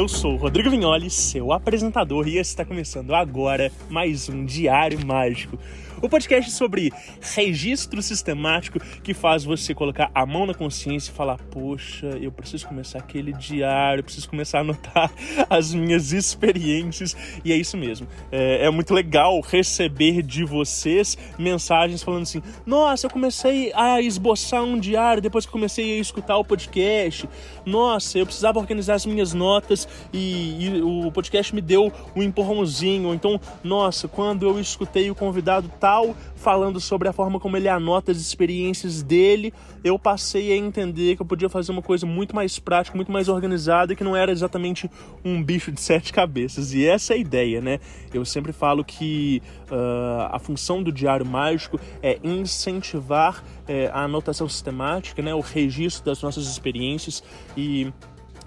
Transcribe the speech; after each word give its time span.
Eu 0.00 0.08
sou 0.08 0.34
Rodrigo 0.34 0.70
Vignoli, 0.70 1.10
seu 1.10 1.52
apresentador, 1.52 2.26
e 2.26 2.38
está 2.38 2.64
começando 2.64 3.14
agora 3.14 3.70
mais 3.90 4.30
um 4.30 4.46
Diário 4.46 4.98
Mágico 5.04 5.58
o 6.02 6.08
podcast 6.08 6.50
sobre 6.50 6.90
registro 7.34 8.00
sistemático 8.00 8.80
que 9.02 9.12
faz 9.12 9.44
você 9.44 9.74
colocar 9.74 10.10
a 10.14 10.24
mão 10.24 10.46
na 10.46 10.54
consciência 10.54 11.10
e 11.10 11.14
falar: 11.14 11.38
Poxa, 11.50 12.06
eu 12.20 12.32
preciso 12.32 12.66
começar 12.66 12.98
aquele 12.98 13.32
diário, 13.32 14.02
preciso 14.02 14.28
começar 14.28 14.58
a 14.58 14.60
anotar 14.62 15.12
as 15.48 15.74
minhas 15.74 16.12
experiências. 16.12 17.16
E 17.44 17.52
é 17.52 17.56
isso 17.56 17.76
mesmo. 17.76 18.06
É, 18.32 18.66
é 18.66 18.70
muito 18.70 18.94
legal 18.94 19.40
receber 19.40 20.22
de 20.22 20.44
vocês 20.44 21.18
mensagens 21.38 22.02
falando 22.02 22.22
assim: 22.22 22.42
Nossa, 22.64 23.06
eu 23.06 23.10
comecei 23.10 23.72
a 23.74 24.00
esboçar 24.00 24.62
um 24.62 24.78
diário 24.78 25.20
depois 25.20 25.44
que 25.44 25.52
comecei 25.52 25.98
a 25.98 26.00
escutar 26.00 26.36
o 26.38 26.44
podcast. 26.44 27.28
Nossa, 27.64 28.18
eu 28.18 28.26
precisava 28.26 28.58
organizar 28.58 28.94
as 28.94 29.06
minhas 29.06 29.32
notas 29.32 29.88
e, 30.12 30.64
e 30.64 30.82
o 30.82 31.10
podcast 31.12 31.54
me 31.54 31.60
deu 31.60 31.92
um 32.14 32.22
empurrãozinho. 32.22 33.14
Então, 33.14 33.40
nossa, 33.62 34.08
quando 34.08 34.46
eu 34.46 34.58
escutei 34.58 35.10
o 35.10 35.14
convidado 35.14 35.70
tá 35.80 36.00
falando 36.40 36.80
sobre 36.80 37.06
a 37.06 37.12
forma 37.12 37.38
como 37.38 37.56
ele 37.58 37.68
anota 37.68 38.10
as 38.10 38.16
experiências 38.16 39.02
dele, 39.02 39.52
eu 39.84 39.98
passei 39.98 40.52
a 40.52 40.56
entender 40.56 41.14
que 41.14 41.20
eu 41.20 41.26
podia 41.26 41.50
fazer 41.50 41.70
uma 41.70 41.82
coisa 41.82 42.06
muito 42.06 42.34
mais 42.34 42.58
prática, 42.58 42.96
muito 42.96 43.12
mais 43.12 43.28
organizada, 43.28 43.94
que 43.94 44.02
não 44.02 44.16
era 44.16 44.32
exatamente 44.32 44.90
um 45.22 45.42
bicho 45.42 45.70
de 45.70 45.80
sete 45.80 46.14
cabeças. 46.14 46.72
E 46.72 46.86
essa 46.86 47.12
é 47.12 47.16
a 47.16 47.18
ideia, 47.18 47.60
né? 47.60 47.78
Eu 48.12 48.24
sempre 48.24 48.52
falo 48.52 48.82
que 48.82 49.42
uh, 49.70 50.32
a 50.32 50.38
função 50.38 50.82
do 50.82 50.90
diário 50.90 51.26
mágico 51.26 51.78
é 52.02 52.18
incentivar 52.24 53.44
é, 53.68 53.90
a 53.92 54.04
anotação 54.04 54.48
sistemática, 54.48 55.20
né? 55.20 55.34
O 55.34 55.40
registro 55.40 56.06
das 56.06 56.22
nossas 56.22 56.46
experiências 56.46 57.22
e 57.54 57.92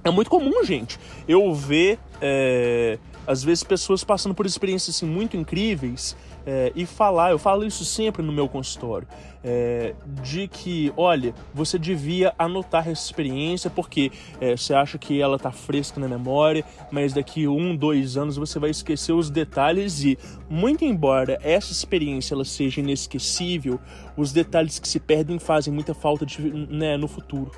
é 0.03 0.09
muito 0.09 0.29
comum, 0.29 0.63
gente, 0.65 0.99
eu 1.27 1.53
ver 1.53 1.97
é, 2.19 2.97
às 3.25 3.43
vezes 3.43 3.63
pessoas 3.63 4.03
passando 4.03 4.35
por 4.35 4.45
experiências 4.45 4.97
assim, 4.97 5.05
muito 5.05 5.37
incríveis 5.37 6.17
é, 6.45 6.71
e 6.75 6.85
falar, 6.85 7.31
eu 7.31 7.39
falo 7.39 7.65
isso 7.65 7.85
sempre 7.85 8.21
no 8.21 8.31
meu 8.31 8.47
consultório, 8.47 9.07
é, 9.43 9.93
de 10.21 10.47
que, 10.47 10.93
olha, 10.95 11.33
você 11.53 11.77
devia 11.77 12.33
anotar 12.37 12.87
essa 12.87 13.05
experiência 13.05 13.69
porque 13.69 14.11
é, 14.39 14.55
você 14.55 14.73
acha 14.73 14.97
que 14.97 15.21
ela 15.21 15.35
está 15.35 15.51
fresca 15.51 15.99
na 15.99 16.07
memória, 16.07 16.63
mas 16.91 17.13
daqui 17.13 17.47
um, 17.47 17.75
dois 17.75 18.15
anos 18.17 18.37
você 18.37 18.59
vai 18.59 18.69
esquecer 18.69 19.13
os 19.13 19.29
detalhes 19.29 20.03
e, 20.03 20.17
muito 20.49 20.85
embora 20.85 21.37
essa 21.41 21.71
experiência 21.71 22.33
ela 22.33 22.45
seja 22.45 22.81
inesquecível, 22.81 23.79
os 24.15 24.31
detalhes 24.31 24.79
que 24.79 24.87
se 24.87 24.99
perdem 24.99 25.39
fazem 25.39 25.73
muita 25.73 25.93
falta 25.93 26.25
de, 26.25 26.41
né, 26.41 26.97
no 26.97 27.07
futuro. 27.07 27.51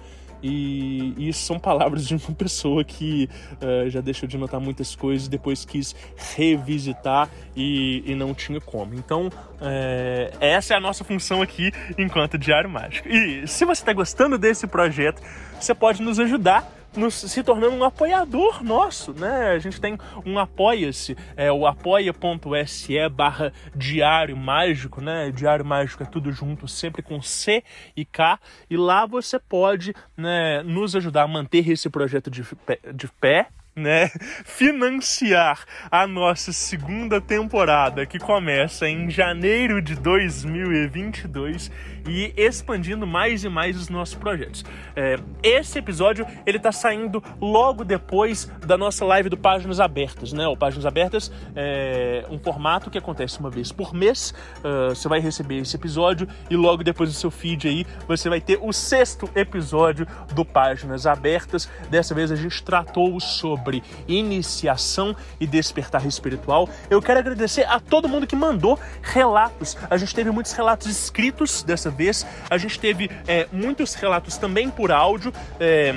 E, 0.47 1.27
isso 1.29 1.43
são 1.43 1.57
palavras 1.57 2.07
de 2.07 2.13
uma 2.13 2.19
pessoa 2.37 2.83
que 2.83 3.27
uh, 3.53 3.89
já 3.89 3.99
deixou 3.99 4.29
de 4.29 4.37
notar 4.37 4.59
muitas 4.59 4.95
coisas, 4.95 5.27
depois 5.27 5.65
quis 5.65 5.95
revisitar 6.35 7.29
e, 7.55 8.03
e 8.05 8.13
não 8.13 8.33
tinha 8.33 8.61
como. 8.61 8.93
Então, 8.93 9.31
é, 9.59 10.31
essa 10.39 10.75
é 10.75 10.77
a 10.77 10.79
nossa 10.79 11.03
função 11.03 11.41
aqui 11.41 11.71
enquanto 11.97 12.37
Diário 12.37 12.69
Mágico. 12.69 13.09
E 13.09 13.47
se 13.47 13.65
você 13.65 13.81
está 13.81 13.93
gostando 13.93 14.37
desse 14.37 14.67
projeto, 14.67 15.21
você 15.59 15.73
pode 15.73 16.01
nos 16.03 16.19
ajudar 16.19 16.74
nos, 16.95 17.13
se 17.15 17.43
tornando 17.43 17.75
um 17.75 17.83
apoiador 17.83 18.63
nosso, 18.63 19.13
né? 19.13 19.51
A 19.51 19.59
gente 19.59 19.79
tem 19.79 19.97
um 20.25 20.39
apoia-se, 20.39 21.15
é 21.35 21.51
o 21.51 21.65
apoia.se 21.65 23.09
barra 23.09 23.51
diário 23.75 24.35
mágico, 24.35 25.01
né? 25.01 25.31
Diário 25.31 25.65
mágico 25.65 26.03
é 26.03 26.05
tudo 26.05 26.31
junto, 26.31 26.67
sempre 26.67 27.01
com 27.01 27.21
C 27.21 27.63
e 27.95 28.05
K, 28.05 28.39
e 28.69 28.77
lá 28.77 29.05
você 29.05 29.39
pode 29.39 29.93
né, 30.15 30.63
nos 30.63 30.95
ajudar 30.95 31.23
a 31.23 31.27
manter 31.27 31.69
esse 31.69 31.89
projeto 31.89 32.29
de 32.29 32.43
pé, 32.43 32.79
de 32.93 33.07
pé 33.07 33.47
né, 33.75 34.09
financiar 34.45 35.65
a 35.91 36.07
nossa 36.07 36.53
segunda 36.53 37.19
temporada 37.19 38.05
que 38.05 38.17
começa 38.17 38.87
em 38.87 39.09
janeiro 39.09 39.81
de 39.81 39.95
2022 39.95 41.69
e 42.07 42.33
expandindo 42.37 43.05
mais 43.05 43.43
e 43.43 43.49
mais 43.49 43.77
os 43.77 43.89
nossos 43.89 44.15
projetos. 44.15 44.63
É, 44.95 45.17
esse 45.41 45.79
episódio 45.79 46.25
ele 46.45 46.57
está 46.57 46.71
saindo 46.71 47.23
logo 47.39 47.83
depois 47.83 48.45
da 48.65 48.77
nossa 48.77 49.05
live 49.05 49.29
do 49.29 49.37
Páginas 49.37 49.79
Abertas, 49.79 50.33
né? 50.33 50.47
O 50.47 50.55
Páginas 50.55 50.85
Abertas 50.85 51.31
é 51.55 52.25
um 52.29 52.39
formato 52.39 52.89
que 52.89 52.97
acontece 52.97 53.39
uma 53.39 53.49
vez 53.49 53.71
por 53.71 53.93
mês. 53.93 54.33
Uh, 54.59 54.89
você 54.89 55.07
vai 55.07 55.19
receber 55.19 55.57
esse 55.57 55.75
episódio 55.75 56.27
e 56.49 56.55
logo 56.55 56.83
depois 56.83 57.09
do 57.09 57.15
seu 57.15 57.31
feed 57.31 57.67
aí 57.67 57.85
você 58.07 58.29
vai 58.29 58.41
ter 58.41 58.59
o 58.61 58.71
sexto 58.71 59.29
episódio 59.35 60.07
do 60.33 60.45
Páginas 60.45 61.05
Abertas. 61.07 61.69
Dessa 61.89 62.13
vez 62.13 62.31
a 62.31 62.35
gente 62.35 62.63
tratou 62.63 63.19
sobre 63.19 63.83
iniciação 64.07 65.15
e 65.39 65.47
despertar 65.47 66.05
espiritual. 66.05 66.69
Eu 66.89 67.01
quero 67.01 67.19
agradecer 67.19 67.63
a 67.63 67.79
todo 67.79 68.07
mundo 68.07 68.27
que 68.27 68.35
mandou 68.35 68.79
relatos. 69.01 69.77
A 69.89 69.97
gente 69.97 70.13
teve 70.13 70.31
muitos 70.31 70.51
relatos 70.53 70.87
escritos 70.87 71.63
dessa 71.63 71.91
vez. 71.95 72.25
A 72.49 72.57
gente 72.57 72.79
teve 72.79 73.09
é, 73.27 73.47
muitos 73.51 73.95
relatos 73.95 74.37
também 74.37 74.69
por 74.69 74.91
áudio. 74.91 75.33
É, 75.59 75.95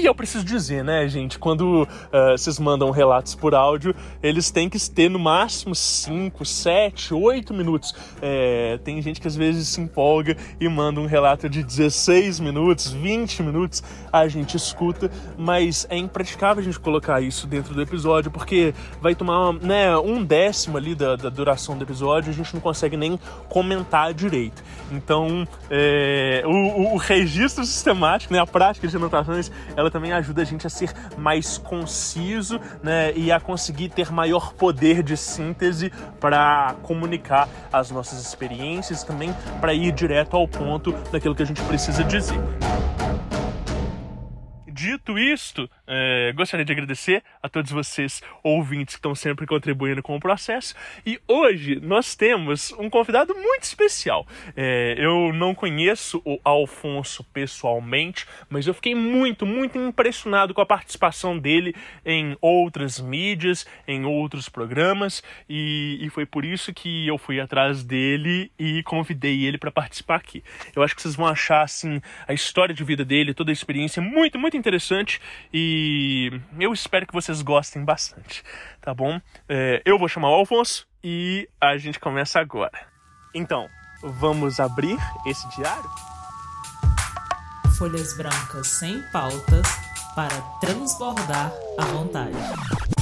e 0.00 0.06
eu 0.06 0.14
preciso 0.14 0.44
dizer, 0.44 0.82
né, 0.82 1.06
gente, 1.08 1.38
quando 1.38 1.82
uh, 1.82 1.88
vocês 2.32 2.58
mandam 2.58 2.90
relatos 2.90 3.34
por 3.34 3.54
áudio, 3.54 3.94
eles 4.22 4.50
têm 4.50 4.68
que 4.68 4.78
ter 4.90 5.10
no 5.10 5.18
máximo 5.18 5.74
5, 5.74 6.44
7, 6.44 7.12
8 7.12 7.52
minutos. 7.52 7.94
É, 8.22 8.78
tem 8.82 9.00
gente 9.02 9.20
que 9.20 9.28
às 9.28 9.36
vezes 9.36 9.68
se 9.68 9.80
empolga 9.80 10.36
e 10.58 10.68
manda 10.68 11.00
um 11.00 11.06
relato 11.06 11.48
de 11.48 11.62
16 11.62 12.40
minutos, 12.40 12.90
20 12.90 13.42
minutos, 13.42 13.82
a 14.10 14.26
gente 14.26 14.56
escuta, 14.56 15.10
mas 15.36 15.86
é 15.90 15.96
impraticável 15.96 16.62
a 16.62 16.64
gente 16.64 16.80
colocar 16.80 17.20
isso 17.20 17.46
dentro 17.46 17.74
do 17.74 17.82
episódio, 17.82 18.30
porque 18.30 18.74
vai 19.02 19.14
tomar 19.14 19.52
né, 19.52 19.96
um 19.98 20.24
décimo 20.24 20.78
ali 20.78 20.94
da, 20.94 21.16
da 21.16 21.28
duração 21.28 21.76
do 21.76 21.84
episódio, 21.84 22.30
a 22.30 22.34
gente 22.34 22.54
não 22.54 22.60
consegue 22.60 22.96
nem 22.96 23.18
comentar 23.48 24.14
direito. 24.14 24.62
Então, 24.90 25.46
é, 25.70 26.42
o, 26.46 26.94
o 26.94 26.96
registro 26.96 27.64
sistemático, 27.64 28.32
né, 28.32 28.40
a 28.40 28.46
prática 28.46 28.88
de 28.88 28.96
anotações, 28.96 29.50
ela 29.76 29.89
também 29.90 30.12
ajuda 30.12 30.42
a 30.42 30.44
gente 30.44 30.66
a 30.66 30.70
ser 30.70 30.92
mais 31.16 31.58
conciso 31.58 32.60
né, 32.82 33.12
e 33.14 33.30
a 33.30 33.40
conseguir 33.40 33.88
ter 33.88 34.10
maior 34.10 34.52
poder 34.54 35.02
de 35.02 35.16
síntese 35.16 35.90
para 36.18 36.74
comunicar 36.82 37.48
as 37.72 37.90
nossas 37.90 38.20
experiências, 38.20 39.02
também 39.02 39.34
para 39.60 39.74
ir 39.74 39.92
direto 39.92 40.36
ao 40.36 40.46
ponto 40.46 40.92
daquilo 41.12 41.34
que 41.34 41.42
a 41.42 41.46
gente 41.46 41.62
precisa 41.62 42.04
dizer. 42.04 42.38
Dito 44.72 45.18
isto, 45.18 45.68
é, 45.90 46.32
gostaria 46.32 46.64
de 46.64 46.72
agradecer 46.72 47.22
a 47.42 47.48
todos 47.48 47.70
vocês, 47.70 48.22
ouvintes, 48.42 48.94
que 48.94 48.98
estão 48.98 49.14
sempre 49.14 49.46
contribuindo 49.46 50.02
com 50.02 50.16
o 50.16 50.20
processo. 50.20 50.74
E 51.04 51.20
hoje 51.28 51.78
nós 51.80 52.14
temos 52.14 52.72
um 52.78 52.88
convidado 52.88 53.34
muito 53.34 53.64
especial. 53.64 54.26
É, 54.56 54.94
eu 54.98 55.32
não 55.32 55.54
conheço 55.54 56.22
o 56.24 56.38
Alfonso 56.44 57.24
pessoalmente, 57.24 58.26
mas 58.48 58.66
eu 58.66 58.74
fiquei 58.74 58.94
muito, 58.94 59.44
muito 59.44 59.78
impressionado 59.78 60.54
com 60.54 60.60
a 60.60 60.66
participação 60.66 61.38
dele 61.38 61.74
em 62.04 62.36
outras 62.40 63.00
mídias, 63.00 63.66
em 63.86 64.04
outros 64.04 64.48
programas, 64.48 65.22
e, 65.48 65.98
e 66.00 66.08
foi 66.10 66.24
por 66.24 66.44
isso 66.44 66.72
que 66.72 67.06
eu 67.06 67.18
fui 67.18 67.40
atrás 67.40 67.84
dele 67.84 68.50
e 68.58 68.82
convidei 68.84 69.44
ele 69.44 69.58
para 69.58 69.70
participar 69.70 70.16
aqui. 70.16 70.42
Eu 70.74 70.82
acho 70.82 70.94
que 70.94 71.02
vocês 71.02 71.14
vão 71.14 71.26
achar 71.26 71.62
assim 71.62 72.00
a 72.26 72.32
história 72.32 72.74
de 72.74 72.84
vida 72.84 73.04
dele, 73.04 73.34
toda 73.34 73.50
a 73.50 73.52
experiência 73.52 74.00
muito, 74.00 74.38
muito 74.38 74.56
interessante 74.56 74.70
interessante 74.70 75.20
e 75.80 76.40
eu 76.58 76.74
espero 76.74 77.06
que 77.06 77.14
vocês 77.14 77.40
gostem 77.40 77.82
bastante, 77.82 78.44
tá 78.82 78.92
bom? 78.92 79.18
É, 79.48 79.80
eu 79.86 79.98
vou 79.98 80.08
chamar 80.08 80.28
o 80.28 80.34
Alfonso 80.34 80.86
e 81.02 81.48
a 81.58 81.78
gente 81.78 81.98
começa 81.98 82.38
agora. 82.38 82.86
Então, 83.34 83.66
vamos 84.02 84.60
abrir 84.60 84.98
esse 85.26 85.48
diário? 85.56 85.90
Folhas 87.78 88.14
brancas 88.14 88.68
sem 88.68 89.00
pautas 89.10 89.66
para 90.14 90.38
transbordar 90.60 91.50
à 91.78 91.84
vontade. 91.86 92.99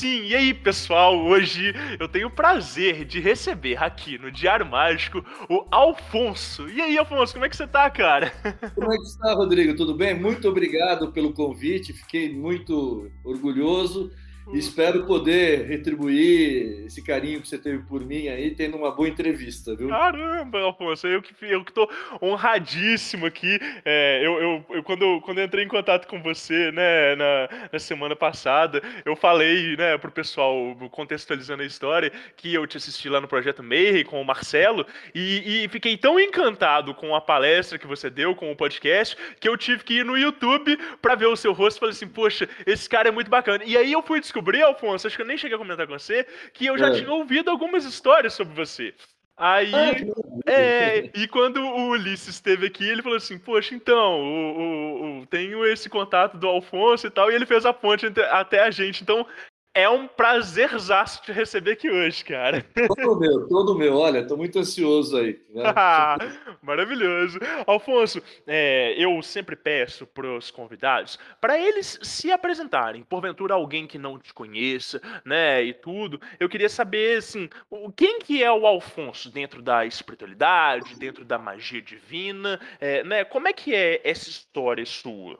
Sim! 0.00 0.28
E 0.28 0.34
aí, 0.34 0.54
pessoal? 0.54 1.14
Hoje 1.26 1.74
eu 1.98 2.08
tenho 2.08 2.28
o 2.28 2.30
prazer 2.30 3.04
de 3.04 3.20
receber 3.20 3.76
aqui 3.76 4.16
no 4.16 4.30
Diário 4.30 4.64
Mágico 4.64 5.22
o 5.46 5.66
Alfonso. 5.70 6.66
E 6.70 6.80
aí, 6.80 6.96
Alfonso, 6.96 7.34
como 7.34 7.44
é 7.44 7.50
que 7.50 7.56
você 7.56 7.66
tá, 7.66 7.90
cara? 7.90 8.32
Como 8.74 8.90
é 8.90 8.96
que 8.96 9.02
está, 9.02 9.34
Rodrigo? 9.34 9.76
Tudo 9.76 9.94
bem? 9.94 10.18
Muito 10.18 10.48
obrigado 10.48 11.12
pelo 11.12 11.34
convite, 11.34 11.92
fiquei 11.92 12.32
muito 12.32 13.10
orgulhoso. 13.22 14.10
Espero 14.52 15.06
poder 15.06 15.66
retribuir 15.66 16.84
esse 16.86 17.02
carinho 17.02 17.40
que 17.40 17.48
você 17.48 17.58
teve 17.58 17.82
por 17.84 18.04
mim 18.04 18.28
aí, 18.28 18.50
tendo 18.54 18.76
uma 18.76 18.90
boa 18.90 19.08
entrevista, 19.08 19.76
viu? 19.76 19.88
Caramba, 19.88 20.60
Alfonso, 20.60 21.06
eu 21.06 21.22
que, 21.22 21.34
eu 21.42 21.64
que 21.64 21.72
tô 21.72 21.88
honradíssimo 22.20 23.26
aqui. 23.26 23.58
É, 23.84 24.20
eu, 24.24 24.40
eu, 24.40 24.66
eu, 24.70 24.82
quando, 24.82 25.20
quando 25.20 25.38
eu 25.38 25.44
entrei 25.44 25.64
em 25.64 25.68
contato 25.68 26.06
com 26.06 26.20
você, 26.22 26.72
né, 26.72 27.14
na, 27.14 27.48
na 27.72 27.78
semana 27.78 28.16
passada, 28.16 28.82
eu 29.04 29.14
falei, 29.14 29.76
né, 29.76 29.96
pro 29.98 30.10
pessoal, 30.10 30.76
contextualizando 30.90 31.62
a 31.62 31.66
história, 31.66 32.12
que 32.36 32.52
eu 32.52 32.66
te 32.66 32.76
assisti 32.76 33.08
lá 33.08 33.20
no 33.20 33.28
Projeto 33.28 33.62
Mayhem 33.62 34.04
com 34.04 34.20
o 34.20 34.24
Marcelo, 34.24 34.84
e, 35.14 35.64
e 35.64 35.68
fiquei 35.68 35.96
tão 35.96 36.18
encantado 36.18 36.94
com 36.94 37.14
a 37.14 37.20
palestra 37.20 37.78
que 37.78 37.86
você 37.86 38.10
deu, 38.10 38.34
com 38.34 38.50
o 38.50 38.56
podcast, 38.56 39.16
que 39.38 39.48
eu 39.48 39.56
tive 39.56 39.84
que 39.84 39.94
ir 39.98 40.04
no 40.04 40.18
YouTube 40.18 40.76
para 41.00 41.14
ver 41.14 41.26
o 41.26 41.36
seu 41.36 41.52
rosto 41.52 41.76
e 41.76 41.80
falei 41.80 41.94
assim, 41.94 42.08
poxa, 42.08 42.48
esse 42.66 42.88
cara 42.88 43.08
é 43.08 43.12
muito 43.12 43.30
bacana. 43.30 43.62
E 43.64 43.76
aí 43.76 43.92
eu 43.92 44.02
fui 44.02 44.20
descobrir, 44.30 44.62
Alfonso, 44.62 45.06
acho 45.06 45.16
que 45.16 45.22
eu 45.22 45.26
nem 45.26 45.36
cheguei 45.36 45.56
a 45.56 45.58
comentar 45.58 45.86
com 45.86 45.98
você, 45.98 46.24
que 46.54 46.66
eu 46.66 46.78
já 46.78 46.88
é. 46.88 46.92
tinha 46.92 47.12
ouvido 47.12 47.50
algumas 47.50 47.84
histórias 47.84 48.32
sobre 48.34 48.54
você. 48.54 48.94
Aí, 49.36 49.72
ah, 49.74 50.50
é, 50.50 51.10
e 51.14 51.26
quando 51.26 51.62
o 51.62 51.88
Ulisses 51.88 52.34
esteve 52.34 52.66
aqui, 52.66 52.86
ele 52.86 53.02
falou 53.02 53.16
assim: 53.16 53.38
Poxa, 53.38 53.74
então, 53.74 54.20
o, 54.20 54.58
o, 54.58 55.20
o, 55.20 55.26
tenho 55.26 55.64
esse 55.64 55.88
contato 55.88 56.36
do 56.36 56.46
Alfonso 56.46 57.06
e 57.06 57.10
tal, 57.10 57.30
e 57.30 57.34
ele 57.34 57.46
fez 57.46 57.64
a 57.64 57.72
ponte 57.72 58.04
até 58.30 58.62
a 58.62 58.70
gente. 58.70 59.02
Então, 59.02 59.26
é 59.74 59.88
um 59.88 60.08
prazerzaço 60.08 61.22
te 61.22 61.30
receber 61.32 61.72
aqui 61.72 61.88
hoje, 61.88 62.24
cara. 62.24 62.64
Todo 62.88 63.20
meu, 63.20 63.48
todo 63.48 63.74
meu. 63.74 63.96
Olha, 63.96 64.26
tô 64.26 64.36
muito 64.36 64.58
ansioso 64.58 65.16
aí. 65.16 65.40
Né? 65.48 65.62
Maravilhoso. 66.60 67.38
Alfonso, 67.66 68.20
é, 68.46 68.94
eu 68.98 69.22
sempre 69.22 69.54
peço 69.54 70.06
para 70.06 70.26
os 70.36 70.50
convidados 70.50 71.18
para 71.40 71.58
eles 71.58 71.98
se 72.02 72.32
apresentarem. 72.32 73.04
Porventura 73.04 73.54
alguém 73.54 73.86
que 73.86 73.98
não 73.98 74.18
te 74.18 74.34
conheça, 74.34 75.00
né, 75.24 75.62
e 75.62 75.72
tudo. 75.72 76.20
Eu 76.38 76.48
queria 76.48 76.68
saber, 76.68 77.18
assim, 77.18 77.48
quem 77.96 78.18
que 78.18 78.42
é 78.42 78.50
o 78.50 78.66
Alfonso 78.66 79.30
dentro 79.30 79.62
da 79.62 79.86
espiritualidade, 79.86 80.98
dentro 80.98 81.24
da 81.24 81.38
magia 81.38 81.80
divina, 81.80 82.60
é, 82.80 83.04
né? 83.04 83.24
Como 83.24 83.46
é 83.46 83.52
que 83.52 83.74
é 83.74 84.00
essa 84.04 84.28
história 84.28 84.84
sua? 84.84 85.38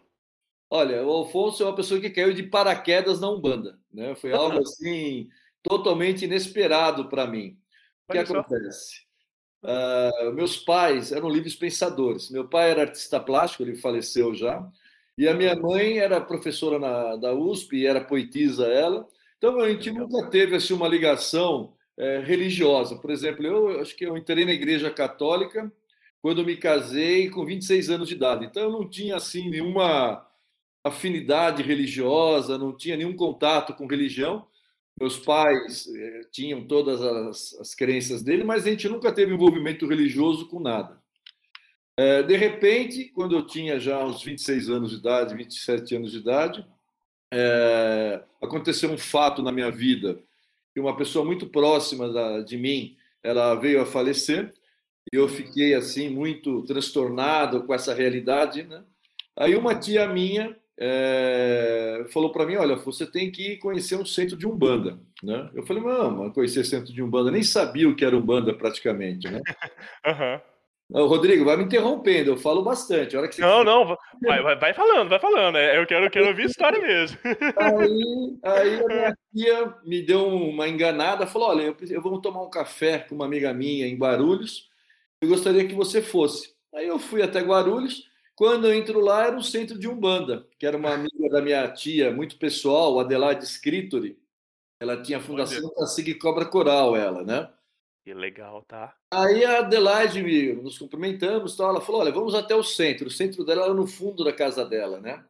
Olha, 0.73 1.05
o 1.05 1.11
Alfonso 1.11 1.65
é 1.65 1.67
uma 1.67 1.75
pessoa 1.75 2.01
que 2.01 2.09
caiu 2.09 2.33
de 2.33 2.45
paraquedas 2.45 3.21
na 3.21 3.29
Umbanda. 3.29 3.77
Né? 3.93 4.15
Foi 4.15 4.33
algo 4.33 4.59
assim 4.63 5.29
totalmente 5.63 6.25
inesperado 6.25 7.09
para 7.09 7.27
mim. 7.27 7.59
O 8.09 8.13
que 8.13 8.19
acontece? 8.19 9.03
Uh, 9.63 10.33
meus 10.33 10.57
pais 10.57 11.11
eram 11.11 11.29
livres 11.29 11.57
pensadores. 11.57 12.31
Meu 12.31 12.49
pai 12.49 12.71
era 12.71 12.83
artista 12.83 13.19
plástico, 13.19 13.65
ele 13.65 13.77
faleceu 13.77 14.33
já. 14.33 14.65
E 15.19 15.29
a 15.29 15.35
minha 15.35 15.55
mãe 15.57 15.99
era 15.99 16.21
professora 16.21 16.79
na, 16.79 17.17
da 17.17 17.35
USP 17.35 17.77
e 17.77 17.87
era 17.87 18.01
poetisa 18.01 18.67
ela. 18.69 19.07
Então 19.37 19.61
a 19.61 19.69
gente 19.69 19.91
nunca 19.91 20.31
teve 20.31 20.55
assim 20.55 20.73
uma 20.73 20.89
ligação 20.89 21.75
é, 21.99 22.21
religiosa. 22.21 22.97
Por 22.97 23.11
exemplo, 23.11 23.45
eu 23.45 23.81
acho 23.81 23.95
que 23.97 24.07
eu 24.07 24.17
entrei 24.17 24.45
na 24.45 24.53
igreja 24.53 24.91
católica 24.91 25.71
quando 26.23 26.45
me 26.45 26.57
casei 26.57 27.29
com 27.29 27.45
26 27.45 27.91
anos 27.91 28.09
de 28.09 28.15
idade. 28.15 28.47
Então 28.47 28.63
eu 28.63 28.71
não 28.71 28.89
tinha 28.89 29.17
assim 29.17 29.51
nenhuma 29.51 30.27
afinidade 30.83 31.63
religiosa, 31.63 32.59
não 32.59 32.77
tinha 32.77 32.97
nenhum 32.97 33.15
contato 33.15 33.75
com 33.75 33.87
religião. 33.87 34.47
Meus 34.99 35.19
pais 35.19 35.87
eh, 35.95 36.21
tinham 36.31 36.67
todas 36.67 37.01
as, 37.01 37.55
as 37.61 37.75
crenças 37.75 38.23
dele, 38.23 38.45
mas 38.45 38.67
a 38.67 38.71
gente 38.71 38.89
nunca 38.89 39.13
teve 39.13 39.33
envolvimento 39.33 39.87
religioso 39.87 40.49
com 40.49 40.61
nada. 40.61 41.01
É, 41.97 42.23
de 42.23 42.37
repente, 42.37 43.11
quando 43.15 43.37
eu 43.37 43.47
tinha 43.47 43.79
já 43.79 44.03
uns 44.03 44.23
26 44.23 44.71
anos 44.71 44.91
de 44.91 44.97
idade, 44.97 45.35
27 45.35 45.97
anos 45.97 46.13
de 46.13 46.19
idade, 46.19 46.67
é, 47.31 48.23
aconteceu 48.43 48.91
um 48.91 48.97
fato 48.97 49.43
na 49.43 49.53
minha 49.53 49.71
vida 49.71 50.19
que 50.73 50.81
uma 50.81 50.97
pessoa 50.97 51.25
muito 51.25 51.47
próxima 51.47 52.11
da, 52.11 52.41
de 52.41 52.57
mim, 52.57 52.97
ela 53.23 53.55
veio 53.55 53.83
a 53.83 53.87
falecer 53.87 54.53
e 55.13 55.17
eu 55.17 55.29
fiquei 55.29 55.75
assim 55.75 56.09
muito 56.09 56.63
transtornado 56.63 57.65
com 57.65 57.75
essa 57.75 57.93
realidade, 57.93 58.63
né? 58.63 58.83
Aí 59.37 59.55
uma 59.55 59.75
tia 59.75 60.07
minha 60.09 60.57
é, 60.83 62.07
falou 62.11 62.33
para 62.33 62.47
mim, 62.47 62.57
olha, 62.57 62.75
você 62.77 63.05
tem 63.07 63.31
que 63.31 63.59
conhecer 63.59 63.97
um 63.97 64.07
centro 64.07 64.35
de 64.35 64.47
umbanda, 64.47 64.99
né? 65.23 65.51
Eu 65.55 65.63
falei, 65.67 65.83
não, 65.83 66.31
conhecer 66.31 66.65
centro 66.65 66.91
de 66.91 67.03
umbanda, 67.03 67.31
nem 67.31 67.43
sabia 67.43 67.87
o 67.87 67.95
que 67.95 68.03
era 68.03 68.17
umbanda 68.17 68.55
praticamente, 68.55 69.29
né? 69.29 69.41
uhum. 70.07 70.41
Não, 70.89 71.07
Rodrigo, 71.07 71.45
vai 71.45 71.57
me 71.57 71.65
interrompendo, 71.65 72.31
eu 72.31 72.37
falo 72.37 72.63
bastante. 72.63 73.15
A 73.15 73.21
hora 73.21 73.29
que 73.29 73.37
você... 73.37 73.43
Não, 73.43 73.63
não, 73.63 73.97
vai, 74.23 74.43
vai, 74.43 74.57
vai, 74.57 74.75
falando, 74.75 75.09
vai 75.09 75.21
falando. 75.21 75.57
É, 75.57 75.79
eu 75.79 75.87
quero, 75.87 76.07
eu 76.07 76.11
quero 76.11 76.29
ouvir 76.29 76.47
história 76.47 76.81
mesmo. 76.81 77.17
Aí, 77.57 78.39
aí 78.43 78.81
a 78.81 78.87
minha 78.89 79.17
tia 79.33 79.75
me 79.85 80.03
deu 80.03 80.27
uma 80.27 80.67
enganada, 80.67 81.29
falou: 81.29 81.51
olha, 81.51 81.63
eu, 81.63 81.77
eu 81.89 82.03
vou 82.03 82.21
tomar 82.21 82.43
um 82.43 82.51
café 82.51 82.99
com 82.99 83.15
uma 83.15 83.27
amiga 83.27 83.55
minha 83.55 83.87
em 83.87 83.97
Guarulhos, 83.97 84.69
eu 85.21 85.29
gostaria 85.29 85.69
que 85.69 85.75
você 85.75 86.03
fosse. 86.03 86.53
Aí 86.75 86.89
eu 86.89 86.99
fui 86.99 87.23
até 87.23 87.41
Guarulhos, 87.41 88.10
quando 88.41 88.67
eu 88.67 88.73
entro 88.73 89.01
lá, 89.01 89.27
era 89.27 89.37
um 89.37 89.43
centro 89.43 89.79
de 89.79 89.87
Umbanda, 89.87 90.47
que 90.59 90.65
era 90.65 90.75
uma 90.75 90.95
amiga 90.95 91.29
da 91.29 91.43
minha 91.43 91.69
tia, 91.69 92.11
muito 92.11 92.39
pessoal, 92.39 92.99
Adelaide 92.99 93.45
Scritori. 93.45 94.19
Ela 94.81 95.03
tinha 95.03 95.19
a 95.19 95.21
Fundação 95.21 95.69
Cacique 95.75 96.15
Cobra 96.15 96.47
Coral, 96.47 96.97
ela, 96.97 97.23
né? 97.23 97.51
Que 98.03 98.15
legal, 98.15 98.63
tá? 98.63 98.97
Aí 99.13 99.45
a 99.45 99.59
Adelaide, 99.59 100.55
nos 100.55 100.79
cumprimentamos, 100.79 101.55
tal, 101.55 101.69
ela 101.69 101.83
falou, 101.83 102.01
olha, 102.01 102.11
vamos 102.11 102.35
até 102.35 102.57
o 102.57 102.63
centro. 102.63 103.09
O 103.09 103.11
centro 103.11 103.45
dela 103.45 103.65
era 103.65 103.75
no 103.75 103.87
fundo 103.87 104.25
da 104.25 104.33
casa 104.33 104.65
dela, 104.65 104.99
né? 105.01 105.23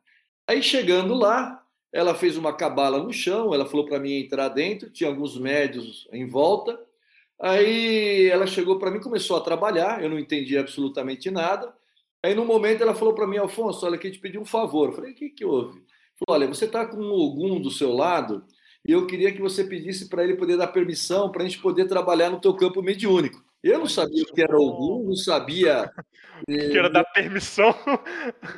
Aí 0.48 0.62
chegando 0.62 1.12
lá, 1.14 1.66
ela 1.92 2.14
fez 2.14 2.36
uma 2.36 2.52
cabala 2.52 3.02
no 3.02 3.12
chão, 3.12 3.52
ela 3.52 3.66
falou 3.66 3.86
para 3.86 3.98
mim 3.98 4.20
entrar 4.20 4.50
dentro, 4.50 4.88
tinha 4.88 5.10
alguns 5.10 5.36
médios 5.36 6.06
em 6.12 6.28
volta. 6.28 6.80
Aí 7.40 8.28
ela 8.28 8.46
chegou 8.46 8.78
para 8.78 8.92
mim, 8.92 9.00
começou 9.00 9.37
a 9.37 9.40
trabalhar, 9.40 10.00
eu 10.00 10.08
não 10.08 10.16
entendi 10.16 10.56
absolutamente 10.56 11.28
nada. 11.28 11.75
Aí, 12.22 12.34
no 12.34 12.44
momento, 12.44 12.82
ela 12.82 12.94
falou 12.94 13.14
para 13.14 13.26
mim, 13.26 13.38
Alfonso, 13.38 13.86
olha, 13.86 13.96
aqui 13.96 14.10
te 14.10 14.18
pedi 14.18 14.38
um 14.38 14.44
favor. 14.44 14.88
Eu 14.88 14.94
falei, 14.94 15.12
o 15.12 15.14
que, 15.14 15.30
que 15.30 15.44
houve? 15.44 15.82
Falou, 16.26 16.40
olha, 16.40 16.46
você 16.46 16.66
está 16.66 16.84
com 16.86 16.98
um 16.98 17.12
Ogum 17.12 17.60
do 17.60 17.70
seu 17.70 17.92
lado 17.92 18.44
e 18.86 18.92
eu 18.92 19.06
queria 19.06 19.32
que 19.32 19.40
você 19.40 19.64
pedisse 19.64 20.08
para 20.08 20.22
ele 20.22 20.36
poder 20.36 20.56
dar 20.56 20.66
permissão 20.68 21.30
para 21.30 21.42
a 21.42 21.46
gente 21.46 21.60
poder 21.60 21.86
trabalhar 21.86 22.30
no 22.30 22.40
teu 22.40 22.54
campo 22.54 22.82
mediúnico. 22.82 23.42
Eu 23.62 23.78
não 23.78 23.86
sabia 23.86 24.22
o 24.22 24.34
que 24.34 24.42
era 24.42 24.56
Ogum, 24.56 25.08
não 25.08 25.16
sabia... 25.16 25.90
que 26.46 26.78
era 26.78 26.88
dar 26.90 27.04
permissão. 27.04 27.74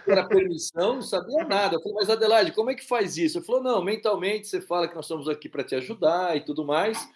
Que 0.04 0.10
era 0.10 0.26
permissão, 0.26 0.94
não 0.94 1.02
sabia 1.02 1.44
nada. 1.44 1.76
Eu 1.76 1.80
falei, 1.80 1.96
mas 1.96 2.10
Adelaide, 2.10 2.52
como 2.52 2.70
é 2.70 2.74
que 2.74 2.86
faz 2.86 3.16
isso? 3.16 3.38
Ele 3.38 3.44
falou, 3.44 3.62
não, 3.62 3.84
mentalmente 3.84 4.48
você 4.48 4.60
fala 4.60 4.88
que 4.88 4.94
nós 4.94 5.04
estamos 5.04 5.28
aqui 5.28 5.48
para 5.48 5.64
te 5.64 5.74
ajudar 5.76 6.36
e 6.36 6.44
tudo 6.44 6.64
mais 6.64 7.08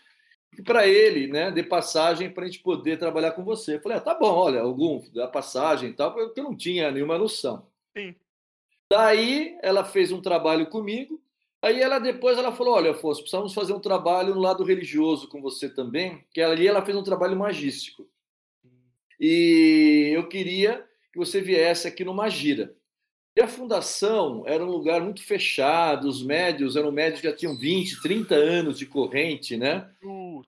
para 0.62 0.86
ele, 0.86 1.26
né, 1.26 1.50
de 1.50 1.62
passagem 1.62 2.30
para 2.30 2.44
a 2.44 2.46
gente 2.46 2.60
poder 2.60 2.98
trabalhar 2.98 3.32
com 3.32 3.44
você. 3.44 3.76
Eu 3.76 3.80
falei, 3.80 3.98
ah, 3.98 4.00
tá 4.00 4.14
bom, 4.14 4.32
olha, 4.32 4.60
algum 4.60 5.02
da 5.12 5.28
passagem 5.28 5.90
e 5.90 5.92
tal, 5.92 6.12
porque 6.12 6.40
eu 6.40 6.44
não 6.44 6.56
tinha 6.56 6.90
nenhuma 6.90 7.18
noção. 7.18 7.66
Sim. 7.96 8.14
Daí 8.90 9.58
ela 9.62 9.84
fez 9.84 10.12
um 10.12 10.20
trabalho 10.20 10.66
comigo. 10.66 11.20
Aí 11.62 11.80
ela 11.80 11.98
depois 11.98 12.38
ela 12.38 12.52
falou, 12.52 12.74
olha, 12.74 12.92
Afonso, 12.92 13.22
precisamos 13.22 13.52
fazer 13.52 13.72
um 13.72 13.80
trabalho 13.80 14.34
no 14.34 14.40
lado 14.40 14.62
religioso 14.62 15.28
com 15.28 15.40
você 15.40 15.68
também, 15.68 16.24
que 16.32 16.40
ali 16.40 16.66
ela 16.66 16.84
fez 16.84 16.96
um 16.96 17.02
trabalho 17.02 17.36
magístico. 17.36 18.08
E 19.18 20.12
eu 20.14 20.28
queria 20.28 20.86
que 21.12 21.18
você 21.18 21.40
viesse 21.40 21.88
aqui 21.88 22.04
no 22.04 22.14
Magira. 22.14 22.76
E 23.36 23.40
a 23.42 23.48
fundação 23.48 24.44
era 24.46 24.64
um 24.64 24.70
lugar 24.70 25.00
muito 25.02 25.22
fechado, 25.22 26.08
os 26.08 26.22
médios 26.22 26.74
eram 26.74 26.90
médios 26.90 27.20
que 27.20 27.28
já 27.28 27.36
tinham 27.36 27.56
20, 27.56 28.00
30 28.00 28.34
anos 28.34 28.78
de 28.78 28.86
corrente, 28.86 29.56
né? 29.58 29.90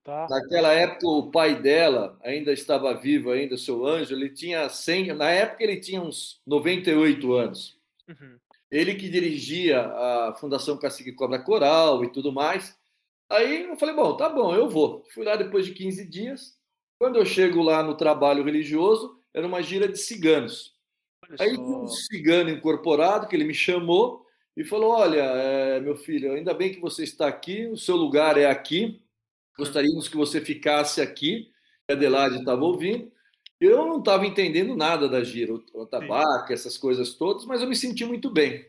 Tá. 0.03 0.27
Naquela 0.29 0.73
época, 0.73 1.07
o 1.07 1.31
pai 1.31 1.61
dela 1.61 2.19
ainda 2.23 2.53
estava 2.53 2.95
vivo, 2.95 3.31
ainda, 3.31 3.57
seu 3.57 3.87
anjo, 3.87 4.15
ele 4.15 4.31
tinha 4.31 4.69
100, 4.69 5.15
na 5.15 5.31
época 5.31 5.63
ele 5.63 5.77
tinha 5.77 6.01
uns 6.01 6.41
98 6.47 7.33
anos. 7.33 7.79
Uhum. 8.09 8.39
Ele 8.71 8.95
que 8.95 9.09
dirigia 9.09 9.81
a 9.81 10.35
Fundação 10.39 10.79
Cacique 10.79 11.13
Cobra 11.13 11.39
Coral 11.39 12.05
e 12.05 12.13
tudo 12.13 12.33
mais. 12.33 12.77
Aí 13.31 13.65
eu 13.65 13.77
falei, 13.77 13.95
bom, 13.95 14.17
tá 14.17 14.29
bom, 14.29 14.55
eu 14.55 14.69
vou. 14.69 15.05
Fui 15.13 15.25
lá 15.25 15.37
depois 15.37 15.65
de 15.65 15.73
15 15.73 16.07
dias. 16.07 16.57
Quando 16.99 17.17
eu 17.17 17.25
chego 17.25 17.63
lá 17.63 17.83
no 17.83 17.97
trabalho 17.97 18.45
religioso, 18.45 19.19
era 19.33 19.47
uma 19.47 19.63
gira 19.63 19.89
de 19.89 19.99
ciganos. 19.99 20.77
Aí 21.39 21.55
tinha 21.55 21.61
um 21.61 21.87
cigano 21.89 22.51
incorporado 22.51 23.27
que 23.29 23.37
ele 23.37 23.45
me 23.45 23.55
chamou 23.55 24.27
e 24.57 24.65
falou: 24.65 24.91
Olha, 24.93 25.23
é, 25.23 25.81
meu 25.81 25.97
filho, 25.97 26.33
ainda 26.33 26.55
bem 26.55 26.73
que 26.73 26.81
você 26.81 27.05
está 27.05 27.29
aqui, 27.29 27.67
o 27.67 27.77
seu 27.77 27.97
lugar 27.97 28.37
é 28.39 28.47
aqui, 28.47 29.01
gostaríamos 29.59 30.09
que 30.09 30.17
você 30.17 30.41
ficasse 30.41 31.01
aqui. 31.01 31.51
A 31.89 31.95
Adelaide 31.95 32.39
estava 32.39 32.65
ouvindo. 32.65 33.11
Eu 33.61 33.87
não 33.87 33.99
estava 33.99 34.25
entendendo 34.25 34.77
nada 34.77 35.09
da 35.09 35.25
gira, 35.25 35.53
o 35.53 35.85
tabaco, 35.85 36.53
essas 36.53 36.79
coisas 36.79 37.15
todas, 37.15 37.45
mas 37.45 37.61
eu 37.61 37.69
me 37.69 37.75
senti 37.75 38.05
muito 38.05 38.31
bem. 38.31 38.65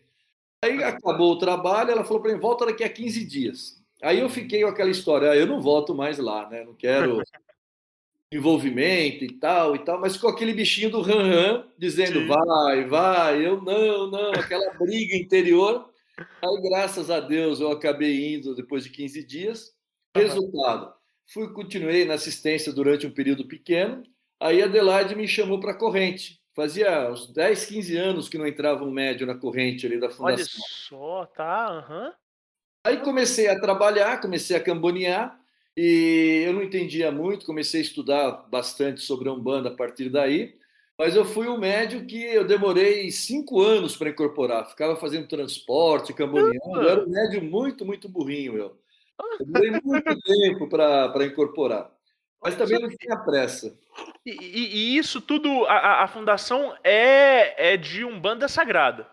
Aí 0.65 0.84
acabou 0.84 1.34
o 1.34 1.38
trabalho, 1.38 1.91
ela 1.91 2.03
falou 2.03 2.24
para 2.24 2.34
mim: 2.34 2.39
volta 2.39 2.65
daqui 2.65 2.84
a 2.84 2.89
15 2.89 3.24
dias. 3.25 3.79
Aí 4.01 4.19
eu 4.19 4.29
fiquei 4.29 4.63
com 4.63 4.69
aquela 4.69 4.89
história, 4.89 5.31
ah, 5.31 5.36
eu 5.36 5.46
não 5.46 5.62
volto 5.62 5.93
mais 5.93 6.17
lá, 6.17 6.50
né? 6.50 6.63
Não 6.63 6.74
quero 6.74 7.22
envolvimento 8.34 9.24
e 9.24 9.34
tal 9.34 9.75
e 9.75 9.79
tal, 9.79 10.00
mas 10.00 10.17
com 10.17 10.27
aquele 10.27 10.53
bichinho 10.53 10.89
do 10.89 11.01
ran, 11.01 11.24
-ran 11.29 11.65
dizendo 11.77 12.22
Sim. 12.22 12.27
vai, 12.27 12.86
vai, 12.86 13.46
eu 13.46 13.62
não, 13.62 14.10
não, 14.10 14.31
aquela 14.31 14.74
briga 14.74 15.15
interior. 15.15 15.89
Aí, 16.17 16.62
graças 16.69 17.10
a 17.10 17.19
Deus, 17.19 17.60
eu 17.60 17.72
acabei 17.72 18.36
indo 18.36 18.55
depois 18.55 18.84
de 18.84 18.89
15 18.89 19.24
dias. 19.24 19.78
Resultado, 20.20 20.94
fui 21.26 21.52
continuei 21.54 22.06
na 22.06 22.16
assistência 22.16 22.72
durante 22.72 23.08
um 23.08 23.12
período 23.12 23.48
pequeno. 23.48 24.04
Aí 24.40 24.62
a 24.62 24.66
Adelaide 24.66 25.16
me 25.16 25.28
chamou 25.28 25.60
para 25.60 25.72
a 25.72 25.78
corrente. 25.78 26.40
Fazia 26.56 27.10
uns 27.10 27.32
10, 27.32 27.66
15 27.66 27.98
anos 27.98 28.30
que 28.30 28.38
não 28.38 28.48
entrava 28.48 28.84
um 28.84 28.92
médio 28.92 29.26
na 29.26 29.36
corrente 29.36 29.86
ali 29.86 30.00
da 30.00 30.10
fundação. 30.10 30.26
Olha 30.26 30.46
só, 30.46 31.26
tá, 31.28 31.88
uhum. 31.88 32.12
Aí 32.84 32.98
comecei 32.98 33.48
a 33.48 33.60
trabalhar, 33.60 34.22
comecei 34.22 34.56
a 34.56 34.64
cambonear 34.64 35.40
e 35.76 36.44
eu 36.46 36.54
não 36.54 36.64
entendia 36.64 37.12
muito, 37.12 37.46
comecei 37.46 37.82
a 37.82 37.84
estudar 37.84 38.32
bastante 38.50 39.02
sobre 39.02 39.30
a 39.30 39.34
Umbanda 39.34 39.70
a 39.70 39.76
partir 39.76 40.10
daí, 40.10 40.56
mas 40.98 41.16
eu 41.16 41.24
fui 41.24 41.48
um 41.48 41.58
médio 41.58 42.06
que 42.06 42.22
eu 42.22 42.46
demorei 42.46 43.10
cinco 43.12 43.62
anos 43.62 43.96
para 43.96 44.10
incorporar, 44.10 44.70
ficava 44.70 44.96
fazendo 44.98 45.28
transporte, 45.28 46.14
camboneando, 46.14 46.82
eu 46.82 46.90
era 46.90 47.06
um 47.06 47.10
médio 47.10 47.42
muito, 47.42 47.86
muito 47.86 48.10
burrinho, 48.10 48.58
eu. 48.58 48.78
Eu 49.40 49.46
demorei 49.46 49.82
muito 49.84 50.20
tempo 50.22 50.68
para 50.68 51.26
incorporar, 51.26 51.92
mas 52.42 52.56
também 52.56 52.80
não 52.80 52.90
tinha 52.90 53.18
pressa. 53.18 53.78
E, 54.26 54.32
e, 54.32 54.76
e 54.76 54.98
isso 54.98 55.20
tudo, 55.22 55.66
a, 55.66 56.04
a 56.04 56.08
fundação 56.08 56.76
é, 56.84 57.74
é 57.74 57.78
de 57.78 58.06
Umbanda 58.06 58.48
Sagrada? 58.48 59.08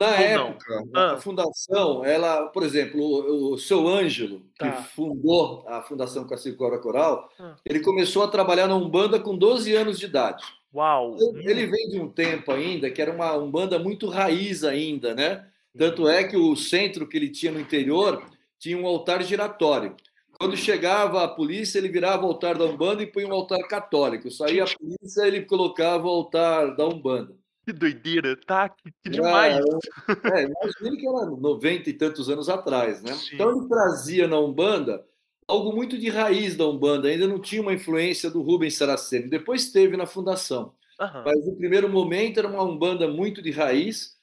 Na 0.00 0.16
época, 0.16 0.82
ah. 0.94 1.12
a 1.12 1.16
fundação, 1.18 2.02
ela, 2.02 2.46
por 2.46 2.62
exemplo, 2.62 2.98
o, 3.02 3.52
o 3.52 3.58
seu 3.58 3.86
Ângelo, 3.86 4.40
tá. 4.58 4.70
que 4.70 4.82
fundou 4.94 5.62
a 5.68 5.82
Fundação 5.82 6.26
Cacique 6.26 6.56
Cobra 6.56 6.78
Coral, 6.78 7.28
ah. 7.38 7.54
ele 7.66 7.80
começou 7.80 8.22
a 8.22 8.28
trabalhar 8.28 8.66
na 8.66 8.76
Umbanda 8.76 9.20
com 9.20 9.36
12 9.36 9.74
anos 9.74 9.98
de 9.98 10.06
idade. 10.06 10.42
Uau! 10.74 11.18
Ele 11.36 11.66
vem 11.66 11.90
de 11.90 12.00
um 12.00 12.08
tempo 12.08 12.50
ainda 12.50 12.90
que 12.90 13.02
era 13.02 13.12
uma 13.12 13.36
Umbanda 13.36 13.78
muito 13.78 14.08
raiz 14.08 14.64
ainda, 14.64 15.14
né? 15.14 15.46
Tanto 15.76 16.08
é 16.08 16.24
que 16.24 16.36
o 16.36 16.56
centro 16.56 17.06
que 17.06 17.18
ele 17.18 17.28
tinha 17.28 17.52
no 17.52 17.60
interior 17.60 18.24
tinha 18.60 18.78
um 18.78 18.86
altar 18.86 19.22
giratório. 19.24 19.96
Quando 20.38 20.56
chegava 20.56 21.24
a 21.24 21.28
polícia, 21.28 21.78
ele 21.78 21.88
virava 21.88 22.24
o 22.24 22.28
altar 22.28 22.56
da 22.56 22.64
Umbanda 22.64 23.02
e 23.02 23.06
punha 23.06 23.26
um 23.26 23.32
altar 23.32 23.60
católico. 23.66 24.30
Saía 24.30 24.64
a 24.64 24.66
polícia, 24.66 25.26
ele 25.26 25.42
colocava 25.42 26.06
o 26.06 26.10
altar 26.10 26.76
da 26.76 26.86
Umbanda. 26.86 27.34
Que 27.66 27.72
doideira, 27.72 28.38
tá? 28.46 28.68
Que, 28.68 28.90
que 29.02 29.10
demais. 29.10 29.56
É, 29.56 30.40
é, 30.40 30.44
imagina 30.44 30.96
que 30.96 31.06
era 31.06 31.26
90 31.26 31.90
e 31.90 31.92
tantos 31.92 32.30
anos 32.30 32.48
atrás, 32.48 33.02
né? 33.02 33.12
Sim. 33.14 33.34
Então 33.34 33.50
ele 33.50 33.68
trazia 33.68 34.26
na 34.28 34.38
Umbanda 34.38 35.04
algo 35.46 35.74
muito 35.74 35.98
de 35.98 36.08
raiz 36.08 36.56
da 36.56 36.66
Umbanda, 36.66 37.08
ainda 37.08 37.26
não 37.26 37.40
tinha 37.40 37.60
uma 37.60 37.74
influência 37.74 38.30
do 38.30 38.40
Rubens 38.40 38.76
Saraceni, 38.76 39.28
depois 39.28 39.70
teve 39.72 39.96
na 39.96 40.06
fundação. 40.06 40.72
Uhum. 40.98 41.22
Mas 41.24 41.46
no 41.46 41.56
primeiro 41.56 41.88
momento 41.88 42.38
era 42.38 42.48
uma 42.48 42.62
Umbanda 42.62 43.08
muito 43.08 43.42
de 43.42 43.50
raiz, 43.50 44.16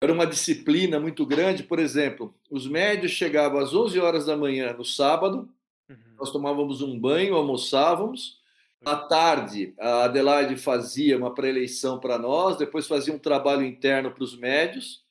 era 0.00 0.12
uma 0.12 0.26
disciplina 0.26 1.00
muito 1.00 1.24
grande. 1.24 1.62
Por 1.62 1.78
exemplo, 1.78 2.34
os 2.50 2.66
médios 2.66 3.12
chegavam 3.12 3.58
às 3.60 3.74
11 3.74 3.98
horas 4.00 4.26
da 4.26 4.36
manhã 4.36 4.72
no 4.72 4.84
sábado, 4.84 5.48
uhum. 5.88 5.96
nós 6.18 6.30
tomávamos 6.30 6.82
um 6.82 6.98
banho, 6.98 7.34
almoçávamos, 7.34 8.40
à 8.84 8.96
tarde, 8.96 9.74
a 9.80 10.04
Adelaide 10.04 10.56
fazia 10.56 11.18
uma 11.18 11.34
pré-eleição 11.34 11.98
para 11.98 12.18
nós, 12.18 12.56
depois 12.56 12.86
fazia 12.86 13.12
um 13.12 13.18
trabalho 13.18 13.64
interno 13.64 14.12
para 14.12 14.22
os 14.22 14.38
médios. 14.38 15.04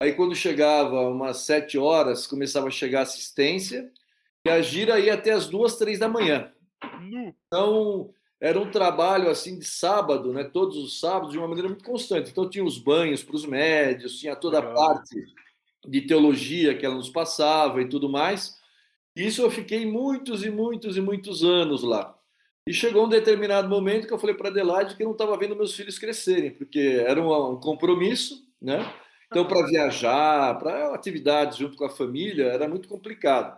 Aí, 0.00 0.14
quando 0.14 0.34
chegava 0.34 1.00
umas 1.08 1.38
sete 1.38 1.76
horas, 1.76 2.26
começava 2.26 2.68
a 2.68 2.70
chegar 2.70 3.02
assistência, 3.02 3.92
e 4.46 4.48
a 4.48 4.62
gira 4.62 4.98
ia 4.98 5.14
até 5.14 5.32
as 5.32 5.46
duas, 5.46 5.76
três 5.76 5.98
da 5.98 6.08
manhã. 6.08 6.50
Então, 7.46 8.14
era 8.40 8.58
um 8.58 8.70
trabalho 8.70 9.28
assim 9.28 9.58
de 9.58 9.64
sábado, 9.64 10.32
né? 10.32 10.44
Todos 10.44 10.76
os 10.76 11.00
sábados, 11.00 11.32
de 11.32 11.38
uma 11.38 11.48
maneira 11.48 11.68
muito 11.68 11.84
constante. 11.84 12.30
Então, 12.30 12.48
tinha 12.48 12.64
os 12.64 12.78
banhos 12.78 13.22
para 13.22 13.36
os 13.36 13.44
médios, 13.44 14.18
tinha 14.18 14.36
toda 14.36 14.60
a 14.60 14.74
parte 14.74 15.16
de 15.86 16.00
teologia 16.02 16.76
que 16.76 16.86
ela 16.86 16.94
nos 16.94 17.10
passava 17.10 17.82
e 17.82 17.88
tudo 17.88 18.08
mais. 18.08 18.56
Isso 19.16 19.42
eu 19.42 19.50
fiquei 19.50 19.84
muitos 19.84 20.44
e 20.44 20.50
muitos 20.50 20.96
e 20.96 21.00
muitos 21.00 21.42
anos 21.42 21.82
lá. 21.82 22.16
E 22.66 22.72
chegou 22.72 23.06
um 23.06 23.08
determinado 23.08 23.68
momento 23.68 24.06
que 24.06 24.12
eu 24.12 24.18
falei 24.18 24.36
para 24.36 24.50
Adelaide 24.50 24.94
que 24.94 25.02
eu 25.02 25.06
não 25.06 25.12
estava 25.12 25.36
vendo 25.36 25.56
meus 25.56 25.74
filhos 25.74 25.98
crescerem, 25.98 26.50
porque 26.52 27.02
era 27.04 27.20
um, 27.20 27.58
compromisso, 27.58 28.46
né? 28.60 28.94
Então, 29.26 29.46
para 29.46 29.66
viajar, 29.66 30.58
para 30.58 30.94
atividades 30.94 31.58
junto 31.58 31.76
com 31.76 31.84
a 31.84 31.90
família, 31.90 32.44
era 32.44 32.68
muito 32.68 32.88
complicado. 32.88 33.57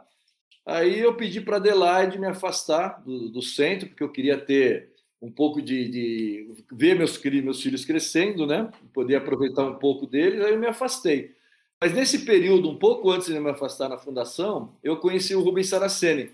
Aí 0.71 1.01
eu 1.01 1.15
pedi 1.15 1.41
para 1.41 1.57
Adelaide 1.57 2.19
me 2.19 2.27
afastar 2.27 3.03
do, 3.03 3.29
do, 3.29 3.43
centro, 3.43 3.89
porque 3.89 4.03
eu 4.03 4.13
queria 4.13 4.39
ter 4.39 4.91
um 5.21 5.31
pouco 5.31 5.61
de, 5.61 5.89
de, 5.89 6.55
ver 6.73 6.97
meus, 6.97 7.23
meus 7.23 7.63
filhos 7.63 7.85
crescendo, 7.85 8.47
né? 8.47 8.71
Poder 8.93 9.17
aproveitar 9.17 9.65
um 9.65 9.79
pouco 9.79 10.07
deles, 10.07 10.43
aí 10.43 10.53
eu 10.53 10.59
me 10.59 10.67
afastei. 10.67 11.35
Mas 11.81 11.93
nesse 11.93 12.25
período, 12.25 12.71
um 12.71 12.79
pouco 12.79 13.11
antes 13.11 13.29
de 13.29 13.41
me 13.41 13.51
afastar 13.51 13.89
na 13.89 13.99
fundação, 13.99 14.77
eu 14.83 14.97
conheci 14.99 15.35
o 15.35 15.43
Rubens 15.43 15.69
Saraceni. 15.69 16.31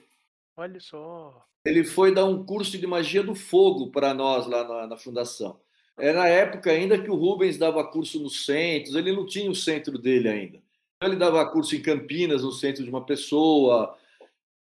Olha 0.57 0.81
só 0.81 1.47
ele 1.67 1.85
foi 1.85 2.15
dar 2.15 2.25
um 2.25 2.45
curso 2.45 2.79
de 2.79 2.87
magia 2.87 3.23
do 3.23 3.35
fogo 3.35 3.91
para 3.91 4.15
nós 4.15 4.47
lá 4.47 4.67
na, 4.67 4.87
na, 4.87 4.97
fundação. 4.97 5.59
Era 5.99 6.23
a 6.23 6.29
época 6.29 6.71
ainda 6.71 6.99
que 6.99 7.11
o 7.11 7.15
Rubens 7.15 7.59
dava 7.59 7.83
curso 7.85 8.21
nos 8.21 8.45
centros, 8.45 8.95
ele 8.95 9.13
não 9.13 9.27
tinha 9.27 9.51
o 9.51 9.55
centro 9.55 9.99
dele 9.99 10.29
ainda. 10.29 10.59
Então, 10.97 11.11
ele 11.11 11.17
dava 11.17 11.45
curso 11.51 11.75
em 11.75 11.83
Campinas, 11.83 12.43
no 12.43 12.53
centro 12.53 12.85
de 12.85 12.91
uma 12.91 13.05
pessoa. 13.05 13.97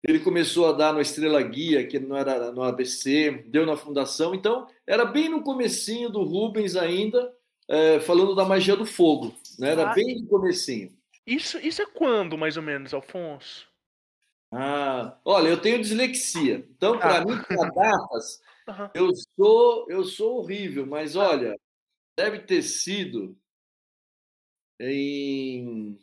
Ele 0.06 0.20
começou 0.20 0.66
a 0.66 0.73
dar 0.73 0.92
no 0.92 1.00
Estrela 1.00 1.40
Guia, 1.42 1.87
que 1.87 1.99
não 1.99 2.14
era 2.14 2.52
no 2.52 2.62
ABC, 2.62 3.44
deu 3.46 3.64
na 3.64 3.75
fundação. 3.75 4.34
Então, 4.34 4.66
era 4.87 5.06
bem 5.06 5.30
no 5.30 5.42
comecinho 5.42 6.11
do 6.11 6.23
Rubens 6.23 6.76
ainda, 6.76 7.34
é, 7.66 7.99
falando 8.00 8.34
da 8.34 8.44
magia 8.44 8.76
do 8.76 8.84
fogo. 8.84 9.34
Né? 9.58 9.70
Era 9.70 9.90
ah, 9.90 9.94
bem 9.94 10.20
no 10.20 10.26
comecinho. 10.28 10.94
Isso, 11.26 11.58
isso 11.58 11.80
é 11.80 11.87
quando, 11.87 12.37
mais 12.37 12.58
ou 12.58 12.62
menos, 12.62 12.92
Alfonso? 12.92 13.66
Ah, 14.52 15.18
olha, 15.25 15.49
eu 15.49 15.61
tenho 15.61 15.80
dislexia. 15.80 16.66
Então, 16.76 16.99
para 16.99 17.23
ah. 17.23 17.25
mim, 17.25 17.42
para 17.42 17.70
datas, 17.70 18.42
uhum. 18.68 18.90
eu 18.94 19.11
sou 19.37 19.87
eu 19.90 20.04
sou 20.04 20.38
horrível, 20.38 20.87
mas 20.87 21.16
olha, 21.16 21.58
deve 22.16 22.40
ter 22.40 22.62
sido 22.62 23.37
em 24.78 25.99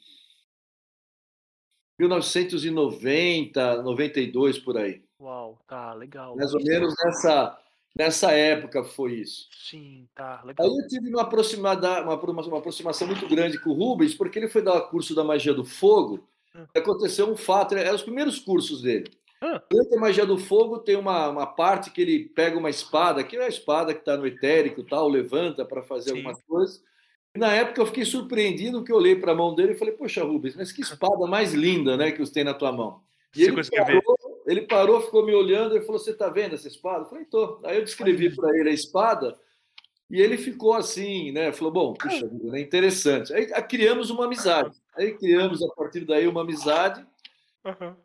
1990, 2.01 3.81
92 3.81 4.59
por 4.59 4.77
aí. 4.77 5.01
Uau, 5.19 5.59
tá 5.67 5.93
legal. 5.93 6.35
Mais 6.35 6.53
ou 6.53 6.63
menos 6.63 6.93
nessa 7.03 7.57
nessa 7.97 8.31
época 8.31 8.83
foi 8.83 9.15
isso. 9.15 9.49
Sim, 9.51 10.07
tá 10.15 10.41
legal. 10.45 10.65
Aí 10.65 10.77
eu 10.77 10.87
tive 10.87 11.09
uma, 11.09 11.23
aproximada, 11.23 12.01
uma, 12.01 12.15
uma 12.15 12.57
aproximação 12.57 13.05
muito 13.05 13.27
grande 13.27 13.59
com 13.59 13.71
o 13.71 13.73
Rubens, 13.73 14.15
porque 14.15 14.39
ele 14.39 14.47
foi 14.47 14.61
dar 14.61 14.79
curso 14.81 15.13
da 15.13 15.23
magia 15.23 15.53
do 15.53 15.65
fogo 15.65 16.25
Hum. 16.55 16.65
aconteceu 16.75 17.29
um 17.29 17.37
fato, 17.37 17.75
eram 17.75 17.95
os 17.95 18.03
primeiros 18.03 18.39
cursos 18.39 18.81
dele. 18.81 19.09
Durante 19.71 19.95
a 19.95 19.99
magia 19.99 20.25
do 20.25 20.37
fogo 20.37 20.77
tem 20.77 20.95
uma, 20.95 21.29
uma 21.29 21.47
parte 21.47 21.89
que 21.89 22.01
ele 22.01 22.29
pega 22.29 22.59
uma 22.59 22.69
espada, 22.69 23.23
que 23.23 23.35
é 23.35 23.45
a 23.45 23.47
espada 23.47 23.91
que 23.91 24.01
está 24.01 24.15
no 24.15 24.27
etérico, 24.27 24.83
tal, 24.83 25.09
levanta 25.09 25.65
para 25.65 25.81
fazer 25.81 26.11
Sim. 26.11 26.17
alguma 26.17 26.35
coisa. 26.47 26.79
E 27.35 27.39
na 27.39 27.53
época 27.53 27.81
eu 27.81 27.85
fiquei 27.85 28.03
surpreendido 28.03 28.83
que 28.83 28.91
eu 28.91 28.97
olhei 28.97 29.15
para 29.15 29.31
a 29.31 29.35
mão 29.35 29.55
dele 29.55 29.73
e 29.73 29.77
falei, 29.77 29.93
poxa, 29.93 30.23
Rubens, 30.23 30.55
mas 30.55 30.71
que 30.71 30.81
espada 30.81 31.25
mais 31.27 31.53
linda, 31.53 31.95
né, 31.95 32.11
que 32.11 32.19
você 32.19 32.33
tem 32.33 32.43
na 32.43 32.53
tua 32.53 32.71
mão. 32.71 33.01
E 33.35 33.43
ele 33.43 33.63
parou, 33.63 34.43
ele 34.45 34.61
parou, 34.63 35.01
ficou 35.01 35.25
me 35.25 35.33
olhando 35.33 35.77
e 35.77 35.81
falou, 35.81 35.97
você 35.97 36.11
está 36.11 36.27
vendo 36.27 36.55
essa 36.55 36.67
espada? 36.67 37.05
Eu 37.05 37.09
falei, 37.09 37.25
tô. 37.25 37.61
Aí 37.63 37.77
eu 37.77 37.83
descrevi 37.83 38.35
para 38.35 38.57
ele 38.57 38.69
a 38.69 38.73
espada 38.73 39.37
e 40.09 40.19
ele 40.19 40.37
ficou 40.37 40.73
assim, 40.73 41.31
né, 41.31 41.53
falou, 41.53 41.71
bom, 41.71 41.93
puxa, 41.93 42.29
é 42.53 42.59
interessante. 42.59 43.33
Aí 43.33 43.47
criamos 43.63 44.09
uma 44.09 44.25
amizade. 44.25 44.75
Aí 44.97 45.13
criamos 45.13 45.63
a 45.63 45.69
partir 45.69 46.01
daí 46.01 46.27
uma 46.27 46.41
amizade. 46.41 47.05
Uhum. 47.63 47.95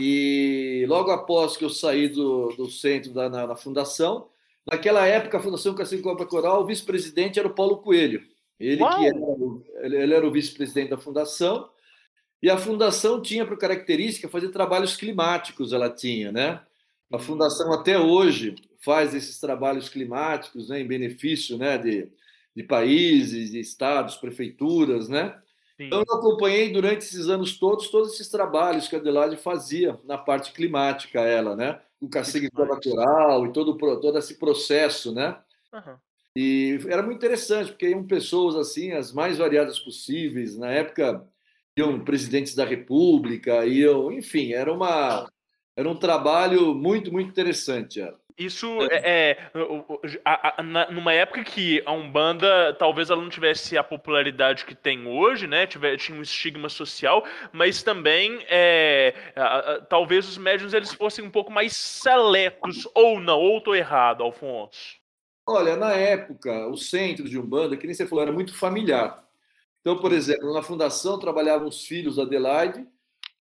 E 0.00 0.84
logo 0.88 1.12
após 1.12 1.56
que 1.56 1.64
eu 1.64 1.70
saí 1.70 2.08
do, 2.08 2.48
do 2.56 2.68
centro 2.68 3.12
da, 3.12 3.28
na, 3.28 3.46
na 3.46 3.56
fundação, 3.56 4.28
naquela 4.68 5.06
época 5.06 5.38
a 5.38 5.40
Fundação 5.40 5.74
Cacique 5.76 6.02
Copa 6.02 6.26
Coral, 6.26 6.62
o 6.62 6.66
vice-presidente 6.66 7.38
era 7.38 7.46
o 7.46 7.54
Paulo 7.54 7.78
Coelho. 7.78 8.22
Ele 8.58 8.82
Uau. 8.82 8.98
que 8.98 9.06
era, 9.06 9.86
ele, 9.86 9.96
ele 10.02 10.14
era 10.14 10.26
o 10.26 10.32
vice-presidente 10.32 10.90
da 10.90 10.98
fundação. 10.98 11.70
E 12.42 12.50
a 12.50 12.56
fundação 12.56 13.20
tinha 13.20 13.46
por 13.46 13.58
característica 13.58 14.28
fazer 14.28 14.50
trabalhos 14.50 14.96
climáticos, 14.96 15.72
ela 15.72 15.90
tinha, 15.90 16.30
né? 16.30 16.60
A 17.10 17.16
uhum. 17.16 17.22
fundação 17.22 17.72
até 17.72 17.98
hoje 17.98 18.54
faz 18.80 19.14
esses 19.14 19.40
trabalhos 19.40 19.88
climáticos, 19.88 20.68
né, 20.68 20.80
em 20.80 20.86
benefício, 20.86 21.58
né, 21.58 21.76
de, 21.78 22.08
de 22.54 22.62
países, 22.62 23.50
de 23.50 23.58
estados, 23.58 24.16
prefeituras, 24.16 25.08
né? 25.08 25.36
Sim. 25.76 25.86
Então, 25.86 26.04
eu 26.06 26.14
acompanhei 26.14 26.72
durante 26.72 27.02
esses 27.02 27.28
anos 27.28 27.58
todos, 27.58 27.88
todos 27.88 28.14
esses 28.14 28.28
trabalhos 28.28 28.88
que 28.88 28.96
a 28.96 28.98
Adelaide 28.98 29.36
fazia 29.36 29.98
na 30.04 30.18
parte 30.18 30.52
climática, 30.52 31.20
ela, 31.20 31.56
né? 31.56 31.80
O 32.00 32.08
cacique 32.08 32.48
natural 32.52 33.46
e 33.46 33.52
todo, 33.52 33.76
todo 33.76 34.18
esse 34.18 34.38
processo, 34.38 35.12
né? 35.12 35.38
Uhum. 35.72 35.96
E 36.40 36.78
era 36.88 37.02
muito 37.02 37.16
interessante, 37.16 37.72
porque 37.72 37.88
iam 37.88 38.06
pessoas 38.06 38.54
assim, 38.54 38.92
as 38.92 39.12
mais 39.12 39.38
variadas 39.38 39.80
possíveis. 39.80 40.56
Na 40.56 40.70
época, 40.70 41.26
iam 41.76 41.98
presidentes 41.98 42.54
da 42.54 42.64
República, 42.64 43.66
iam, 43.66 44.12
enfim, 44.12 44.52
era 44.52 44.72
uma 44.72 45.28
era 45.76 45.88
um 45.88 45.96
trabalho 45.96 46.76
muito, 46.76 47.10
muito 47.10 47.28
interessante. 47.28 48.00
Era. 48.00 48.16
Isso 48.38 48.68
é, 48.88 49.36
é 49.36 50.92
numa 50.92 51.12
época 51.12 51.42
que 51.42 51.82
a 51.84 51.90
Umbanda 51.90 52.72
talvez 52.78 53.10
ela 53.10 53.20
não 53.20 53.28
tivesse 53.28 53.76
a 53.76 53.82
popularidade 53.82 54.64
que 54.64 54.76
tem 54.76 55.08
hoje, 55.08 55.48
né? 55.48 55.66
Tiver, 55.66 55.96
tinha 55.96 56.16
um 56.16 56.22
estigma 56.22 56.68
social, 56.68 57.24
mas 57.52 57.82
também 57.82 58.38
é, 58.48 59.12
talvez 59.88 60.28
os 60.28 60.38
médiuns 60.38 60.72
eles 60.72 60.94
fossem 60.94 61.24
um 61.24 61.30
pouco 61.30 61.50
mais 61.50 61.74
seletos, 61.74 62.86
ou 62.94 63.18
não, 63.18 63.40
ou 63.40 63.58
estou 63.58 63.74
errado, 63.74 64.22
Alfonso. 64.22 64.97
Olha, 65.48 65.76
na 65.76 65.92
época, 65.92 66.68
o 66.68 66.76
centro 66.76 67.28
de 67.28 67.38
Umbanda, 67.38 67.76
que 67.76 67.86
nem 67.86 67.94
você 67.94 68.06
falou, 68.06 68.22
era 68.22 68.32
muito 68.32 68.54
familiar. 68.54 69.26
Então, 69.80 69.98
por 69.98 70.12
exemplo, 70.12 70.52
na 70.52 70.62
fundação 70.62 71.18
trabalhavam 71.18 71.68
os 71.68 71.84
filhos 71.86 72.16
da 72.16 72.22
Adelaide, 72.22 72.86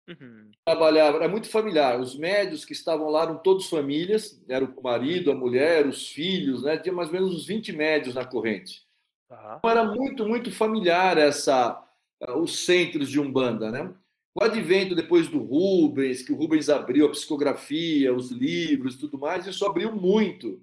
Uhum. 0.08 0.52
Trabalhava, 0.64 1.18
era 1.18 1.28
muito 1.28 1.50
familiar. 1.50 2.00
Os 2.00 2.16
médios 2.16 2.64
que 2.64 2.74
estavam 2.74 3.10
lá 3.10 3.24
eram 3.24 3.38
todos 3.38 3.70
famílias, 3.70 4.42
era 4.48 4.64
o 4.64 4.84
marido, 4.84 5.32
a 5.32 5.36
mulher, 5.36 5.88
os 5.88 6.10
filhos, 6.10 6.64
né? 6.64 6.78
Tinha 6.78 6.94
mais 6.94 7.10
ou 7.10 7.16
menos 7.16 7.34
uns 7.34 7.46
20 7.48 7.72
médios 7.72 8.16
na 8.16 8.26
corrente. 8.26 8.84
Uhum. 9.30 9.38
Então, 9.58 9.70
era 9.70 9.84
muito, 9.84 10.26
muito 10.28 10.52
familiar 10.52 11.18
essa 11.18 11.82
os 12.38 12.66
centros 12.66 13.10
de 13.10 13.20
Umbanda, 13.20 13.70
né? 13.72 13.94
O 14.34 14.44
advento 14.44 14.96
depois 14.96 15.28
do 15.28 15.40
Rubens, 15.40 16.22
que 16.22 16.32
o 16.32 16.36
Rubens 16.36 16.70
abriu 16.70 17.06
a 17.06 17.12
psicografia, 17.12 18.14
os 18.14 18.32
livros, 18.32 18.98
tudo 18.98 19.18
mais, 19.18 19.46
isso 19.46 19.66
abriu 19.66 19.94
muito 19.94 20.62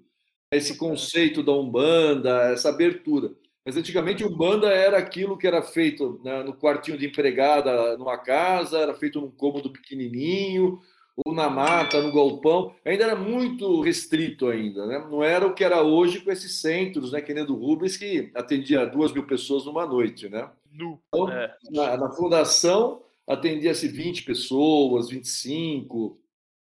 esse 0.55 0.77
conceito 0.77 1.43
da 1.43 1.51
Umbanda, 1.51 2.51
essa 2.51 2.69
abertura. 2.69 3.31
Mas 3.65 3.77
antigamente 3.77 4.25
o 4.25 4.35
banda 4.35 4.67
era 4.67 4.97
aquilo 4.97 5.37
que 5.37 5.47
era 5.47 5.61
feito 5.61 6.19
né, 6.23 6.43
no 6.43 6.53
quartinho 6.53 6.97
de 6.97 7.05
empregada 7.05 7.97
numa 7.97 8.17
casa, 8.17 8.77
era 8.77 8.93
feito 8.93 9.21
num 9.21 9.31
cômodo 9.31 9.71
pequenininho, 9.71 10.81
ou 11.15 11.33
na 11.33 11.49
mata, 11.49 12.01
no 12.01 12.11
galpão. 12.11 12.75
Ainda 12.83 13.05
era 13.05 13.15
muito 13.15 13.81
restrito 13.81 14.47
ainda, 14.47 14.85
né? 14.85 15.07
Não 15.09 15.23
era 15.23 15.47
o 15.47 15.53
que 15.53 15.63
era 15.63 15.81
hoje 15.81 16.19
com 16.19 16.31
esses 16.31 16.59
centros, 16.59 17.13
né? 17.13 17.21
Que 17.21 17.33
nem 17.33 17.45
do 17.45 17.55
Rubens, 17.55 17.95
que 17.95 18.31
atendia 18.35 18.85
duas 18.85 19.13
mil 19.13 19.25
pessoas 19.25 19.65
numa 19.65 19.85
noite, 19.85 20.27
né? 20.27 20.49
Então, 20.73 21.29
é. 21.29 21.55
na, 21.71 21.97
na 21.97 22.11
fundação 22.11 23.01
atendia-se 23.25 23.87
20 23.87 24.23
pessoas, 24.23 25.09
25, 25.09 26.19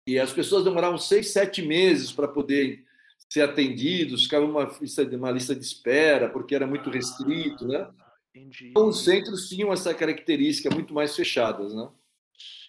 e 0.06 0.18
as 0.18 0.32
pessoas 0.32 0.64
demoravam 0.64 0.97
seis, 0.97 1.32
sete 1.32 1.61
meses 1.61 2.11
para 2.11 2.26
poder 2.26 2.82
ser 3.28 3.42
atendidos, 3.42 4.25
ficava 4.25 4.44
uma 4.44 4.64
lista, 4.80 5.02
uma 5.16 5.30
lista 5.30 5.54
de 5.54 5.64
espera, 5.64 6.28
porque 6.28 6.54
era 6.54 6.66
muito 6.66 6.90
restrito, 6.90 7.66
né? 7.66 7.88
Entendi. 8.35 8.68
Então, 8.70 8.88
os 8.88 9.04
centros 9.04 9.49
tinham 9.49 9.73
essa 9.73 9.92
característica 9.92 10.70
muito 10.75 10.94
mais 10.94 11.14
fechadas, 11.14 11.75
né? 11.75 11.88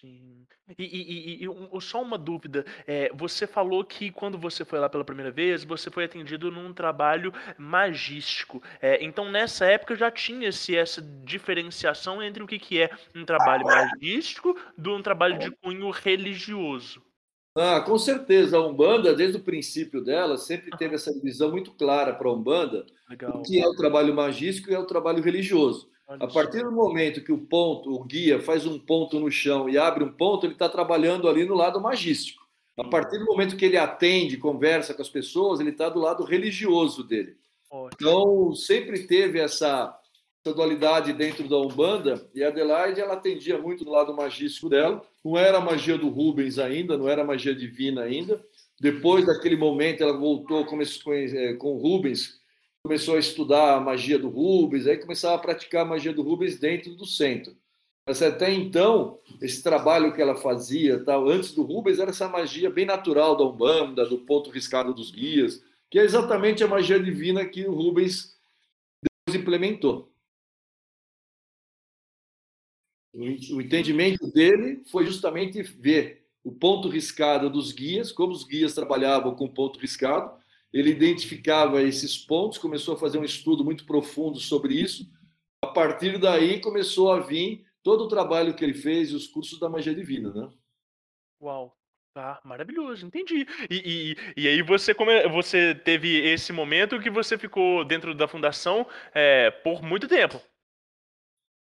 Sim. 0.00 0.30
E, 0.78 0.84
e, 0.84 1.44
e, 1.44 1.48
e, 1.48 1.80
só 1.80 2.00
uma 2.00 2.16
dúvida, 2.16 2.64
é, 2.86 3.10
você 3.12 3.46
falou 3.46 3.84
que 3.84 4.10
quando 4.12 4.38
você 4.38 4.64
foi 4.64 4.78
lá 4.78 4.88
pela 4.88 5.04
primeira 5.04 5.30
vez, 5.30 5.64
você 5.64 5.90
foi 5.90 6.04
atendido 6.04 6.50
num 6.50 6.72
trabalho 6.72 7.32
magístico. 7.58 8.62
É, 8.80 9.02
então, 9.04 9.30
nessa 9.30 9.64
época 9.64 9.96
já 9.96 10.10
tinha-se 10.10 10.76
essa 10.76 11.02
diferenciação 11.02 12.22
entre 12.22 12.42
o 12.42 12.46
que, 12.46 12.58
que 12.58 12.80
é 12.80 12.90
um 13.14 13.24
trabalho 13.24 13.64
magístico 13.64 14.56
de 14.76 14.88
um 14.88 15.02
trabalho 15.02 15.38
de 15.38 15.50
cunho 15.50 15.90
religioso. 15.90 17.02
Ah, 17.56 17.80
com 17.80 17.98
certeza. 17.98 18.56
A 18.56 18.66
Umbanda, 18.66 19.14
desde 19.14 19.36
o 19.36 19.42
princípio 19.42 20.02
dela, 20.02 20.36
sempre 20.36 20.70
teve 20.76 20.94
essa 20.94 21.12
divisão 21.12 21.50
muito 21.50 21.72
clara 21.72 22.14
para 22.14 22.28
a 22.28 22.32
Umbanda, 22.32 22.86
Legal. 23.08 23.38
o 23.38 23.42
que 23.42 23.60
é 23.60 23.66
o 23.66 23.74
trabalho 23.74 24.14
magístico 24.14 24.70
e 24.70 24.74
é 24.74 24.78
o 24.78 24.86
trabalho 24.86 25.22
religioso. 25.22 25.90
A 26.08 26.26
partir 26.26 26.64
do 26.64 26.72
momento 26.72 27.22
que 27.22 27.30
o 27.30 27.38
ponto, 27.38 27.92
o 27.92 28.02
guia 28.04 28.40
faz 28.40 28.66
um 28.66 28.78
ponto 28.78 29.20
no 29.20 29.30
chão 29.30 29.68
e 29.68 29.78
abre 29.78 30.02
um 30.02 30.10
ponto, 30.10 30.44
ele 30.44 30.54
está 30.54 30.68
trabalhando 30.68 31.28
ali 31.28 31.44
no 31.44 31.54
lado 31.54 31.80
magístico. 31.80 32.42
A 32.76 32.84
partir 32.84 33.18
do 33.18 33.26
momento 33.26 33.56
que 33.56 33.64
ele 33.64 33.76
atende, 33.76 34.36
conversa 34.36 34.92
com 34.92 35.02
as 35.02 35.08
pessoas, 35.08 35.60
ele 35.60 35.70
está 35.70 35.88
do 35.88 36.00
lado 36.00 36.24
religioso 36.24 37.04
dele. 37.04 37.36
Então, 37.94 38.52
sempre 38.54 39.06
teve 39.06 39.38
essa, 39.38 39.96
essa 40.44 40.54
dualidade 40.54 41.12
dentro 41.12 41.46
da 41.46 41.58
Umbanda, 41.58 42.26
e 42.34 42.42
a 42.42 42.48
Adelaide 42.48 43.00
ela 43.00 43.14
atendia 43.14 43.58
muito 43.58 43.84
do 43.84 43.90
lado 43.90 44.14
magístico 44.14 44.70
dela. 44.70 45.02
Não 45.22 45.36
era 45.36 45.58
a 45.58 45.60
magia 45.60 45.98
do 45.98 46.08
Rubens 46.08 46.58
ainda, 46.58 46.96
não 46.96 47.08
era 47.08 47.22
a 47.22 47.24
magia 47.24 47.54
divina 47.54 48.02
ainda. 48.02 48.42
Depois 48.80 49.26
daquele 49.26 49.56
momento, 49.56 50.02
ela 50.02 50.16
voltou 50.16 50.64
começou 50.64 51.04
com, 51.04 51.12
é, 51.12 51.52
com 51.54 51.76
Rubens, 51.76 52.40
começou 52.82 53.16
a 53.16 53.18
estudar 53.18 53.74
a 53.74 53.80
magia 53.80 54.18
do 54.18 54.30
Rubens, 54.30 54.86
aí 54.86 54.96
começava 54.96 55.34
a 55.34 55.38
praticar 55.38 55.82
a 55.82 55.88
magia 55.88 56.12
do 56.12 56.22
Rubens 56.22 56.58
dentro 56.58 56.94
do 56.94 57.04
centro. 57.04 57.54
Mas 58.08 58.22
até 58.22 58.50
então, 58.50 59.18
esse 59.42 59.62
trabalho 59.62 60.14
que 60.14 60.22
ela 60.22 60.34
fazia, 60.34 61.04
tal, 61.04 61.28
antes 61.28 61.52
do 61.52 61.62
Rubens, 61.62 61.98
era 61.98 62.10
essa 62.10 62.26
magia 62.26 62.70
bem 62.70 62.86
natural 62.86 63.36
da 63.36 63.44
Umbanda, 63.44 64.06
do 64.06 64.18
ponto 64.18 64.48
riscado 64.48 64.94
dos 64.94 65.10
guias, 65.10 65.62
que 65.90 65.98
é 65.98 66.02
exatamente 66.02 66.64
a 66.64 66.66
magia 66.66 66.98
divina 66.98 67.44
que 67.44 67.66
o 67.66 67.74
Rubens 67.74 68.34
implementou. 69.28 70.09
O 73.12 73.60
entendimento 73.60 74.30
dele 74.30 74.82
foi 74.90 75.04
justamente 75.04 75.62
ver 75.62 76.26
o 76.44 76.52
ponto 76.52 76.88
riscado 76.88 77.50
dos 77.50 77.72
guias, 77.72 78.12
como 78.12 78.32
os 78.32 78.44
guias 78.44 78.74
trabalhavam 78.74 79.34
com 79.34 79.48
ponto 79.48 79.78
riscado. 79.78 80.38
Ele 80.72 80.90
identificava 80.90 81.82
esses 81.82 82.16
pontos, 82.16 82.58
começou 82.58 82.94
a 82.94 82.98
fazer 82.98 83.18
um 83.18 83.24
estudo 83.24 83.64
muito 83.64 83.84
profundo 83.84 84.38
sobre 84.38 84.74
isso. 84.74 85.10
A 85.62 85.66
partir 85.66 86.18
daí 86.18 86.60
começou 86.60 87.12
a 87.12 87.20
vir 87.20 87.66
todo 87.82 88.04
o 88.04 88.08
trabalho 88.08 88.54
que 88.54 88.64
ele 88.64 88.74
fez 88.74 89.10
e 89.10 89.16
os 89.16 89.26
cursos 89.26 89.58
da 89.58 89.68
magia 89.68 89.94
divina, 89.94 90.32
né? 90.32 90.48
Uau, 91.42 91.76
Tá, 92.12 92.40
maravilhoso, 92.44 93.06
entendi. 93.06 93.46
E, 93.70 94.16
e, 94.36 94.42
e 94.42 94.48
aí 94.48 94.62
você, 94.62 94.92
come, 94.92 95.28
você 95.28 95.76
teve 95.76 96.18
esse 96.28 96.52
momento 96.52 96.98
que 96.98 97.08
você 97.08 97.38
ficou 97.38 97.84
dentro 97.84 98.14
da 98.16 98.26
fundação 98.26 98.84
é, 99.14 99.50
por 99.50 99.80
muito 99.80 100.08
tempo. 100.08 100.42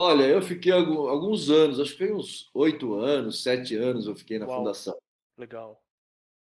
Olha, 0.06 0.24
eu 0.24 0.42
fiquei 0.42 0.70
alguns 0.70 1.50
anos, 1.50 1.80
acho 1.80 1.94
que 1.94 2.00
foi 2.00 2.14
uns 2.14 2.50
oito 2.54 2.96
anos, 2.96 3.42
sete 3.42 3.74
anos 3.78 4.06
eu 4.06 4.14
fiquei 4.14 4.38
na 4.38 4.46
Uau. 4.46 4.58
fundação. 4.58 4.98
Legal. 5.38 5.82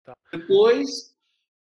Tá. 0.06 0.14
Depois 0.32 1.14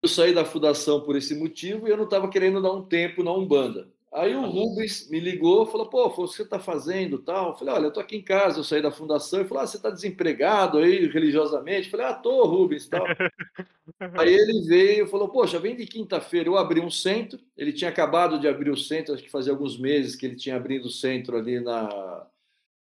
eu 0.00 0.08
saí 0.08 0.32
da 0.32 0.44
fundação 0.44 1.02
por 1.02 1.16
esse 1.16 1.34
motivo 1.34 1.88
e 1.88 1.90
eu 1.90 1.96
não 1.96 2.04
estava 2.04 2.30
querendo 2.30 2.62
dar 2.62 2.70
um 2.70 2.86
tempo 2.86 3.24
na 3.24 3.32
Umbanda. 3.32 3.92
Aí 4.12 4.34
o 4.34 4.44
Rubens 4.44 5.08
me 5.08 5.20
ligou, 5.20 5.66
falou: 5.66 5.88
pô, 5.88 6.06
o 6.06 6.10
que 6.10 6.16
você 6.16 6.42
está 6.42 6.58
fazendo 6.58 7.18
tal? 7.18 7.50
Eu 7.50 7.56
falei: 7.56 7.74
olha, 7.74 7.84
eu 7.84 7.88
estou 7.88 8.02
aqui 8.02 8.16
em 8.16 8.22
casa, 8.22 8.58
eu 8.58 8.64
saí 8.64 8.82
da 8.82 8.90
fundação. 8.90 9.38
Ele 9.38 9.48
falou: 9.48 9.62
ah, 9.62 9.66
você 9.68 9.76
está 9.76 9.88
desempregado 9.88 10.78
aí 10.78 11.06
religiosamente? 11.06 11.84
Eu 11.84 11.90
falei: 11.92 12.06
ah, 12.06 12.14
tô, 12.14 12.44
Rubens 12.44 12.88
tal. 12.88 13.04
aí 14.18 14.34
ele 14.34 14.66
veio 14.66 15.06
e 15.06 15.08
falou: 15.08 15.28
poxa, 15.28 15.60
vem 15.60 15.76
de 15.76 15.86
quinta-feira. 15.86 16.48
Eu 16.48 16.58
abri 16.58 16.80
um 16.80 16.90
centro, 16.90 17.38
ele 17.56 17.72
tinha 17.72 17.88
acabado 17.88 18.40
de 18.40 18.48
abrir 18.48 18.70
o 18.70 18.76
centro, 18.76 19.14
acho 19.14 19.22
que 19.22 19.30
fazia 19.30 19.52
alguns 19.52 19.78
meses 19.78 20.16
que 20.16 20.26
ele 20.26 20.34
tinha 20.34 20.56
abrido 20.56 20.88
o 20.88 20.90
centro 20.90 21.36
ali, 21.36 21.60
na, 21.60 22.26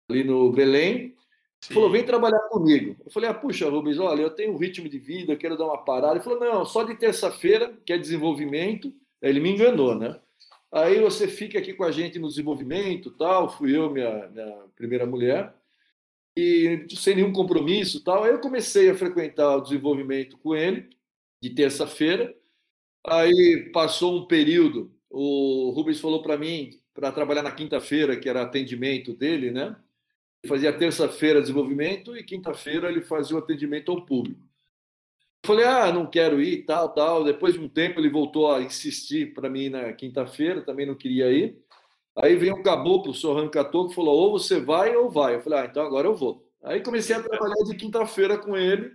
ali 0.10 0.24
no 0.24 0.52
Belém. 0.52 1.16
Ele 1.70 1.76
falou: 1.76 1.92
vem 1.92 2.04
trabalhar 2.04 2.40
comigo. 2.50 2.96
Eu 3.06 3.12
falei: 3.12 3.30
ah, 3.30 3.34
puxa, 3.36 3.70
Rubens, 3.70 4.00
olha, 4.00 4.24
eu 4.24 4.32
tenho 4.32 4.54
um 4.54 4.58
ritmo 4.58 4.90
de 4.90 4.98
vida, 4.98 5.34
eu 5.34 5.38
quero 5.38 5.56
dar 5.56 5.66
uma 5.66 5.78
parada. 5.78 6.16
Ele 6.16 6.24
falou: 6.24 6.40
não, 6.40 6.66
só 6.66 6.82
de 6.82 6.96
terça-feira, 6.96 7.72
que 7.86 7.94
é 7.94 7.98
desenvolvimento. 8.00 8.92
Ele 9.22 9.40
me 9.40 9.52
enganou, 9.52 9.94
né? 9.94 10.20
Aí 10.72 11.00
você 11.02 11.28
fica 11.28 11.60
aqui 11.60 11.74
com 11.74 11.84
a 11.84 11.92
gente 11.92 12.18
no 12.18 12.28
desenvolvimento, 12.30 13.12
tal. 13.12 13.50
Fui 13.50 13.76
eu, 13.76 13.90
minha, 13.90 14.30
minha 14.30 14.66
primeira 14.76 15.06
mulher, 15.06 15.54
e 16.36 16.86
sem 16.96 17.16
nenhum 17.16 17.34
compromisso, 17.34 18.04
tal. 18.04 18.24
Aí 18.24 18.32
eu 18.32 18.40
comecei 18.40 18.90
a 18.90 18.96
frequentar 18.96 19.58
o 19.58 19.62
desenvolvimento 19.62 20.38
com 20.38 20.56
ele 20.56 20.90
de 21.42 21.50
terça-feira. 21.50 22.34
Aí 23.06 23.70
passou 23.74 24.18
um 24.18 24.28
período, 24.28 24.94
o 25.10 25.72
Rubens 25.72 26.00
falou 26.00 26.22
para 26.22 26.38
mim 26.38 26.80
para 26.94 27.12
trabalhar 27.12 27.42
na 27.44 27.52
quinta-feira, 27.52 28.18
que 28.20 28.30
era 28.30 28.42
atendimento 28.44 29.14
dele, 29.14 29.52
né? 29.52 29.76
Ele 30.44 30.50
fazia 30.50 30.78
terça-feira 30.78 31.42
desenvolvimento 31.42 32.16
e 32.18 32.24
quinta-feira 32.24 32.90
ele 32.90 33.02
fazia 33.02 33.36
o 33.36 33.40
atendimento 33.40 33.92
ao 33.92 34.06
público. 34.06 34.51
Falei, 35.44 35.66
ah, 35.66 35.92
não 35.92 36.06
quero 36.06 36.40
ir, 36.42 36.66
tal, 36.66 36.90
tal. 36.94 37.24
Depois 37.24 37.56
de 37.56 37.60
um 37.60 37.68
tempo 37.68 38.00
ele 38.00 38.10
voltou 38.10 38.52
a 38.52 38.62
insistir 38.62 39.34
para 39.34 39.50
mim 39.50 39.70
na 39.70 39.92
quinta-feira, 39.94 40.62
também 40.62 40.86
não 40.86 40.96
queria 40.96 41.32
ir. 41.32 41.58
Aí 42.16 42.36
veio 42.36 42.56
um 42.56 42.64
caboclo, 42.64 43.12
o 43.12 43.16
senhor 43.16 43.36
Rancator, 43.36 43.88
que 43.88 43.96
falou, 43.96 44.16
ou 44.16 44.32
você 44.32 44.60
vai 44.60 44.96
ou 44.96 45.10
vai. 45.10 45.36
Eu 45.36 45.42
falei, 45.42 45.60
ah, 45.60 45.66
então 45.66 45.84
agora 45.84 46.08
eu 46.08 46.16
vou. 46.16 46.48
Aí 46.64 46.82
comecei 46.82 47.16
a 47.16 47.24
trabalhar 47.24 47.64
de 47.66 47.76
quinta-feira 47.76 48.38
com 48.38 48.56
ele 48.56 48.92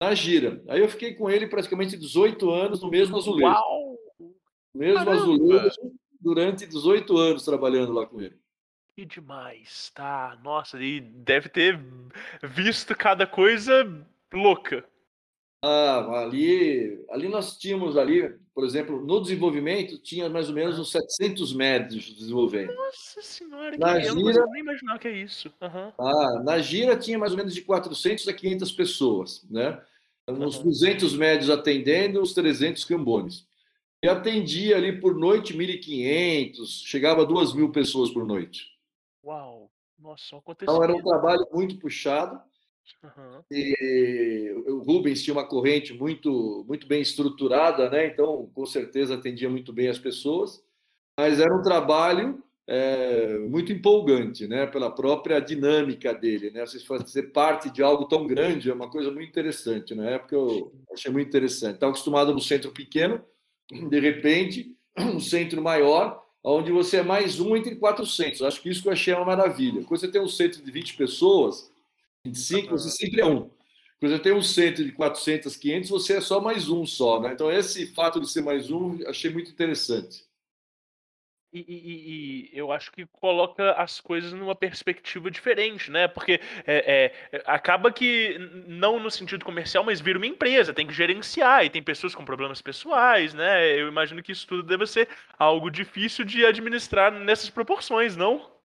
na 0.00 0.14
gira. 0.14 0.62
Aí 0.68 0.80
eu 0.80 0.88
fiquei 0.88 1.14
com 1.14 1.30
ele 1.30 1.46
praticamente 1.46 1.96
18 1.96 2.50
anos 2.50 2.82
no 2.82 2.90
mesmo 2.90 3.16
azulejo. 3.16 3.52
Uau! 3.52 3.98
No 4.18 4.80
mesmo 4.80 5.04
Caramba! 5.04 5.22
azulejo 5.22 5.92
durante 6.20 6.66
18 6.66 7.16
anos 7.16 7.44
trabalhando 7.44 7.92
lá 7.92 8.06
com 8.06 8.20
ele. 8.20 8.36
Que 8.96 9.04
demais, 9.04 9.90
tá? 9.94 10.38
Nossa, 10.42 10.82
e 10.82 11.00
deve 11.00 11.48
ter 11.48 11.78
visto 12.42 12.94
cada 12.96 13.26
coisa 13.26 14.04
louca. 14.32 14.84
Ah, 15.70 16.22
ali, 16.22 17.04
ali 17.10 17.28
nós 17.28 17.58
tínhamos 17.58 17.94
ali, 17.98 18.34
por 18.54 18.64
exemplo, 18.64 19.04
no 19.04 19.20
desenvolvimento 19.20 19.98
tinha 19.98 20.26
mais 20.26 20.48
ou 20.48 20.54
menos 20.54 20.78
uns 20.78 20.90
700 20.90 21.52
médicos 21.52 22.14
desenvolvendo. 22.16 22.72
Nossa 22.74 23.20
senhora, 23.20 23.72
que 23.72 23.78
Na 23.78 24.00
eu 24.02 24.14
não 24.14 24.20
gira- 24.22 24.32
consigo 24.40 24.50
nem 24.52 24.62
imaginar 24.62 24.96
o 24.96 24.98
que 24.98 25.08
é 25.08 25.12
isso. 25.18 25.52
Aham. 25.60 25.92
Ah, 25.98 26.42
na 26.42 26.58
gira 26.60 26.96
tinha 26.96 27.18
mais 27.18 27.32
ou 27.32 27.38
menos 27.38 27.52
de 27.54 27.60
400 27.60 28.26
a 28.26 28.32
500 28.32 28.72
pessoas, 28.72 29.44
né? 29.50 29.78
Uns 30.26 30.56
Aham. 30.56 30.64
200 30.64 31.14
médios 31.14 31.50
atendendo, 31.50 32.22
uns 32.22 32.32
300 32.32 32.82
cambones. 32.84 33.46
E 34.02 34.08
atendia 34.08 34.78
ali 34.78 34.98
por 34.98 35.14
noite 35.14 35.52
1.500, 35.54 36.82
chegava 36.86 37.20
a 37.20 37.24
2.000 37.26 37.70
pessoas 37.70 38.10
por 38.10 38.24
noite. 38.24 38.64
Uau. 39.22 39.70
Nossa, 39.98 40.36
um 40.36 40.40
Então 40.62 40.82
era 40.82 40.94
um 40.94 41.02
trabalho 41.02 41.46
muito 41.52 41.76
puxado. 41.78 42.40
Aham. 43.02 43.44
E 43.50 44.54
o 44.66 44.78
Rubens 44.78 45.22
tinha 45.22 45.34
uma 45.34 45.46
corrente 45.46 45.92
muito, 45.94 46.64
muito 46.68 46.86
bem 46.86 47.00
estruturada, 47.00 47.88
né? 47.90 48.06
Então, 48.06 48.50
com 48.54 48.66
certeza 48.66 49.14
atendia 49.14 49.50
muito 49.50 49.72
bem 49.72 49.88
as 49.88 49.98
pessoas. 49.98 50.62
Mas 51.18 51.40
era 51.40 51.54
um 51.54 51.62
trabalho 51.62 52.42
é, 52.66 53.38
muito 53.38 53.72
empolgante, 53.72 54.46
né? 54.46 54.66
Pela 54.66 54.90
própria 54.90 55.40
dinâmica 55.40 56.14
dele, 56.14 56.50
né? 56.50 56.64
Você 56.64 56.78
fazer 56.80 57.24
parte 57.32 57.68
de 57.70 57.82
algo 57.82 58.04
tão 58.06 58.26
grande 58.26 58.70
é 58.70 58.74
uma 58.74 58.88
coisa 58.88 59.10
muito 59.10 59.28
interessante. 59.28 59.94
Na 59.94 60.08
época 60.08 60.36
eu 60.36 60.72
achei 60.92 61.10
muito 61.10 61.28
interessante. 61.28 61.74
Estava 61.74 61.90
acostumado 61.90 62.32
no 62.32 62.40
centro 62.40 62.70
pequeno, 62.70 63.20
de 63.70 64.00
repente, 64.00 64.76
um 64.96 65.18
centro 65.18 65.60
maior, 65.60 66.24
onde 66.44 66.70
você 66.70 66.98
é 66.98 67.02
mais 67.02 67.40
um 67.40 67.56
entre 67.56 67.74
400. 67.74 68.42
Acho 68.42 68.62
que 68.62 68.68
isso 68.68 68.82
que 68.82 68.88
eu 68.88 68.92
achei 68.92 69.12
uma 69.14 69.24
maravilha. 69.24 69.82
Quando 69.84 70.00
você 70.00 70.08
tem 70.08 70.20
um 70.20 70.28
centro 70.28 70.62
de 70.62 70.70
20 70.70 70.96
pessoas, 70.96 71.72
25, 72.24 72.70
você 72.72 72.90
sempre 72.90 73.20
é 73.20 73.26
um. 73.26 73.50
Quando 73.98 74.12
você 74.12 74.18
tem 74.18 74.32
um 74.32 74.42
centro 74.42 74.84
de 74.84 74.92
400, 74.92 75.56
500, 75.56 75.90
você 75.90 76.16
é 76.16 76.20
só 76.20 76.40
mais 76.40 76.68
um 76.68 76.86
só, 76.86 77.20
né? 77.20 77.32
Então, 77.32 77.50
esse 77.50 77.86
fato 77.94 78.20
de 78.20 78.30
ser 78.30 78.42
mais 78.42 78.70
um, 78.70 78.98
achei 79.06 79.30
muito 79.30 79.50
interessante. 79.50 80.24
E, 81.52 81.58
e- 81.66 82.50
e- 82.54 82.58
eu 82.58 82.70
acho 82.70 82.92
que 82.92 83.04
coloca 83.06 83.72
as 83.72 84.00
coisas 84.00 84.32
numa 84.32 84.54
perspectiva 84.54 85.28
diferente, 85.30 85.90
né? 85.90 86.06
Porque 86.06 86.40
é, 86.64 87.12
é, 87.32 87.42
acaba 87.44 87.92
que, 87.92 88.38
não 88.68 89.00
no 89.00 89.10
sentido 89.10 89.44
comercial, 89.44 89.82
mas 89.82 90.00
vira 90.00 90.16
uma 90.16 90.26
empresa, 90.28 90.72
tem 90.72 90.86
que 90.86 90.92
gerenciar, 90.92 91.64
e 91.64 91.70
tem 91.70 91.82
pessoas 91.82 92.14
com 92.14 92.24
problemas 92.24 92.62
pessoais, 92.62 93.34
né? 93.34 93.68
Eu 93.76 93.88
imagino 93.88 94.22
que 94.22 94.30
isso 94.30 94.46
tudo 94.46 94.62
deve 94.62 94.86
ser 94.86 95.08
algo 95.36 95.70
difícil 95.70 96.24
de 96.24 96.46
administrar 96.46 97.10
nessas 97.12 97.50
proporções, 97.50 98.16
não? 98.16 98.59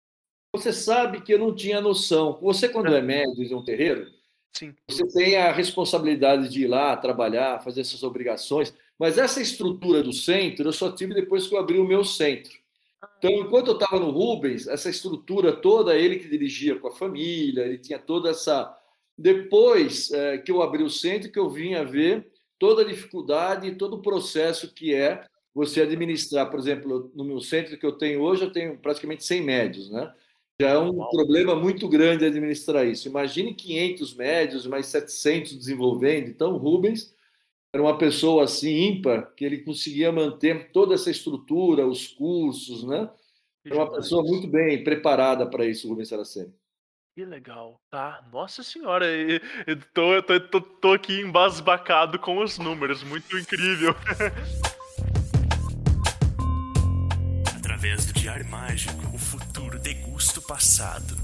Você 0.54 0.72
sabe 0.72 1.20
que 1.20 1.34
eu 1.34 1.38
não 1.40 1.52
tinha 1.52 1.80
noção. 1.80 2.38
Você, 2.40 2.68
quando 2.68 2.94
é 2.94 3.02
médico 3.02 3.42
em 3.42 3.54
um 3.56 3.64
terreiro, 3.64 4.06
Sim. 4.52 4.72
você 4.88 5.04
tem 5.08 5.36
a 5.36 5.50
responsabilidade 5.50 6.48
de 6.48 6.62
ir 6.62 6.68
lá 6.68 6.96
trabalhar, 6.96 7.58
fazer 7.58 7.80
essas 7.80 8.04
obrigações, 8.04 8.72
mas 8.96 9.18
essa 9.18 9.42
estrutura 9.42 10.00
do 10.00 10.12
centro 10.12 10.68
eu 10.68 10.72
só 10.72 10.92
tive 10.92 11.12
depois 11.12 11.48
que 11.48 11.56
eu 11.56 11.58
abri 11.58 11.76
o 11.76 11.84
meu 11.84 12.04
centro. 12.04 12.52
Então, 13.18 13.32
enquanto 13.32 13.66
eu 13.66 13.74
estava 13.74 13.98
no 13.98 14.10
Rubens, 14.10 14.68
essa 14.68 14.88
estrutura 14.88 15.52
toda, 15.52 15.96
ele 15.96 16.20
que 16.20 16.28
dirigia 16.28 16.78
com 16.78 16.86
a 16.86 16.94
família, 16.94 17.62
ele 17.62 17.78
tinha 17.78 17.98
toda 17.98 18.30
essa. 18.30 18.72
Depois 19.18 20.12
eh, 20.12 20.38
que 20.38 20.52
eu 20.52 20.62
abri 20.62 20.84
o 20.84 20.90
centro, 20.90 21.32
que 21.32 21.38
eu 21.38 21.50
vim 21.50 21.74
a 21.74 21.82
ver 21.82 22.30
toda 22.60 22.82
a 22.82 22.86
dificuldade 22.86 23.66
e 23.66 23.74
todo 23.74 23.94
o 23.94 24.02
processo 24.02 24.72
que 24.72 24.94
é 24.94 25.26
você 25.52 25.82
administrar. 25.82 26.48
Por 26.48 26.60
exemplo, 26.60 27.10
no 27.12 27.24
meu 27.24 27.40
centro 27.40 27.76
que 27.76 27.84
eu 27.84 27.92
tenho 27.92 28.20
hoje, 28.20 28.44
eu 28.44 28.52
tenho 28.52 28.78
praticamente 28.78 29.24
100 29.24 29.42
médios, 29.42 29.90
né? 29.90 30.14
Já 30.60 30.68
é 30.68 30.78
um 30.78 31.04
problema 31.08 31.56
muito 31.56 31.88
grande 31.88 32.24
administrar 32.24 32.86
isso. 32.86 33.08
Imagine 33.08 33.54
500 33.54 34.14
médios, 34.14 34.66
mais 34.66 34.86
700 34.86 35.56
desenvolvendo. 35.56 36.28
Então, 36.28 36.52
o 36.52 36.58
Rubens 36.58 37.12
era 37.72 37.82
uma 37.82 37.98
pessoa 37.98 38.44
assim 38.44 38.88
ímpar, 38.88 39.32
que 39.34 39.44
ele 39.44 39.58
conseguia 39.58 40.12
manter 40.12 40.70
toda 40.70 40.94
essa 40.94 41.10
estrutura, 41.10 41.84
os 41.84 42.06
cursos, 42.06 42.84
né? 42.84 43.10
Era 43.64 43.74
uma 43.74 43.90
pessoa 43.90 44.22
muito 44.22 44.46
bem 44.46 44.84
preparada 44.84 45.44
para 45.44 45.66
isso, 45.66 45.88
Rubens 45.88 46.08
Saraceni. 46.08 46.54
Que 47.16 47.24
legal, 47.24 47.80
tá? 47.90 48.24
Nossa 48.32 48.62
senhora, 48.62 49.06
eu, 49.06 49.40
eu 49.66 49.76
tô, 49.92 50.14
eu 50.14 50.22
tô, 50.22 50.40
tô, 50.40 50.60
tô 50.60 50.92
aqui 50.92 51.20
embasbacado 51.20 52.18
com 52.18 52.38
os 52.38 52.58
números, 52.58 53.02
muito 53.02 53.38
incrível. 53.38 53.94
Através 57.56 58.06
do 58.06 58.12
Diário 58.12 58.46
Mágico, 58.48 59.03
passado. 60.46 61.16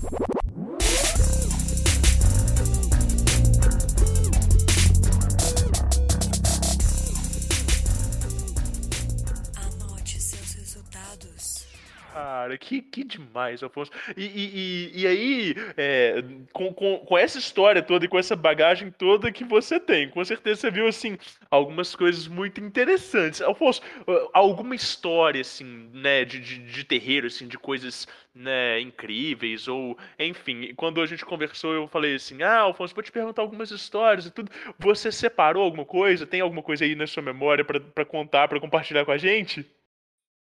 Cara, 12.20 12.58
que, 12.58 12.82
que 12.82 13.02
demais, 13.02 13.62
Alfonso. 13.62 13.90
E, 14.14 14.24
e, 14.24 14.50
e, 14.54 15.02
e 15.02 15.06
aí, 15.06 15.54
é, 15.74 16.22
com, 16.52 16.72
com, 16.74 16.98
com 16.98 17.16
essa 17.16 17.38
história 17.38 17.82
toda 17.82 18.04
e 18.04 18.08
com 18.08 18.18
essa 18.18 18.36
bagagem 18.36 18.90
toda 18.90 19.32
que 19.32 19.42
você 19.42 19.80
tem, 19.80 20.10
com 20.10 20.22
certeza 20.22 20.60
você 20.60 20.70
viu, 20.70 20.86
assim, 20.86 21.16
algumas 21.50 21.96
coisas 21.96 22.28
muito 22.28 22.60
interessantes. 22.60 23.40
Alfonso, 23.40 23.80
ah, 24.06 24.28
alguma 24.34 24.74
história, 24.74 25.40
assim, 25.40 25.88
né, 25.94 26.26
de, 26.26 26.40
de, 26.40 26.58
de 26.58 26.84
terreiro, 26.84 27.26
assim, 27.26 27.48
de 27.48 27.56
coisas, 27.56 28.06
né, 28.34 28.78
incríveis, 28.80 29.66
ou, 29.66 29.96
enfim, 30.18 30.74
quando 30.74 31.00
a 31.00 31.06
gente 31.06 31.24
conversou, 31.24 31.72
eu 31.72 31.88
falei 31.88 32.16
assim, 32.16 32.42
ah, 32.42 32.58
Alfonso, 32.58 32.94
vou 32.94 33.02
te 33.02 33.10
perguntar 33.10 33.40
algumas 33.40 33.70
histórias 33.70 34.26
e 34.26 34.30
tudo. 34.30 34.52
Você 34.78 35.10
separou 35.10 35.62
alguma 35.62 35.86
coisa? 35.86 36.26
Tem 36.26 36.42
alguma 36.42 36.62
coisa 36.62 36.84
aí 36.84 36.94
na 36.94 37.06
sua 37.06 37.22
memória 37.22 37.64
pra 37.64 38.04
contar, 38.04 38.46
pra 38.46 38.60
compartilhar 38.60 39.06
com 39.06 39.12
a 39.12 39.18
gente? 39.18 39.64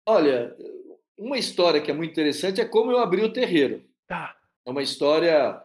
Olha, 0.06 0.56
uma 1.20 1.38
história 1.38 1.82
que 1.82 1.92
é 1.92 1.94
muito 1.94 2.12
interessante 2.12 2.62
é 2.62 2.66
como 2.66 2.92
eu 2.92 2.98
abri 2.98 3.22
o 3.22 3.32
terreiro. 3.32 3.84
Tá. 4.08 4.36
É 4.66 4.72
uma 4.72 4.82
história 4.82 5.62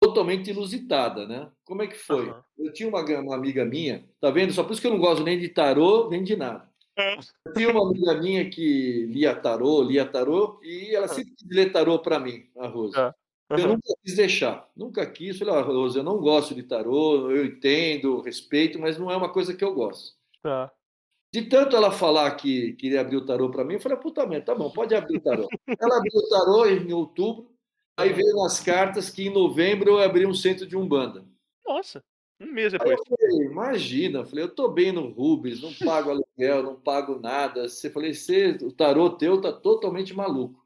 totalmente 0.00 0.50
inusitada, 0.50 1.26
né? 1.26 1.50
Como 1.64 1.82
é 1.82 1.86
que 1.86 1.96
foi? 1.96 2.28
Aham. 2.28 2.44
Eu 2.58 2.72
tinha 2.72 2.88
uma, 2.88 3.02
uma 3.02 3.34
amiga 3.34 3.64
minha, 3.64 4.08
tá 4.20 4.30
vendo? 4.30 4.52
Só 4.52 4.62
por 4.62 4.72
isso 4.72 4.80
que 4.80 4.86
eu 4.86 4.92
não 4.92 5.00
gosto 5.00 5.24
nem 5.24 5.38
de 5.38 5.48
tarô, 5.48 6.08
nem 6.08 6.22
de 6.22 6.36
nada. 6.36 6.68
Eu 7.44 7.52
tinha 7.52 7.70
uma 7.70 7.88
amiga 7.88 8.14
minha 8.14 8.48
que 8.48 9.06
lia 9.06 9.34
tarô, 9.34 9.82
lia 9.82 10.06
tarô, 10.06 10.60
e 10.62 10.94
ela 10.94 11.08
sempre 11.08 11.34
quis 11.34 11.48
ler 11.50 11.72
tarô 11.72 11.98
para 11.98 12.20
mim, 12.20 12.48
a 12.56 12.68
Rosa. 12.68 12.94
Tá. 12.94 13.14
Eu 13.58 13.68
nunca 13.68 13.94
quis 14.02 14.14
deixar, 14.14 14.70
nunca 14.76 15.04
quis. 15.04 15.36
Falei, 15.38 15.54
ó, 15.54 15.62
Rosa, 15.62 15.98
eu 15.98 16.04
não 16.04 16.18
gosto 16.18 16.54
de 16.54 16.62
tarô, 16.62 17.30
eu 17.30 17.44
entendo, 17.44 18.20
respeito, 18.20 18.78
mas 18.78 18.96
não 18.96 19.10
é 19.10 19.16
uma 19.16 19.32
coisa 19.32 19.54
que 19.54 19.64
eu 19.64 19.74
gosto. 19.74 20.14
Tá. 20.40 20.70
De 21.34 21.42
tanto 21.42 21.74
ela 21.74 21.90
falar 21.90 22.30
que 22.36 22.74
queria 22.74 23.00
abrir 23.00 23.16
o 23.16 23.26
tarô 23.26 23.50
para 23.50 23.64
mim, 23.64 23.74
eu 23.74 23.80
falei, 23.80 23.98
puta 23.98 24.24
merda, 24.24 24.46
tá 24.46 24.54
bom, 24.54 24.70
pode 24.70 24.94
abrir 24.94 25.16
o 25.16 25.20
tarô. 25.20 25.48
Ela 25.66 25.96
abriu 25.96 26.12
o 26.14 26.28
tarô 26.28 26.64
em 26.64 26.92
outubro, 26.92 27.50
aí 27.96 28.12
veio 28.12 28.36
nas 28.36 28.60
cartas 28.60 29.10
que 29.10 29.26
em 29.26 29.32
novembro 29.32 29.90
eu 29.90 29.98
abri 29.98 30.24
um 30.26 30.32
centro 30.32 30.64
de 30.64 30.76
Umbanda. 30.76 31.24
Nossa, 31.66 32.04
um 32.40 32.46
mês 32.46 32.70
depois. 32.70 32.96
eu 32.96 33.04
falei, 33.04 33.46
imagina, 33.48 34.20
eu 34.20 34.24
falei, 34.24 34.44
eu 34.44 34.54
tô 34.54 34.68
bem 34.68 34.92
no 34.92 35.08
Rubens, 35.08 35.60
não 35.60 35.74
pago 35.74 36.10
aluguel, 36.10 36.62
não 36.62 36.76
pago 36.76 37.18
nada. 37.18 37.68
Você 37.68 37.90
falei, 37.90 38.14
você, 38.14 38.56
o 38.62 38.70
tarô 38.70 39.10
teu 39.10 39.40
tá 39.40 39.52
totalmente 39.52 40.14
maluco. 40.14 40.64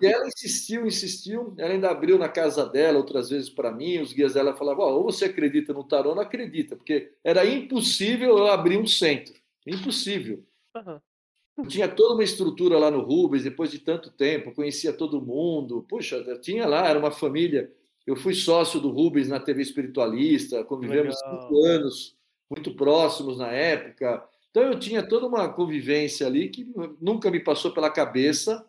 E 0.00 0.06
ela 0.06 0.26
insistiu, 0.26 0.86
insistiu, 0.86 1.52
ela 1.58 1.74
ainda 1.74 1.90
abriu 1.90 2.18
na 2.18 2.30
casa 2.30 2.64
dela 2.64 2.96
outras 2.96 3.28
vezes 3.28 3.50
para 3.50 3.70
mim, 3.70 4.00
os 4.00 4.14
guias 4.14 4.32
dela 4.32 4.56
falavam, 4.56 4.86
ó, 4.86 4.92
ou 4.92 5.04
você 5.04 5.26
acredita 5.26 5.74
no 5.74 5.84
tarô, 5.84 6.14
não 6.14 6.22
acredita, 6.22 6.76
porque 6.76 7.12
era 7.22 7.44
impossível 7.44 8.38
eu 8.38 8.46
abrir 8.46 8.78
um 8.78 8.86
centro, 8.86 9.37
impossível. 9.70 10.44
Eu 11.56 11.66
tinha 11.66 11.88
toda 11.88 12.14
uma 12.14 12.22
estrutura 12.22 12.78
lá 12.78 12.90
no 12.90 13.00
Rubens, 13.00 13.42
depois 13.42 13.70
de 13.70 13.80
tanto 13.80 14.10
tempo, 14.10 14.54
conhecia 14.54 14.92
todo 14.92 15.20
mundo. 15.20 15.84
Puxa, 15.88 16.22
tinha 16.40 16.66
lá, 16.66 16.88
era 16.88 16.98
uma 16.98 17.10
família. 17.10 17.72
Eu 18.06 18.14
fui 18.14 18.32
sócio 18.32 18.80
do 18.80 18.90
Rubens 18.90 19.28
na 19.28 19.40
TV 19.40 19.60
Espiritualista, 19.62 20.64
convivemos 20.64 21.16
Legal. 21.20 21.42
cinco 21.42 21.64
anos, 21.64 22.16
muito 22.48 22.74
próximos 22.74 23.36
na 23.36 23.48
época. 23.48 24.26
Então 24.50 24.62
eu 24.62 24.78
tinha 24.78 25.06
toda 25.06 25.26
uma 25.26 25.48
convivência 25.48 26.26
ali 26.26 26.48
que 26.48 26.72
nunca 27.00 27.30
me 27.30 27.40
passou 27.40 27.72
pela 27.72 27.90
cabeça 27.90 28.64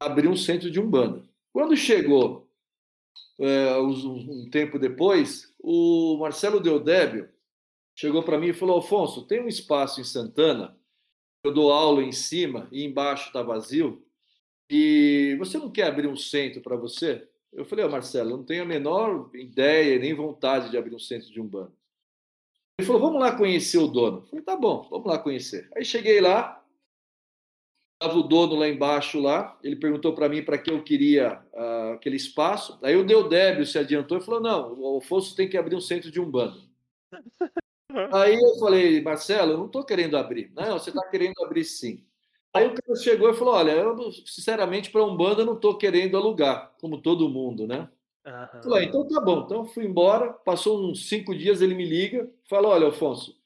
abrir 0.00 0.26
um 0.26 0.36
centro 0.36 0.70
de 0.70 0.80
Umbanda. 0.80 1.22
Quando 1.52 1.76
chegou, 1.76 2.48
é, 3.38 3.78
um 3.78 4.44
um 4.44 4.50
tempo 4.50 4.78
depois, 4.78 5.52
o 5.58 6.16
Marcelo 6.18 6.58
Deodébio 6.58 7.28
chegou 7.94 8.22
para 8.22 8.38
mim 8.38 8.48
e 8.48 8.54
falou: 8.54 8.76
Alfonso, 8.76 9.26
tem 9.26 9.40
um 9.40 9.48
espaço 9.48 10.00
em 10.00 10.04
Santana 10.04 10.78
eu 11.42 11.52
dou 11.52 11.72
aula 11.72 12.02
em 12.02 12.12
cima 12.12 12.68
e 12.70 12.84
embaixo 12.84 13.28
está 13.28 13.42
vazio, 13.42 14.04
e 14.68 15.34
você 15.38 15.58
não 15.58 15.70
quer 15.70 15.86
abrir 15.86 16.06
um 16.06 16.16
centro 16.16 16.60
para 16.60 16.76
você? 16.76 17.26
Eu 17.52 17.64
falei, 17.64 17.84
ó, 17.84 17.88
Marcelo, 17.88 18.30
eu 18.30 18.36
não 18.36 18.44
tenho 18.44 18.62
a 18.62 18.66
menor 18.66 19.30
ideia 19.34 19.98
nem 19.98 20.14
vontade 20.14 20.70
de 20.70 20.76
abrir 20.76 20.94
um 20.94 20.98
centro 20.98 21.30
de 21.30 21.40
Umbanda. 21.40 21.72
Ele 22.78 22.86
falou, 22.86 23.00
vamos 23.00 23.20
lá 23.20 23.36
conhecer 23.36 23.78
o 23.78 23.88
dono. 23.88 24.18
Eu 24.18 24.22
falei, 24.24 24.44
tá 24.44 24.56
bom, 24.56 24.86
vamos 24.88 25.06
lá 25.06 25.18
conhecer. 25.18 25.68
Aí 25.74 25.84
cheguei 25.84 26.20
lá, 26.20 26.64
estava 27.94 28.18
o 28.18 28.22
dono 28.22 28.54
lá 28.54 28.68
embaixo 28.68 29.18
lá, 29.18 29.58
ele 29.64 29.76
perguntou 29.76 30.14
para 30.14 30.28
mim 30.28 30.44
para 30.44 30.56
que 30.56 30.70
eu 30.70 30.84
queria 30.84 31.42
ah, 31.52 31.92
aquele 31.94 32.16
espaço. 32.16 32.78
Aí 32.82 32.96
o 32.96 33.04
Deodébio 33.04 33.66
se 33.66 33.78
adiantou 33.78 34.18
e 34.18 34.22
falou, 34.22 34.40
não, 34.40 34.74
o 34.74 34.86
Alfonso 34.86 35.34
tem 35.34 35.48
que 35.48 35.56
abrir 35.56 35.74
um 35.74 35.80
centro 35.80 36.10
de 36.10 36.20
Umbanda. 36.20 36.60
Aí 38.12 38.34
eu 38.34 38.58
falei, 38.58 39.00
Marcelo, 39.02 39.52
eu 39.52 39.58
não 39.58 39.66
estou 39.66 39.84
querendo 39.84 40.16
abrir. 40.16 40.50
Não, 40.54 40.78
você 40.78 40.90
está 40.90 41.06
querendo 41.08 41.34
abrir 41.42 41.64
sim. 41.64 42.04
Aí 42.52 42.66
o 42.66 42.74
cara 42.74 42.98
chegou 42.98 43.30
e 43.30 43.36
falou: 43.36 43.54
Olha, 43.54 43.72
eu, 43.72 44.10
sinceramente, 44.26 44.90
para 44.90 45.04
um 45.04 45.16
banda, 45.16 45.42
eu 45.42 45.46
não 45.46 45.54
estou 45.54 45.78
querendo 45.78 46.16
alugar, 46.16 46.72
como 46.80 47.00
todo 47.00 47.28
mundo, 47.28 47.66
né? 47.66 47.88
Uhum. 48.26 48.62
Falei, 48.62 48.86
então 48.86 49.06
tá 49.06 49.20
bom. 49.20 49.42
Então 49.44 49.64
fui 49.64 49.84
embora. 49.84 50.32
Passou 50.32 50.84
uns 50.84 51.08
cinco 51.08 51.34
dias, 51.34 51.62
ele 51.62 51.74
me 51.74 51.84
liga, 51.84 52.28
fala: 52.48 52.68
Olha, 52.68 52.86
Alfonso, 52.86 53.36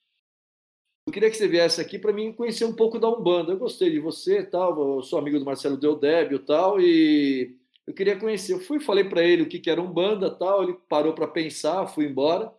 eu 1.07 1.13
queria 1.13 1.31
que 1.31 1.37
você 1.37 1.47
viesse 1.47 1.81
aqui 1.81 1.99
para 1.99 2.13
mim 2.13 2.33
conhecer 2.33 2.65
um 2.65 2.75
pouco 2.75 2.99
da 2.99 3.09
Umbanda. 3.09 3.53
Eu 3.53 3.59
gostei 3.59 3.91
de 3.91 4.01
você, 4.01 4.43
tal. 4.43 4.97
Eu 4.97 5.03
sou 5.03 5.19
amigo 5.19 5.39
do 5.39 5.45
Marcelo 5.45 5.77
Deodébio, 5.77 6.39
tal, 6.39 6.81
e 6.81 7.57
eu 7.87 7.93
queria 7.93 8.19
conhecer. 8.19 8.55
Eu 8.55 8.61
fui, 8.61 8.81
falei 8.81 9.05
para 9.05 9.23
ele 9.23 9.43
o 9.43 9.49
que, 9.49 9.59
que 9.59 9.69
era 9.69 9.83
Umbanda, 9.83 10.31
tal. 10.31 10.63
Ele 10.63 10.79
parou 10.89 11.13
para 11.13 11.29
pensar, 11.29 11.87
fui 11.89 12.07
embora. 12.07 12.51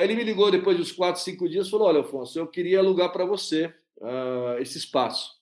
Aí 0.00 0.06
ele 0.06 0.14
me 0.16 0.24
ligou 0.24 0.50
depois 0.50 0.78
dos 0.78 0.92
quatro, 0.92 1.20
cinco 1.20 1.46
dias, 1.46 1.68
falou: 1.68 1.86
Olha, 1.88 1.98
Alfonso, 1.98 2.38
eu 2.38 2.46
queria 2.46 2.78
alugar 2.78 3.12
para 3.12 3.26
você 3.26 3.66
uh, 3.98 4.58
esse 4.58 4.78
espaço. 4.78 5.38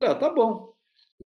Ah, 0.00 0.14
tá 0.14 0.30
bom. 0.30 0.72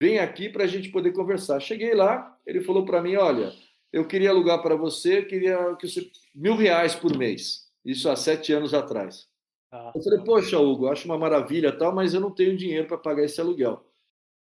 Vem 0.01 0.17
aqui 0.17 0.49
para 0.49 0.63
a 0.63 0.67
gente 0.67 0.89
poder 0.89 1.11
conversar. 1.11 1.59
Cheguei 1.59 1.93
lá, 1.93 2.35
ele 2.43 2.61
falou 2.61 2.83
para 2.83 2.99
mim: 2.99 3.15
olha, 3.17 3.53
eu 3.93 4.07
queria 4.07 4.31
alugar 4.31 4.63
para 4.63 4.75
você, 4.75 5.21
queria 5.21 5.75
que 5.75 5.87
você 5.87 6.09
mil 6.33 6.55
reais 6.55 6.95
por 6.95 7.15
mês. 7.15 7.69
Isso 7.85 8.09
há 8.09 8.15
sete 8.15 8.51
anos 8.51 8.73
atrás. 8.73 9.27
Ah. 9.71 9.91
Eu 9.93 10.01
falei, 10.01 10.19
poxa, 10.23 10.57
Hugo, 10.57 10.87
acho 10.87 11.05
uma 11.05 11.19
maravilha 11.19 11.71
tal, 11.71 11.93
mas 11.93 12.15
eu 12.15 12.19
não 12.19 12.31
tenho 12.31 12.57
dinheiro 12.57 12.87
para 12.87 12.97
pagar 12.97 13.23
esse 13.23 13.39
aluguel. 13.39 13.85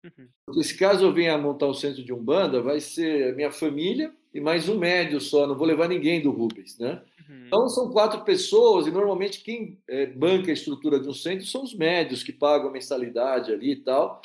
Uhum. 0.05 0.27
Porque 0.45 0.63
se 0.63 0.77
caso 0.77 1.03
eu 1.03 1.11
venha 1.13 1.37
montar 1.37 1.65
o 1.65 1.71
um 1.71 1.73
centro 1.73 2.03
de 2.03 2.13
Umbanda, 2.13 2.61
vai 2.61 2.79
ser 2.79 3.35
minha 3.35 3.51
família 3.51 4.13
e 4.33 4.39
mais 4.39 4.69
um 4.69 4.77
médio 4.77 5.19
só, 5.19 5.47
não 5.47 5.57
vou 5.57 5.65
levar 5.65 5.87
ninguém 5.87 6.21
do 6.21 6.31
Rubens, 6.31 6.77
né? 6.77 7.01
Uhum. 7.27 7.47
Então 7.47 7.69
são 7.69 7.91
quatro 7.91 8.21
pessoas 8.23 8.85
e 8.85 8.91
normalmente 8.91 9.41
quem 9.41 9.79
é, 9.87 10.05
banca 10.05 10.51
a 10.51 10.53
estrutura 10.53 10.99
de 10.99 11.09
um 11.09 11.13
centro 11.13 11.45
são 11.45 11.63
os 11.63 11.73
médios 11.73 12.21
que 12.21 12.31
pagam 12.31 12.69
a 12.69 12.71
mensalidade 12.71 13.51
ali 13.51 13.71
e 13.71 13.77
tal. 13.77 14.21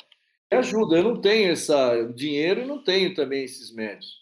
E 0.51 0.55
ajuda, 0.55 0.97
eu 0.97 1.03
não 1.03 1.19
tenho 1.19 1.51
esse 1.51 1.73
dinheiro 2.13 2.61
e 2.61 2.65
não 2.65 2.83
tenho 2.83 3.13
também 3.15 3.43
esses 3.43 3.73
médios. 3.73 4.21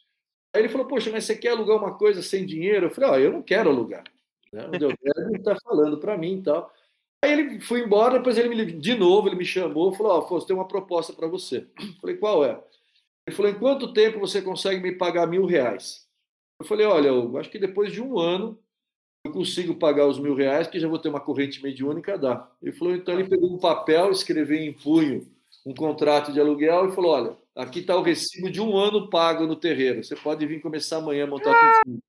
Aí 0.54 0.62
ele 0.62 0.70
falou, 0.70 0.88
poxa, 0.88 1.12
mas 1.12 1.26
você 1.26 1.36
quer 1.36 1.50
alugar 1.50 1.78
uma 1.78 1.98
coisa 1.98 2.22
sem 2.22 2.46
dinheiro? 2.46 2.86
Eu 2.86 2.90
falei, 2.90 3.10
ó, 3.10 3.14
oh, 3.14 3.18
eu 3.18 3.32
não 3.32 3.42
quero 3.42 3.70
alugar. 3.70 4.04
Né? 4.52 4.68
O 4.68 4.72
Deus 4.72 4.94
está 5.36 5.56
falando 5.64 6.00
para 6.00 6.18
mim 6.18 6.40
e 6.40 6.44
tal. 6.44 6.72
Aí 7.24 7.34
ele 7.34 7.60
foi 7.60 7.82
embora, 7.82 8.18
depois 8.18 8.38
ele 8.38 8.50
me 8.50 8.66
de 8.66 8.96
novo, 8.96 9.28
ele 9.28 9.36
me 9.36 9.46
chamou, 9.46 9.94
falou, 9.94 10.14
ó, 10.14 10.28
oh, 10.36 10.42
tem 10.42 10.56
uma 10.56 10.68
proposta 10.68 11.12
para 11.12 11.28
você. 11.28 11.68
Eu 11.78 11.94
falei, 12.00 12.18
qual 12.18 12.46
é? 12.46 12.62
Ele 13.28 13.36
falou, 13.36 13.52
em 13.52 13.60
quanto 13.60 13.94
tempo 13.94 14.20
você 14.20 14.42
consegue 14.42 14.82
me 14.82 14.94
pagar 14.94 15.28
mil 15.28 15.46
reais? 15.46 16.08
Eu 16.60 16.66
falei, 16.66 16.86
olha, 16.86 17.10
eu 17.10 17.38
acho 17.38 17.50
que 17.50 17.60
depois 17.60 17.92
de 17.92 18.02
um 18.02 18.18
ano 18.18 18.58
eu 19.26 19.32
consigo 19.32 19.76
pagar 19.76 20.08
os 20.08 20.18
mil 20.18 20.34
reais, 20.34 20.68
que 20.68 20.80
já 20.80 20.88
vou 20.88 21.00
ter 21.00 21.10
uma 21.10 21.20
corrente 21.20 21.62
mediúnica, 21.62 22.18
dá. 22.18 22.50
Ele 22.62 22.72
falou, 22.72 22.96
então 22.96 23.14
ele 23.14 23.30
pegou 23.30 23.54
um 23.54 23.60
papel, 23.60 24.12
escreveu 24.12 24.58
em 24.58 24.74
punho 24.74 25.28
um 25.66 25.74
contrato 25.74 26.32
de 26.32 26.40
aluguel 26.40 26.88
e 26.88 26.96
falou, 26.96 27.12
olha, 27.12 27.38
aqui 27.56 27.80
está 27.80 27.96
o 27.98 28.02
recibo 28.02 28.50
de 28.50 28.62
um 28.62 28.78
ano 28.78 29.10
pago 29.10 29.46
no 29.46 29.56
terreiro, 29.56 30.04
você 30.04 30.16
pode 30.16 30.46
vir 30.46 30.62
começar 30.62 30.98
amanhã 30.98 31.26
a 31.26 31.28
montar 31.28 31.52
ah, 31.52 31.82
tudo. 31.84 32.00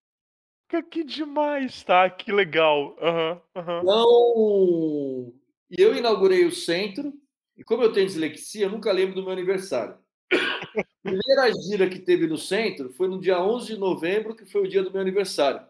Que 0.91 1.03
demais, 1.03 1.83
tá? 1.83 2.09
Que 2.09 2.31
legal. 2.31 2.97
Uhum, 3.01 3.41
uhum. 3.57 3.81
Então, 3.81 5.41
eu 5.71 5.97
inaugurei 5.97 6.45
o 6.45 6.53
centro, 6.53 7.13
e 7.57 7.65
como 7.65 7.83
eu 7.83 7.93
tenho 7.93 8.07
dislexia, 8.07 8.67
eu 8.67 8.71
nunca 8.71 8.93
lembro 8.93 9.15
do 9.15 9.23
meu 9.23 9.33
aniversário. 9.33 9.99
A 10.33 10.85
primeira 11.03 11.53
gira 11.53 11.89
que 11.89 11.99
teve 11.99 12.27
no 12.27 12.39
centro 12.39 12.93
foi 12.93 13.09
no 13.09 13.21
dia 13.21 13.43
11 13.43 13.75
de 13.75 13.79
novembro, 13.79 14.37
que 14.37 14.45
foi 14.45 14.63
o 14.63 14.69
dia 14.69 14.83
do 14.83 14.93
meu 14.93 15.01
aniversário. 15.01 15.67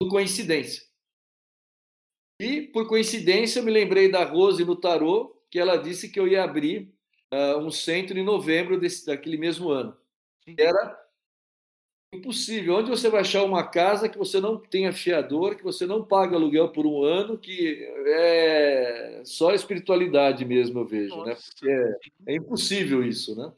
Por 0.00 0.08
coincidência. 0.08 0.82
E, 2.40 2.62
por 2.62 2.88
coincidência, 2.88 3.60
eu 3.60 3.64
me 3.64 3.70
lembrei 3.70 4.10
da 4.10 4.24
Rose 4.24 4.64
no 4.64 4.76
tarô, 4.76 5.42
que 5.50 5.58
ela 5.58 5.76
disse 5.76 6.08
que 6.08 6.18
eu 6.18 6.26
ia 6.26 6.44
abrir 6.44 6.92
uh, 7.32 7.58
um 7.58 7.70
centro 7.70 8.18
em 8.18 8.24
novembro 8.24 8.78
desse, 8.78 9.06
daquele 9.06 9.36
mesmo 9.36 9.70
ano. 9.70 9.96
Era 10.56 11.07
impossível. 12.12 12.76
Onde 12.76 12.90
você 12.90 13.08
vai 13.08 13.20
achar 13.20 13.44
uma 13.44 13.66
casa 13.66 14.08
que 14.08 14.18
você 14.18 14.40
não 14.40 14.56
tenha 14.58 14.92
fiador, 14.92 15.56
que 15.56 15.62
você 15.62 15.86
não 15.86 16.04
paga 16.04 16.36
aluguel 16.36 16.70
por 16.70 16.86
um 16.86 17.02
ano, 17.02 17.38
que 17.38 17.78
é 18.06 19.22
só 19.24 19.52
espiritualidade 19.52 20.44
mesmo, 20.44 20.80
eu 20.80 20.84
vejo. 20.84 21.24
Né? 21.24 21.36
É, 21.64 22.32
é 22.32 22.36
impossível 22.36 23.04
isso, 23.04 23.36
né? 23.36 23.52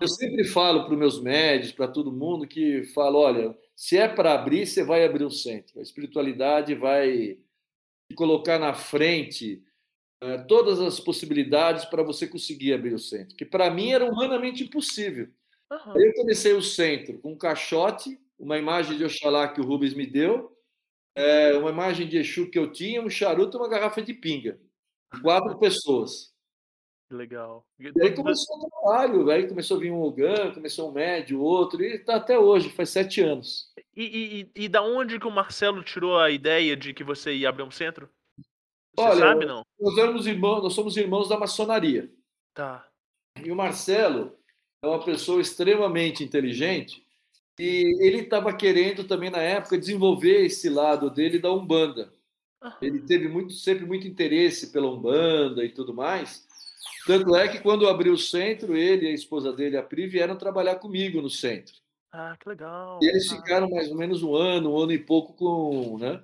Eu 0.00 0.08
sempre 0.08 0.44
falo 0.44 0.84
para 0.84 0.94
os 0.94 0.98
meus 0.98 1.22
médicos, 1.22 1.72
para 1.72 1.88
todo 1.88 2.10
mundo, 2.10 2.46
que 2.46 2.84
falo, 2.94 3.18
olha, 3.18 3.54
se 3.76 3.98
é 3.98 4.08
para 4.08 4.32
abrir, 4.32 4.66
você 4.66 4.82
vai 4.82 5.04
abrir 5.04 5.24
o 5.24 5.30
centro. 5.30 5.78
A 5.78 5.82
espiritualidade 5.82 6.74
vai 6.74 7.38
te 8.08 8.14
colocar 8.14 8.58
na 8.58 8.72
frente 8.72 9.62
uh, 10.22 10.46
todas 10.46 10.80
as 10.80 10.98
possibilidades 10.98 11.84
para 11.84 12.02
você 12.02 12.26
conseguir 12.26 12.72
abrir 12.72 12.94
o 12.94 12.98
centro. 12.98 13.36
Que 13.36 13.44
para 13.44 13.70
mim 13.70 13.92
era 13.92 14.10
humanamente 14.10 14.64
impossível. 14.64 15.28
Uhum. 15.74 16.00
Eu 16.00 16.14
comecei 16.14 16.52
o 16.52 16.62
centro 16.62 17.18
com 17.18 17.32
um 17.32 17.38
caixote, 17.38 18.20
uma 18.38 18.58
imagem 18.58 18.96
de 18.96 19.04
Oxalá 19.04 19.48
que 19.48 19.60
o 19.60 19.64
Rubens 19.64 19.94
me 19.94 20.06
deu, 20.06 20.56
é, 21.14 21.54
uma 21.54 21.70
imagem 21.70 22.08
de 22.08 22.18
Exu 22.18 22.50
que 22.50 22.58
eu 22.58 22.70
tinha, 22.72 23.02
um 23.02 23.10
charuto 23.10 23.56
e 23.56 23.60
uma 23.60 23.68
garrafa 23.68 24.02
de 24.02 24.14
pinga. 24.14 24.58
Quatro 25.22 25.56
pessoas. 25.58 26.32
Legal. 27.10 27.66
E 27.78 27.86
aí 28.00 28.14
começou 28.14 28.56
o 28.56 28.68
trabalho, 28.68 29.30
aí 29.30 29.46
começou 29.46 29.76
a 29.76 29.80
vir 29.80 29.90
um 29.90 30.02
Ogan, 30.02 30.52
começou 30.52 30.90
um 30.90 30.92
médio, 30.92 31.40
outro, 31.40 31.82
e 31.82 31.96
está 31.96 32.16
até 32.16 32.38
hoje, 32.38 32.70
faz 32.70 32.90
sete 32.90 33.20
anos. 33.20 33.72
E, 33.94 34.50
e, 34.56 34.64
e, 34.64 34.68
da 34.68 34.82
onde 34.82 35.20
que 35.20 35.26
o 35.26 35.30
Marcelo 35.30 35.84
tirou 35.84 36.18
a 36.18 36.30
ideia 36.30 36.76
de 36.76 36.92
que 36.92 37.04
você 37.04 37.32
ia 37.34 37.48
abrir 37.48 37.62
um 37.62 37.70
centro? 37.70 38.08
Você 38.96 39.06
Olha, 39.06 39.18
sabe, 39.18 39.46
não? 39.46 39.64
Nós, 39.78 39.98
éramos 39.98 40.26
irmãos, 40.26 40.62
nós 40.62 40.72
somos 40.72 40.96
irmãos 40.96 41.28
da 41.28 41.38
maçonaria. 41.38 42.12
Tá. 42.52 42.88
E 43.44 43.52
o 43.52 43.56
Marcelo 43.56 44.36
é 44.84 44.88
uma 44.88 45.04
pessoa 45.04 45.40
extremamente 45.40 46.22
inteligente 46.22 47.04
e 47.58 47.96
ele 48.00 48.20
estava 48.20 48.52
querendo 48.52 49.04
também, 49.04 49.30
na 49.30 49.38
época, 49.38 49.78
desenvolver 49.78 50.44
esse 50.44 50.68
lado 50.68 51.08
dele 51.08 51.38
da 51.38 51.52
Umbanda. 51.52 52.12
Ele 52.80 53.00
teve 53.00 53.28
muito, 53.28 53.52
sempre 53.52 53.84
muito 53.84 54.06
interesse 54.06 54.72
pela 54.72 54.90
Umbanda 54.90 55.64
e 55.64 55.68
tudo 55.68 55.94
mais. 55.94 56.46
Tanto 57.06 57.36
é 57.36 57.46
que 57.46 57.60
quando 57.60 57.86
abriu 57.86 58.14
o 58.14 58.18
centro, 58.18 58.76
ele 58.76 59.06
e 59.06 59.10
a 59.10 59.14
esposa 59.14 59.52
dele, 59.52 59.76
a 59.76 59.82
Pri, 59.82 60.06
vieram 60.06 60.36
trabalhar 60.36 60.76
comigo 60.76 61.20
no 61.20 61.28
centro. 61.28 61.74
Ah, 62.10 62.36
que 62.40 62.48
legal. 62.48 62.98
E 63.02 63.06
eles 63.06 63.30
ficaram 63.30 63.68
mais 63.68 63.90
ou 63.90 63.96
menos 63.96 64.22
um 64.22 64.34
ano, 64.34 64.72
um 64.72 64.78
ano 64.78 64.92
e 64.92 64.98
pouco 64.98 65.34
com, 65.34 65.98
né, 65.98 66.22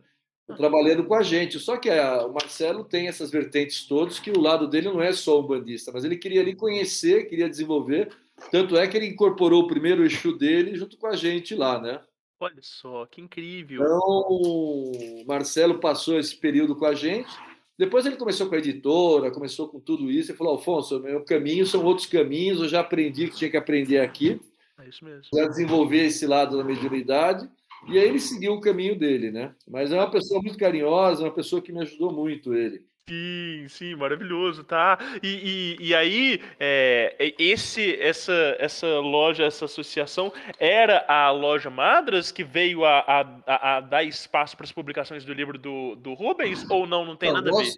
trabalhando 0.56 1.04
com 1.04 1.14
a 1.14 1.22
gente. 1.22 1.58
Só 1.58 1.76
que 1.76 1.90
a, 1.90 2.24
o 2.24 2.32
Marcelo 2.32 2.84
tem 2.84 3.08
essas 3.08 3.30
vertentes 3.30 3.86
todas, 3.86 4.18
que 4.18 4.30
o 4.30 4.40
lado 4.40 4.66
dele 4.66 4.88
não 4.88 5.02
é 5.02 5.12
só 5.12 5.40
um 5.40 5.46
bandista, 5.46 5.92
mas 5.92 6.04
ele 6.04 6.16
queria 6.16 6.40
ali 6.40 6.54
conhecer, 6.54 7.28
queria 7.28 7.48
desenvolver. 7.48 8.10
Tanto 8.50 8.76
é 8.76 8.86
que 8.86 8.96
ele 8.96 9.06
incorporou 9.06 9.62
o 9.62 9.66
primeiro 9.66 10.02
eixo 10.02 10.32
dele 10.32 10.76
junto 10.76 10.96
com 10.96 11.06
a 11.06 11.16
gente 11.16 11.54
lá, 11.54 11.80
né? 11.80 12.00
Olha 12.40 12.60
só, 12.62 13.04
que 13.06 13.20
incrível. 13.20 13.82
Então, 13.82 13.98
o 13.98 15.24
Marcelo 15.26 15.78
passou 15.78 16.18
esse 16.18 16.34
período 16.34 16.74
com 16.74 16.86
a 16.86 16.94
gente. 16.94 17.28
Depois 17.76 18.06
ele 18.06 18.16
começou 18.16 18.48
com 18.48 18.54
a 18.54 18.58
editora, 18.58 19.30
começou 19.30 19.68
com 19.68 19.78
tudo 19.78 20.10
isso 20.10 20.32
e 20.32 20.34
falou: 20.34 20.54
Alfonso, 20.54 21.00
meu 21.00 21.24
caminho 21.24 21.66
são 21.66 21.84
outros 21.84 22.06
caminhos, 22.06 22.60
eu 22.60 22.68
já 22.68 22.80
aprendi 22.80 23.28
que 23.28 23.36
tinha 23.36 23.50
que 23.50 23.56
aprender 23.56 24.00
aqui. 24.00 24.40
É 24.78 24.88
isso 24.88 25.04
mesmo. 25.04 25.22
Já 25.34 25.46
desenvolver 25.46 26.06
esse 26.06 26.26
lado 26.26 26.56
da 26.56 26.64
mediunidade. 26.64 27.48
E 27.88 27.98
aí 27.98 28.08
ele 28.08 28.20
seguiu 28.20 28.54
o 28.54 28.60
caminho 28.60 28.98
dele, 28.98 29.30
né? 29.30 29.54
Mas 29.68 29.92
é 29.92 29.96
uma 29.96 30.10
pessoa 30.10 30.40
muito 30.42 30.58
carinhosa, 30.58 31.24
uma 31.24 31.32
pessoa 31.32 31.62
que 31.62 31.72
me 31.72 31.80
ajudou 31.80 32.12
muito 32.12 32.54
ele. 32.54 32.84
Sim, 33.10 33.66
sim, 33.68 33.94
maravilhoso, 33.96 34.62
tá? 34.62 34.96
E, 35.20 35.76
e, 35.80 35.88
e 35.88 35.94
aí, 35.96 36.40
é, 36.60 37.34
esse, 37.36 38.00
essa, 38.00 38.32
essa 38.56 38.86
loja, 39.00 39.42
essa 39.42 39.64
associação, 39.64 40.32
era 40.60 41.04
a 41.08 41.28
loja 41.32 41.68
Madras 41.68 42.30
que 42.30 42.44
veio 42.44 42.84
a, 42.84 43.00
a, 43.00 43.76
a 43.76 43.80
dar 43.80 44.04
espaço 44.04 44.56
para 44.56 44.62
as 44.62 44.70
publicações 44.70 45.24
do 45.24 45.34
livro 45.34 45.58
do, 45.58 45.96
do 45.96 46.14
Rubens, 46.14 46.64
ou 46.70 46.86
não, 46.86 47.04
não 47.04 47.16
tem 47.16 47.32
não, 47.32 47.42
nada 47.42 47.50
a 47.50 47.60
ver? 47.60 47.72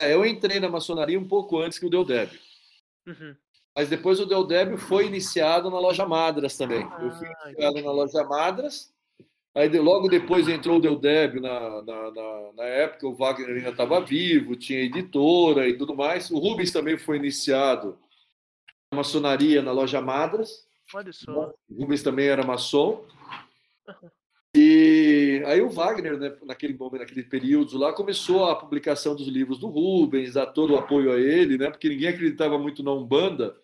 É, 0.00 0.14
eu 0.14 0.24
entrei 0.24 0.58
na 0.58 0.70
maçonaria 0.70 1.20
um 1.20 1.28
pouco 1.28 1.60
antes 1.60 1.78
que 1.78 1.84
o 1.84 1.90
Del 1.90 2.06
Débio. 2.06 2.40
Uhum. 3.06 3.36
Mas 3.76 3.90
depois 3.90 4.18
o 4.20 4.26
Del 4.26 4.46
Débio 4.46 4.78
foi 4.78 5.06
iniciado 5.06 5.70
na 5.70 5.78
loja 5.78 6.06
Madras 6.06 6.56
também. 6.56 6.82
Ah, 6.82 6.98
eu 7.02 7.10
fui 7.10 7.26
ah, 7.26 7.48
iniciado 7.48 7.72
entendi. 7.72 7.86
na 7.86 7.92
loja 7.92 8.24
Madras, 8.24 8.90
Aí 9.54 9.68
logo 9.78 10.08
depois 10.08 10.48
entrou 10.48 10.78
o 10.78 10.80
Deldébio 10.80 11.42
na, 11.42 11.82
na, 11.82 12.10
na, 12.10 12.52
na 12.56 12.64
época, 12.64 13.06
o 13.06 13.14
Wagner 13.14 13.56
ainda 13.56 13.68
estava 13.68 14.00
vivo, 14.00 14.56
tinha 14.56 14.80
editora 14.80 15.68
e 15.68 15.76
tudo 15.76 15.94
mais. 15.94 16.30
O 16.30 16.38
Rubens 16.38 16.72
também 16.72 16.96
foi 16.96 17.18
iniciado 17.18 17.98
na 18.90 18.96
maçonaria 18.96 19.60
na 19.60 19.72
loja 19.72 20.00
Madras. 20.00 20.66
Olha 20.94 21.12
só. 21.12 21.52
O 21.68 21.80
Rubens 21.82 22.02
também 22.02 22.28
era 22.28 22.42
maçom. 22.42 23.04
E 24.54 25.42
aí 25.46 25.60
o 25.62 25.70
Wagner, 25.70 26.18
né, 26.18 26.36
naquele 26.42 26.74
momento, 26.74 27.00
naquele 27.00 27.22
período 27.22 27.78
lá, 27.78 27.92
começou 27.92 28.44
a 28.44 28.56
publicação 28.56 29.14
dos 29.14 29.26
livros 29.26 29.58
do 29.58 29.66
Rubens, 29.66 30.36
a 30.36 30.44
todo 30.44 30.74
o 30.74 30.78
apoio 30.78 31.10
a 31.10 31.18
ele, 31.18 31.56
né, 31.56 31.70
porque 31.70 31.88
ninguém 31.88 32.08
acreditava 32.08 32.58
muito 32.58 32.82
na 32.82 32.92
Umbanda. 32.92 33.56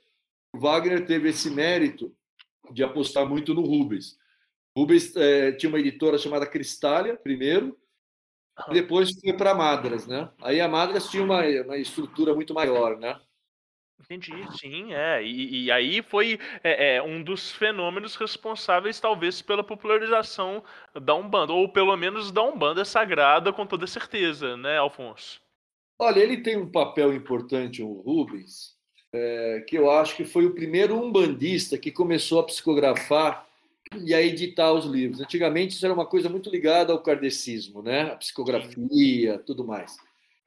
O 0.55 0.59
Wagner 0.59 1.05
teve 1.07 1.29
esse 1.29 1.51
mérito 1.51 2.11
de 2.73 2.83
apostar 2.83 3.27
muito 3.29 3.53
no 3.53 3.63
Rubens. 3.63 4.19
Rubens 4.79 5.15
é, 5.17 5.53
tinha 5.53 5.69
uma 5.69 5.81
editora 5.81 6.17
chamada 6.19 6.47
Cristália, 6.47 7.17
primeiro, 7.17 7.77
e 8.69 8.75
depois 8.75 9.11
foi 9.21 9.33
para 9.33 9.55
Madras, 9.55 10.07
né? 10.07 10.31
Aí 10.41 10.61
a 10.61 10.69
Madras 10.69 11.09
tinha 11.09 11.23
uma, 11.23 11.43
uma 11.65 11.77
estrutura 11.77 12.35
muito 12.35 12.55
maior, 12.55 12.97
né? 12.99 13.19
Entendi, 14.01 14.33
sim, 14.57 14.95
é. 14.95 15.23
E, 15.25 15.65
e 15.65 15.73
aí 15.73 16.01
foi 16.03 16.39
é, 16.63 16.97
é, 16.97 17.03
um 17.03 17.23
dos 17.23 17.51
fenômenos 17.51 18.15
responsáveis, 18.15 19.01
talvez, 19.01 19.43
pela 19.43 19.65
popularização 19.65 20.63
da 20.95 21.15
Umbanda, 21.15 21.53
ou 21.53 21.69
pelo 21.69 21.97
menos 21.97 22.31
da 22.31 22.43
Umbanda 22.43 22.85
sagrada, 22.85 23.53
com 23.53 23.67
toda 23.67 23.87
certeza, 23.87 24.57
né, 24.57 24.79
Alfonso? 24.79 25.41
Olha, 25.99 26.21
ele 26.21 26.37
tem 26.41 26.57
um 26.57 26.71
papel 26.71 27.13
importante, 27.13 27.83
o 27.83 27.93
Rubens, 27.93 28.77
é, 29.13 29.65
que 29.67 29.77
eu 29.77 29.91
acho 29.91 30.15
que 30.15 30.25
foi 30.25 30.47
o 30.47 30.55
primeiro 30.55 30.97
umbandista 30.97 31.77
que 31.77 31.91
começou 31.91 32.39
a 32.39 32.47
psicografar 32.47 33.48
e 33.97 34.15
a 34.15 34.23
editar 34.23 34.73
os 34.73 34.85
livros. 34.85 35.21
Antigamente 35.21 35.75
isso 35.75 35.85
era 35.85 35.95
uma 35.95 36.07
coisa 36.07 36.29
muito 36.29 36.51
ligada 36.51 36.93
ao 36.93 37.03
kardecismo, 37.03 37.83
né? 37.83 38.03
A 38.13 38.17
psicografia, 38.17 39.39
tudo 39.39 39.65
mais. 39.65 39.97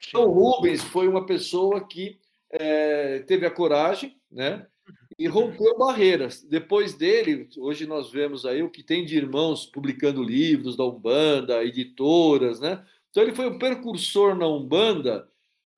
Então, 0.07 0.29
Rubens 0.29 0.83
foi 0.83 1.07
uma 1.07 1.25
pessoa 1.25 1.85
que 1.87 2.17
é, 2.51 3.19
teve 3.19 3.45
a 3.45 3.51
coragem, 3.51 4.15
né? 4.31 4.65
E 5.17 5.27
rompeu 5.27 5.77
barreiras. 5.77 6.41
Depois 6.41 6.93
dele, 6.95 7.47
hoje 7.57 7.85
nós 7.85 8.09
vemos 8.11 8.45
aí 8.45 8.63
o 8.63 8.69
que 8.69 8.81
tem 8.81 9.05
de 9.05 9.15
irmãos 9.15 9.65
publicando 9.65 10.23
livros 10.23 10.75
da 10.75 10.83
Umbanda, 10.83 11.63
editoras, 11.63 12.59
né? 12.59 12.83
Então 13.09 13.23
ele 13.23 13.35
foi 13.35 13.47
o 13.47 13.59
precursor 13.59 14.35
na 14.35 14.47
Umbanda 14.47 15.27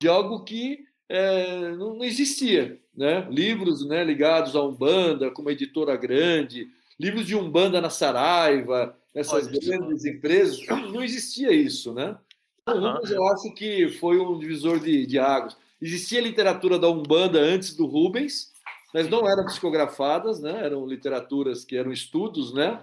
de 0.00 0.08
algo 0.08 0.44
que 0.44 0.84
é, 1.08 1.70
não, 1.76 2.02
existia, 2.02 2.80
né? 2.96 3.26
Livros, 3.30 3.86
né, 3.86 4.02
ligados 4.02 4.56
à 4.56 4.62
Umbanda, 4.62 5.30
como 5.30 5.50
editora 5.50 5.96
grande, 5.96 6.68
livros 6.98 7.26
de 7.26 7.36
Umbanda 7.36 7.80
na 7.80 7.90
Saraiva, 7.90 8.96
essas 9.14 9.46
grandes 9.46 10.04
empresas, 10.04 10.64
não 10.92 11.02
existia 11.02 11.52
isso, 11.52 11.92
né? 11.92 12.16
Então, 12.62 12.80
Rubens, 12.80 13.10
eu 13.10 13.26
acho 13.28 13.54
que 13.54 13.88
foi 13.88 14.18
um 14.18 14.38
divisor 14.38 14.80
de, 14.80 15.06
de 15.06 15.18
águas. 15.18 15.56
Existia 15.80 16.20
literatura 16.20 16.78
da 16.78 16.88
Umbanda 16.88 17.38
antes 17.38 17.74
do 17.76 17.86
Rubens, 17.86 18.52
mas 18.92 19.08
não 19.08 19.28
eram 19.28 19.44
psicografadas, 19.44 20.40
né? 20.40 20.64
Eram 20.64 20.86
literaturas 20.86 21.64
que 21.64 21.76
eram 21.76 21.92
estudos, 21.92 22.54
né? 22.54 22.80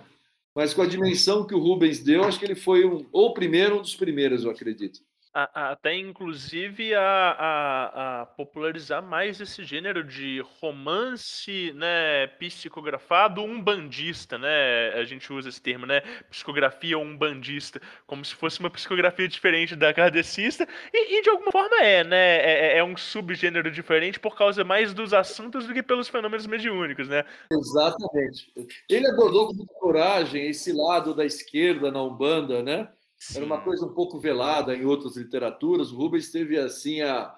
Mas 0.54 0.74
com 0.74 0.82
a 0.82 0.88
dimensão 0.88 1.47
que 1.47 1.56
o 1.56 1.60
Rubens 1.60 2.00
deu, 2.00 2.24
acho 2.24 2.38
que 2.38 2.45
ele 2.45 2.56
foi 2.56 2.86
um, 2.86 3.06
ou 3.12 3.30
o 3.30 3.34
primeiro, 3.34 3.78
um 3.78 3.82
dos 3.82 3.95
primeiros, 3.95 4.43
eu 4.43 4.52
acredito 4.52 5.02
até 5.33 5.95
inclusive 5.95 6.93
a, 6.93 8.21
a, 8.21 8.25
popularizar 8.25 9.01
mais 9.01 9.39
esse 9.39 9.63
gênero 9.63 10.03
de 10.03 10.43
romance 10.59 11.71
né, 11.73 12.27
psicografado 12.37 13.41
umbandista, 13.41 14.37
né? 14.37 14.89
A 14.93 15.05
gente 15.05 15.31
usa 15.31 15.47
esse 15.47 15.61
termo, 15.61 15.85
né? 15.85 16.01
Psicografia 16.29 16.97
umbandista, 16.97 17.81
como 18.05 18.25
se 18.25 18.35
fosse 18.35 18.59
uma 18.59 18.69
psicografia 18.69 19.27
diferente 19.27 19.75
da 19.75 19.93
kardecista, 19.93 20.67
e, 20.93 21.19
e 21.19 21.21
de 21.21 21.29
alguma 21.29 21.51
forma 21.51 21.77
é, 21.81 22.03
né? 22.03 22.17
É, 22.17 22.73
é, 22.73 22.77
é, 22.79 22.83
um 22.83 22.97
subgênero 22.97 23.71
diferente 23.71 24.19
por 24.19 24.35
causa 24.35 24.65
mais 24.65 24.93
dos 24.93 25.13
assuntos 25.13 25.65
do 25.65 25.73
que 25.73 25.81
pelos 25.81 26.09
fenômenos 26.09 26.45
mediúnicos, 26.45 27.07
né? 27.07 27.23
Exatamente. 27.49 28.51
Ele 28.89 29.07
abordou 29.07 29.47
com 29.47 29.65
coragem 29.65 30.49
esse 30.49 30.73
lado 30.73 31.13
da 31.13 31.23
esquerda 31.23 31.89
na 31.89 32.03
Umbanda, 32.03 32.61
né? 32.61 32.89
Sim. 33.21 33.38
Era 33.38 33.45
uma 33.45 33.62
coisa 33.62 33.86
um 33.86 33.93
pouco 33.93 34.19
velada 34.19 34.75
em 34.75 34.84
outras 34.84 35.15
literaturas. 35.15 35.91
O 35.91 35.95
Rubens 35.95 36.31
teve 36.31 36.57
assim 36.57 37.01
a, 37.01 37.31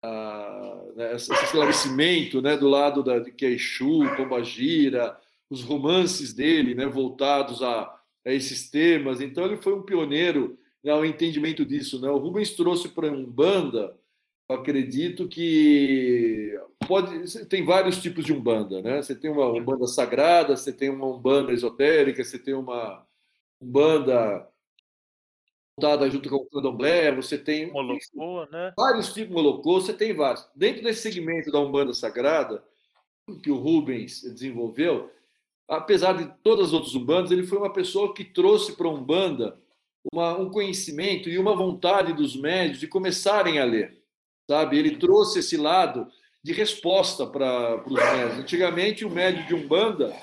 a 0.00 0.84
né, 0.94 1.16
esse 1.16 1.32
esclarecimento 1.32 2.40
né, 2.40 2.56
do 2.56 2.68
lado 2.68 3.02
da, 3.02 3.18
de 3.18 3.32
Queixu, 3.32 4.02
Pombagira, 4.16 5.18
os 5.50 5.64
romances 5.64 6.32
dele 6.32 6.76
né, 6.76 6.86
voltados 6.86 7.64
a, 7.64 7.82
a 8.24 8.32
esses 8.32 8.70
temas. 8.70 9.20
Então 9.20 9.44
ele 9.44 9.56
foi 9.56 9.74
um 9.74 9.82
pioneiro 9.82 10.56
né, 10.84 10.92
ao 10.92 11.04
entendimento 11.04 11.64
disso. 11.64 12.00
Né? 12.00 12.08
O 12.08 12.18
Rubens 12.18 12.52
trouxe 12.52 12.88
para 12.90 13.08
a 13.08 13.12
Umbanda, 13.12 13.98
eu 14.48 14.54
acredito 14.54 15.26
que 15.26 16.56
pode 16.86 17.44
tem 17.46 17.64
vários 17.64 18.00
tipos 18.00 18.24
de 18.24 18.32
Umbanda. 18.32 18.80
Né? 18.80 19.02
Você 19.02 19.16
tem 19.16 19.32
uma 19.32 19.48
Umbanda 19.48 19.88
sagrada, 19.88 20.56
você 20.56 20.72
tem 20.72 20.90
uma 20.90 21.06
Umbanda 21.08 21.52
esotérica, 21.52 22.22
você 22.22 22.38
tem 22.38 22.54
uma 22.54 23.04
Umbanda 23.60 24.48
montada 25.76 26.08
junto 26.08 26.28
com 26.28 26.36
o 26.36 26.46
candomblé, 26.46 27.12
você 27.12 27.36
tem 27.36 27.70
Molocô, 27.70 28.46
né? 28.50 28.72
vários 28.76 29.12
tipos 29.12 29.28
de 29.28 29.34
molocô, 29.34 29.80
você 29.80 29.92
tem 29.92 30.14
vários. 30.14 30.48
Dentro 30.54 30.82
desse 30.82 31.02
segmento 31.02 31.50
da 31.50 31.58
Umbanda 31.58 31.92
Sagrada, 31.92 32.62
que 33.42 33.50
o 33.50 33.56
Rubens 33.56 34.22
desenvolveu, 34.22 35.10
apesar 35.68 36.12
de 36.14 36.32
todas 36.42 36.68
as 36.68 36.72
outras 36.72 36.94
Umbandas, 36.94 37.30
ele 37.30 37.46
foi 37.46 37.58
uma 37.58 37.72
pessoa 37.72 38.14
que 38.14 38.24
trouxe 38.24 38.76
para 38.76 38.86
a 38.86 38.92
Umbanda 38.92 39.58
uma, 40.12 40.38
um 40.38 40.50
conhecimento 40.50 41.28
e 41.28 41.38
uma 41.38 41.56
vontade 41.56 42.12
dos 42.12 42.36
médios 42.36 42.78
de 42.78 42.86
começarem 42.86 43.58
a 43.58 43.64
ler, 43.64 44.00
sabe? 44.48 44.78
Ele 44.78 44.96
trouxe 44.96 45.40
esse 45.40 45.56
lado 45.56 46.06
de 46.42 46.52
resposta 46.52 47.26
para 47.26 47.82
os 47.86 47.94
médios. 47.94 48.38
Antigamente, 48.38 49.04
o 49.04 49.10
médio 49.10 49.46
de 49.46 49.54
Umbanda, 49.54 50.14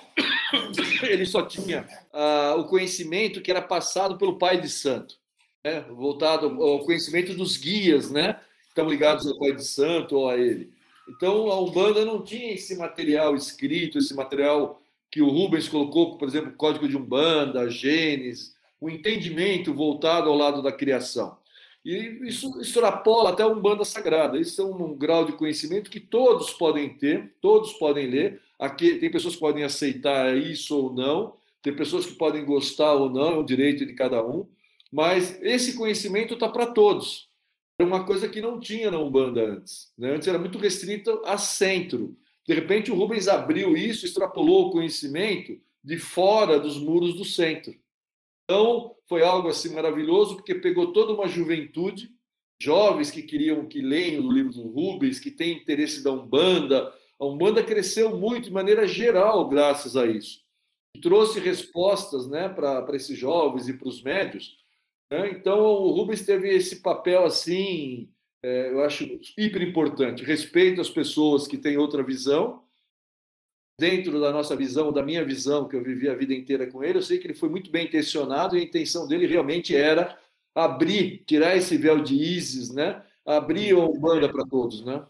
ele 1.02 1.26
só 1.26 1.42
tinha 1.42 1.88
uh, 2.14 2.60
o 2.60 2.66
conhecimento 2.66 3.42
que 3.42 3.50
era 3.50 3.62
passado 3.62 4.18
pelo 4.20 4.38
pai 4.38 4.62
de 4.62 4.70
santo 4.70 5.20
né, 5.63 5.82
voltado 5.89 6.47
ao 6.63 6.80
conhecimento 6.80 7.34
dos 7.34 7.58
guias, 7.58 8.10
né, 8.10 8.39
estão 8.67 8.89
ligados 8.89 9.28
ao 9.28 9.38
Pai 9.38 9.54
de 9.54 9.63
Santo 9.63 10.17
ou 10.17 10.30
a 10.30 10.38
ele. 10.38 10.71
Então, 11.08 11.52
a 11.52 11.60
Umbanda 11.60 12.06
não 12.06 12.21
tinha 12.24 12.54
esse 12.54 12.76
material 12.78 13.36
escrito, 13.36 13.97
esse 13.97 14.13
material 14.13 14.82
que 15.10 15.21
o 15.21 15.30
Rubens 15.30 15.67
colocou, 15.67 16.17
por 16.17 16.28
exemplo, 16.28 16.54
Código 16.54 16.88
de 16.88 16.95
Umbanda, 16.95 17.69
Gênesis, 17.69 18.56
o 18.80 18.88
um 18.88 18.89
entendimento 18.89 19.74
voltado 19.74 20.30
ao 20.30 20.38
lado 20.38 20.62
da 20.62 20.71
criação. 20.71 21.38
E 21.84 22.19
isso 22.24 22.62
extrapola 22.62 23.32
até 23.32 23.43
a 23.43 23.47
Umbanda 23.47 23.84
Sagrada. 23.84 24.39
Isso 24.39 24.62
é 24.62 24.65
um 24.65 24.95
grau 24.95 25.26
de 25.26 25.34
conhecimento 25.34 25.89
que 25.89 26.00
todos 26.00 26.52
podem 26.52 26.89
ter, 26.89 27.34
todos 27.41 27.74
podem 27.74 28.08
ler. 28.08 28.41
Aqui 28.58 28.95
tem 28.95 29.12
pessoas 29.12 29.34
que 29.34 29.39
podem 29.39 29.63
aceitar 29.63 30.38
isso 30.38 30.78
ou 30.78 30.93
não, 30.93 31.34
tem 31.62 31.76
pessoas 31.76 32.06
que 32.06 32.13
podem 32.13 32.45
gostar 32.45 32.93
ou 32.93 33.10
não, 33.10 33.32
é 33.32 33.39
um 33.39 33.45
direito 33.45 33.86
de 33.86 33.93
cada 33.93 34.26
um. 34.26 34.47
Mas 34.91 35.41
esse 35.41 35.75
conhecimento 35.75 36.34
está 36.34 36.49
para 36.49 36.67
todos. 36.67 37.30
É 37.80 37.84
uma 37.84 38.06
coisa 38.06 38.27
que 38.27 38.41
não 38.41 38.60
tinha 38.60 38.91
na 38.91 38.99
Umbanda 38.99 39.43
antes. 39.43 39.91
Né? 39.97 40.12
Antes 40.12 40.27
era 40.27 40.38
muito 40.38 40.58
restrito 40.58 41.21
a 41.25 41.38
centro. 41.38 42.15
De 42.47 42.54
repente, 42.54 42.91
o 42.91 42.95
Rubens 42.95 43.27
abriu 43.27 43.77
isso, 43.77 44.06
extrapolou 44.06 44.67
o 44.67 44.71
conhecimento 44.71 45.60
de 45.84 45.97
fora 45.97 46.60
dos 46.60 46.77
muros 46.77 47.15
do 47.15 47.25
centro. 47.25 47.73
Então, 48.43 48.95
foi 49.08 49.23
algo 49.23 49.47
assim 49.47 49.73
maravilhoso, 49.73 50.36
porque 50.36 50.54
pegou 50.54 50.91
toda 50.91 51.13
uma 51.13 51.27
juventude, 51.27 52.12
jovens 52.62 53.10
que 53.10 53.23
queriam 53.23 53.65
que 53.65 53.82
leiam 53.82 54.25
o 54.25 54.32
livro 54.32 54.51
do 54.51 54.67
Rubens, 54.67 55.19
que 55.19 55.32
têm 55.32 55.58
interesse 55.58 56.04
da 56.04 56.12
Umbanda. 56.12 56.93
A 57.19 57.25
Umbanda 57.25 57.63
cresceu 57.63 58.17
muito 58.17 58.45
de 58.45 58.51
maneira 58.51 58.88
geral 58.88 59.47
graças 59.47 59.95
a 59.95 60.06
isso. 60.06 60.41
E 60.95 60.99
trouxe 60.99 61.39
respostas 61.39 62.27
né, 62.27 62.49
para 62.49 62.95
esses 62.95 63.17
jovens 63.17 63.67
e 63.67 63.73
para 63.73 63.88
os 63.88 64.04
médios? 64.04 64.61
Então, 65.12 65.60
o 65.60 65.91
Rubens 65.91 66.26
teve 66.26 66.50
esse 66.50 66.78
papel 66.78 67.26
assim, 67.26 68.10
é, 68.41 68.69
eu 68.69 68.82
acho 68.82 69.04
hiper 69.38 69.62
importante. 69.62 70.24
Respeito 70.24 70.80
às 70.80 70.89
pessoas 70.89 71.47
que 71.47 71.58
têm 71.58 71.78
outra 71.78 72.02
visão. 72.02 72.63
Dentro 73.78 74.21
da 74.21 74.32
nossa 74.32 74.56
visão, 74.56 74.91
da 74.91 75.04
minha 75.04 75.26
visão, 75.26 75.67
que 75.67 75.76
eu 75.76 75.84
vivi 75.84 76.08
a 76.08 76.15
vida 76.15 76.34
inteira 76.34 76.67
com 76.67 76.84
ele, 76.84 77.00
eu 77.00 77.02
sei 77.02 77.17
que 77.17 77.26
ele 77.26 77.34
foi 77.34 77.50
muito 77.50 77.71
bem 77.71 77.88
intencionado 77.88 78.56
e 78.56 78.62
a 78.62 78.63
intenção 78.63 79.08
dele 79.08 79.26
realmente 79.26 79.76
era 79.76 80.17
abrir, 80.54 81.24
tirar 81.26 81.58
esse 81.58 81.78
véu 81.78 82.02
de 82.02 82.13
ISIS, 82.13 82.71
né? 82.71 83.04
abrir 83.26 83.71
a 83.71 83.80
Umbanda 83.80 84.30
para 84.30 84.45
todos. 84.45 84.86
Né? 84.86 85.04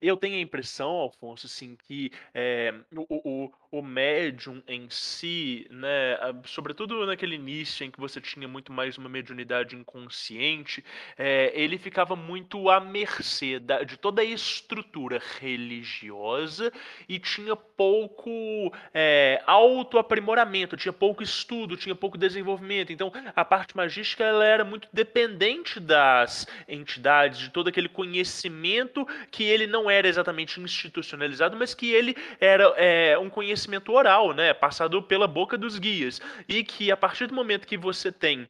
Eu 0.00 0.18
tenho 0.18 0.36
a 0.36 0.40
impressão, 0.40 0.90
Alfonso, 0.90 1.46
assim, 1.46 1.76
que 1.76 2.12
é, 2.34 2.74
o, 2.94 3.06
o, 3.44 3.52
o 3.70 3.82
médium 3.82 4.62
em 4.68 4.86
si, 4.90 5.66
né, 5.70 6.18
sobretudo 6.44 7.06
naquele 7.06 7.36
início 7.36 7.82
em 7.82 7.90
que 7.90 7.98
você 7.98 8.20
tinha 8.20 8.46
muito 8.46 8.70
mais 8.70 8.98
uma 8.98 9.08
mediunidade 9.08 9.74
inconsciente, 9.74 10.84
é, 11.16 11.50
ele 11.54 11.78
ficava 11.78 12.14
muito 12.14 12.68
à 12.68 12.80
mercê 12.80 13.58
da, 13.58 13.82
de 13.82 13.96
toda 13.96 14.20
a 14.20 14.24
estrutura 14.24 15.18
religiosa 15.40 16.70
e 17.08 17.18
tinha 17.18 17.56
pouco 17.56 18.70
é, 18.92 19.42
autoaprimoramento, 19.46 20.76
tinha 20.76 20.92
pouco 20.92 21.22
estudo, 21.22 21.78
tinha 21.78 21.94
pouco 21.94 22.18
desenvolvimento. 22.18 22.92
Então, 22.92 23.10
a 23.34 23.42
parte 23.44 23.74
magística 23.74 24.22
ela 24.22 24.44
era 24.44 24.64
muito 24.64 24.86
dependente 24.92 25.80
das 25.80 26.46
entidades, 26.68 27.38
de 27.38 27.48
todo 27.48 27.68
aquele 27.68 27.88
conhecimento 27.88 29.06
que 29.30 29.44
ele 29.44 29.61
não 29.66 29.90
era 29.90 30.08
exatamente 30.08 30.60
institucionalizado, 30.60 31.56
mas 31.56 31.74
que 31.74 31.92
ele 31.92 32.16
era 32.40 32.64
é, 32.76 33.18
um 33.18 33.30
conhecimento 33.30 33.92
oral, 33.92 34.32
né, 34.32 34.52
passado 34.54 35.02
pela 35.02 35.26
boca 35.26 35.56
dos 35.58 35.78
guias, 35.78 36.20
e 36.48 36.64
que 36.64 36.90
a 36.90 36.96
partir 36.96 37.26
do 37.26 37.34
momento 37.34 37.66
que 37.66 37.76
você 37.76 38.10
tem 38.10 38.48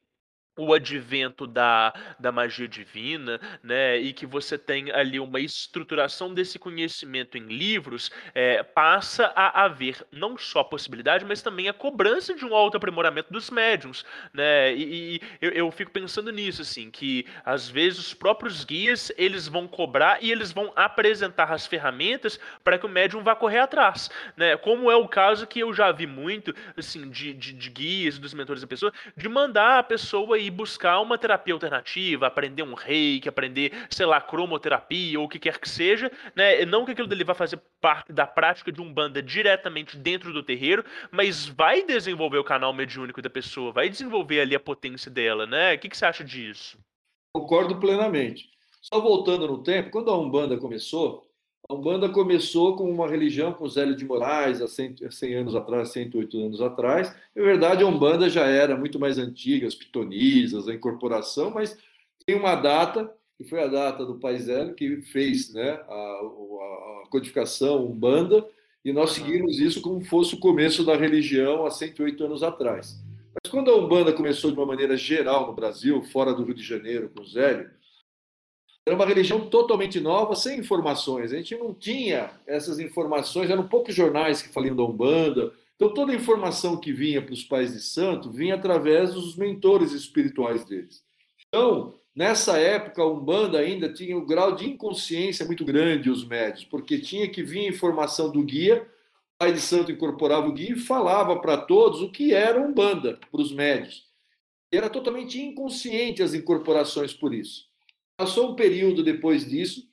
o 0.56 0.74
advento 0.74 1.46
da, 1.46 1.92
da 2.18 2.30
magia 2.30 2.68
divina, 2.68 3.40
né, 3.62 3.96
e 3.96 4.12
que 4.12 4.26
você 4.26 4.58
tem 4.58 4.90
ali 4.90 5.18
uma 5.18 5.40
estruturação 5.40 6.34
desse 6.34 6.58
conhecimento 6.58 7.38
em 7.38 7.46
livros, 7.46 8.10
é, 8.34 8.62
passa 8.62 9.32
a 9.34 9.64
haver 9.64 10.04
não 10.12 10.36
só 10.36 10.60
a 10.60 10.64
possibilidade, 10.64 11.24
mas 11.24 11.40
também 11.40 11.68
a 11.68 11.72
cobrança 11.72 12.34
de 12.34 12.44
um 12.44 12.54
autoaprimoramento 12.54 13.32
dos 13.32 13.50
médiums, 13.50 14.04
né, 14.32 14.74
e, 14.74 15.14
e 15.14 15.20
eu, 15.40 15.50
eu, 15.52 15.70
fico 15.70 15.90
pensando 15.90 16.30
nisso, 16.30 16.60
assim, 16.60 16.90
que 16.90 17.26
às 17.44 17.68
vezes 17.68 17.98
os 17.98 18.14
próprios 18.14 18.62
guias, 18.62 19.10
eles 19.16 19.48
vão 19.48 19.66
cobrar 19.66 20.22
e 20.22 20.30
eles 20.30 20.52
vão 20.52 20.70
apresentar 20.76 21.50
as 21.50 21.66
ferramentas 21.66 22.38
para 22.62 22.78
que 22.78 22.84
o 22.84 22.90
médium 22.90 23.22
vá 23.22 23.34
correr 23.34 23.60
atrás, 23.60 24.10
né, 24.36 24.54
como 24.58 24.90
é 24.90 24.96
o 24.96 25.08
caso 25.08 25.46
que 25.46 25.60
eu 25.60 25.72
já 25.72 25.90
vi 25.92 26.06
muito, 26.06 26.54
assim, 26.76 27.08
de, 27.08 27.32
de, 27.32 27.54
de 27.54 27.70
guias, 27.70 28.18
dos 28.18 28.34
mentores 28.34 28.60
da 28.60 28.68
pessoa, 28.68 28.92
de 29.16 29.28
mandar 29.30 29.78
a 29.78 29.82
pessoa 29.82 30.41
e 30.42 30.50
buscar 30.50 31.00
uma 31.00 31.16
terapia 31.16 31.54
alternativa, 31.54 32.26
aprender 32.26 32.62
um 32.62 32.74
reiki, 32.74 33.28
aprender, 33.28 33.72
sei 33.90 34.06
lá, 34.06 34.20
cromoterapia 34.20 35.18
ou 35.18 35.26
o 35.26 35.28
que 35.28 35.38
quer 35.38 35.58
que 35.58 35.68
seja, 35.68 36.10
né? 36.34 36.64
Não 36.64 36.84
que 36.84 36.92
aquilo 36.92 37.08
dele 37.08 37.24
vá 37.24 37.34
fazer 37.34 37.60
parte 37.80 38.12
da 38.12 38.26
prática 38.26 38.70
de 38.70 38.80
um 38.80 38.92
banda 38.92 39.22
diretamente 39.22 39.96
dentro 39.96 40.32
do 40.32 40.42
terreiro, 40.42 40.84
mas 41.10 41.46
vai 41.46 41.84
desenvolver 41.84 42.38
o 42.38 42.44
canal 42.44 42.72
mediúnico 42.72 43.22
da 43.22 43.30
pessoa, 43.30 43.72
vai 43.72 43.88
desenvolver 43.88 44.40
ali 44.40 44.54
a 44.54 44.60
potência 44.60 45.10
dela, 45.10 45.46
né? 45.46 45.74
O 45.74 45.78
que, 45.78 45.88
que 45.88 45.96
você 45.96 46.04
acha 46.04 46.24
disso? 46.24 46.78
Concordo 47.34 47.78
plenamente. 47.80 48.50
Só 48.80 49.00
voltando 49.00 49.46
no 49.46 49.62
tempo, 49.62 49.90
quando 49.90 50.10
a 50.10 50.18
Umbanda 50.18 50.58
começou, 50.58 51.24
a 51.68 51.74
Umbanda 51.74 52.08
começou 52.08 52.76
com 52.76 52.90
uma 52.90 53.08
religião 53.08 53.52
com 53.52 53.68
Zélio 53.68 53.94
de 53.94 54.04
Moraes, 54.04 54.60
há 54.60 54.66
100, 54.68 55.10
100 55.10 55.34
anos 55.34 55.54
atrás, 55.54 55.90
108 55.90 56.38
anos 56.38 56.60
atrás. 56.60 57.14
Na 57.34 57.42
verdade, 57.42 57.84
a 57.84 57.86
Umbanda 57.86 58.28
já 58.28 58.46
era 58.46 58.76
muito 58.76 58.98
mais 58.98 59.16
antiga, 59.18 59.66
as 59.66 59.74
pitonisas, 59.74 60.68
a 60.68 60.74
incorporação, 60.74 61.50
mas 61.50 61.76
tem 62.26 62.36
uma 62.36 62.56
data, 62.56 63.12
que 63.38 63.44
foi 63.44 63.62
a 63.62 63.68
data 63.68 64.04
do 64.04 64.16
Pai 64.16 64.38
Zélio, 64.38 64.74
que 64.74 65.02
fez 65.02 65.52
né, 65.52 65.70
a, 65.88 65.92
a, 65.92 67.02
a 67.04 67.08
codificação 67.08 67.86
Umbanda, 67.86 68.44
e 68.84 68.92
nós 68.92 69.12
seguimos 69.12 69.60
isso 69.60 69.80
como 69.80 70.04
fosse 70.04 70.34
o 70.34 70.40
começo 70.40 70.84
da 70.84 70.96
religião 70.96 71.64
há 71.64 71.70
108 71.70 72.24
anos 72.24 72.42
atrás. 72.42 73.00
Mas 73.32 73.50
quando 73.50 73.70
a 73.70 73.76
Umbanda 73.76 74.12
começou 74.12 74.50
de 74.50 74.56
uma 74.56 74.66
maneira 74.66 74.96
geral 74.96 75.46
no 75.46 75.52
Brasil, 75.52 76.02
fora 76.02 76.34
do 76.34 76.42
Rio 76.42 76.54
de 76.54 76.62
Janeiro, 76.62 77.10
com 77.14 77.24
Zélio, 77.24 77.70
era 78.84 78.96
uma 78.96 79.06
religião 79.06 79.48
totalmente 79.48 80.00
nova, 80.00 80.34
sem 80.34 80.58
informações. 80.58 81.32
A 81.32 81.36
gente 81.36 81.56
não 81.56 81.72
tinha 81.72 82.30
essas 82.46 82.80
informações, 82.80 83.48
eram 83.48 83.66
poucos 83.66 83.94
jornais 83.94 84.42
que 84.42 84.52
faliam 84.52 84.74
da 84.74 84.82
Umbanda. 84.82 85.52
Então, 85.76 85.94
toda 85.94 86.12
a 86.12 86.16
informação 86.16 86.76
que 86.76 86.92
vinha 86.92 87.22
para 87.22 87.32
os 87.32 87.44
pais 87.44 87.72
de 87.72 87.80
santo 87.80 88.30
vinha 88.30 88.54
através 88.54 89.14
dos 89.14 89.36
mentores 89.36 89.92
espirituais 89.92 90.64
deles. 90.64 91.04
Então, 91.48 91.94
nessa 92.14 92.58
época, 92.58 93.02
a 93.02 93.06
Umbanda 93.06 93.58
ainda 93.58 93.92
tinha 93.92 94.16
um 94.16 94.26
grau 94.26 94.54
de 94.56 94.68
inconsciência 94.68 95.46
muito 95.46 95.64
grande, 95.64 96.10
os 96.10 96.26
médios, 96.26 96.64
porque 96.64 96.98
tinha 96.98 97.28
que 97.28 97.42
vir 97.42 97.68
informação 97.68 98.30
do 98.30 98.42
guia, 98.42 98.86
pai 99.38 99.52
de 99.52 99.60
santo 99.60 99.92
incorporava 99.92 100.48
o 100.48 100.52
guia 100.52 100.72
e 100.72 100.78
falava 100.78 101.40
para 101.40 101.56
todos 101.56 102.00
o 102.00 102.10
que 102.10 102.34
era 102.34 102.60
Umbanda, 102.60 103.18
para 103.30 103.40
os 103.40 103.52
médios. 103.52 104.10
E 104.72 104.76
era 104.76 104.90
totalmente 104.90 105.40
inconsciente 105.40 106.22
as 106.22 106.34
incorporações 106.34 107.12
por 107.12 107.32
isso. 107.32 107.71
Passou 108.16 108.52
um 108.52 108.56
período 108.56 109.02
depois 109.02 109.48
disso, 109.48 109.88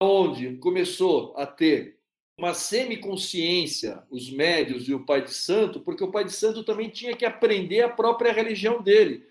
onde 0.00 0.56
começou 0.56 1.34
a 1.36 1.46
ter 1.46 1.98
uma 2.38 2.54
semiconsciência, 2.54 4.02
os 4.10 4.30
médios 4.30 4.88
e 4.88 4.94
o 4.94 5.04
pai 5.04 5.22
de 5.22 5.34
santo, 5.34 5.80
porque 5.80 6.02
o 6.02 6.10
pai 6.10 6.24
de 6.24 6.32
santo 6.32 6.64
também 6.64 6.88
tinha 6.88 7.14
que 7.14 7.26
aprender 7.26 7.82
a 7.82 7.88
própria 7.88 8.32
religião 8.32 8.82
dele, 8.82 9.26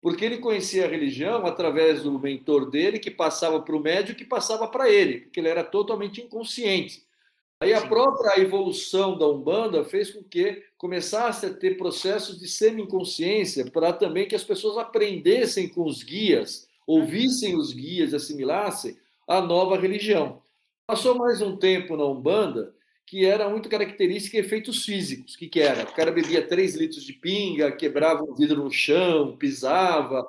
porque 0.00 0.24
ele 0.24 0.38
conhecia 0.38 0.86
a 0.86 0.88
religião 0.88 1.44
através 1.44 2.02
do 2.02 2.18
mentor 2.18 2.70
dele, 2.70 2.98
que 2.98 3.10
passava 3.10 3.60
para 3.60 3.76
o 3.76 3.80
médio, 3.80 4.14
que 4.14 4.24
passava 4.24 4.66
para 4.66 4.90
ele, 4.90 5.20
porque 5.20 5.40
ele 5.40 5.48
era 5.48 5.62
totalmente 5.62 6.22
inconsciente. 6.22 7.04
Aí 7.60 7.72
a 7.72 7.86
própria 7.86 8.40
evolução 8.40 9.16
da 9.16 9.28
Umbanda 9.28 9.84
fez 9.84 10.10
com 10.10 10.22
que 10.22 10.62
começasse 10.76 11.46
a 11.46 11.54
ter 11.54 11.76
processos 11.76 12.38
de 12.38 12.48
semi-inconsciência 12.48 13.70
para 13.70 13.92
também 13.92 14.26
que 14.26 14.34
as 14.34 14.44
pessoas 14.44 14.76
aprendessem 14.78 15.68
com 15.68 15.84
os 15.84 16.02
guias 16.02 16.68
ouvissem 16.86 17.56
os 17.56 17.72
guias, 17.72 18.14
assimilassem 18.14 18.96
a 19.26 19.40
nova 19.40 19.78
religião. 19.78 20.42
Passou 20.86 21.16
mais 21.16 21.40
um 21.40 21.56
tempo 21.56 21.96
na 21.96 22.04
Umbanda 22.04 22.74
que 23.06 23.24
era 23.24 23.48
muito 23.48 23.68
característica 23.68 24.38
efeitos 24.38 24.84
físicos. 24.84 25.34
O 25.34 25.38
que, 25.38 25.48
que 25.48 25.60
era? 25.60 25.84
O 25.84 25.92
cara 25.92 26.10
bebia 26.10 26.46
3 26.46 26.74
litros 26.74 27.04
de 27.04 27.12
pinga, 27.12 27.70
quebrava 27.70 28.22
um 28.22 28.34
vidro 28.34 28.64
no 28.64 28.70
chão, 28.70 29.36
pisava. 29.36 30.26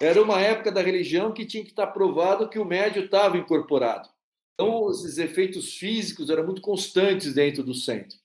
Era 0.00 0.22
uma 0.22 0.40
época 0.40 0.72
da 0.72 0.80
religião 0.80 1.32
que 1.32 1.44
tinha 1.44 1.62
que 1.62 1.70
estar 1.70 1.88
provado 1.88 2.48
que 2.48 2.58
o 2.58 2.64
médio 2.64 3.04
estava 3.04 3.36
incorporado. 3.36 4.08
Então, 4.54 4.90
esses 4.90 5.18
efeitos 5.18 5.76
físicos 5.76 6.30
eram 6.30 6.44
muito 6.44 6.62
constantes 6.62 7.34
dentro 7.34 7.62
do 7.62 7.74
centro. 7.74 8.16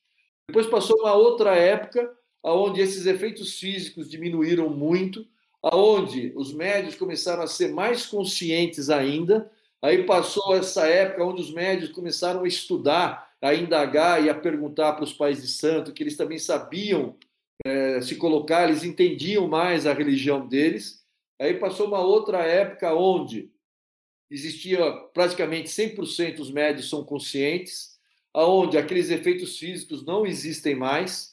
Depois 0.47 0.67
passou 0.67 0.97
uma 0.99 1.13
outra 1.13 1.55
época 1.55 2.09
onde 2.41 2.81
esses 2.81 3.05
efeitos 3.05 3.59
físicos 3.59 4.09
diminuíram 4.09 4.69
muito, 4.69 5.27
aonde 5.61 6.31
os 6.35 6.53
médios 6.53 6.95
começaram 6.95 7.43
a 7.43 7.47
ser 7.47 7.73
mais 7.73 8.05
conscientes 8.05 8.89
ainda. 8.89 9.51
Aí 9.81 10.03
passou 10.03 10.55
essa 10.55 10.87
época 10.87 11.23
onde 11.23 11.41
os 11.41 11.53
médios 11.53 11.91
começaram 11.91 12.43
a 12.43 12.47
estudar, 12.47 13.33
a 13.41 13.53
indagar 13.53 14.23
e 14.23 14.29
a 14.29 14.35
perguntar 14.35 14.93
para 14.93 15.03
os 15.03 15.13
pais 15.13 15.41
de 15.41 15.47
santo, 15.47 15.93
que 15.93 16.03
eles 16.03 16.17
também 16.17 16.37
sabiam 16.37 17.15
é, 17.65 18.01
se 18.01 18.15
colocar, 18.15 18.69
eles 18.69 18.83
entendiam 18.83 19.47
mais 19.47 19.85
a 19.85 19.93
religião 19.93 20.47
deles. 20.47 21.03
Aí 21.39 21.53
passou 21.55 21.87
uma 21.87 21.99
outra 21.99 22.39
época 22.39 22.93
onde 22.93 23.51
existia 24.29 24.91
praticamente 25.13 25.69
100% 25.69 26.39
os 26.39 26.51
médios 26.51 26.89
são 26.89 27.03
conscientes, 27.03 27.97
aonde 28.33 28.77
aqueles 28.77 29.09
efeitos 29.09 29.57
físicos 29.57 30.05
não 30.05 30.25
existem 30.25 30.75
mais, 30.75 31.28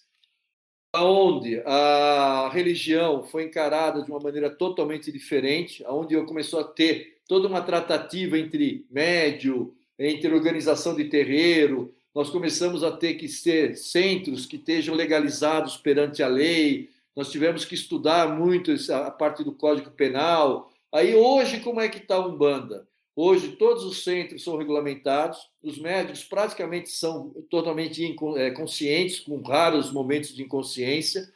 onde 1.05 1.61
a 1.64 2.51
religião 2.53 3.24
foi 3.24 3.44
encarada 3.44 4.03
de 4.03 4.11
uma 4.11 4.20
maneira 4.20 4.51
totalmente 4.51 5.11
diferente, 5.11 5.84
onde 5.88 6.14
eu 6.14 6.24
começou 6.26 6.61
a 6.61 6.64
ter 6.64 7.18
toda 7.28 7.49
uma 7.49 7.61
tratativa 7.61 8.38
entre 8.38 8.86
médio, 8.90 9.74
entre 9.99 10.32
organização 10.32 10.94
de 10.94 11.05
terreiro, 11.05 11.92
nós 12.14 12.30
começamos 12.30 12.82
a 12.82 12.90
ter 12.90 13.14
que 13.14 13.28
ser 13.28 13.76
centros 13.76 14.47
que 14.47 14.57
estejam 14.57 14.94
legalizados 14.94 15.76
perante 15.76 16.22
a 16.22 16.28
lei, 16.28 16.88
nós 17.14 17.30
tivemos 17.30 17.64
que 17.64 17.74
estudar 17.74 18.28
muito 18.36 18.72
a 18.92 19.11
parte 19.11 19.42
do 19.42 19.53
Código 19.53 19.90
Penal. 19.90 20.70
Aí 20.92 21.14
hoje, 21.14 21.61
como 21.61 21.80
é 21.80 21.88
que 21.88 21.99
está 21.99 22.16
a 22.16 22.26
Umbanda? 22.26 22.86
Hoje, 23.18 23.52
todos 23.52 23.82
os 23.82 24.04
centros 24.04 24.44
são 24.44 24.58
regulamentados, 24.58 25.38
os 25.62 25.78
médicos 25.78 26.22
praticamente 26.22 26.90
são 26.90 27.30
totalmente 27.48 28.14
é, 28.36 28.50
conscientes, 28.50 29.20
com 29.20 29.40
raros 29.40 29.90
momentos 29.90 30.34
de 30.34 30.42
inconsciência. 30.42 31.26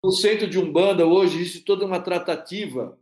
No 0.00 0.12
centro 0.12 0.48
de 0.48 0.60
Umbanda, 0.60 1.04
hoje, 1.04 1.40
existe 1.40 1.62
toda 1.62 1.84
uma 1.84 1.98
tratativa 1.98 2.96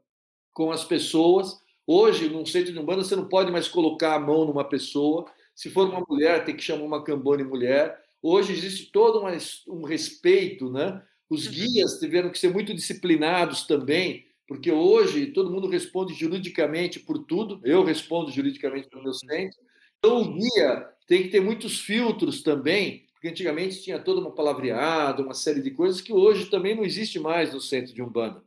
com 0.50 0.72
as 0.72 0.82
pessoas. 0.82 1.60
Hoje, 1.86 2.30
no 2.30 2.46
centro 2.46 2.72
de 2.72 2.78
Umbanda, 2.78 3.04
você 3.04 3.14
não 3.14 3.28
pode 3.28 3.52
mais 3.52 3.68
colocar 3.68 4.14
a 4.14 4.18
mão 4.18 4.46
numa 4.46 4.64
pessoa. 4.64 5.26
Se 5.54 5.68
for 5.68 5.86
uma 5.86 6.02
mulher, 6.08 6.42
tem 6.42 6.56
que 6.56 6.62
chamar 6.62 6.84
uma 6.84 7.04
cambone 7.04 7.44
mulher. 7.44 8.02
Hoje 8.22 8.54
existe 8.54 8.90
todo 8.90 9.22
um 9.68 9.84
respeito, 9.84 10.70
né? 10.70 11.02
Os 11.28 11.46
uhum. 11.46 11.52
guias 11.52 11.98
tiveram 11.98 12.30
que 12.30 12.38
ser 12.38 12.50
muito 12.50 12.72
disciplinados 12.72 13.66
também 13.66 14.24
porque 14.46 14.70
hoje 14.70 15.26
todo 15.26 15.50
mundo 15.50 15.68
responde 15.68 16.14
juridicamente 16.14 17.00
por 17.00 17.18
tudo, 17.24 17.60
eu 17.64 17.82
respondo 17.82 18.30
juridicamente 18.30 18.88
pelo 18.88 19.02
meu 19.02 19.12
centro. 19.12 19.58
Então, 19.98 20.22
o 20.22 20.34
guia 20.34 20.88
tem 21.06 21.22
que 21.24 21.30
ter 21.30 21.40
muitos 21.40 21.80
filtros 21.80 22.42
também, 22.42 23.06
porque 23.12 23.28
antigamente 23.28 23.82
tinha 23.82 23.98
toda 23.98 24.20
uma 24.20 24.34
palavreada, 24.34 25.22
uma 25.22 25.34
série 25.34 25.60
de 25.60 25.70
coisas 25.72 26.00
que 26.00 26.12
hoje 26.12 26.46
também 26.46 26.76
não 26.76 26.84
existe 26.84 27.18
mais 27.18 27.52
no 27.52 27.60
centro 27.60 27.92
de 27.92 28.02
Umbanda. 28.02 28.42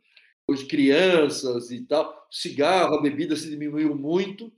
Hoje, 0.48 0.66
crianças 0.66 1.70
e 1.70 1.82
tal, 1.82 2.28
cigarro, 2.32 2.96
a 2.96 3.02
bebida 3.02 3.36
se 3.36 3.50
diminuiu 3.50 3.96
muito. 3.96 4.52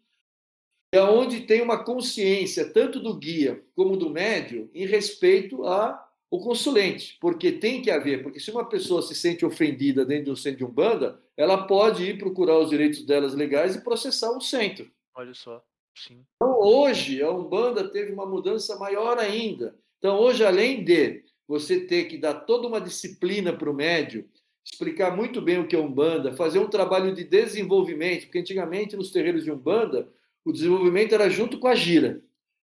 É 0.94 1.02
onde 1.02 1.42
tem 1.42 1.62
uma 1.62 1.84
consciência, 1.84 2.72
tanto 2.72 3.00
do 3.00 3.16
guia 3.18 3.64
como 3.76 3.98
do 3.98 4.10
médio, 4.10 4.70
em 4.74 4.86
respeito 4.86 5.66
a 5.66 6.11
o 6.32 6.40
consulente, 6.40 7.18
porque 7.20 7.52
tem 7.52 7.82
que 7.82 7.92
haver, 7.92 8.24
porque 8.24 8.40
se 8.40 8.50
uma 8.50 8.64
pessoa 8.64 9.02
se 9.02 9.14
sente 9.14 9.46
ofendida 9.46 10.06
dentro 10.06 10.26
de 10.26 10.32
um 10.32 10.36
centro 10.36 10.60
de 10.60 10.66
Umbanda, 10.66 11.22
ela 11.36 11.68
pode 11.68 12.06
ir 12.06 12.18
procurar 12.18 12.58
os 12.58 12.70
direitos 12.70 13.06
delas 13.06 13.34
legais 13.34 13.76
e 13.76 13.84
processar 13.84 14.32
o 14.32 14.40
centro. 14.40 14.90
Olha 15.14 15.34
só, 15.34 15.62
sim. 15.94 16.26
Então, 16.38 16.58
hoje, 16.58 17.22
a 17.22 17.30
Umbanda 17.30 17.90
teve 17.90 18.14
uma 18.14 18.26
mudança 18.26 18.78
maior 18.78 19.20
ainda. 19.20 19.76
Então, 20.00 20.18
hoje, 20.18 20.46
além 20.46 20.86
de 20.86 21.22
você 21.46 21.82
ter 21.82 22.06
que 22.06 22.18
dar 22.18 22.34
toda 22.34 22.66
uma 22.66 22.80
disciplina 22.80 23.52
para 23.52 23.70
o 23.70 23.74
médio, 23.74 24.26
explicar 24.64 25.14
muito 25.14 25.42
bem 25.42 25.60
o 25.60 25.68
que 25.68 25.76
é 25.76 25.80
Umbanda, 25.80 26.32
fazer 26.32 26.60
um 26.60 26.70
trabalho 26.70 27.14
de 27.14 27.26
desenvolvimento, 27.26 28.24
porque 28.24 28.40
antigamente 28.40 28.96
nos 28.96 29.12
terreiros 29.12 29.44
de 29.44 29.52
Umbanda, 29.52 30.08
o 30.46 30.54
desenvolvimento 30.54 31.14
era 31.14 31.30
junto 31.30 31.60
com 31.60 31.68
a 31.68 31.76
gira. 31.76 32.24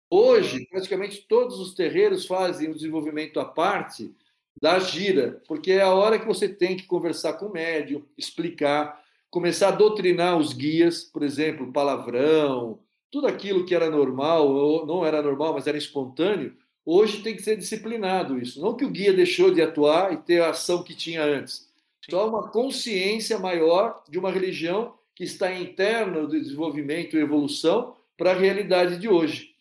Hoje, 0.10 0.66
praticamente 0.70 1.26
todos 1.28 1.60
os 1.60 1.74
terreiros 1.74 2.26
fazem 2.26 2.70
o 2.70 2.74
desenvolvimento 2.74 3.39
à 3.39 3.45
parte, 3.45 4.16
da 4.62 4.80
gira, 4.80 5.41
porque 5.47 5.72
é 5.72 5.82
a 5.82 5.93
hora 5.93 6.18
que 6.18 6.26
você 6.26 6.49
tem 6.49 6.76
que 6.76 6.88
conversar 6.88 7.34
com 7.34 7.47
o 7.47 7.51
médium, 7.51 8.03
explicar, 8.18 9.03
começar 9.30 9.70
a 9.70 9.72
doutrinar 9.72 10.38
os 10.38 10.53
guias, 10.53 11.03
por 11.03 11.24
exemplo, 11.24 11.72
palavrão, 11.72 12.80
tudo 13.12 13.28
aquilo 13.28 13.66
que 13.66 13.76
era 13.76 13.89
normal, 13.89 14.49
ou 14.49 14.86
não 14.86 15.05
era 15.05 15.22
normal, 15.22 15.53
mas 15.53 15.68
era 15.68 15.78
espontâneo, 15.78 16.55
hoje 16.86 17.22
tem 17.22 17.36
que 17.36 17.43
ser 17.43 17.55
disciplinado 17.55 18.39
isso. 18.39 18.62
Não 18.62 18.76
que 18.76 18.86
o 18.86 18.89
guia 18.89 19.14
deixou 19.14 19.53
de 19.53 19.62
atuar 19.62 20.14
e 20.14 20.18
ter 20.18 20.41
a 20.41 20.49
ação 20.49 20.84
que 20.84 20.95
tinha 20.95 21.24
antes. 21.24 21.68
Só 22.10 22.30
uma 22.30 22.49
consciência 22.49 23.38
maior 23.38 24.03
de 24.10 24.18
uma 24.18 24.32
religião 24.32 24.95
que 25.14 25.24
está 25.24 25.53
interna 25.53 26.22
do 26.22 26.39
desenvolvimento 26.39 27.18
e 27.18 27.22
evolução 27.22 27.95
para 28.18 28.32
a 28.32 28.36
realidade 28.36 28.97
de 28.97 29.10
hoje. 29.10 29.57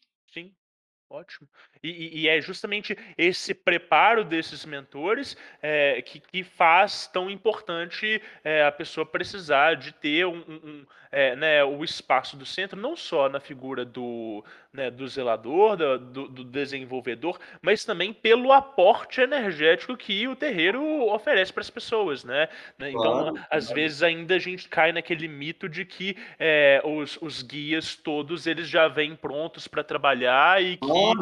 Ótimo. 1.10 1.48
E, 1.82 2.22
e, 2.22 2.28
é 2.28 2.40
justamente 2.40 2.96
esse 3.16 3.54
preparo 3.54 4.24
desses 4.24 4.64
mentores 4.64 5.36
é, 5.62 6.02
que, 6.02 6.20
que, 6.20 6.42
faz 6.42 7.06
tão 7.06 7.30
importante 7.30 8.20
é, 8.44 8.64
a 8.64 8.72
pessoa 8.72 9.04
precisar 9.04 9.74
de 9.74 9.92
ter 9.92 10.26
um, 10.26 10.38
um 10.48 10.86
é, 11.10 11.34
né, 11.36 11.64
o 11.64 11.82
espaço 11.84 12.36
do 12.36 12.44
centro, 12.44 12.78
não 12.78 12.96
só 12.96 13.28
na 13.28 13.40
figura 13.40 13.84
do, 13.84 14.44
né, 14.72 14.90
do 14.90 15.06
zelador, 15.08 15.76
do, 15.76 16.28
do, 16.28 16.44
desenvolvedor, 16.44 17.38
mas 17.62 17.84
também 17.84 18.12
pelo 18.12 18.52
aporte 18.52 19.20
energético 19.20 19.96
que 19.96 20.28
o 20.28 20.36
terreiro 20.36 21.06
oferece 21.08 21.52
para 21.52 21.62
as 21.62 21.70
pessoas. 21.70 22.24
Né? 22.24 22.48
né 22.78 22.90
então, 22.90 23.32
claro, 23.32 23.46
às 23.50 23.70
vezes, 23.70 24.02
ainda 24.02 24.34
a 24.34 24.38
gente 24.38 24.68
cai 24.68 24.92
naquele 24.92 25.28
mito 25.28 25.68
de 25.68 25.84
que 25.84 26.16
os, 26.84 27.18
os 27.22 27.40
guias 27.42 27.96
todos 27.96 28.46
eles 28.46 28.68
já 28.68 28.88
vêm 28.88 29.16
prontos 29.16 29.66
para 29.66 29.82
trabalhar 29.82 30.62
e 30.62 30.76
que. 30.76 30.86
Oh, 30.86 31.14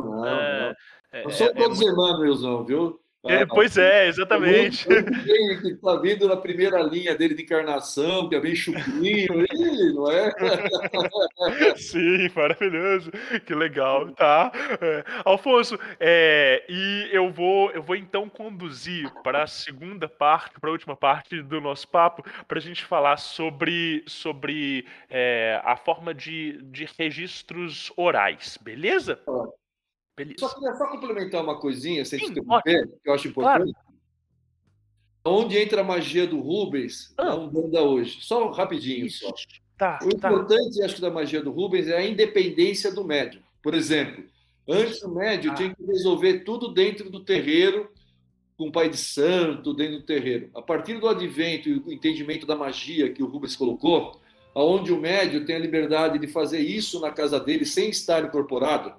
não, 0.00 0.16
não, 0.16 0.26
é, 0.26 0.74
não. 1.12 1.24
não 1.24 1.30
são 1.30 1.46
é, 1.46 1.54
todos 1.54 1.80
é, 1.80 1.84
Emmanuelzão, 1.84 2.64
viu? 2.64 3.02
É, 3.24 3.46
pois 3.46 3.78
é, 3.78 4.08
exatamente. 4.08 4.84
Tem 4.88 5.60
que 5.60 5.68
está 5.68 5.94
vindo 5.96 6.26
na 6.26 6.36
primeira 6.36 6.82
linha 6.82 7.14
dele 7.14 7.34
de 7.34 7.42
encarnação, 7.44 8.28
que 8.28 8.34
é 8.34 8.40
bem 8.40 8.54
chucrinho, 8.54 9.46
não 9.94 10.10
é? 10.10 10.32
Sim, 11.78 12.28
maravilhoso. 12.34 13.12
Que 13.46 13.54
legal, 13.54 14.10
tá? 14.12 14.50
É. 14.80 15.04
Alfonso, 15.24 15.78
é, 16.00 16.64
e 16.68 17.10
eu 17.12 17.30
vou, 17.30 17.70
eu 17.70 17.82
vou 17.82 17.94
então 17.94 18.28
conduzir 18.28 19.08
para 19.22 19.44
a 19.44 19.46
segunda 19.46 20.08
parte, 20.08 20.58
para 20.58 20.70
a 20.70 20.72
última 20.72 20.96
parte 20.96 21.40
do 21.42 21.60
nosso 21.60 21.86
papo, 21.86 22.24
para 22.48 22.58
a 22.58 22.62
gente 22.62 22.84
falar 22.84 23.18
sobre, 23.18 24.02
sobre 24.04 24.84
é, 25.08 25.60
a 25.64 25.76
forma 25.76 26.12
de, 26.12 26.60
de 26.60 26.88
registros 26.98 27.92
orais, 27.96 28.58
beleza? 28.60 29.20
Beleza. 30.16 30.36
Só 30.38 30.48
queria 30.54 30.74
só 30.74 30.86
complementar 30.88 31.42
uma 31.42 31.58
coisinha, 31.58 32.04
sem 32.04 32.24
interromper, 32.24 32.86
que 33.02 33.08
eu 33.08 33.14
acho 33.14 33.28
importante. 33.28 33.72
Claro. 33.72 33.92
Onde 35.24 35.56
entra 35.56 35.80
a 35.80 35.84
magia 35.84 36.26
do 36.26 36.40
Rubens 36.40 37.14
ah. 37.16 37.24
na 37.24 37.34
Umbanda 37.36 37.82
hoje? 37.82 38.18
Só 38.20 38.50
rapidinho 38.50 39.08
só. 39.10 39.32
Tá, 39.78 39.98
o 40.02 40.08
tá. 40.16 40.28
importante, 40.28 40.78
tá. 40.78 40.84
acho 40.84 40.96
que, 40.96 41.00
da 41.00 41.10
magia 41.10 41.42
do 41.42 41.50
Rubens 41.50 41.88
é 41.88 41.96
a 41.96 42.06
independência 42.06 42.92
do 42.92 43.04
médium. 43.04 43.42
Por 43.62 43.74
exemplo, 43.74 44.24
antes 44.68 45.02
o 45.02 45.14
médium 45.14 45.52
ah. 45.52 45.54
tinha 45.54 45.74
que 45.74 45.84
resolver 45.84 46.40
tudo 46.40 46.68
dentro 46.68 47.08
do 47.08 47.20
terreiro, 47.20 47.90
com 48.56 48.68
o 48.68 48.72
pai 48.72 48.90
de 48.90 48.96
santo, 48.96 49.72
dentro 49.72 49.98
do 49.98 50.04
terreiro. 50.04 50.50
A 50.54 50.60
partir 50.60 51.00
do 51.00 51.08
advento 51.08 51.68
e 51.68 51.80
do 51.80 51.92
entendimento 51.92 52.46
da 52.46 52.54
magia 52.54 53.12
que 53.12 53.22
o 53.22 53.26
Rubens 53.26 53.56
colocou, 53.56 54.20
aonde 54.54 54.92
o 54.92 55.00
médium 55.00 55.44
tem 55.44 55.56
a 55.56 55.60
liberdade 55.60 56.18
de 56.18 56.26
fazer 56.26 56.60
isso 56.60 57.00
na 57.00 57.10
casa 57.10 57.40
dele 57.40 57.64
sem 57.64 57.88
estar 57.88 58.24
incorporado, 58.24 58.92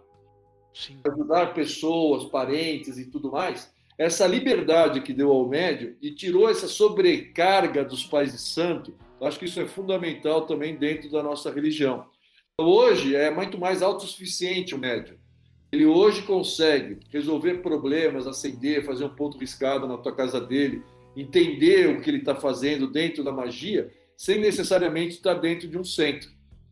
Sim. 0.73 0.99
ajudar 1.05 1.53
pessoas, 1.53 2.25
parentes 2.25 2.97
e 2.97 3.05
tudo 3.05 3.31
mais, 3.31 3.71
essa 3.97 4.25
liberdade 4.25 5.01
que 5.01 5.13
deu 5.13 5.31
ao 5.31 5.47
médium 5.47 5.93
e 6.01 6.11
tirou 6.11 6.49
essa 6.49 6.67
sobrecarga 6.67 7.85
dos 7.85 8.03
pais 8.03 8.31
de 8.31 8.39
santo, 8.39 8.95
acho 9.21 9.37
que 9.37 9.45
isso 9.45 9.61
é 9.61 9.65
fundamental 9.65 10.45
também 10.45 10.75
dentro 10.75 11.09
da 11.11 11.21
nossa 11.21 11.51
religião. 11.51 12.05
Então, 12.53 12.69
hoje 12.69 13.15
é 13.15 13.29
muito 13.29 13.57
mais 13.57 13.81
autossuficiente 13.81 14.75
o 14.75 14.77
médium. 14.77 15.17
Ele 15.71 15.85
hoje 15.85 16.21
consegue 16.21 16.99
resolver 17.09 17.61
problemas, 17.61 18.27
acender, 18.27 18.85
fazer 18.85 19.05
um 19.05 19.15
ponto 19.15 19.37
riscado 19.37 19.87
na 19.87 19.97
tua 19.97 20.15
casa 20.15 20.39
dele, 20.39 20.83
entender 21.15 21.89
o 21.89 22.01
que 22.01 22.09
ele 22.09 22.19
está 22.19 22.35
fazendo 22.35 22.87
dentro 22.87 23.23
da 23.23 23.31
magia, 23.31 23.91
sem 24.15 24.39
necessariamente 24.39 25.15
estar 25.15 25.33
dentro 25.35 25.67
de 25.67 25.77
um 25.77 25.83
centro. 25.83 26.29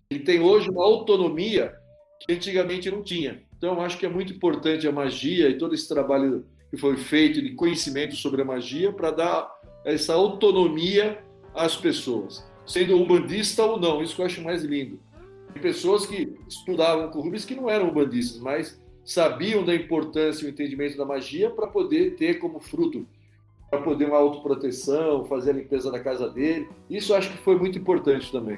Ele 0.09 0.19
tem 0.19 0.39
hoje 0.39 0.69
uma 0.69 0.83
autonomia 0.83 1.73
que 2.19 2.33
antigamente 2.33 2.91
não 2.91 3.01
tinha. 3.01 3.41
Então, 3.61 3.79
acho 3.79 3.99
que 3.99 4.07
é 4.07 4.09
muito 4.09 4.33
importante 4.33 4.87
a 4.87 4.91
magia 4.91 5.47
e 5.47 5.55
todo 5.55 5.75
esse 5.75 5.87
trabalho 5.87 6.43
que 6.71 6.77
foi 6.77 6.97
feito 6.97 7.39
de 7.39 7.51
conhecimento 7.51 8.15
sobre 8.15 8.41
a 8.41 8.45
magia 8.45 8.91
para 8.91 9.11
dar 9.11 9.55
essa 9.85 10.15
autonomia 10.15 11.23
às 11.53 11.77
pessoas, 11.77 12.43
sendo 12.65 12.97
umbandista 12.97 13.63
ou 13.63 13.79
não, 13.79 14.01
isso 14.01 14.15
que 14.15 14.21
eu 14.23 14.25
acho 14.25 14.41
mais 14.41 14.63
lindo. 14.63 14.99
Tem 15.53 15.61
pessoas 15.61 16.07
que 16.07 16.35
estudavam 16.47 17.11
com 17.11 17.21
Rubens 17.21 17.45
que 17.45 17.53
não 17.53 17.69
eram 17.69 17.89
umbandistas, 17.89 18.41
mas 18.41 18.81
sabiam 19.05 19.63
da 19.63 19.75
importância 19.75 20.43
e 20.43 20.47
o 20.47 20.49
entendimento 20.49 20.97
da 20.97 21.05
magia 21.05 21.51
para 21.51 21.67
poder 21.67 22.15
ter 22.15 22.39
como 22.39 22.59
fruto, 22.59 23.07
para 23.69 23.79
poder 23.79 24.05
uma 24.05 24.17
autoproteção, 24.17 25.25
fazer 25.25 25.51
a 25.51 25.53
limpeza 25.53 25.91
da 25.91 25.99
casa 25.99 26.27
dele. 26.27 26.67
Isso 26.89 27.13
acho 27.13 27.29
que 27.29 27.37
foi 27.37 27.59
muito 27.59 27.77
importante 27.77 28.31
também 28.31 28.57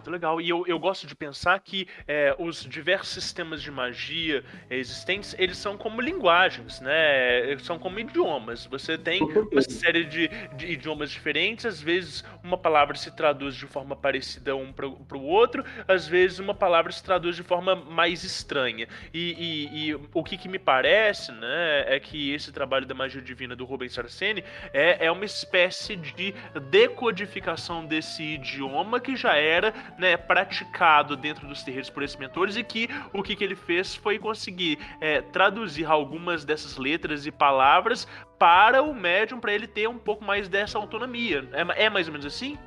muito 0.00 0.10
legal. 0.10 0.40
E 0.40 0.48
eu, 0.48 0.64
eu 0.66 0.78
gosto 0.78 1.06
de 1.06 1.14
pensar 1.14 1.60
que 1.60 1.86
é, 2.08 2.34
os 2.38 2.64
diversos 2.64 3.10
sistemas 3.10 3.62
de 3.62 3.70
magia 3.70 4.42
existentes, 4.70 5.36
eles 5.38 5.58
são 5.58 5.76
como 5.76 6.00
linguagens, 6.00 6.80
né? 6.80 7.56
São 7.58 7.78
como 7.78 8.00
idiomas. 8.00 8.66
Você 8.66 8.96
tem 8.96 9.22
uma 9.22 9.62
série 9.62 10.04
de, 10.04 10.28
de 10.56 10.72
idiomas 10.72 11.10
diferentes, 11.10 11.66
às 11.66 11.80
vezes 11.80 12.24
uma 12.42 12.56
palavra 12.56 12.96
se 12.96 13.10
traduz 13.14 13.54
de 13.54 13.66
forma 13.66 13.94
parecida 13.94 14.56
um 14.56 14.72
para 14.72 14.86
o 14.86 15.24
outro, 15.24 15.64
às 15.86 16.08
vezes 16.08 16.38
uma 16.38 16.54
palavra 16.54 16.90
se 16.90 17.02
traduz 17.02 17.36
de 17.36 17.42
forma 17.42 17.76
mais 17.76 18.24
estranha. 18.24 18.88
E, 19.12 19.36
e, 19.38 19.90
e 19.90 19.94
o 20.14 20.24
que, 20.24 20.36
que, 20.36 20.48
me 20.48 20.58
parece, 20.58 21.30
né, 21.32 21.84
é 21.86 22.00
que 22.00 22.32
esse 22.32 22.50
trabalho 22.50 22.86
da 22.86 22.94
magia 22.94 23.20
divina 23.20 23.54
do 23.54 23.64
Rubens 23.64 23.92
Saraceni 23.92 24.42
é, 24.72 25.06
é 25.06 25.12
uma 25.12 25.24
espécie 25.24 25.94
de 25.96 26.34
decodificação 26.70 27.84
desse 27.84 28.22
idioma 28.22 28.98
que 28.98 29.14
já 29.14 29.36
era 29.36 29.74
né, 29.98 30.16
praticado 30.16 31.16
dentro 31.16 31.46
dos 31.46 31.62
terreiros 31.62 31.90
por 31.90 32.02
esses 32.02 32.16
mentores 32.16 32.56
e 32.56 32.62
que 32.62 32.88
o 33.12 33.22
que, 33.22 33.36
que 33.36 33.44
ele 33.44 33.56
fez 33.56 33.94
foi 33.94 34.18
conseguir 34.18 34.78
é, 35.00 35.20
traduzir 35.20 35.84
algumas 35.84 36.44
dessas 36.44 36.76
letras 36.76 37.26
e 37.26 37.30
palavras 37.30 38.06
para 38.38 38.82
o 38.82 38.94
médium, 38.94 39.40
para 39.40 39.52
ele 39.52 39.66
ter 39.66 39.88
um 39.88 39.98
pouco 39.98 40.24
mais 40.24 40.48
dessa 40.48 40.78
autonomia. 40.78 41.48
É, 41.52 41.84
é 41.84 41.90
mais 41.90 42.06
ou 42.06 42.12
menos 42.12 42.26
assim? 42.26 42.58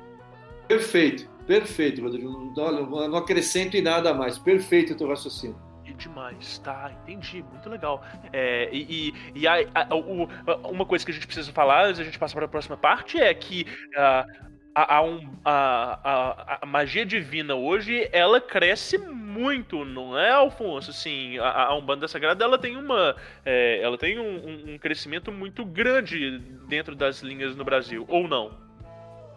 Perfeito, 0.68 1.28
perfeito, 1.46 2.02
Rodrigo. 2.02 2.52
Olha, 2.56 3.08
não 3.08 3.18
acrescento 3.18 3.76
em 3.76 3.82
nada 3.82 4.14
mais. 4.14 4.38
Perfeito 4.38 4.92
o 4.92 4.96
teu 4.96 5.08
raciocínio 5.08 5.56
demais, 5.96 6.58
tá? 6.58 6.90
Entendi, 7.02 7.42
muito 7.42 7.68
legal. 7.68 8.02
É, 8.32 8.68
e 8.72 9.14
e, 9.34 9.46
a, 9.46 9.54
a, 9.74 9.94
o, 9.94 10.28
uma 10.70 10.84
coisa 10.84 11.04
que 11.04 11.10
a 11.10 11.14
gente 11.14 11.26
precisa 11.26 11.52
falar 11.52 11.86
antes 11.86 12.00
a 12.00 12.04
gente 12.04 12.18
passa 12.18 12.34
para 12.34 12.46
a 12.46 12.48
próxima 12.48 12.76
parte 12.76 13.20
é 13.20 13.32
que 13.32 13.66
uh, 13.96 14.53
a, 14.74 14.96
a, 14.96 15.02
um, 15.02 15.20
a, 15.44 16.58
a, 16.62 16.66
magia 16.66 17.06
divina 17.06 17.54
hoje, 17.54 18.08
ela 18.10 18.40
cresce 18.40 18.98
muito, 18.98 19.84
não 19.84 20.18
é, 20.18 20.32
Alfonso? 20.32 20.90
Assim, 20.90 21.38
a, 21.38 21.66
a 21.66 21.76
Umbanda 21.76 22.08
Sagrada, 22.08 22.44
ela 22.44 22.58
tem 22.58 22.76
uma... 22.76 23.14
É, 23.44 23.80
ela 23.80 23.96
tem 23.96 24.18
um, 24.18 24.74
um, 24.74 24.78
crescimento 24.78 25.30
muito 25.30 25.64
grande 25.64 26.40
dentro 26.68 26.96
das 26.96 27.22
linhas 27.22 27.54
no 27.54 27.64
Brasil, 27.64 28.04
ou 28.08 28.26
não? 28.26 28.50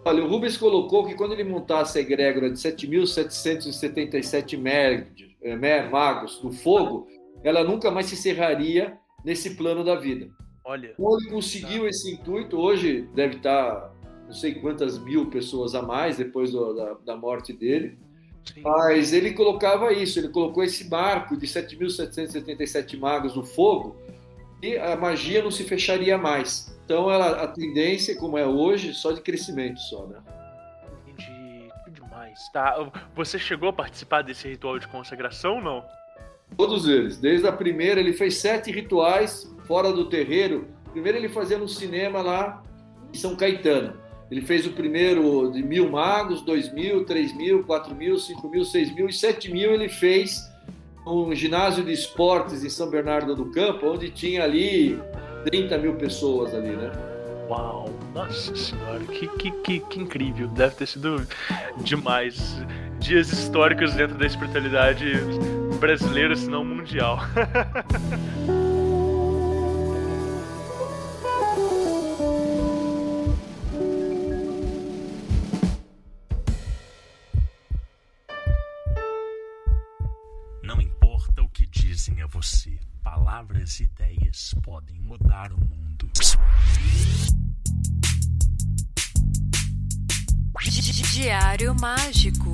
Olha, 0.03 0.23
o 0.23 0.27
Rubens 0.27 0.57
colocou 0.57 1.05
que 1.05 1.13
quando 1.13 1.33
ele 1.33 1.43
montasse 1.43 1.99
a 1.99 2.01
egrégora 2.01 2.49
de 2.49 2.57
7.777 2.57 4.57
é, 5.43 5.89
magos 5.89 6.39
do 6.39 6.51
fogo, 6.51 7.07
ela 7.43 7.63
nunca 7.63 7.91
mais 7.91 8.07
se 8.07 8.15
encerraria 8.15 8.97
nesse 9.23 9.55
plano 9.55 9.83
da 9.83 9.93
vida. 9.95 10.27
Olha. 10.63 10.95
Quando 10.97 11.21
ele 11.21 11.29
conseguiu 11.31 11.83
tá. 11.83 11.89
esse 11.89 12.11
intuito, 12.11 12.57
hoje 12.57 13.07
deve 13.13 13.35
estar 13.37 13.93
não 14.27 14.33
sei 14.33 14.55
quantas 14.55 14.99
mil 14.99 15.29
pessoas 15.29 15.73
a 15.73 15.81
mais 15.81 16.17
depois 16.17 16.51
do, 16.51 16.73
da, 16.73 16.93
da 17.05 17.15
morte 17.15 17.53
dele. 17.53 17.97
Sim. 18.53 18.61
Mas 18.61 19.13
ele 19.13 19.33
colocava 19.33 19.91
isso, 19.91 20.19
ele 20.19 20.29
colocou 20.29 20.63
esse 20.63 20.89
marco 20.89 21.35
de 21.35 21.47
7.777 21.47 22.97
magos 22.99 23.35
no 23.35 23.43
fogo 23.43 23.95
e 24.61 24.77
a 24.77 24.95
magia 24.95 25.41
não 25.41 25.51
se 25.51 25.63
fecharia 25.63 26.17
mais. 26.17 26.77
Então 26.85 27.09
ela, 27.09 27.43
a 27.43 27.47
tendência, 27.47 28.15
como 28.17 28.37
é 28.37 28.45
hoje, 28.45 28.93
só 28.93 29.11
de 29.11 29.21
crescimento 29.21 29.79
só, 29.79 30.05
né? 30.07 30.19
Entendi, 31.05 31.69
demais. 31.91 32.39
Tá, 32.51 32.75
você 33.15 33.39
chegou 33.39 33.69
a 33.69 33.73
participar 33.73 34.21
desse 34.21 34.47
ritual 34.47 34.77
de 34.79 34.87
consagração 34.87 35.55
ou 35.55 35.61
não? 35.61 35.85
Todos 36.55 36.87
eles. 36.87 37.17
Desde 37.17 37.45
a 37.47 37.51
primeira, 37.51 37.99
ele 37.99 38.13
fez 38.13 38.37
sete 38.37 38.71
rituais 38.71 39.53
fora 39.65 39.91
do 39.91 40.09
terreiro. 40.09 40.67
Primeiro 40.91 41.17
ele 41.17 41.29
fazia 41.29 41.57
no 41.57 41.67
cinema 41.67 42.21
lá 42.21 42.63
em 43.13 43.17
São 43.17 43.35
Caetano. 43.35 44.06
Ele 44.29 44.41
fez 44.41 44.65
o 44.65 44.71
primeiro 44.71 45.51
de 45.51 45.63
mil 45.63 45.89
magos, 45.89 46.41
dois 46.41 46.71
mil, 46.71 47.05
três 47.05 47.35
mil, 47.35 47.63
quatro 47.63 47.95
mil, 47.95 48.17
cinco 48.17 48.49
mil, 48.49 48.65
seis 48.65 48.93
mil 48.93 49.07
e 49.07 49.13
sete 49.13 49.51
mil 49.51 49.73
ele 49.73 49.87
fez 49.87 50.49
um 51.05 51.33
ginásio 51.33 51.83
de 51.83 51.93
esportes 51.93 52.63
em 52.63 52.69
São 52.69 52.89
Bernardo 52.89 53.35
do 53.35 53.45
Campo, 53.45 53.87
onde 53.87 54.09
tinha 54.09 54.43
ali 54.43 54.99
30 55.45 55.77
mil 55.77 55.95
pessoas 55.95 56.53
ali, 56.53 56.75
né? 56.75 56.91
Uau, 57.49 57.89
nossa 58.13 58.53
senhora, 58.53 58.99
que, 59.05 59.27
que, 59.27 59.51
que, 59.51 59.79
que 59.79 59.99
incrível. 60.01 60.49
Deve 60.49 60.75
ter 60.75 60.85
sido 60.85 61.25
demais. 61.77 62.57
Dias 62.99 63.31
históricos 63.31 63.93
dentro 63.93 64.17
da 64.17 64.25
espiritualidade 64.25 65.13
brasileira, 65.79 66.35
se 66.35 66.49
não 66.49 66.65
mundial. 66.65 67.19
você, 82.27 82.77
palavras 83.01 83.79
e 83.79 83.85
ideias 83.85 84.53
podem 84.61 84.99
mudar 84.99 85.51
o 85.53 85.57
mundo. 85.57 86.11
Diário 91.13 91.73
Mágico. 91.73 92.51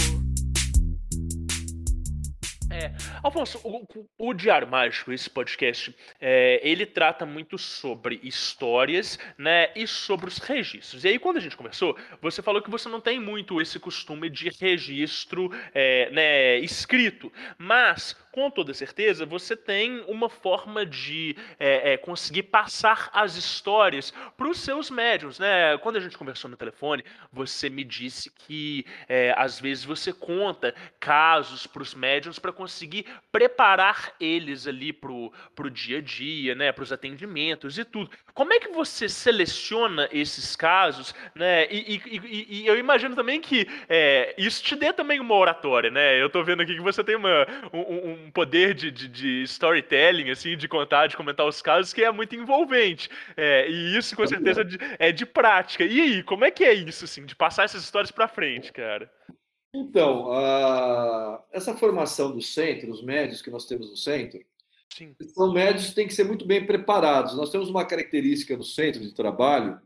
É, 2.72 2.92
Alfonso, 3.22 3.60
o, 3.64 3.86
o 4.18 4.34
Diário 4.34 4.68
Mágico, 4.68 5.12
esse 5.12 5.30
podcast, 5.30 5.96
é, 6.20 6.60
ele 6.64 6.86
trata 6.86 7.26
muito 7.26 7.58
sobre 7.58 8.20
histórias, 8.24 9.20
né, 9.38 9.72
e 9.76 9.86
sobre 9.86 10.28
os 10.28 10.40
registros. 10.40 11.04
E 11.04 11.10
aí, 11.10 11.20
quando 11.20 11.38
a 11.38 11.40
gente 11.40 11.56
conversou, 11.56 11.98
você 12.22 12.42
falou 12.42 12.62
que 12.62 12.70
você 12.70 12.90
não 12.90 13.00
tem 13.00 13.20
muito 13.20 13.62
esse 13.62 13.80
costume 13.80 14.30
de 14.30 14.50
registro, 14.50 15.52
é, 15.74 16.10
né, 16.10 16.58
escrito, 16.60 17.32
mas 17.58 18.16
com 18.34 18.50
toda 18.50 18.74
certeza 18.74 19.28
você 19.28 19.56
tem 19.56 20.04
uma 20.08 20.28
forma 20.28 20.84
de 20.84 21.38
é, 21.60 21.94
é, 21.94 21.98
conseguir 21.98 22.44
passar 22.44 23.12
as 23.14 23.36
histórias 23.36 24.12
para 24.36 24.50
os 24.50 24.60
seus 24.60 24.90
médiums, 24.90 25.38
né? 25.38 25.78
Quando 25.78 25.98
a 25.98 26.00
gente 26.00 26.18
conversou 26.18 26.50
no 26.50 26.58
telefone, 26.58 27.06
você 27.32 27.70
me 27.70 27.84
disse 27.84 28.32
que 28.32 28.86
é, 29.08 29.36
às 29.38 29.60
vezes 29.60 29.86
você 29.86 30.12
conta 30.12 30.74
casos 31.00 31.68
para 31.68 31.84
os 31.84 31.94
médiums 31.94 32.40
para 32.40 32.52
conseguir 32.52 33.06
preparar 33.32 34.16
eles 34.20 34.66
ali 34.66 34.92
pro, 34.92 35.32
pro 35.54 35.70
dia 35.70 36.00
a 36.00 36.02
dia, 36.02 36.56
né? 36.56 36.72
Para 36.72 36.84
os 36.84 36.92
atendimentos 36.92 37.78
e 37.78 37.86
tudo. 37.86 38.10
Como 38.34 38.52
é 38.52 38.60
que 38.60 38.70
você 38.70 39.08
seleciona 39.08 40.10
esses 40.12 40.56
casos, 40.56 41.14
né? 41.36 41.68
E, 41.70 42.02
e, 42.04 42.18
e, 42.18 42.62
e 42.64 42.68
eu 42.68 42.80
imagino 42.80 43.16
também 43.16 43.40
que 43.40 43.68
é, 43.88 44.34
isso 44.40 44.64
te 44.64 44.76
dê 44.76 44.92
também 44.92 45.20
uma 45.20 45.36
oratória, 45.36 45.92
né? 45.92 46.20
Eu 46.20 46.32
tô 46.32 46.44
vendo 46.44 46.64
aqui 46.64 46.74
que 46.74 46.82
você 46.82 47.04
tem 47.04 47.16
uma, 47.16 47.46
um, 47.72 48.10
um 48.10 48.23
poder 48.32 48.74
de, 48.74 48.92
de, 48.92 49.08
de, 49.08 49.44
storytelling, 49.44 50.30
assim, 50.30 50.58
de 50.58 50.68
contar, 50.68 51.08
de 51.08 51.18
comentar 51.18 51.48
os 51.48 51.62
casos, 51.62 51.94
que 51.94 52.04
é 52.04 52.12
muito 52.12 52.36
envolvente. 52.36 53.10
É, 53.36 53.70
e 53.70 53.98
isso, 53.98 54.16
com 54.16 54.26
certeza, 54.26 54.62
é 54.62 54.64
de, 54.64 54.78
é 55.00 55.12
de 55.12 55.26
prática. 55.26 55.84
E 55.84 56.02
aí, 56.02 56.24
como 56.24 56.46
é 56.46 56.52
que 56.52 56.64
é 56.64 56.74
isso, 56.74 57.06
assim, 57.06 57.26
de 57.26 57.36
passar 57.36 57.64
essas 57.64 57.84
histórias 57.84 58.12
para 58.12 58.28
frente, 58.28 58.72
cara? 58.72 59.12
Então, 59.74 60.32
a... 60.32 61.44
essa 61.52 61.76
formação 61.76 62.32
do 62.32 62.42
centro, 62.42 62.92
os 62.92 63.04
médios 63.04 63.42
que 63.42 63.50
nós 63.50 63.66
temos 63.66 63.90
no 63.90 63.98
centro, 63.98 64.40
Sim. 64.94 65.16
são 65.34 65.52
médios 65.52 65.90
que 65.90 65.96
têm 65.96 66.08
que 66.08 66.14
ser 66.14 66.26
muito 66.26 66.46
bem 66.46 66.66
preparados. 66.66 67.36
Nós 67.36 67.50
temos 67.50 67.70
uma 67.70 67.86
característica 67.86 68.56
no 68.56 68.64
centro 68.64 69.02
de 69.02 69.14
trabalho, 69.14 69.82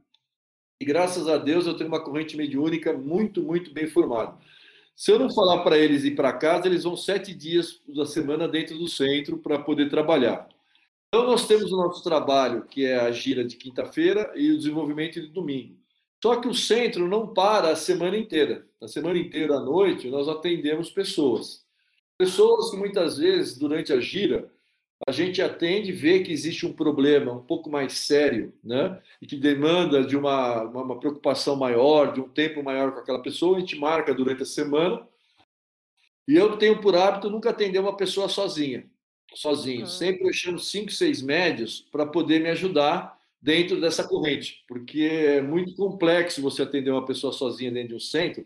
e 0.79 0.85
graças 0.85 1.27
a 1.27 1.37
Deus 1.37 1.65
eu 1.65 1.75
tenho 1.75 1.87
uma 1.87 2.03
corrente 2.03 2.35
mediúnica 2.35 2.93
muito, 2.93 3.41
muito 3.41 3.73
bem 3.73 3.87
formada. 3.87 4.37
Se 4.97 5.11
eu 5.11 5.19
não 5.19 5.29
falar 5.29 5.59
para 5.59 5.77
eles 5.77 6.03
ir 6.03 6.15
para 6.15 6.33
casa, 6.33 6.65
eles 6.65 6.83
vão 6.83 6.97
sete 6.97 7.31
dias 7.31 7.79
da 7.87 8.03
semana 8.03 8.47
dentro 8.47 8.75
do 8.79 8.87
centro 8.87 9.37
para 9.37 9.59
poder 9.59 9.91
trabalhar. 9.91 10.49
Então, 11.07 11.27
nós 11.27 11.47
temos 11.47 11.71
o 11.71 11.77
nosso 11.77 12.03
trabalho, 12.03 12.65
que 12.65 12.83
é 12.83 12.97
a 12.99 13.11
gira 13.11 13.45
de 13.45 13.57
quinta-feira 13.57 14.33
e 14.35 14.49
o 14.51 14.57
desenvolvimento 14.57 15.21
de 15.21 15.27
domingo. 15.27 15.77
Só 16.19 16.37
que 16.37 16.47
o 16.47 16.53
centro 16.53 17.07
não 17.07 17.31
para 17.31 17.69
a 17.69 17.75
semana 17.75 18.17
inteira. 18.17 18.67
Na 18.81 18.87
semana 18.87 19.19
inteira 19.19 19.57
à 19.57 19.59
noite, 19.59 20.09
nós 20.09 20.27
atendemos 20.27 20.89
pessoas. 20.89 21.63
Pessoas 22.17 22.71
que 22.71 22.77
muitas 22.77 23.19
vezes, 23.19 23.55
durante 23.55 23.93
a 23.93 23.99
gira, 23.99 24.51
a 25.05 25.11
gente 25.11 25.41
atende 25.41 25.89
e 25.89 25.95
vê 25.95 26.21
que 26.21 26.31
existe 26.31 26.65
um 26.65 26.73
problema 26.73 27.31
um 27.31 27.43
pouco 27.43 27.69
mais 27.69 27.93
sério, 27.93 28.53
né? 28.63 28.99
E 29.21 29.27
que 29.27 29.35
demanda 29.35 30.03
de 30.03 30.17
uma, 30.17 30.63
uma, 30.63 30.99
preocupação 30.99 31.55
maior, 31.55 32.13
de 32.13 32.21
um 32.21 32.27
tempo 32.27 32.63
maior 32.63 32.91
com 32.91 32.99
aquela 32.99 33.21
pessoa, 33.21 33.57
a 33.57 33.59
gente 33.59 33.77
marca 33.77 34.13
durante 34.13 34.41
a 34.41 34.45
semana. 34.45 35.07
E 36.27 36.35
eu 36.35 36.57
tenho 36.57 36.81
por 36.81 36.95
hábito 36.95 37.29
nunca 37.29 37.51
atender 37.51 37.79
uma 37.79 37.95
pessoa 37.95 38.27
sozinha, 38.27 38.89
sozinho. 39.33 39.81
Uhum. 39.81 39.87
Sempre 39.87 40.27
eu 40.27 40.33
chamo 40.33 40.59
cinco, 40.59 40.91
seis 40.91 41.21
médios 41.21 41.87
para 41.91 42.05
poder 42.05 42.41
me 42.41 42.49
ajudar 42.49 43.17
dentro 43.39 43.79
dessa 43.79 44.05
corrente, 44.05 44.65
porque 44.67 45.01
é 45.01 45.41
muito 45.41 45.75
complexo 45.75 46.41
você 46.41 46.63
atender 46.63 46.89
uma 46.89 47.05
pessoa 47.05 47.31
sozinha 47.31 47.71
dentro 47.71 47.89
de 47.89 47.95
um 47.95 47.99
centro. 47.99 48.45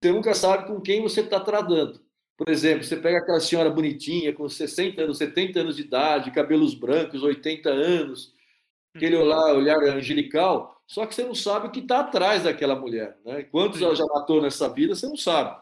Você 0.00 0.12
nunca 0.12 0.34
sabe 0.34 0.66
com 0.66 0.80
quem 0.80 1.00
você 1.00 1.22
está 1.22 1.40
tratando. 1.40 2.03
Por 2.36 2.48
exemplo, 2.48 2.84
você 2.84 2.96
pega 2.96 3.18
aquela 3.18 3.40
senhora 3.40 3.70
bonitinha, 3.70 4.32
com 4.32 4.48
60 4.48 5.02
anos, 5.02 5.18
70 5.18 5.60
anos 5.60 5.76
de 5.76 5.82
idade, 5.82 6.30
cabelos 6.32 6.74
brancos, 6.74 7.22
80 7.22 7.70
anos, 7.70 8.34
aquele 8.94 9.16
olhar, 9.16 9.54
olhar 9.54 9.82
angelical, 9.84 10.82
só 10.86 11.06
que 11.06 11.14
você 11.14 11.24
não 11.24 11.34
sabe 11.34 11.68
o 11.68 11.70
que 11.70 11.80
está 11.80 12.00
atrás 12.00 12.42
daquela 12.42 12.74
mulher. 12.74 13.16
Né? 13.24 13.44
Quantos 13.44 13.80
ela 13.80 13.94
já 13.94 14.04
matou 14.04 14.42
nessa 14.42 14.68
vida, 14.68 14.94
você 14.94 15.06
não 15.06 15.16
sabe. 15.16 15.56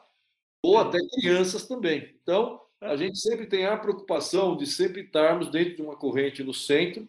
Ou 0.62 0.78
até 0.78 0.98
crianças 1.14 1.66
também. 1.66 2.14
Então, 2.22 2.60
a 2.80 2.96
gente 2.96 3.18
sempre 3.18 3.46
tem 3.46 3.66
a 3.66 3.76
preocupação 3.76 4.56
de 4.56 4.66
sempre 4.66 5.02
estarmos 5.02 5.50
dentro 5.50 5.76
de 5.76 5.82
uma 5.82 5.96
corrente 5.96 6.42
no 6.42 6.54
centro 6.54 7.06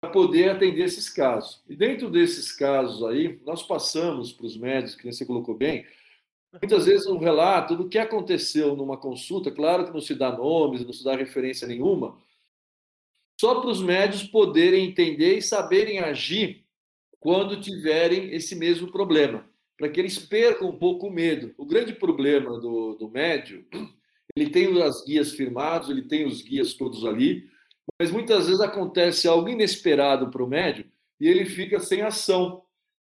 para 0.00 0.10
poder 0.10 0.50
atender 0.50 0.84
esses 0.84 1.08
casos. 1.08 1.62
E 1.68 1.74
dentro 1.74 2.10
desses 2.10 2.52
casos 2.52 3.02
aí, 3.04 3.40
nós 3.44 3.62
passamos 3.62 4.32
para 4.32 4.46
os 4.46 4.56
médicos, 4.56 4.94
que 4.94 5.10
você 5.10 5.24
colocou 5.24 5.54
bem, 5.54 5.86
Muitas 6.60 6.86
vezes 6.86 7.06
um 7.06 7.18
relato 7.18 7.76
do 7.76 7.88
que 7.88 7.98
aconteceu 7.98 8.76
numa 8.76 8.96
consulta, 8.96 9.50
claro 9.50 9.84
que 9.84 9.92
não 9.92 10.00
se 10.00 10.14
dá 10.14 10.30
nomes, 10.30 10.84
não 10.84 10.92
se 10.92 11.04
dá 11.04 11.14
referência 11.14 11.66
nenhuma, 11.66 12.16
só 13.40 13.60
para 13.60 13.70
os 13.70 13.82
médios 13.82 14.22
poderem 14.22 14.86
entender 14.86 15.36
e 15.36 15.42
saberem 15.42 15.98
agir 15.98 16.64
quando 17.20 17.60
tiverem 17.60 18.32
esse 18.34 18.54
mesmo 18.54 18.90
problema, 18.90 19.44
para 19.76 19.88
que 19.88 20.00
eles 20.00 20.18
percam 20.18 20.68
um 20.68 20.78
pouco 20.78 21.08
o 21.08 21.12
medo. 21.12 21.54
O 21.58 21.66
grande 21.66 21.92
problema 21.92 22.58
do, 22.58 22.94
do 22.94 23.10
médio, 23.10 23.66
ele 24.34 24.50
tem 24.50 24.80
as 24.82 25.04
guias 25.04 25.32
firmados, 25.32 25.90
ele 25.90 26.02
tem 26.02 26.26
os 26.26 26.40
guias 26.42 26.74
todos 26.74 27.04
ali, 27.04 27.48
mas 28.00 28.10
muitas 28.10 28.46
vezes 28.46 28.60
acontece 28.60 29.28
algo 29.28 29.48
inesperado 29.48 30.30
para 30.30 30.42
o 30.42 30.48
médio 30.48 30.86
e 31.20 31.28
ele 31.28 31.44
fica 31.44 31.80
sem 31.80 32.02
ação. 32.02 32.62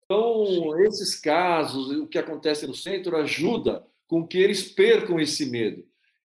Então, 0.05 0.79
esses 0.81 1.15
casos, 1.15 1.89
o 1.89 2.07
que 2.07 2.17
acontece 2.17 2.67
no 2.67 2.75
centro, 2.75 3.17
ajuda 3.17 3.85
com 4.07 4.25
que 4.25 4.37
eles 4.37 4.63
percam 4.63 5.19
esse 5.19 5.47
medo. 5.47 5.83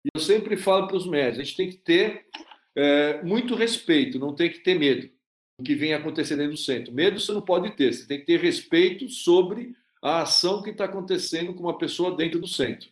E 0.04 0.08
eu 0.14 0.20
sempre 0.20 0.56
falo 0.56 0.86
para 0.86 0.96
os 0.96 1.06
médicos, 1.06 1.40
a 1.40 1.42
gente 1.44 1.56
tem 1.56 1.70
que 1.70 1.76
ter 1.76 2.26
é, 2.74 3.22
muito 3.22 3.54
respeito, 3.54 4.18
não 4.18 4.34
tem 4.34 4.50
que 4.50 4.60
ter 4.60 4.78
medo 4.78 5.10
do 5.58 5.64
que 5.64 5.74
vem 5.74 5.92
acontecendo 5.92 6.48
do 6.48 6.56
centro. 6.56 6.92
Medo 6.92 7.20
você 7.20 7.32
não 7.32 7.42
pode 7.42 7.76
ter, 7.76 7.92
você 7.92 8.06
tem 8.06 8.18
que 8.18 8.26
ter 8.26 8.40
respeito 8.40 9.08
sobre 9.08 9.74
a 10.02 10.22
ação 10.22 10.62
que 10.62 10.70
está 10.70 10.84
acontecendo 10.84 11.52
com 11.52 11.62
uma 11.62 11.76
pessoa 11.76 12.16
dentro 12.16 12.40
do 12.40 12.46
centro. 12.46 12.88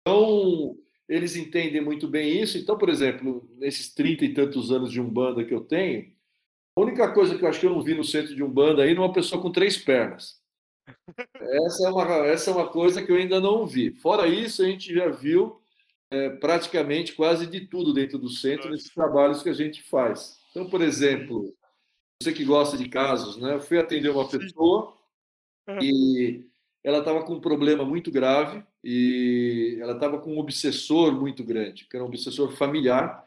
Então, 0.00 0.76
eles 1.08 1.36
entendem 1.36 1.80
muito 1.80 2.08
bem 2.08 2.40
isso. 2.40 2.58
Então, 2.58 2.76
por 2.76 2.88
exemplo, 2.88 3.48
nesses 3.58 3.92
trinta 3.92 4.24
e 4.24 4.34
tantos 4.34 4.72
anos 4.72 4.90
de 4.90 5.00
Umbanda 5.00 5.44
que 5.44 5.54
eu 5.54 5.60
tenho, 5.60 6.10
a 6.76 6.80
única 6.80 7.10
coisa 7.12 7.36
que 7.36 7.44
eu 7.44 7.48
acho 7.48 7.58
que 7.58 7.66
eu 7.66 7.70
não 7.70 7.82
vi 7.82 7.94
no 7.94 8.04
centro 8.04 8.34
de 8.34 8.42
Umbanda 8.42 8.82
aí 8.82 8.94
é 8.94 8.98
uma 8.98 9.12
pessoa 9.12 9.40
com 9.40 9.50
três 9.50 9.78
pernas. 9.78 10.38
Essa 11.40 11.88
é 11.88 11.90
uma, 11.90 12.04
essa 12.26 12.50
é 12.50 12.54
uma 12.54 12.68
coisa 12.68 13.02
que 13.02 13.10
eu 13.10 13.16
ainda 13.16 13.40
não 13.40 13.66
vi. 13.66 13.92
Fora 13.92 14.26
isso, 14.26 14.62
a 14.62 14.66
gente 14.66 14.94
já 14.94 15.08
viu 15.08 15.60
é, 16.10 16.28
praticamente 16.30 17.14
quase 17.14 17.46
de 17.46 17.62
tudo 17.62 17.94
dentro 17.94 18.18
do 18.18 18.28
centro, 18.28 18.70
nesses 18.70 18.92
trabalhos 18.92 19.42
que 19.42 19.48
a 19.48 19.54
gente 19.54 19.82
faz. 19.82 20.38
Então, 20.50 20.68
por 20.68 20.82
exemplo, 20.82 21.54
você 22.22 22.32
que 22.32 22.44
gosta 22.44 22.76
de 22.76 22.88
casos, 22.88 23.38
né? 23.38 23.54
Eu 23.54 23.60
fui 23.60 23.78
atender 23.78 24.10
uma 24.10 24.28
pessoa 24.28 24.96
e 25.82 26.44
ela 26.84 26.98
estava 26.98 27.24
com 27.24 27.34
um 27.34 27.40
problema 27.40 27.84
muito 27.84 28.10
grave 28.10 28.62
e 28.84 29.78
ela 29.80 29.94
estava 29.94 30.18
com 30.18 30.34
um 30.34 30.38
obsessor 30.38 31.12
muito 31.12 31.42
grande, 31.42 31.86
que 31.86 31.96
era 31.96 32.04
um 32.04 32.08
obsessor 32.08 32.52
familiar 32.52 33.25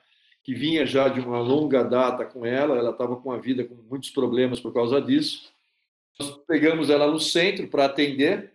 que 0.49 0.55
vinha 0.55 0.83
já 0.83 1.07
de 1.07 1.19
uma 1.19 1.39
longa 1.39 1.83
data 1.83 2.25
com 2.25 2.43
ela, 2.43 2.75
ela 2.75 2.89
estava 2.89 3.15
com 3.15 3.31
a 3.31 3.37
vida 3.37 3.63
com 3.63 3.75
muitos 3.87 4.09
problemas 4.09 4.59
por 4.59 4.73
causa 4.73 4.99
disso. 4.99 5.53
Nós 6.19 6.39
pegamos 6.47 6.89
ela 6.89 7.05
no 7.05 7.19
centro 7.19 7.67
para 7.67 7.85
atender. 7.85 8.51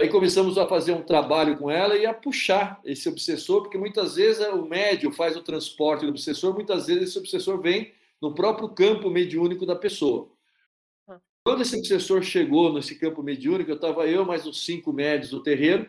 Aí 0.00 0.08
começamos 0.08 0.58
a 0.58 0.66
fazer 0.66 0.90
um 0.90 1.04
trabalho 1.04 1.56
com 1.58 1.70
ela 1.70 1.96
e 1.96 2.04
a 2.04 2.12
puxar 2.12 2.80
esse 2.84 3.08
obsessor, 3.08 3.62
porque 3.62 3.78
muitas 3.78 4.16
vezes 4.16 4.42
é 4.42 4.50
o 4.50 4.66
médio 4.66 5.12
faz 5.12 5.36
o 5.36 5.42
transporte 5.42 6.06
do 6.06 6.10
obsessor, 6.10 6.52
muitas 6.52 6.88
vezes 6.88 7.10
esse 7.10 7.18
obsessor 7.20 7.60
vem 7.60 7.92
no 8.20 8.34
próprio 8.34 8.68
campo 8.68 9.08
mediúnico 9.08 9.64
da 9.64 9.76
pessoa. 9.76 10.28
Quando 11.46 11.62
esse 11.62 11.78
obsessor 11.78 12.20
chegou 12.24 12.72
nesse 12.72 12.98
campo 12.98 13.22
mediúnico, 13.22 13.70
eu 13.70 13.76
estava 13.76 14.08
eu 14.08 14.24
mais 14.24 14.44
uns 14.44 14.64
cinco 14.64 14.92
médios 14.92 15.30
do 15.30 15.40
terreiro, 15.40 15.88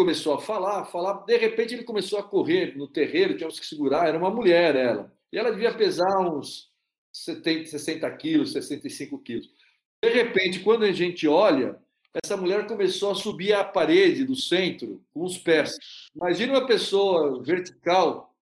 começou 0.00 0.32
a 0.32 0.40
falar, 0.40 0.86
falar, 0.86 1.12
de 1.26 1.36
repente 1.36 1.74
ele 1.74 1.84
começou 1.84 2.18
a 2.18 2.22
correr 2.22 2.74
no 2.74 2.88
terreiro, 2.88 3.36
tínhamos 3.36 3.60
que 3.60 3.66
segurar, 3.66 4.08
era 4.08 4.16
uma 4.16 4.30
mulher 4.30 4.74
ela. 4.74 5.12
E 5.30 5.36
ela 5.36 5.50
devia 5.50 5.74
pesar 5.74 6.18
uns 6.20 6.70
70, 7.12 7.66
60 7.66 8.10
quilos, 8.16 8.52
65 8.52 9.18
quilos. 9.18 9.50
De 10.02 10.08
repente, 10.08 10.60
quando 10.60 10.84
a 10.84 10.92
gente 10.92 11.28
olha, 11.28 11.78
essa 12.24 12.34
mulher 12.34 12.66
começou 12.66 13.10
a 13.10 13.14
subir 13.14 13.52
a 13.52 13.62
parede 13.62 14.24
do 14.24 14.34
centro 14.34 15.04
com 15.12 15.22
os 15.22 15.36
pés. 15.36 15.76
Imagina 16.16 16.54
uma 16.54 16.66
pessoa 16.66 17.42
vertical, 17.42 18.34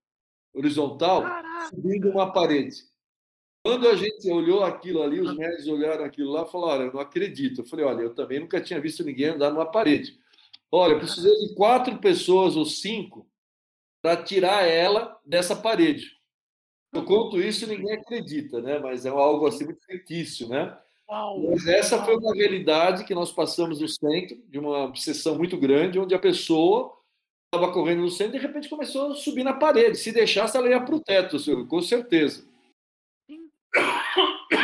horizontal, 0.54 1.24
subindo 1.70 2.08
uma 2.08 2.32
parede. 2.32 2.84
Quando 3.64 3.88
a 3.88 3.96
gente 3.96 4.30
olhou 4.30 4.62
aquilo 4.62 5.02
ali, 5.02 5.20
os 5.20 5.36
médicos 5.36 5.66
olharam 5.66 6.04
aquilo 6.04 6.30
lá 6.30 6.44
e 6.46 6.52
falaram: 6.52 6.82
Olha, 6.82 6.88
eu 6.88 6.92
não 6.92 7.00
acredito. 7.00 7.62
Eu 7.62 7.64
falei: 7.64 7.84
Olha, 7.84 8.02
eu 8.02 8.14
também 8.14 8.38
nunca 8.38 8.60
tinha 8.60 8.80
visto 8.80 9.02
ninguém 9.02 9.30
andar 9.30 9.50
numa 9.50 9.66
parede. 9.66 10.16
Olha, 10.70 10.92
eu 10.92 10.98
precisei 10.98 11.32
de 11.46 11.54
quatro 11.54 11.98
pessoas 11.98 12.56
ou 12.56 12.64
cinco 12.64 13.26
para 14.02 14.22
tirar 14.22 14.66
ela 14.66 15.18
dessa 15.24 15.56
parede. 15.56 16.16
Eu 16.92 17.04
conto 17.04 17.40
isso 17.40 17.64
e 17.64 17.68
ninguém 17.68 17.94
acredita, 17.94 18.60
né? 18.60 18.78
Mas 18.78 19.04
é 19.04 19.10
algo 19.10 19.46
assim 19.46 19.64
muito 19.64 19.84
fictício, 19.84 20.48
né? 20.48 20.78
Mas 21.50 21.66
essa 21.66 22.04
foi 22.04 22.16
uma 22.16 22.34
realidade 22.34 23.04
que 23.04 23.14
nós 23.14 23.32
passamos 23.32 23.80
no 23.80 23.88
centro, 23.88 24.36
de 24.46 24.58
uma 24.58 24.84
obsessão 24.84 25.36
muito 25.36 25.56
grande, 25.56 25.98
onde 25.98 26.14
a 26.14 26.18
pessoa 26.18 26.98
estava 27.46 27.72
correndo 27.72 28.02
no 28.02 28.10
centro 28.10 28.36
e 28.36 28.40
de 28.40 28.46
repente 28.46 28.68
começou 28.68 29.12
a 29.12 29.14
subir 29.14 29.42
na 29.42 29.54
parede. 29.54 29.96
Se 29.96 30.12
deixasse, 30.12 30.56
ela 30.56 30.68
ia 30.68 30.80
para 30.80 30.94
o 30.94 31.00
teto, 31.00 31.38
com 31.66 31.80
certeza. 31.80 32.46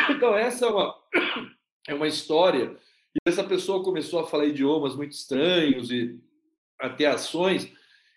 Então, 0.09 0.35
essa 0.35 0.65
é 0.65 0.69
uma, 0.69 0.95
é 1.87 1.93
uma 1.93 2.07
história. 2.07 2.77
E 3.15 3.29
essa 3.29 3.43
pessoa 3.43 3.83
começou 3.83 4.19
a 4.19 4.27
falar 4.27 4.45
idiomas 4.45 4.95
muito 4.95 5.13
estranhos 5.13 5.89
e 5.89 6.19
até 6.79 7.05
ações, 7.05 7.71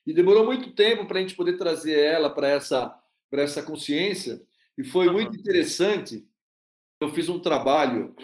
e 0.05 0.13
demorou 0.13 0.45
muito 0.45 0.73
tempo 0.73 1.07
para 1.07 1.19
a 1.19 1.21
gente 1.21 1.37
poder 1.37 1.57
trazer 1.57 1.99
ela 1.99 2.29
para 2.29 2.49
essa, 2.49 2.99
essa 3.31 3.63
consciência. 3.63 4.43
E 4.77 4.83
foi 4.83 5.11
muito 5.11 5.37
interessante. 5.37 6.27
Eu 7.01 7.11
fiz 7.11 7.29
um 7.29 7.39
trabalho, 7.39 8.15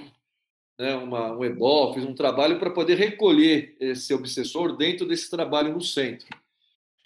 né, 0.79 0.97
uma, 0.97 1.37
um 1.37 1.45
EBOL, 1.45 1.95
fiz 1.95 2.05
um 2.05 2.15
trabalho 2.15 2.59
para 2.59 2.71
poder 2.71 2.97
recolher 2.97 3.77
esse 3.79 4.13
obsessor 4.13 4.77
dentro 4.77 5.07
desse 5.07 5.31
trabalho 5.31 5.73
no 5.73 5.81
centro. 5.81 6.27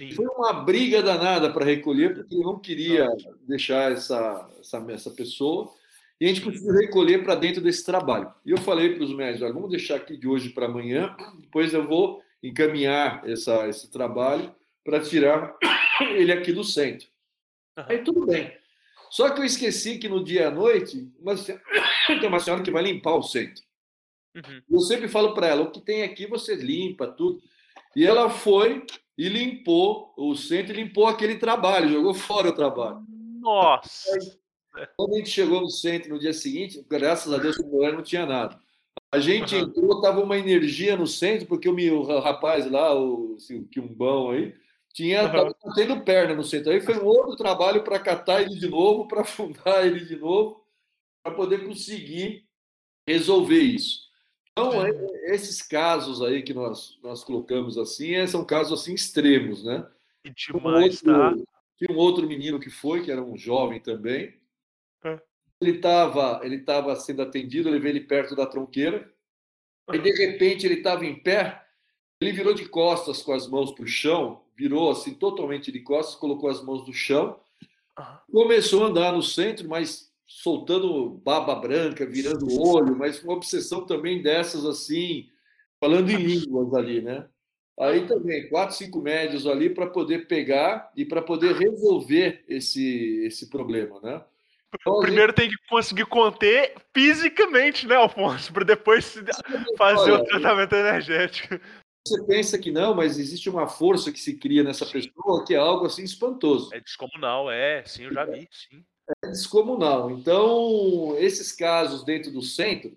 Sim. 0.01 0.13
Foi 0.13 0.27
uma 0.27 0.53
briga 0.53 1.03
danada 1.03 1.53
para 1.53 1.65
recolher, 1.65 2.15
porque 2.15 2.35
ele 2.35 2.45
não 2.45 2.59
queria 2.59 3.09
deixar 3.43 3.91
essa, 3.91 4.49
essa, 4.61 4.79
essa 4.93 5.11
pessoa. 5.11 5.75
E 6.21 6.25
a 6.25 6.29
gente 6.29 6.41
conseguiu 6.41 6.73
recolher 6.73 7.23
para 7.23 7.35
dentro 7.35 7.63
desse 7.63 7.85
trabalho. 7.85 8.33
E 8.45 8.51
eu 8.51 8.59
falei 8.59 8.95
para 8.95 9.05
os 9.05 9.15
médicos: 9.15 9.43
olha, 9.43 9.53
vamos 9.53 9.71
deixar 9.71 9.97
aqui 9.97 10.17
de 10.17 10.27
hoje 10.27 10.51
para 10.51 10.67
amanhã, 10.67 11.15
depois 11.39 11.73
eu 11.73 11.87
vou 11.87 12.23
encaminhar 12.43 13.29
essa, 13.29 13.69
esse 13.69 13.91
trabalho 13.91 14.55
para 14.85 15.01
tirar 15.01 15.57
ele 16.15 16.33
aqui 16.33 16.53
do 16.53 16.65
centro. 16.65 17.07
Aí 17.77 17.99
tudo 17.99 18.27
bem. 18.27 18.53
Só 19.11 19.31
que 19.31 19.41
eu 19.41 19.45
esqueci 19.45 19.99
que 19.99 20.09
no 20.09 20.23
dia 20.23 20.49
à 20.49 20.51
noite, 20.51 21.11
uma, 21.21 21.35
tem 22.07 22.27
uma 22.27 22.41
senhora 22.41 22.63
que 22.63 22.71
vai 22.71 22.83
limpar 22.83 23.15
o 23.15 23.23
centro. 23.23 23.63
Uhum. 24.35 24.63
Eu 24.71 24.81
sempre 24.81 25.09
falo 25.09 25.35
para 25.35 25.47
ela: 25.47 25.63
o 25.63 25.71
que 25.71 25.81
tem 25.81 26.03
aqui 26.03 26.27
você 26.27 26.55
limpa 26.55 27.07
tudo. 27.07 27.41
E 27.95 28.05
ela 28.05 28.29
foi 28.29 28.85
e 29.17 29.29
limpou 29.29 30.13
o 30.17 30.37
centro, 30.37 30.73
e 30.73 30.77
limpou 30.77 31.07
aquele 31.07 31.37
trabalho, 31.37 31.89
jogou 31.89 32.15
fora 32.15 32.51
o 32.51 32.55
trabalho. 32.55 33.05
Nossa! 33.41 34.11
Quando 34.97 35.15
a 35.15 35.19
gente 35.19 35.31
chegou 35.31 35.61
no 35.61 35.71
centro 35.71 36.11
no 36.11 36.19
dia 36.19 36.33
seguinte, 36.33 36.85
graças 36.89 37.33
a 37.33 37.39
Deus, 37.39 37.57
o 37.59 37.93
não 37.93 38.03
tinha 38.03 38.27
nada. 38.27 38.59
A 39.11 39.19
gente 39.19 39.57
entrou, 39.57 39.97
estava 39.97 40.21
uma 40.21 40.37
energia 40.37 40.97
no 40.97 41.07
centro, 41.07 41.47
porque 41.47 41.69
o, 41.69 41.73
meu, 41.73 42.01
o 42.01 42.21
rapaz 42.21 42.71
lá, 42.71 42.95
o, 42.95 43.35
assim, 43.37 43.61
o 43.61 43.67
Quimbão 43.67 44.31
aí, 44.31 44.55
tinha 44.93 45.25
uhum. 45.25 45.53
tendo 45.75 46.01
perna 46.03 46.35
no 46.35 46.45
centro. 46.45 46.73
Aí 46.73 46.81
foi 46.81 46.99
um 46.99 47.07
outro 47.07 47.37
trabalho 47.37 47.83
para 47.83 47.99
catar 47.99 48.43
ele 48.43 48.57
de 48.57 48.69
novo, 48.69 49.09
para 49.09 49.23
afundar 49.23 49.87
ele 49.87 50.05
de 50.05 50.17
novo, 50.17 50.63
para 51.23 51.35
poder 51.35 51.65
conseguir 51.65 52.47
resolver 53.07 53.61
isso. 53.61 54.09
Então, 54.53 54.85
é, 54.85 55.33
esses 55.33 55.63
casos 55.63 56.21
aí 56.21 56.43
que 56.43 56.53
nós, 56.53 56.99
nós 57.03 57.23
colocamos 57.23 57.79
assim, 57.79 58.15
é, 58.15 58.27
são 58.27 58.45
casos 58.45 58.81
assim 58.81 58.93
extremos, 58.93 59.63
né? 59.63 59.87
E 60.25 60.31
demais, 60.31 61.03
um 61.03 61.11
outro, 61.11 61.45
tá? 61.45 61.53
Tinha 61.79 61.97
um 61.97 61.99
outro 61.99 62.27
menino 62.27 62.59
que 62.59 62.69
foi, 62.69 63.05
que 63.05 63.11
era 63.11 63.23
um 63.23 63.37
jovem 63.39 63.81
também, 63.81 64.35
ele 65.61 65.77
estava 65.77 66.41
ele 66.43 66.59
tava 66.59 66.95
sendo 66.97 67.23
atendido, 67.23 67.69
eu 67.69 67.73
levei 67.73 67.93
ele 67.93 68.01
perto 68.01 68.37
da 68.37 68.47
tronqueira, 68.47 69.11
e 69.93 69.99
de 69.99 70.11
repente 70.13 70.67
ele 70.67 70.75
estava 70.75 71.05
em 71.05 71.15
pé, 71.15 71.65
ele 72.21 72.33
virou 72.33 72.55
de 72.55 72.69
costas 72.69 73.23
com 73.23 73.33
as 73.33 73.49
mãos 73.49 73.73
para 73.73 73.85
o 73.85 73.89
chão, 73.89 74.43
virou 74.57 74.91
assim 74.91 75.15
totalmente 75.15 75.73
de 75.73 75.81
costas, 75.81 76.17
colocou 76.17 76.49
as 76.49 76.63
mãos 76.63 76.87
no 76.87 76.93
chão, 76.93 77.39
começou 78.31 78.85
a 78.85 78.89
andar 78.89 79.13
no 79.13 79.23
centro, 79.23 79.69
mas 79.69 80.13
soltando 80.27 81.09
baba 81.25 81.55
branca, 81.55 82.05
virando 82.05 82.47
o 82.47 82.69
olho, 82.69 82.97
mas 82.97 83.19
com 83.19 83.29
uma 83.29 83.37
obsessão 83.37 83.87
também 83.87 84.23
dessas 84.23 84.65
assim, 84.65 85.29
falando 85.81 86.11
em 86.11 86.17
línguas 86.17 86.75
ali, 86.75 87.01
né? 87.01 87.27
Aí 87.81 88.07
também, 88.07 88.49
quatro, 88.49 88.77
cinco 88.77 89.01
médios 89.01 89.47
ali 89.47 89.71
para 89.71 89.87
poder 89.87 90.27
pegar 90.27 90.93
e 90.97 91.05
para 91.05 91.23
poder 91.23 91.55
resolver 91.55 92.45
esse, 92.49 93.25
esse 93.25 93.49
problema, 93.49 94.01
né? 94.01 94.23
Primeiro 95.01 95.33
tem 95.33 95.49
que 95.49 95.57
conseguir 95.69 96.07
conter 96.07 96.75
fisicamente, 96.95 97.87
né, 97.87 97.97
Alfonso? 97.97 98.53
Para 98.53 98.65
depois 98.65 99.15
fazer 99.77 100.13
Olha, 100.13 100.23
o 100.23 100.25
tratamento 100.25 100.75
energético. 100.75 101.59
Você 102.07 102.23
pensa 102.25 102.59
que 102.59 102.71
não, 102.71 102.95
mas 102.95 103.19
existe 103.19 103.49
uma 103.49 103.67
força 103.67 104.13
que 104.13 104.21
se 104.21 104.39
cria 104.39 104.63
nessa 104.63 104.87
pessoa 104.87 105.45
que 105.45 105.55
é 105.55 105.59
algo 105.59 105.87
assim 105.87 106.05
espantoso. 106.05 106.75
É 106.75 106.81
descomunal, 106.81 107.51
é. 107.51 107.85
Sim, 107.85 108.05
eu 108.05 108.13
já 108.13 108.25
vi, 108.25 108.49
sim. 108.51 108.85
É 109.25 109.29
descomunal. 109.29 110.11
Então, 110.11 111.17
esses 111.19 111.53
casos 111.53 112.05
dentro 112.05 112.31
do 112.31 112.43
centro 112.43 112.97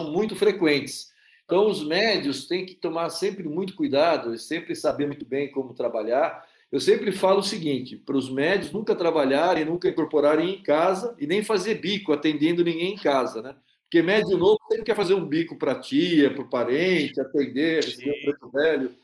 são 0.00 0.10
muito 0.10 0.34
frequentes. 0.34 1.12
Então, 1.44 1.68
os 1.68 1.84
médios 1.84 2.46
têm 2.48 2.66
que 2.66 2.74
tomar 2.74 3.08
sempre 3.10 3.44
muito 3.44 3.74
cuidado, 3.76 4.36
sempre 4.36 4.74
saber 4.74 5.06
muito 5.06 5.24
bem 5.24 5.50
como 5.50 5.74
trabalhar 5.74 6.44
eu 6.70 6.80
sempre 6.80 7.12
falo 7.12 7.40
o 7.40 7.44
seguinte: 7.44 7.96
para 7.96 8.16
os 8.16 8.30
médicos 8.30 8.72
nunca 8.72 8.94
trabalharem, 8.94 9.64
nunca 9.64 9.88
incorporarem 9.88 10.54
em 10.54 10.62
casa 10.62 11.14
e 11.18 11.26
nem 11.26 11.42
fazer 11.42 11.76
bico 11.76 12.12
atendendo 12.12 12.64
ninguém 12.64 12.94
em 12.94 12.98
casa, 12.98 13.40
né? 13.40 13.56
Porque 13.84 14.02
médico 14.02 14.36
novo 14.36 14.58
sempre 14.68 14.84
quer 14.84 14.96
fazer 14.96 15.14
um 15.14 15.24
bico 15.24 15.56
para 15.56 15.78
tia, 15.78 16.32
para 16.32 16.42
o 16.42 16.50
parente, 16.50 17.20
atender, 17.20 17.84
receber 17.84 18.10
o 18.10 18.22
preto 18.24 18.50
velho. 18.50 18.94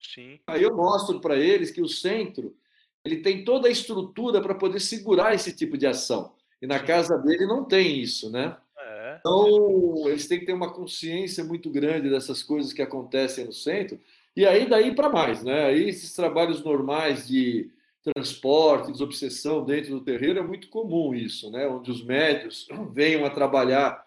Sim. 0.00 0.38
Aí 0.46 0.62
eu 0.62 0.76
mostro 0.76 1.20
para 1.20 1.36
eles 1.36 1.70
que 1.70 1.82
o 1.82 1.88
centro 1.88 2.56
ele 3.04 3.16
tem 3.16 3.44
toda 3.44 3.66
a 3.66 3.70
estrutura 3.70 4.40
para 4.40 4.54
poder 4.54 4.78
segurar 4.78 5.34
esse 5.34 5.54
tipo 5.54 5.76
de 5.76 5.88
ação. 5.88 6.34
E 6.60 6.66
na 6.68 6.78
Sim. 6.78 6.86
casa 6.86 7.18
dele 7.18 7.46
não 7.46 7.64
tem 7.64 8.00
isso, 8.00 8.30
né? 8.30 8.56
É. 8.78 9.16
Então, 9.18 10.08
eles 10.08 10.28
têm 10.28 10.38
que 10.38 10.46
ter 10.46 10.52
uma 10.52 10.72
consciência 10.72 11.42
muito 11.42 11.68
grande 11.68 12.08
dessas 12.08 12.44
coisas 12.44 12.72
que 12.72 12.80
acontecem 12.80 13.44
no 13.44 13.52
centro 13.52 13.98
e 14.36 14.46
aí, 14.46 14.68
daí 14.68 14.94
para 14.94 15.08
mais, 15.08 15.42
né? 15.42 15.66
Aí, 15.66 15.88
esses 15.88 16.12
trabalhos 16.14 16.62
normais 16.64 17.26
de 17.28 17.70
transporte, 18.02 18.90
desobsessão 18.90 19.64
dentro 19.64 19.90
do 19.90 20.04
terreiro 20.04 20.38
é 20.38 20.42
muito 20.42 20.68
comum 20.68 21.14
isso, 21.14 21.50
né? 21.50 21.66
Onde 21.68 21.90
os 21.90 22.04
médios 22.04 22.66
venham 22.92 23.24
a 23.24 23.30
trabalhar 23.30 24.04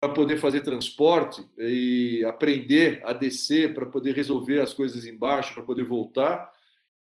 para 0.00 0.12
poder 0.12 0.38
fazer 0.38 0.62
transporte 0.62 1.46
e 1.56 2.24
aprender 2.24 3.00
a 3.04 3.12
descer 3.12 3.72
para 3.72 3.86
poder 3.86 4.16
resolver 4.16 4.60
as 4.60 4.74
coisas 4.74 5.06
embaixo, 5.06 5.54
para 5.54 5.62
poder 5.62 5.84
voltar, 5.84 6.52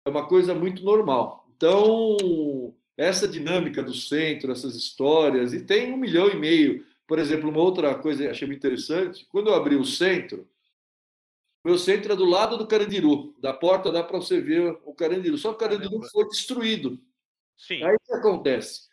é 0.03 0.09
uma 0.09 0.27
coisa 0.27 0.55
muito 0.55 0.83
normal. 0.83 1.47
Então, 1.55 2.73
essa 2.97 3.27
dinâmica 3.27 3.83
do 3.83 3.93
centro, 3.93 4.51
essas 4.51 4.75
histórias, 4.75 5.53
e 5.53 5.63
tem 5.63 5.93
um 5.93 5.97
milhão 5.97 6.27
e 6.29 6.35
meio. 6.35 6.83
Por 7.05 7.19
exemplo, 7.19 7.49
uma 7.49 7.61
outra 7.61 7.93
coisa 7.93 8.23
que 8.23 8.29
achei 8.29 8.47
muito 8.47 8.65
interessante, 8.65 9.27
quando 9.29 9.49
eu 9.49 9.53
abri 9.53 9.75
o 9.75 9.85
centro, 9.85 10.47
meu 11.67 11.77
centro 11.77 12.13
é 12.13 12.15
do 12.15 12.23
lado 12.23 12.57
do 12.57 12.65
Carandiru. 12.65 13.35
Da 13.41 13.51
porta 13.51 13.91
dá 13.91 14.01
para 14.01 14.17
você 14.17 14.39
ver 14.39 14.79
o 14.85 14.93
Carandiru. 14.93 15.37
Só 15.37 15.49
que 15.49 15.55
o 15.55 15.67
Carandiru 15.67 16.01
foi 16.09 16.25
destruído. 16.29 16.97
Sim. 17.57 17.83
Aí 17.83 17.93
o 17.93 17.99
que 17.99 18.13
acontece? 18.13 18.87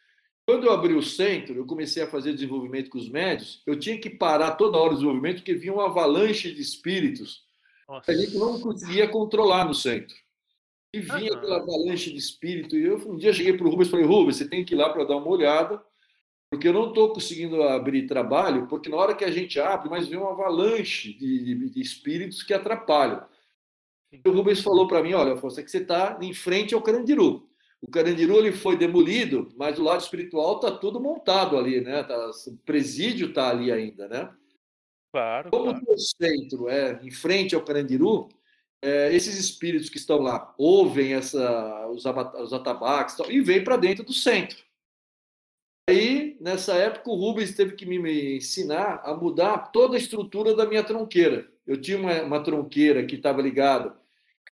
Quando 0.45 0.67
eu 0.67 0.73
abri 0.73 0.93
o 0.93 1.03
centro, 1.03 1.55
eu 1.55 1.67
comecei 1.67 2.03
a 2.03 2.09
fazer 2.09 2.35
desenvolvimento 2.35 2.91
com 2.91 2.99
os 2.99 3.09
médios, 3.09 3.63
eu 3.65 3.79
tinha 3.79 3.97
que 3.97 4.11
parar 4.11 4.57
toda 4.57 4.77
hora 4.77 4.91
o 4.91 4.95
desenvolvimento, 4.95 5.37
porque 5.37 5.55
vinha 5.55 5.73
uma 5.73 5.87
avalanche 5.87 6.53
de 6.53 6.61
espíritos 6.61 7.45
Nossa. 7.89 8.11
a 8.11 8.15
gente 8.15 8.37
não 8.37 8.61
conseguia 8.61 9.07
controlar 9.07 9.65
no 9.65 9.75
centro. 9.75 10.17
E 10.93 10.99
vinha 10.99 11.31
uhum. 11.31 11.39
aquela 11.39 11.57
avalanche 11.59 12.11
de 12.11 12.19
espírito. 12.19 12.77
E 12.77 12.85
eu 12.85 12.97
um 13.09 13.17
dia 13.17 13.33
cheguei 13.33 13.57
para 13.57 13.69
o 13.69 13.71
Rubens 13.71 13.87
e 13.87 13.91
falei: 13.93 14.05
Rubens, 14.05 14.37
você 14.37 14.49
tem 14.49 14.65
que 14.65 14.75
ir 14.75 14.77
lá 14.77 14.91
para 14.91 15.05
dar 15.05 15.17
uma 15.17 15.29
olhada 15.29 15.81
porque 16.55 16.69
eu 16.69 16.73
não 16.73 16.91
estou 16.91 17.13
conseguindo 17.13 17.65
abrir 17.65 18.07
trabalho, 18.07 18.69
porque 18.69 18.89
na 18.89 18.97
hora 18.97 19.15
que 19.17 19.25
a 19.25 19.31
gente 19.31 19.59
abre, 19.59 19.91
mas 19.91 20.07
vem 20.07 20.21
uma 20.21 20.31
avalanche 20.31 21.13
de, 21.13 21.45
de, 21.45 21.71
de 21.71 21.81
espíritos 21.81 22.45
que 22.45 22.55
atrapalham. 22.55 23.27
O 24.25 24.31
Rubens 24.31 24.63
falou 24.63 24.87
para 24.87 25.03
mim, 25.03 25.15
olha, 25.15 25.33
Afonso, 25.33 25.59
é 25.59 25.65
que 25.65 25.71
você 25.71 25.79
está 25.79 26.17
em 26.23 26.33
frente 26.33 26.73
ao 26.73 26.81
Carandiru. 26.81 27.49
O 27.83 27.91
Carandiru 27.91 28.37
ele 28.37 28.53
foi 28.53 28.77
demolido, 28.77 29.53
mas 29.57 29.81
o 29.81 29.83
lado 29.83 30.01
espiritual 30.01 30.55
está 30.55 30.71
tudo 30.71 31.01
montado 31.01 31.59
ali, 31.59 31.81
né? 31.81 32.05
Tá, 32.05 32.31
o 32.31 32.57
presídio 32.65 33.31
está 33.31 33.51
ali 33.51 33.73
ainda, 33.73 34.07
né? 34.07 34.33
Claro. 35.11 35.51
Como 35.51 35.73
claro. 35.73 35.85
o 35.89 35.99
centro 35.99 36.69
é 36.69 37.01
em 37.03 37.11
frente 37.11 37.57
ao 37.57 37.65
Carandiru, 37.65 38.29
é, 38.81 39.13
esses 39.13 39.37
espíritos 39.37 39.89
que 39.89 39.99
estão 39.99 40.21
lá 40.21 40.55
ouvem 40.57 41.15
essa, 41.15 41.89
os, 41.89 42.05
os 42.05 42.53
atabaques 42.53 43.17
e 43.29 43.41
vêm 43.41 43.65
para 43.65 43.77
dentro 43.77 44.05
do 44.05 44.13
centro. 44.13 44.63
Aí, 45.89 46.37
nessa 46.41 46.75
época, 46.75 47.11
o 47.11 47.15
Rubens 47.15 47.55
teve 47.55 47.75
que 47.75 47.85
me 47.85 48.37
ensinar 48.37 49.03
a 49.05 49.15
mudar 49.15 49.71
toda 49.71 49.97
a 49.97 49.99
estrutura 49.99 50.55
da 50.55 50.67
minha 50.67 50.83
tronqueira. 50.83 51.51
Eu 51.67 51.79
tinha 51.81 51.99
uma, 51.99 52.23
uma 52.23 52.43
tronqueira 52.43 53.05
que 53.05 53.17
estava 53.17 53.43
ligada, 53.43 53.95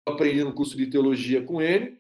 eu 0.07 0.13
aprendi 0.13 0.45
no 0.45 0.53
curso 0.53 0.77
de 0.77 0.87
teologia 0.87 1.43
com 1.43 1.63
ele, 1.63 1.99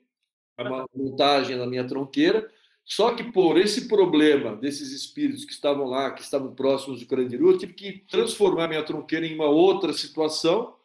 uma 0.58 0.86
montagem 0.94 1.56
da 1.56 1.66
minha 1.66 1.86
tronqueira. 1.86 2.50
Só 2.84 3.14
que 3.14 3.24
por 3.24 3.56
esse 3.56 3.88
problema 3.88 4.56
desses 4.56 4.92
espíritos 4.92 5.44
que 5.44 5.52
estavam 5.52 5.86
lá, 5.86 6.10
que 6.10 6.20
estavam 6.20 6.54
próximos 6.54 6.98
de 6.98 7.06
Carandiru, 7.06 7.50
eu 7.50 7.58
tive 7.58 7.72
que 7.72 8.04
transformar 8.08 8.68
minha 8.68 8.82
tronqueira 8.82 9.26
em 9.26 9.34
uma 9.34 9.46
outra 9.46 9.92
situação 9.92 10.76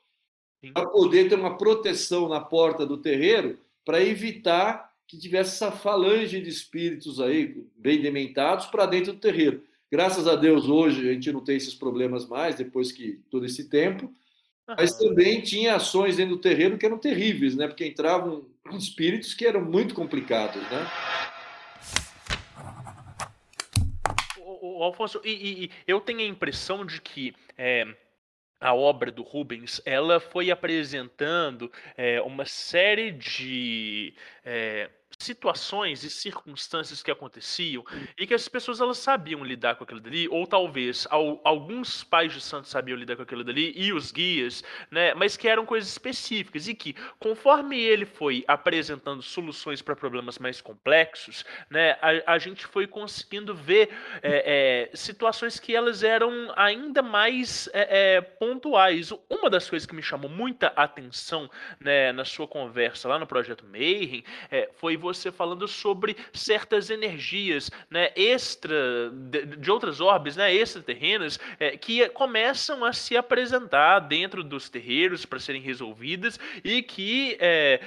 para 0.73 0.87
poder 0.87 1.27
ter 1.27 1.35
uma 1.35 1.57
proteção 1.57 2.29
na 2.29 2.39
porta 2.39 2.85
do 2.85 2.97
terreiro 2.97 3.59
para 3.83 4.01
evitar 4.01 4.86
que 5.07 5.17
tivesse 5.17 5.51
essa 5.51 5.71
falange 5.71 6.41
de 6.41 6.49
espíritos 6.49 7.21
aí, 7.21 7.63
bem 7.77 8.01
dementados, 8.01 8.65
para 8.65 8.85
dentro 8.85 9.13
do 9.13 9.19
terreiro. 9.19 9.63
Graças 9.89 10.27
a 10.27 10.35
Deus, 10.35 10.67
hoje 10.67 11.09
a 11.09 11.13
gente 11.13 11.31
não 11.31 11.41
tem 11.41 11.55
esses 11.55 11.73
problemas 11.73 12.27
mais, 12.27 12.55
depois 12.55 12.91
que 12.91 13.21
todo 13.31 13.45
esse 13.45 13.69
tempo. 13.69 14.13
Mas 14.67 14.97
também 14.97 15.41
tinha 15.41 15.75
ações 15.75 16.17
dentro 16.17 16.35
do 16.35 16.41
terreiro 16.41 16.77
que 16.77 16.85
eram 16.85 16.97
terríveis, 16.97 17.55
né? 17.55 17.67
Porque 17.67 17.87
entravam 17.87 18.45
espíritos 18.77 19.33
que 19.33 19.45
eram 19.45 19.63
muito 19.63 19.95
complicados, 19.95 20.61
né? 20.63 20.91
O, 24.39 24.79
o 24.79 24.83
Alfonso, 24.83 25.21
e, 25.23 25.63
e, 25.63 25.71
eu 25.87 26.01
tenho 26.01 26.19
a 26.19 26.25
impressão 26.25 26.85
de 26.85 26.99
que 26.99 27.33
é, 27.57 27.87
a 28.59 28.73
obra 28.73 29.09
do 29.09 29.23
Rubens 29.23 29.81
ela 29.85 30.19
foi 30.19 30.51
apresentando 30.51 31.71
é, 31.95 32.21
uma 32.21 32.43
série 32.43 33.11
de 33.11 34.13
é, 34.43 34.89
situações 35.19 36.03
e 36.03 36.09
circunstâncias 36.09 37.01
que 37.01 37.09
aconteciam 37.09 37.83
e 38.17 38.27
que 38.27 38.33
as 38.33 38.47
pessoas 38.47 38.79
elas 38.79 38.97
sabiam 38.99 39.43
lidar 39.43 39.75
com 39.75 39.83
aquilo 39.83 39.99
dali, 39.99 40.27
ou 40.29 40.45
talvez 40.45 41.07
ao, 41.09 41.41
alguns 41.43 42.03
pais 42.03 42.33
de 42.33 42.41
santos 42.41 42.69
sabiam 42.69 42.97
lidar 42.97 43.15
com 43.15 43.23
aquilo 43.23 43.43
dali 43.43 43.73
e 43.75 43.91
os 43.91 44.11
guias, 44.11 44.63
né, 44.91 45.13
mas 45.15 45.35
que 45.35 45.47
eram 45.47 45.65
coisas 45.65 45.89
específicas 45.89 46.67
e 46.67 46.75
que 46.75 46.95
conforme 47.19 47.79
ele 47.79 48.05
foi 48.05 48.43
apresentando 48.47 49.21
soluções 49.21 49.81
para 49.81 49.95
problemas 49.95 50.37
mais 50.37 50.61
complexos, 50.61 51.43
né, 51.69 51.97
a, 52.01 52.33
a 52.33 52.37
gente 52.37 52.65
foi 52.67 52.85
conseguindo 52.85 53.55
ver 53.55 53.89
é, 54.21 54.89
é, 54.91 54.95
situações 54.95 55.59
que 55.59 55.75
elas 55.75 56.03
eram 56.03 56.53
ainda 56.55 57.01
mais 57.01 57.67
é, 57.73 58.17
é 58.17 58.21
pontuais. 58.21 59.11
Uma 59.29 59.49
das 59.49 59.67
coisas 59.69 59.87
que 59.87 59.95
me 59.95 60.03
chamou 60.03 60.29
muita 60.29 60.67
atenção 60.67 61.49
né, 61.79 62.11
na 62.11 62.23
sua 62.23 62.47
conversa 62.47 63.09
lá 63.09 63.17
no 63.17 63.25
projeto 63.25 63.65
Mayhem 63.65 64.23
é, 64.51 64.69
foi 64.75 64.95
você 65.07 65.31
falando 65.31 65.67
sobre 65.67 66.15
certas 66.33 66.89
energias 66.89 67.71
né, 67.89 68.11
extra 68.15 69.09
de, 69.11 69.45
de 69.57 69.71
outras 69.71 70.01
orbes, 70.01 70.35
né, 70.35 70.53
extraterrenas, 70.53 71.39
é, 71.59 71.77
que 71.77 72.07
começam 72.09 72.83
a 72.83 72.91
se 72.91 73.15
apresentar 73.15 73.99
dentro 73.99 74.43
dos 74.43 74.69
terreiros 74.69 75.25
para 75.25 75.39
serem 75.39 75.61
resolvidas 75.61 76.39
e 76.63 76.81
que 76.81 77.37
é, 77.39 77.79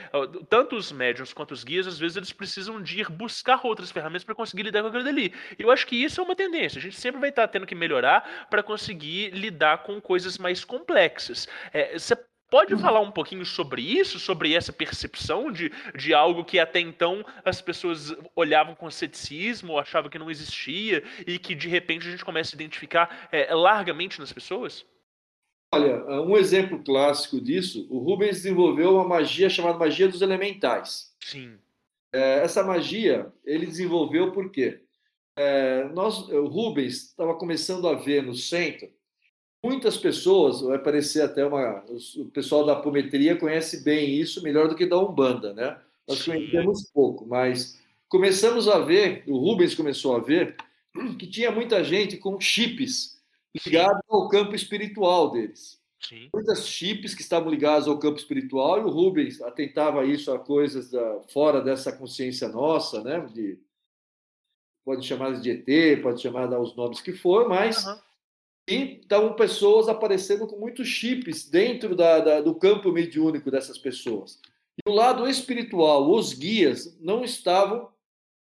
tanto 0.48 0.76
os 0.76 0.90
médiums 0.92 1.32
quanto 1.32 1.52
os 1.52 1.64
guias, 1.64 1.86
às 1.86 1.98
vezes, 1.98 2.16
eles 2.16 2.32
precisam 2.32 2.80
de 2.82 3.00
ir 3.00 3.10
buscar 3.10 3.60
outras 3.64 3.90
ferramentas 3.90 4.24
para 4.24 4.34
conseguir 4.34 4.62
lidar 4.62 4.82
com 4.82 4.88
aquilo 4.88 5.04
dali. 5.04 5.32
Eu 5.58 5.70
acho 5.70 5.86
que 5.86 5.96
isso 5.96 6.20
é 6.20 6.24
uma 6.24 6.36
tendência. 6.36 6.78
A 6.78 6.82
gente 6.82 6.98
sempre 6.98 7.20
vai 7.20 7.30
estar 7.30 7.46
tendo 7.48 7.66
que 7.66 7.74
melhorar 7.74 8.46
para 8.48 8.62
conseguir 8.62 9.30
lidar 9.30 9.82
com 9.82 10.00
coisas 10.00 10.38
mais 10.38 10.64
complexas. 10.64 11.48
É, 11.72 11.98
Pode 12.50 12.76
falar 12.78 13.00
um 13.00 13.12
pouquinho 13.12 13.46
sobre 13.46 13.80
isso, 13.80 14.18
sobre 14.18 14.54
essa 14.54 14.72
percepção 14.72 15.52
de, 15.52 15.70
de 15.96 16.12
algo 16.12 16.44
que 16.44 16.58
até 16.58 16.80
então 16.80 17.24
as 17.44 17.62
pessoas 17.62 18.12
olhavam 18.34 18.74
com 18.74 18.90
ceticismo, 18.90 19.78
achavam 19.78 20.10
que 20.10 20.18
não 20.18 20.28
existia 20.28 21.04
e 21.24 21.38
que 21.38 21.54
de 21.54 21.68
repente 21.68 22.08
a 22.08 22.10
gente 22.10 22.24
começa 22.24 22.54
a 22.54 22.56
identificar 22.56 23.28
é, 23.30 23.54
largamente 23.54 24.18
nas 24.18 24.32
pessoas? 24.32 24.84
Olha, 25.72 26.04
um 26.22 26.36
exemplo 26.36 26.82
clássico 26.82 27.40
disso, 27.40 27.86
o 27.88 27.98
Rubens 28.00 28.38
desenvolveu 28.38 28.94
uma 28.96 29.06
magia 29.06 29.48
chamada 29.48 29.78
magia 29.78 30.08
dos 30.08 30.20
elementais. 30.20 31.14
Sim. 31.20 31.56
É, 32.12 32.40
essa 32.42 32.64
magia 32.64 33.32
ele 33.44 33.66
desenvolveu 33.66 34.32
porque 34.32 34.80
é, 35.36 35.84
nós, 35.94 36.28
o 36.28 36.46
Rubens 36.48 37.10
estava 37.10 37.36
começando 37.36 37.86
a 37.86 37.94
ver 37.94 38.24
no 38.24 38.34
centro 38.34 38.90
muitas 39.62 39.96
pessoas, 39.96 40.60
vai 40.60 40.78
parecer 40.78 41.22
até 41.22 41.44
uma. 41.44 41.84
O 42.16 42.24
pessoal 42.26 42.64
da 42.64 42.72
apometria 42.72 43.36
conhece 43.36 43.82
bem 43.82 44.14
isso, 44.14 44.42
melhor 44.42 44.68
do 44.68 44.74
que 44.74 44.86
da 44.86 44.98
Umbanda, 44.98 45.52
né? 45.52 45.78
Nós 46.08 46.18
Sim. 46.20 46.32
conhecemos 46.32 46.90
pouco, 46.92 47.26
mas 47.26 47.78
começamos 48.08 48.68
a 48.68 48.78
ver, 48.78 49.22
o 49.26 49.38
Rubens 49.38 49.74
começou 49.74 50.16
a 50.16 50.18
ver, 50.18 50.56
que 51.18 51.26
tinha 51.26 51.50
muita 51.50 51.84
gente 51.84 52.16
com 52.16 52.40
chips 52.40 53.20
ligados 53.64 54.02
ao 54.08 54.28
campo 54.28 54.54
espiritual 54.54 55.30
deles. 55.30 55.80
Sim. 56.00 56.30
Muitas 56.32 56.66
chips 56.66 57.14
que 57.14 57.20
estavam 57.20 57.50
ligadas 57.50 57.86
ao 57.86 57.98
campo 57.98 58.18
espiritual 58.18 58.78
e 58.78 58.84
o 58.84 58.90
Rubens 58.90 59.40
atentava 59.42 60.04
isso 60.04 60.32
a 60.32 60.38
coisas 60.38 60.90
da, 60.90 61.20
fora 61.28 61.60
dessa 61.60 61.92
consciência 61.92 62.48
nossa, 62.48 63.02
né? 63.04 63.20
De, 63.32 63.58
pode 64.84 65.06
chamar 65.06 65.38
de 65.38 65.50
ET, 65.50 66.02
pode 66.02 66.22
chamar 66.22 66.48
os 66.58 66.74
nomes 66.74 67.00
que 67.00 67.12
for, 67.12 67.48
mas 67.48 67.86
uhum. 67.86 67.98
E 68.70 69.00
estavam 69.00 69.34
pessoas 69.34 69.88
aparecendo 69.88 70.46
com 70.46 70.56
muitos 70.56 70.86
chips 70.86 71.48
dentro 71.48 71.96
da, 71.96 72.20
da, 72.20 72.40
do 72.40 72.54
campo 72.54 72.92
mediúnico 72.92 73.50
dessas 73.50 73.76
pessoas. 73.76 74.40
E 74.78 74.88
o 74.88 74.94
lado 74.94 75.28
espiritual, 75.28 76.08
os 76.08 76.32
guias, 76.32 76.96
não 77.00 77.24
estavam 77.24 77.90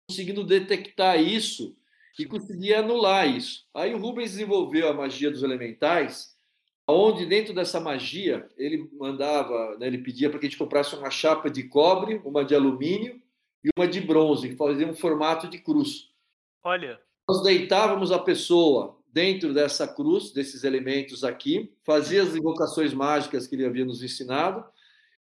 conseguindo 0.09 0.43
detectar 0.43 1.21
isso 1.21 1.77
e 2.19 2.27
conseguia 2.27 2.81
anular 2.81 3.29
isso. 3.29 3.65
Aí 3.73 3.95
o 3.95 3.99
Rubens 3.99 4.33
desenvolveu 4.33 4.89
a 4.89 4.93
magia 4.93 5.31
dos 5.31 5.45
elementais, 5.45 6.37
onde 6.89 7.25
dentro 7.25 7.55
dessa 7.55 7.79
magia 7.79 8.49
ele 8.59 8.91
mandava, 8.99 9.79
né, 9.79 9.87
ele 9.87 9.99
pedia 9.99 10.29
para 10.29 10.41
que 10.41 10.47
a 10.47 10.49
gente 10.49 10.59
comprasse 10.59 10.95
uma 10.97 11.09
chapa 11.09 11.49
de 11.49 11.63
cobre, 11.63 12.21
uma 12.25 12.45
de 12.45 12.55
alumínio 12.55 13.23
e 13.65 13.71
uma 13.77 13.87
de 13.87 14.01
bronze, 14.01 14.49
que 14.49 14.57
fazia 14.57 14.89
um 14.89 14.95
formato 14.95 15.49
de 15.49 15.59
cruz. 15.59 16.11
Olha. 16.65 17.01
Nós 17.29 17.45
deitávamos 17.45 18.11
a 18.11 18.19
pessoa 18.19 19.00
dentro 19.13 19.53
dessa 19.53 19.87
cruz, 19.87 20.33
desses 20.33 20.65
elementos 20.65 21.25
aqui, 21.25 21.73
fazia 21.83 22.23
as 22.23 22.35
invocações 22.35 22.93
mágicas 22.93 23.47
que 23.47 23.55
ele 23.55 23.65
havia 23.65 23.85
nos 23.85 24.03
ensinado 24.03 24.65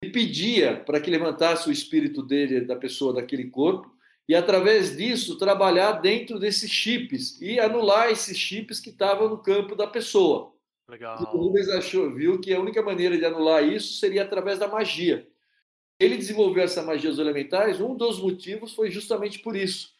e 0.03 0.09
pedia 0.09 0.77
para 0.85 0.99
que 0.99 1.09
levantasse 1.09 1.67
o 1.69 1.71
espírito 1.71 2.21
dele, 2.21 2.61
da 2.61 2.75
pessoa, 2.75 3.13
daquele 3.13 3.49
corpo, 3.49 3.91
e 4.27 4.35
através 4.35 4.95
disso 4.95 5.37
trabalhar 5.37 5.93
dentro 5.93 6.37
desses 6.37 6.69
chips 6.69 7.39
e 7.41 7.59
anular 7.59 8.09
esses 8.09 8.37
chips 8.37 8.79
que 8.79 8.89
estavam 8.89 9.29
no 9.29 9.37
campo 9.37 9.75
da 9.75 9.87
pessoa. 9.87 10.53
Legal. 10.89 11.19
O 11.33 11.37
Rubens 11.37 11.69
achou, 11.69 12.13
viu 12.13 12.39
que 12.39 12.53
a 12.53 12.59
única 12.59 12.81
maneira 12.81 13.17
de 13.17 13.25
anular 13.25 13.63
isso 13.63 13.99
seria 13.99 14.23
através 14.23 14.59
da 14.59 14.67
magia. 14.67 15.27
Ele 15.99 16.17
desenvolveu 16.17 16.63
essa 16.63 16.83
magia 16.83 17.09
dos 17.09 17.19
elementais, 17.19 17.81
um 17.81 17.95
dos 17.95 18.19
motivos 18.19 18.73
foi 18.73 18.91
justamente 18.91 19.39
por 19.39 19.55
isso 19.55 19.96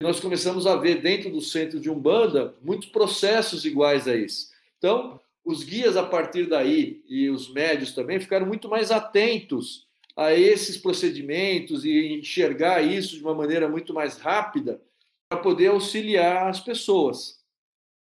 nós 0.00 0.20
começamos 0.20 0.66
a 0.66 0.76
ver 0.76 1.00
dentro 1.00 1.30
do 1.30 1.40
centro 1.40 1.80
de 1.80 1.90
Umbanda 1.90 2.54
muitos 2.62 2.88
processos 2.88 3.64
iguais 3.64 4.06
a 4.06 4.14
esse. 4.14 4.50
Então, 4.76 5.20
os 5.44 5.62
guias 5.62 5.96
a 5.96 6.04
partir 6.04 6.48
daí 6.48 7.02
e 7.08 7.30
os 7.30 7.52
médios 7.52 7.92
também 7.92 8.20
ficaram 8.20 8.46
muito 8.46 8.68
mais 8.68 8.90
atentos 8.90 9.86
a 10.14 10.32
esses 10.32 10.76
procedimentos 10.76 11.84
e 11.84 12.18
enxergar 12.18 12.82
isso 12.82 13.16
de 13.16 13.22
uma 13.22 13.34
maneira 13.34 13.68
muito 13.68 13.94
mais 13.94 14.18
rápida 14.18 14.80
para 15.28 15.40
poder 15.40 15.68
auxiliar 15.68 16.48
as 16.48 16.60
pessoas. 16.60 17.40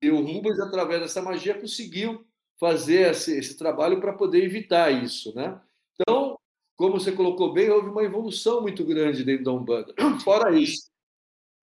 E 0.03 0.11
o 0.11 0.21
Rubens, 0.21 0.61
através 0.61 1.01
dessa 1.01 1.23
magia, 1.23 1.59
conseguiu 1.59 2.25
fazer 2.59 3.11
esse, 3.11 3.37
esse 3.37 3.57
trabalho 3.57 4.01
para 4.01 4.13
poder 4.13 4.45
evitar 4.45 4.91
isso, 4.91 5.35
né? 5.35 5.61
Então, 5.95 6.37
como 6.77 6.99
você 6.99 7.11
colocou 7.11 7.53
bem, 7.53 7.71
houve 7.71 7.89
uma 7.89 8.05
evolução 8.05 8.61
muito 8.61 8.85
grande 8.85 9.25
dentro 9.25 9.45
da 9.45 9.53
Umbanda. 9.53 9.95
Fora 10.23 10.57
isso, 10.57 10.89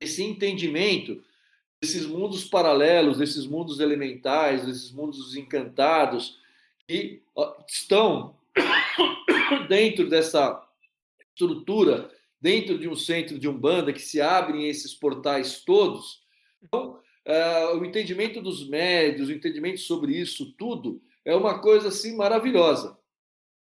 esse 0.06 0.24
entendimento 0.24 1.22
desses 1.82 2.06
mundos 2.06 2.45
paralelos, 2.45 3.18
desses 3.18 3.45
mundos 3.45 3.80
elementais, 3.80 4.66
desses 4.66 4.91
mundos 4.91 5.36
encantados, 5.36 6.39
que 6.88 7.22
estão 7.68 8.36
dentro 9.68 10.08
dessa 10.08 10.64
estrutura, 11.34 12.10
dentro 12.39 12.78
de 12.78 12.88
um 12.88 12.95
centro 12.95 13.38
de 13.38 13.47
Umbanda, 13.47 13.91
que 13.91 14.01
se 14.01 14.22
abrem 14.22 14.70
esses 14.70 14.93
portais 14.93 15.64
todos. 15.64 16.24
Então, 16.64 16.99
uh, 17.28 17.78
o 17.78 17.86
entendimento 17.86 18.41
dos 18.41 18.68
médios, 18.68 19.30
o 19.30 19.34
entendimento 19.34 19.80
sobre 19.80 20.14
isso 20.14 20.53
tudo, 20.53 21.01
é 21.24 21.36
uma 21.36 21.60
coisa 21.60 21.89
assim 21.89 22.16
maravilhosa. 22.16 22.97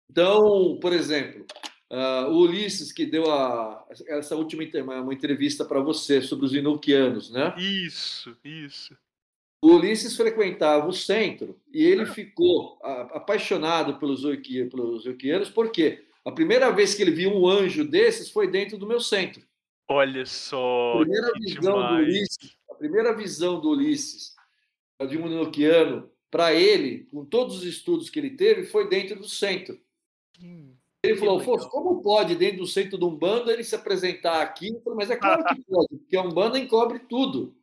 Então, 0.10 0.78
por 0.82 0.92
exemplo, 0.92 1.46
Uh, 1.94 2.28
o 2.32 2.40
Ulisses, 2.40 2.92
que 2.92 3.06
deu 3.06 3.32
a, 3.32 3.86
essa 4.08 4.36
última 4.36 4.64
uma 4.84 5.14
entrevista 5.14 5.64
para 5.64 5.80
você 5.80 6.24
sobre 6.24 6.48
os 6.48 6.54
inuquianos, 6.56 7.30
né? 7.30 7.54
Isso, 7.56 8.36
isso. 8.44 8.98
O 9.62 9.76
Ulisses 9.76 10.18
frequentava 10.18 10.88
o 10.88 10.92
centro 10.92 11.56
e 11.72 11.84
ele 11.84 12.08
ficou 12.08 12.80
apaixonado 12.82 14.00
pelos 14.00 14.24
Euquianos, 14.26 15.52
porque 15.52 16.04
a 16.26 16.32
primeira 16.32 16.72
vez 16.72 16.96
que 16.96 17.04
ele 17.04 17.12
viu 17.12 17.30
um 17.32 17.48
anjo 17.48 17.86
desses 17.86 18.32
foi 18.32 18.50
dentro 18.50 18.76
do 18.76 18.88
meu 18.88 19.00
centro. 19.00 19.44
Olha 19.88 20.26
só. 20.26 20.94
A 20.94 21.00
primeira 21.02 21.32
visão 21.40 21.74
demais. 21.74 21.90
do 21.90 21.96
Ulisses, 22.02 22.58
a 22.72 22.74
primeira 22.74 23.16
visão 23.16 23.62
do 23.62 23.70
Ulisses, 23.70 24.36
de 25.08 25.16
um 25.16 25.28
enoquiano, 25.28 26.10
para 26.32 26.56
ele, 26.56 27.08
com 27.12 27.24
todos 27.24 27.58
os 27.58 27.64
estudos 27.64 28.10
que 28.10 28.20
ele 28.20 28.32
teve, 28.32 28.64
foi 28.64 28.90
dentro 28.90 29.20
do 29.20 29.30
centro. 29.30 29.80
Hum, 30.42 30.73
ele 31.04 31.18
falou, 31.18 31.40
Fosse, 31.42 31.70
como 31.70 32.02
pode, 32.02 32.34
dentro 32.36 32.60
do 32.60 32.68
centro 32.68 32.98
de 32.98 33.04
Umbanda, 33.04 33.52
ele 33.52 33.64
se 33.64 33.76
apresentar 33.76 34.42
aqui? 34.42 34.80
Falei, 34.84 34.98
Mas 34.98 35.10
é 35.10 35.18
claro 35.18 35.44
que 35.44 35.62
pode, 35.64 35.98
porque 35.98 36.16
a 36.16 36.22
Umbanda 36.22 36.58
encobre 36.58 37.00
tudo. 37.00 37.54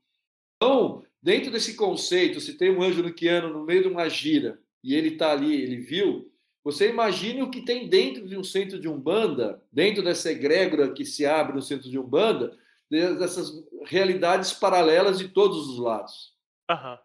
Então, 0.57 1.03
dentro 1.23 1.51
desse 1.51 1.75
conceito, 1.75 2.39
se 2.39 2.59
tem 2.59 2.71
um 2.71 2.83
anjo 2.83 3.03
nuquiano 3.03 3.49
no 3.49 3.65
meio 3.65 3.83
de 3.83 3.89
uma 3.89 4.09
gira, 4.11 4.61
e 4.85 4.95
ele 4.95 5.09
está 5.09 5.33
ali, 5.33 5.55
ele 5.55 5.79
viu, 5.79 6.31
você 6.63 6.91
imagine 6.91 7.43
o 7.43 7.51
que 7.51 7.63
tem 7.63 7.89
dentro 7.89 8.27
de 8.29 8.37
um 8.37 8.45
centro 8.45 8.79
de 8.79 8.89
Umbanda, 8.89 9.63
dentro 9.73 10.03
dessa 10.03 10.31
egrégora 10.31 10.93
que 10.93 11.07
se 11.07 11.25
abre 11.25 11.55
no 11.55 11.63
centro 11.63 11.89
de 11.89 11.99
Umbanda, 11.99 12.55
dessas 12.91 13.53
realidades 13.87 14.53
paralelas 14.53 15.19
de 15.19 15.29
todos 15.29 15.69
os 15.69 15.79
lados. 15.79 16.35
Aham. 16.69 16.99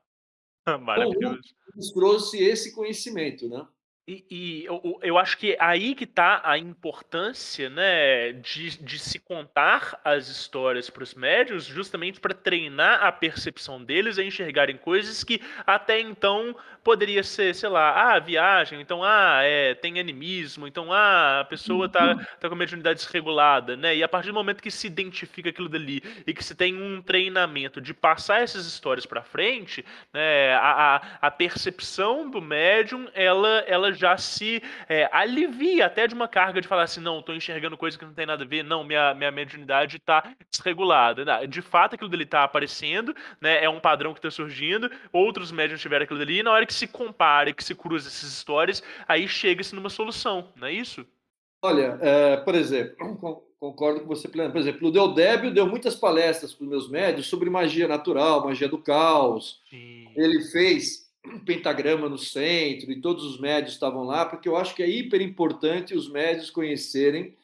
Maravilhoso. 0.82 1.40
Então, 1.40 1.40
nos 1.76 1.92
trouxe 1.92 2.44
esse 2.44 2.74
conhecimento, 2.74 3.48
né? 3.48 3.66
E, 4.08 4.24
e 4.30 4.66
eu, 4.66 5.00
eu, 5.02 5.18
acho 5.18 5.36
que 5.36 5.58
aí 5.60 5.96
que 5.96 6.04
está 6.04 6.40
a 6.44 6.60
importância 6.60 7.72
né, 7.72 8.34
de, 8.34 8.78
de 8.78 9.00
se 9.00 9.18
contar 9.18 10.00
as 10.04 10.28
histórias 10.28 10.92
para 10.92 11.02
os 11.02 11.16
médios, 11.16 11.66
justamente 11.66 12.20
para 12.20 12.36
treinar 12.36 13.04
a 13.04 13.12
percepção 13.12 13.84
deles 13.84 14.20
a 14.20 14.24
enxergarem 14.24 14.78
coisas 14.78 15.24
que 15.24 15.42
até 15.66 16.00
então 16.00 16.56
poderia 16.84 17.24
ser, 17.24 17.56
sei 17.56 17.68
lá, 17.68 18.14
ah, 18.14 18.20
viagem, 18.20 18.80
então, 18.80 19.04
ah, 19.04 19.40
é, 19.42 19.74
tem 19.74 20.00
animismo, 20.00 20.68
então, 20.68 20.94
ah, 20.94 21.40
a 21.40 21.44
pessoa 21.44 21.88
está 21.88 22.16
tá 22.40 22.48
com 22.48 22.54
a 22.54 22.58
mediunidade 22.58 23.00
desregulada, 23.00 23.76
né? 23.76 23.96
E 23.96 24.04
a 24.04 24.08
partir 24.08 24.28
do 24.28 24.36
momento 24.36 24.62
que 24.62 24.70
se 24.70 24.86
identifica 24.86 25.50
aquilo 25.50 25.68
dali 25.68 26.04
e 26.28 26.32
que 26.32 26.44
se 26.44 26.54
tem 26.54 26.80
um 26.80 27.02
treinamento 27.02 27.82
de 27.82 27.92
passar 27.92 28.44
essas 28.44 28.68
histórias 28.68 29.04
para 29.04 29.24
frente, 29.24 29.84
né, 30.14 30.54
a, 30.54 30.98
a, 30.98 31.28
a 31.28 31.32
percepção 31.32 32.30
do 32.30 32.40
médium, 32.40 33.10
ela, 33.16 33.64
ela 33.66 33.95
já 33.96 34.18
se 34.18 34.62
é, 34.88 35.10
alivia 35.12 35.86
até 35.86 36.08
de 36.08 36.14
uma 36.14 36.28
carga 36.28 36.62
de 36.62 36.68
falar 36.68 36.84
assim, 36.84 37.02
não, 37.02 37.20
estou 37.20 37.36
enxergando 37.36 37.78
coisa 37.78 37.98
que 37.98 38.06
não 38.06 38.14
tem 38.14 38.26
nada 38.26 38.44
a 38.44 38.48
ver, 38.48 38.64
não, 38.64 38.84
minha, 38.84 39.14
minha 39.14 39.32
mediunidade 39.32 39.98
está 39.98 40.36
desregulada. 40.52 41.26
De 41.48 41.62
fato, 41.62 41.96
aquilo 41.96 42.10
dele 42.10 42.24
está 42.24 42.44
aparecendo, 42.44 43.16
né, 43.42 43.64
é 43.64 43.70
um 43.70 43.80
padrão 43.80 44.14
que 44.14 44.20
está 44.20 44.30
surgindo, 44.32 44.90
outros 45.12 45.52
médiums 45.52 45.82
tiveram 45.82 46.04
aquilo 46.04 46.20
dali, 46.20 46.40
e 46.40 46.44
na 46.44 46.52
hora 46.52 46.66
que 46.66 46.74
se 46.74 46.88
compara, 46.88 47.54
que 47.54 47.64
se 47.64 47.74
cruza 47.74 48.08
essas 48.08 48.30
histórias, 48.30 48.84
aí 49.08 49.28
chega-se 49.28 49.76
numa 49.76 49.90
solução, 49.90 50.50
não 50.56 50.68
é 50.68 50.74
isso? 50.74 51.06
Olha, 51.62 51.98
é, 52.02 52.38
por 52.38 52.54
exemplo, 52.54 53.44
concordo 53.60 54.02
com 54.02 54.08
você 54.08 54.28
plenamente. 54.28 54.54
Por 54.54 54.62
exemplo, 54.62 54.88
o 54.88 54.92
Del 54.92 55.14
Débio 55.14 55.54
deu 55.54 55.66
muitas 55.66 55.96
palestras 55.96 56.54
para 56.54 56.64
os 56.64 56.70
meus 56.70 56.90
médios 56.90 57.28
sobre 57.28 57.50
magia 57.50 57.88
natural, 57.88 58.46
magia 58.46 58.70
do 58.70 58.78
caos. 58.78 59.62
Sim. 59.70 60.08
Ele 60.16 60.42
fez 60.44 61.05
pentagrama 61.46 62.10
no 62.10 62.18
centro 62.18 62.92
e 62.92 63.02
todos 63.02 63.24
os 63.24 63.40
médios 63.40 63.74
estavam 63.74 64.04
lá, 64.04 64.26
porque 64.26 64.48
eu 64.48 64.56
acho 64.56 64.76
que 64.76 64.84
é 64.84 64.90
hiper 64.90 65.22
importante 65.22 65.96
os 65.96 66.10
médios 66.10 66.50
conhecerem, 66.50 67.36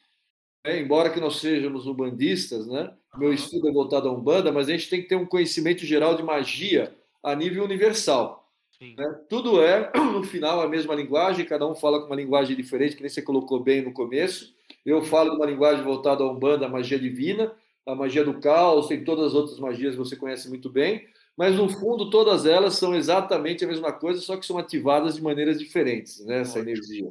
né? 0.64 0.80
embora 0.80 1.10
que 1.10 1.20
nós 1.20 1.36
sejamos 1.36 1.86
umbandistas, 1.86 2.66
né? 2.66 2.92
Meu 3.16 3.32
estudo 3.32 3.68
é 3.68 3.72
voltado 3.72 4.08
a 4.08 4.12
Umbanda, 4.12 4.50
mas 4.50 4.68
a 4.68 4.72
gente 4.72 4.88
tem 4.88 5.02
que 5.02 5.08
ter 5.08 5.16
um 5.16 5.26
conhecimento 5.26 5.84
geral 5.84 6.16
de 6.16 6.22
magia 6.22 6.94
a 7.22 7.34
nível 7.34 7.64
universal. 7.64 8.50
Né? 8.80 9.20
Tudo 9.28 9.62
é, 9.62 9.92
no 9.94 10.24
final, 10.24 10.60
a 10.60 10.68
mesma 10.68 10.94
linguagem, 10.94 11.44
cada 11.44 11.66
um 11.66 11.74
fala 11.74 12.00
com 12.00 12.06
uma 12.06 12.16
linguagem 12.16 12.56
diferente, 12.56 12.96
que 12.96 13.02
nem 13.02 13.10
você 13.10 13.20
colocou 13.20 13.60
bem 13.60 13.82
no 13.82 13.92
começo. 13.92 14.54
Eu 14.84 15.02
falo 15.02 15.36
uma 15.36 15.46
linguagem 15.46 15.84
voltada 15.84 16.24
a 16.24 16.30
Umbanda, 16.30 16.66
a 16.66 16.70
magia 16.70 16.98
divina, 16.98 17.52
a 17.86 17.94
magia 17.94 18.24
do 18.24 18.40
caos, 18.40 18.88
tem 18.88 19.04
todas 19.04 19.26
as 19.26 19.34
outras 19.34 19.58
magias 19.58 19.92
que 19.92 19.98
você 19.98 20.16
conhece 20.16 20.48
muito 20.48 20.70
bem 20.70 21.06
mas 21.36 21.56
no 21.56 21.68
fundo 21.68 22.10
todas 22.10 22.46
elas 22.46 22.74
são 22.74 22.94
exatamente 22.94 23.64
a 23.64 23.68
mesma 23.68 23.92
coisa, 23.92 24.20
só 24.20 24.36
que 24.36 24.46
são 24.46 24.58
ativadas 24.58 25.16
de 25.16 25.22
maneiras 25.22 25.58
diferentes, 25.58 26.24
né, 26.24 26.40
essa 26.40 26.58
energia. 26.58 27.10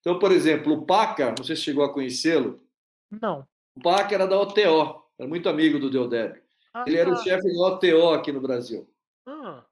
Então, 0.00 0.18
por 0.18 0.32
exemplo, 0.32 0.74
o 0.74 0.84
Paca, 0.84 1.34
não 1.36 1.44
sei 1.44 1.56
se 1.56 1.62
chegou 1.62 1.82
a 1.82 1.92
conhecê-lo. 1.92 2.60
Não. 3.10 3.46
O 3.76 3.80
Paca 3.82 4.14
era 4.14 4.26
da 4.26 4.38
OTO, 4.38 5.02
era 5.18 5.28
muito 5.28 5.48
amigo 5.48 5.78
do 5.78 5.90
Deodeb. 5.90 6.40
Ah, 6.74 6.84
Ele 6.86 6.96
era 6.96 7.08
o 7.08 7.14
tá. 7.14 7.22
chefe 7.22 7.52
da 7.52 7.60
OTO 7.60 8.08
aqui 8.10 8.32
no 8.32 8.40
Brasil. 8.40 8.86
Ah. 9.26 9.64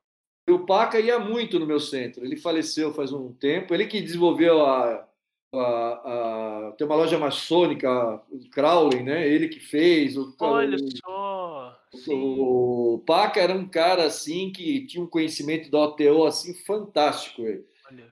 E 0.49 0.53
o 0.53 0.65
Paca 0.65 0.99
ia 0.99 1.19
muito 1.19 1.59
no 1.59 1.67
meu 1.67 1.79
centro. 1.79 2.25
Ele 2.25 2.37
faleceu 2.37 2.93
faz 2.93 3.13
um 3.13 3.33
tempo. 3.33 3.75
Ele 3.75 3.87
que 3.87 4.01
desenvolveu 4.01 4.65
a, 4.65 5.07
a, 5.55 6.69
a 6.69 6.73
tem 6.73 6.87
uma 6.87 6.97
loja 6.97 7.19
maçônica, 7.19 8.23
o 8.31 8.51
Crowley, 8.51 9.03
né? 9.03 9.29
Ele 9.29 9.49
que 9.49 9.61
fez. 9.61 10.17
O, 10.17 10.35
Olha 10.41 10.77
o, 10.77 10.89
só. 11.95 12.13
O 12.13 13.03
Paca 13.07 13.41
era 13.41 13.55
um 13.55 13.69
cara 13.69 14.05
assim 14.05 14.51
que 14.51 14.87
tinha 14.87 15.03
um 15.03 15.09
conhecimento 15.09 15.71
da 15.71 15.81
OTO 15.81 16.25
assim 16.25 16.55
fantástico. 16.55 17.43
Ele. 17.43 17.65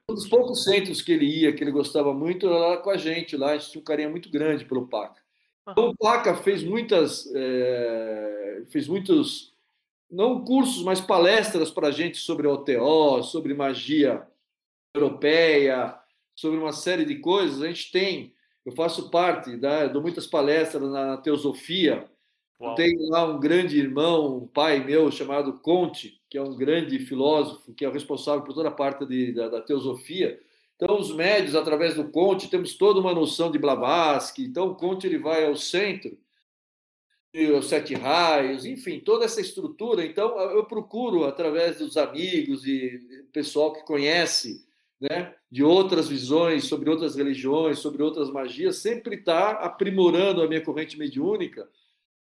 Um 0.08 0.14
dos 0.14 0.28
poucos 0.28 0.64
centros 0.64 1.00
que 1.00 1.12
ele 1.12 1.24
ia, 1.24 1.52
que 1.54 1.64
ele 1.64 1.70
gostava 1.70 2.12
muito, 2.12 2.46
era 2.46 2.58
lá 2.58 2.76
com 2.76 2.90
a 2.90 2.96
gente, 2.96 3.36
lá 3.36 3.52
a 3.52 3.58
gente 3.58 3.70
tinha 3.70 3.80
um 3.80 3.84
carinho 3.84 4.10
muito 4.10 4.30
grande 4.30 4.64
pelo 4.64 4.86
Paca. 4.86 5.20
Então, 5.68 5.90
o 5.90 5.96
Paca 5.96 6.34
fez 6.36 6.62
muitas, 6.62 7.30
é, 7.34 8.62
fez 8.70 8.88
muitos, 8.88 9.54
não 10.10 10.44
cursos, 10.44 10.82
mas 10.82 11.00
palestras 11.00 11.70
para 11.70 11.88
a 11.88 11.92
gente 11.92 12.18
sobre 12.18 12.46
OTO, 12.46 13.22
sobre 13.22 13.54
magia 13.54 14.26
europeia, 14.94 15.96
sobre 16.34 16.58
uma 16.58 16.72
série 16.72 17.04
de 17.04 17.16
coisas. 17.16 17.62
A 17.62 17.68
gente 17.68 17.92
tem, 17.92 18.34
eu 18.66 18.72
faço 18.72 19.10
parte, 19.10 19.56
da, 19.56 19.86
dou 19.86 20.02
muitas 20.02 20.26
palestras 20.26 20.90
na 20.90 21.16
teosofia, 21.18 22.10
Uau. 22.60 22.74
Tem 22.74 22.94
lá 23.08 23.24
um 23.24 23.40
grande 23.40 23.78
irmão, 23.78 24.36
um 24.36 24.46
pai 24.46 24.84
meu 24.84 25.10
chamado 25.10 25.54
Conte, 25.60 26.20
que 26.28 26.36
é 26.36 26.42
um 26.42 26.54
grande 26.54 26.98
filósofo, 26.98 27.72
que 27.72 27.86
é 27.86 27.88
o 27.88 27.92
responsável 27.92 28.42
por 28.44 28.52
toda 28.52 28.68
a 28.68 28.72
parte 28.72 29.06
de, 29.06 29.32
da, 29.32 29.48
da, 29.48 29.62
teosofia. 29.62 30.38
Então, 30.76 30.98
os 30.98 31.14
médios, 31.14 31.54
através 31.54 31.94
do 31.94 32.10
Conte, 32.10 32.50
temos 32.50 32.74
toda 32.74 33.00
uma 33.00 33.14
noção 33.14 33.50
de 33.50 33.58
Blavatsky. 33.58 34.44
Então, 34.44 34.68
o 34.68 34.74
Conte 34.74 35.06
ele 35.06 35.18
vai 35.18 35.46
ao 35.46 35.56
centro, 35.56 36.18
os 37.56 37.68
sete 37.68 37.94
raios, 37.94 38.66
enfim, 38.66 39.00
toda 39.00 39.24
essa 39.24 39.40
estrutura. 39.40 40.04
Então, 40.04 40.38
eu 40.38 40.64
procuro, 40.64 41.24
através 41.24 41.78
dos 41.78 41.96
amigos 41.96 42.66
e 42.66 43.26
pessoal 43.32 43.72
que 43.72 43.86
conhece 43.86 44.66
né, 45.00 45.34
de 45.50 45.64
outras 45.64 46.08
visões 46.08 46.64
sobre 46.64 46.90
outras 46.90 47.16
religiões, 47.16 47.78
sobre 47.78 48.02
outras 48.02 48.30
magias, 48.30 48.76
sempre 48.76 49.16
estar 49.16 49.54
tá 49.54 49.64
aprimorando 49.64 50.42
a 50.42 50.48
minha 50.48 50.62
corrente 50.62 50.98
mediúnica 50.98 51.66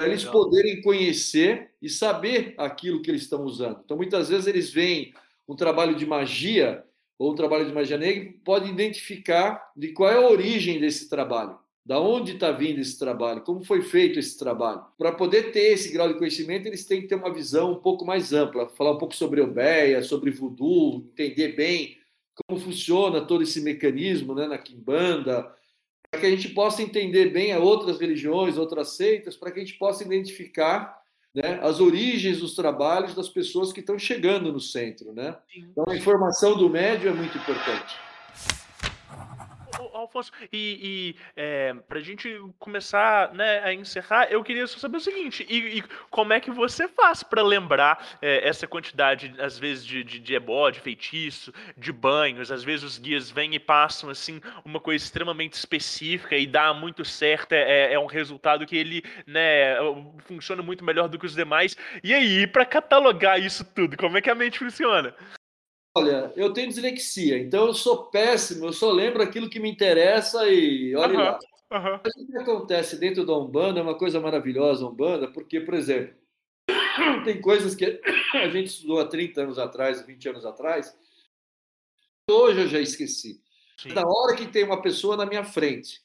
para 0.02 0.10
eles 0.10 0.24
Legal. 0.24 0.32
poderem 0.32 0.82
conhecer 0.82 1.70
e 1.80 1.88
saber 1.88 2.54
aquilo 2.58 3.00
que 3.00 3.10
eles 3.10 3.22
estão 3.22 3.44
usando. 3.44 3.80
Então, 3.84 3.96
muitas 3.96 4.28
vezes 4.28 4.46
eles 4.48 4.70
veem 4.70 5.14
um 5.48 5.54
trabalho 5.54 5.94
de 5.94 6.04
magia 6.04 6.84
ou 7.18 7.32
um 7.32 7.34
trabalho 7.36 7.64
de 7.64 7.72
magia 7.72 7.96
negra 7.96 8.24
e 8.24 8.32
podem 8.32 8.72
identificar 8.72 9.70
de 9.76 9.88
qual 9.92 10.10
é 10.10 10.16
a 10.16 10.28
origem 10.28 10.80
desse 10.80 11.08
trabalho, 11.08 11.56
da 11.86 12.00
onde 12.00 12.32
está 12.32 12.50
vindo 12.50 12.80
esse 12.80 12.98
trabalho, 12.98 13.42
como 13.42 13.64
foi 13.64 13.82
feito 13.82 14.18
esse 14.18 14.36
trabalho. 14.36 14.84
Para 14.98 15.12
poder 15.12 15.52
ter 15.52 15.72
esse 15.72 15.92
grau 15.92 16.08
de 16.08 16.18
conhecimento, 16.18 16.66
eles 16.66 16.84
têm 16.84 17.02
que 17.02 17.06
ter 17.06 17.14
uma 17.14 17.32
visão 17.32 17.72
um 17.72 17.80
pouco 17.80 18.04
mais 18.04 18.32
ampla, 18.32 18.68
falar 18.70 18.92
um 18.92 18.98
pouco 18.98 19.14
sobre 19.14 19.40
Obeia, 19.40 20.02
sobre 20.02 20.32
voodoo, 20.32 21.06
entender 21.12 21.54
bem 21.54 21.96
como 22.34 22.58
funciona 22.58 23.20
todo 23.20 23.42
esse 23.42 23.60
mecanismo 23.60 24.34
né, 24.34 24.48
na 24.48 24.58
Kimbanda, 24.58 25.48
para 26.12 26.20
que 26.20 26.26
a 26.26 26.30
gente 26.30 26.50
possa 26.50 26.82
entender 26.82 27.30
bem 27.30 27.56
outras 27.56 27.98
religiões, 27.98 28.58
outras 28.58 28.96
seitas, 28.96 29.34
para 29.34 29.50
que 29.50 29.58
a 29.58 29.64
gente 29.64 29.78
possa 29.78 30.04
identificar 30.04 31.00
né, 31.34 31.58
as 31.62 31.80
origens 31.80 32.40
dos 32.40 32.54
trabalhos 32.54 33.14
das 33.14 33.30
pessoas 33.30 33.72
que 33.72 33.80
estão 33.80 33.98
chegando 33.98 34.52
no 34.52 34.60
centro. 34.60 35.10
Né? 35.14 35.34
Então, 35.56 35.86
a 35.88 35.96
informação 35.96 36.54
do 36.54 36.68
médio 36.68 37.08
é 37.08 37.14
muito 37.14 37.38
importante. 37.38 37.96
Alfonso, 40.02 40.32
e, 40.52 41.14
e 41.16 41.16
é, 41.36 41.74
para 41.88 41.98
a 41.98 42.02
gente 42.02 42.40
começar 42.58 43.32
né, 43.32 43.60
a 43.60 43.72
encerrar, 43.72 44.26
eu 44.30 44.42
queria 44.42 44.66
só 44.66 44.78
saber 44.78 44.98
o 44.98 45.00
seguinte: 45.00 45.46
e, 45.48 45.78
e 45.78 45.82
como 46.10 46.32
é 46.32 46.40
que 46.40 46.50
você 46.50 46.88
faz 46.88 47.22
para 47.22 47.42
lembrar 47.42 48.18
é, 48.20 48.46
essa 48.46 48.66
quantidade, 48.66 49.34
às 49.38 49.58
vezes, 49.58 49.84
de, 49.84 50.04
de, 50.04 50.18
de 50.18 50.34
ebó, 50.34 50.70
de 50.70 50.80
feitiço, 50.80 51.52
de 51.76 51.92
banhos? 51.92 52.50
Às 52.50 52.62
vezes 52.62 52.84
os 52.84 52.98
guias 52.98 53.30
vêm 53.30 53.54
e 53.54 53.58
passam 53.58 54.10
assim 54.10 54.40
uma 54.64 54.80
coisa 54.80 55.04
extremamente 55.04 55.54
específica 55.54 56.36
e 56.36 56.46
dá 56.46 56.72
muito 56.74 57.04
certo, 57.04 57.52
é, 57.52 57.90
é, 57.90 57.94
é 57.94 57.98
um 57.98 58.06
resultado 58.06 58.66
que 58.66 58.76
ele 58.76 59.02
né, 59.26 59.76
funciona 60.26 60.62
muito 60.62 60.84
melhor 60.84 61.08
do 61.08 61.18
que 61.18 61.26
os 61.26 61.34
demais. 61.34 61.76
E 62.02 62.12
aí, 62.12 62.46
para 62.46 62.64
catalogar 62.64 63.40
isso 63.40 63.64
tudo, 63.64 63.96
como 63.96 64.18
é 64.18 64.20
que 64.20 64.30
a 64.30 64.34
mente 64.34 64.58
funciona? 64.58 65.14
Olha, 65.94 66.32
eu 66.36 66.52
tenho 66.52 66.68
dislexia, 66.68 67.38
então 67.38 67.66
eu 67.66 67.74
sou 67.74 68.04
péssimo, 68.06 68.64
eu 68.64 68.72
só 68.72 68.90
lembro 68.90 69.22
aquilo 69.22 69.50
que 69.50 69.60
me 69.60 69.70
interessa 69.70 70.48
e 70.48 70.94
olha 70.94 71.12
uhum, 71.12 71.24
lá. 71.24 71.38
Uhum. 71.70 71.96
o 71.96 72.26
que 72.26 72.38
acontece 72.38 72.98
dentro 72.98 73.26
da 73.26 73.36
Umbanda 73.36 73.80
é 73.80 73.82
uma 73.82 73.96
coisa 73.96 74.18
maravilhosa, 74.18 74.86
Umbanda, 74.86 75.30
porque, 75.30 75.60
por 75.60 75.74
exemplo, 75.74 76.14
tem 77.24 77.40
coisas 77.42 77.74
que 77.74 77.84
a 78.34 78.48
gente 78.48 78.68
estudou 78.68 79.00
há 79.00 79.06
30 79.06 79.42
anos 79.42 79.58
atrás, 79.58 80.00
20 80.06 80.28
anos 80.30 80.46
atrás, 80.46 80.96
hoje 82.30 82.62
eu 82.62 82.68
já 82.68 82.80
esqueci. 82.80 83.42
Sim. 83.76 83.92
Na 83.92 84.02
hora 84.06 84.34
que 84.34 84.46
tem 84.46 84.64
uma 84.64 84.80
pessoa 84.80 85.14
na 85.14 85.26
minha 85.26 85.44
frente, 85.44 86.02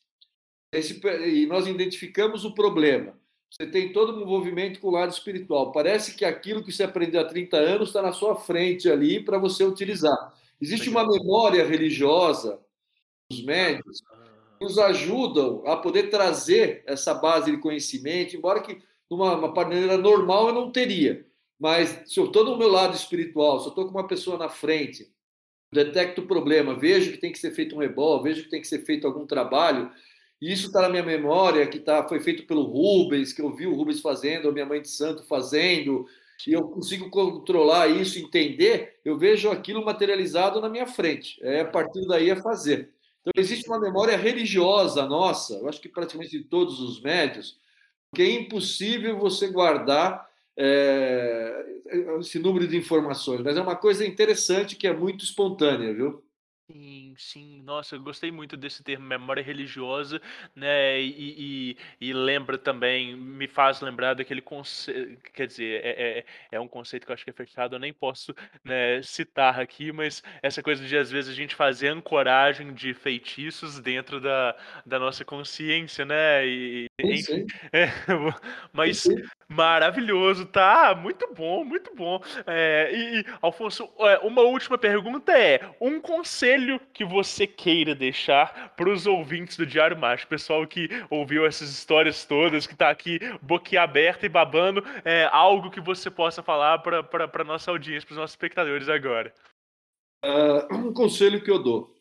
esse, 0.71 0.99
e 1.25 1.45
nós 1.45 1.65
identificamos 1.65 2.43
o 2.43 2.53
problema, 2.53 3.16
você 3.49 3.65
tem 3.65 3.91
todo 3.91 4.15
um 4.15 4.21
envolvimento 4.21 4.79
com 4.79 4.87
o 4.87 4.91
lado 4.91 5.11
espiritual. 5.11 5.71
Parece 5.71 6.15
que 6.15 6.25
aquilo 6.25 6.63
que 6.63 6.71
você 6.71 6.83
aprendeu 6.83 7.21
há 7.21 7.25
30 7.25 7.57
anos 7.57 7.89
está 7.89 8.01
na 8.01 8.11
sua 8.11 8.35
frente 8.35 8.89
ali 8.89 9.23
para 9.23 9.37
você 9.37 9.63
utilizar. 9.63 10.33
Existe 10.61 10.89
uma 10.89 11.07
memória 11.07 11.65
religiosa 11.65 12.59
dos 13.29 13.43
médios 13.43 14.01
que 14.57 14.65
nos 14.65 14.77
ajudam 14.77 15.63
a 15.65 15.77
poder 15.77 16.09
trazer 16.09 16.83
essa 16.85 17.13
base 17.13 17.51
de 17.51 17.57
conhecimento, 17.57 18.35
embora 18.35 18.61
que 18.61 18.81
numa 19.09 19.35
maneira 19.37 19.97
normal 19.97 20.49
eu 20.49 20.53
não 20.53 20.71
teria. 20.71 21.25
Mas 21.59 22.03
se 22.05 22.19
eu 22.19 22.25
estou 22.25 22.43
no 22.43 22.57
meu 22.57 22.69
lado 22.69 22.95
espiritual, 22.95 23.59
se 23.59 23.67
eu 23.67 23.69
estou 23.69 23.85
com 23.85 23.91
uma 23.91 24.07
pessoa 24.07 24.37
na 24.37 24.49
frente, 24.49 25.11
detecto 25.73 26.21
o 26.21 26.27
problema, 26.27 26.75
vejo 26.75 27.11
que 27.11 27.17
tem 27.17 27.31
que 27.31 27.39
ser 27.39 27.51
feito 27.51 27.75
um 27.75 27.79
rebol, 27.79 28.21
vejo 28.21 28.43
que 28.43 28.49
tem 28.49 28.61
que 28.61 28.67
ser 28.67 28.85
feito 28.85 29.07
algum 29.07 29.25
trabalho, 29.25 29.91
e 30.41 30.51
isso 30.51 30.67
está 30.67 30.83
na 30.83 30.89
minha 30.89 31.03
memória, 31.03 31.65
que 31.67 31.79
tá, 31.79 32.07
foi 32.07 32.19
feito 32.19 32.45
pelo 32.45 32.63
Rubens, 32.63 33.33
que 33.33 33.41
eu 33.41 33.53
vi 33.55 33.65
o 33.65 33.73
Rubens 33.73 34.01
fazendo, 34.01 34.49
a 34.49 34.51
minha 34.51 34.65
mãe 34.65 34.81
de 34.81 34.89
santo 34.89 35.23
fazendo, 35.23 36.05
e 36.45 36.53
eu 36.53 36.63
consigo 36.67 37.09
controlar 37.09 37.88
isso, 37.88 38.19
entender, 38.19 38.99
eu 39.03 39.17
vejo 39.17 39.49
aquilo 39.49 39.83
materializado 39.83 40.61
na 40.61 40.69
minha 40.69 40.85
frente. 40.85 41.39
É 41.41 41.61
a 41.61 41.65
partir 41.65 42.05
daí 42.05 42.29
a 42.29 42.41
fazer. 42.41 42.91
Então, 43.21 43.33
existe 43.35 43.67
uma 43.67 43.79
memória 43.79 44.15
religiosa 44.15 45.05
nossa, 45.05 45.55
eu 45.55 45.67
acho 45.67 45.81
que 45.81 45.89
praticamente 45.89 46.38
de 46.38 46.43
todos 46.43 46.79
os 46.79 47.01
médios, 47.01 47.57
que 48.13 48.21
é 48.21 48.31
impossível 48.31 49.17
você 49.17 49.47
guardar 49.47 50.27
é, 50.55 51.65
esse 52.19 52.39
número 52.39 52.67
de 52.67 52.77
informações, 52.77 53.41
mas 53.41 53.57
é 53.57 53.61
uma 53.61 53.75
coisa 53.75 54.05
interessante 54.05 54.75
que 54.75 54.88
é 54.88 54.93
muito 54.93 55.25
espontânea, 55.25 55.93
viu? 55.93 56.23
Sim, 56.70 57.13
sim. 57.18 57.61
Nossa, 57.63 57.95
eu 57.95 58.01
gostei 58.01 58.30
muito 58.30 58.57
desse 58.57 58.84
termo 58.84 59.05
memória 59.07 59.41
religiosa, 59.41 60.22
né? 60.53 60.99
E, 60.99 61.72
e, 62.01 62.09
e 62.09 62.13
lembra 62.13 62.57
também, 62.57 63.15
me 63.15 63.47
faz 63.47 63.80
lembrar 63.80 64.15
daquele 64.15 64.41
conceito, 64.41 65.18
quer 65.32 65.47
dizer, 65.47 65.82
é, 65.86 66.20
é, 66.20 66.26
é 66.51 66.59
um 66.59 66.68
conceito 66.68 67.05
que 67.05 67.11
eu 67.11 67.13
acho 67.13 67.24
que 67.24 67.30
é 67.30 67.34
fechado, 67.34 67.76
eu 67.76 67.80
nem 67.80 67.93
posso 67.93 68.36
né, 68.65 69.01
citar 69.01 69.61
aqui, 69.61 69.93
mas 69.93 70.22
essa 70.41 70.61
coisa 70.61 70.86
de 70.86 70.97
às 70.97 71.09
vezes 71.09 71.32
a 71.32 71.34
gente 71.34 71.55
fazer 71.55 71.88
ancoragem 71.88 72.74
de 72.74 72.93
feitiços 72.93 73.80
dentro 73.80 74.20
da, 74.20 74.53
da 74.86 74.99
nossa 74.99 75.24
consciência, 75.24 76.03
né? 76.03 76.45
E, 76.45 76.88
enfim, 77.01 77.45
é, 77.72 77.86
mas 78.74 79.05
maravilhoso, 79.47 80.45
tá? 80.45 80.93
Muito 80.95 81.34
bom, 81.34 81.63
muito 81.63 81.95
bom. 81.95 82.22
É, 82.45 82.91
e, 82.93 83.26
Alfonso, 83.41 83.89
é, 83.99 84.18
uma 84.20 84.41
última 84.41 84.78
pergunta 84.78 85.32
é: 85.32 85.61
um 85.80 86.01
conselho 86.01 86.56
que 86.93 87.05
você 87.05 87.45
queira 87.45 87.93
deixar 87.95 88.73
para 88.75 88.89
os 88.89 89.05
ouvintes 89.05 89.57
do 89.57 89.65
Diário 89.65 89.97
Mágico, 89.97 90.29
pessoal 90.29 90.65
que 90.67 90.89
ouviu 91.09 91.45
essas 91.45 91.69
histórias 91.69 92.25
todas, 92.25 92.67
que 92.67 92.73
está 92.73 92.89
aqui 92.89 93.19
boquiaberta 93.41 94.25
e 94.25 94.29
babando, 94.29 94.83
é, 95.05 95.29
algo 95.31 95.71
que 95.71 95.81
você 95.81 96.09
possa 96.09 96.43
falar 96.43 96.79
para 96.79 97.43
nossa 97.43 97.71
audiência, 97.71 98.05
para 98.05 98.13
os 98.13 98.19
nossos 98.19 98.33
espectadores 98.33 98.89
agora? 98.89 99.33
Uh, 100.25 100.75
um 100.75 100.93
conselho 100.93 101.43
que 101.43 101.51
eu 101.51 101.61
dou. 101.61 101.95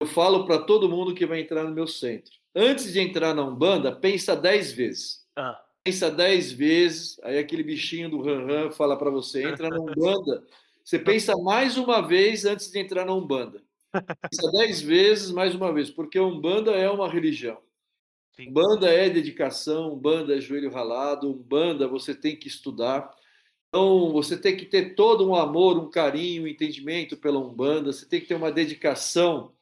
Eu 0.00 0.06
falo 0.06 0.44
para 0.44 0.58
todo 0.58 0.88
mundo 0.88 1.14
que 1.14 1.24
vai 1.24 1.40
entrar 1.40 1.62
no 1.62 1.70
meu 1.70 1.86
centro 1.86 2.42
Antes 2.54 2.92
de 2.92 3.00
entrar 3.00 3.34
na 3.34 3.44
Umbanda, 3.44 3.96
pensa 3.96 4.36
dez 4.36 4.72
vezes. 4.72 5.24
Ah. 5.34 5.58
Pensa 5.82 6.10
dez 6.10 6.52
vezes, 6.52 7.18
aí 7.22 7.38
aquele 7.38 7.62
bichinho 7.62 8.10
do 8.10 8.20
ran, 8.20 8.70
fala 8.70 8.96
para 8.96 9.10
você, 9.10 9.48
entra 9.48 9.68
na 9.68 9.80
Umbanda. 9.80 10.44
Você 10.84 10.98
pensa 10.98 11.36
mais 11.36 11.76
uma 11.76 12.00
vez 12.00 12.44
antes 12.44 12.68
de 12.68 12.76
entrar 12.76 13.04
na 13.04 13.14
Umbanda. 13.14 13.62
Dez 14.52 14.80
vezes, 14.80 15.30
mais 15.30 15.54
uma 15.54 15.72
vez, 15.72 15.90
porque 15.90 16.18
a 16.18 16.24
Umbanda 16.24 16.72
é 16.72 16.90
uma 16.90 17.08
religião. 17.08 17.58
Sim. 18.34 18.48
Umbanda 18.48 18.88
é 18.88 19.10
dedicação, 19.10 19.92
Umbanda 19.92 20.36
é 20.36 20.40
joelho 20.40 20.70
ralado, 20.70 21.30
Umbanda 21.30 21.86
você 21.86 22.14
tem 22.14 22.34
que 22.36 22.48
estudar. 22.48 23.14
Então, 23.68 24.12
você 24.12 24.36
tem 24.36 24.56
que 24.56 24.66
ter 24.66 24.94
todo 24.94 25.26
um 25.26 25.34
amor, 25.34 25.78
um 25.78 25.90
carinho, 25.90 26.44
um 26.44 26.46
entendimento 26.46 27.16
pela 27.16 27.38
Umbanda, 27.38 27.92
você 27.92 28.06
tem 28.06 28.20
que 28.20 28.26
ter 28.26 28.34
uma 28.34 28.52
dedicação 28.52 29.52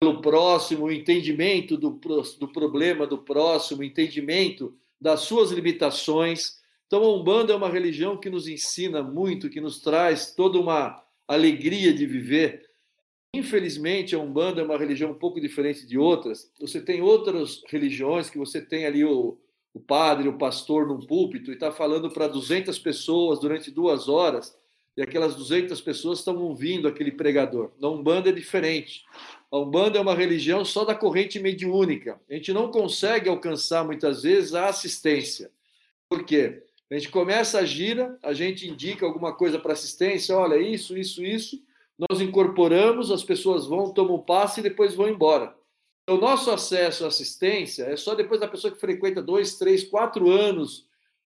pelo 0.00 0.20
próximo, 0.20 0.90
entendimento 0.90 1.76
do, 1.76 1.90
do 2.38 2.48
problema 2.48 3.06
do 3.06 3.18
próximo, 3.18 3.82
entendimento 3.82 4.76
das 5.00 5.20
suas 5.20 5.50
limitações. 5.50 6.60
Então, 6.86 7.02
a 7.02 7.16
Umbanda 7.16 7.52
é 7.52 7.56
uma 7.56 7.68
religião 7.68 8.16
que 8.16 8.30
nos 8.30 8.46
ensina 8.46 9.02
muito, 9.02 9.50
que 9.50 9.60
nos 9.60 9.80
traz 9.80 10.34
toda 10.34 10.58
uma 10.58 11.02
alegria 11.26 11.92
de 11.92 12.06
viver. 12.06 12.65
Infelizmente, 13.36 14.14
a 14.14 14.18
Umbanda 14.18 14.62
é 14.62 14.64
uma 14.64 14.78
religião 14.78 15.10
um 15.10 15.18
pouco 15.18 15.38
diferente 15.38 15.86
de 15.86 15.98
outras. 15.98 16.50
Você 16.58 16.80
tem 16.80 17.02
outras 17.02 17.62
religiões 17.68 18.30
que 18.30 18.38
você 18.38 18.62
tem 18.62 18.86
ali 18.86 19.04
o, 19.04 19.36
o 19.74 19.78
padre, 19.78 20.26
o 20.26 20.38
pastor 20.38 20.86
num 20.86 21.04
púlpito 21.04 21.50
e 21.50 21.54
está 21.54 21.70
falando 21.70 22.10
para 22.10 22.28
200 22.28 22.78
pessoas 22.78 23.38
durante 23.38 23.70
duas 23.70 24.08
horas 24.08 24.56
e 24.96 25.02
aquelas 25.02 25.34
200 25.34 25.78
pessoas 25.82 26.20
estão 26.20 26.34
ouvindo 26.38 26.88
aquele 26.88 27.12
pregador. 27.12 27.72
Na 27.78 27.90
Umbanda 27.90 28.30
é 28.30 28.32
diferente. 28.32 29.04
A 29.52 29.58
Umbanda 29.58 29.98
é 29.98 30.00
uma 30.00 30.14
religião 30.14 30.64
só 30.64 30.86
da 30.86 30.94
corrente 30.94 31.38
mediúnica. 31.38 32.18
A 32.30 32.32
gente 32.32 32.54
não 32.54 32.70
consegue 32.70 33.28
alcançar 33.28 33.84
muitas 33.84 34.22
vezes 34.22 34.54
a 34.54 34.66
assistência. 34.66 35.50
Por 36.08 36.24
quê? 36.24 36.62
A 36.90 36.94
gente 36.94 37.10
começa 37.10 37.58
a 37.58 37.66
gira, 37.66 38.18
a 38.22 38.32
gente 38.32 38.66
indica 38.66 39.04
alguma 39.04 39.34
coisa 39.34 39.58
para 39.58 39.74
assistência, 39.74 40.34
olha, 40.34 40.56
isso, 40.56 40.96
isso, 40.96 41.22
isso. 41.22 41.65
Nós 41.98 42.20
incorporamos, 42.20 43.10
as 43.10 43.24
pessoas 43.24 43.66
vão, 43.66 43.92
tomam 43.92 44.18
passe 44.18 44.60
e 44.60 44.62
depois 44.62 44.94
vão 44.94 45.08
embora. 45.08 45.54
O 46.08 46.16
nosso 46.16 46.50
acesso 46.50 47.04
à 47.04 47.08
assistência 47.08 47.84
é 47.84 47.96
só 47.96 48.14
depois 48.14 48.40
da 48.40 48.46
pessoa 48.46 48.72
que 48.72 48.80
frequenta 48.80 49.22
dois, 49.22 49.58
três, 49.58 49.82
quatro 49.82 50.30
anos 50.30 50.86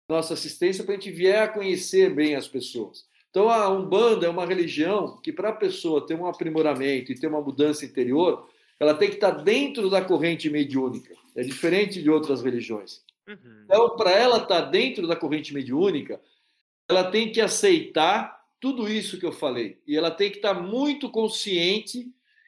nossa 0.08 0.34
assistência 0.34 0.84
para 0.84 0.94
a 0.94 0.98
gente 0.98 1.12
vier 1.12 1.44
a 1.44 1.48
conhecer 1.48 2.14
bem 2.14 2.36
as 2.36 2.48
pessoas. 2.48 3.06
Então, 3.30 3.50
a 3.50 3.70
Umbanda 3.70 4.26
é 4.26 4.30
uma 4.30 4.46
religião 4.46 5.18
que, 5.18 5.32
para 5.32 5.50
a 5.50 5.56
pessoa 5.56 6.06
ter 6.06 6.16
um 6.16 6.26
aprimoramento 6.26 7.12
e 7.12 7.20
ter 7.20 7.28
uma 7.28 7.42
mudança 7.42 7.84
interior, 7.84 8.48
ela 8.80 8.94
tem 8.94 9.10
que 9.10 9.16
estar 9.16 9.32
dentro 9.32 9.90
da 9.90 10.02
corrente 10.02 10.50
mediúnica. 10.50 11.16
É 11.36 11.42
diferente 11.44 12.02
de 12.02 12.10
outras 12.10 12.42
religiões. 12.42 13.02
Uhum. 13.28 13.64
Então, 13.66 13.96
para 13.98 14.12
ela 14.12 14.38
estar 14.38 14.62
dentro 14.62 15.08
da 15.08 15.16
corrente 15.16 15.54
mediúnica, 15.54 16.22
ela 16.88 17.10
tem 17.12 17.32
que 17.32 17.42
aceitar 17.42 18.35
tudo 18.60 18.88
isso 18.90 19.20
que 19.20 19.26
eu 19.26 19.32
falei. 19.32 19.82
E 19.88 19.96
ela 19.96 20.12
tem 20.12 20.30
que 20.30 20.38
estar 20.38 20.54
muito 20.54 21.10
consciente 21.10 22.04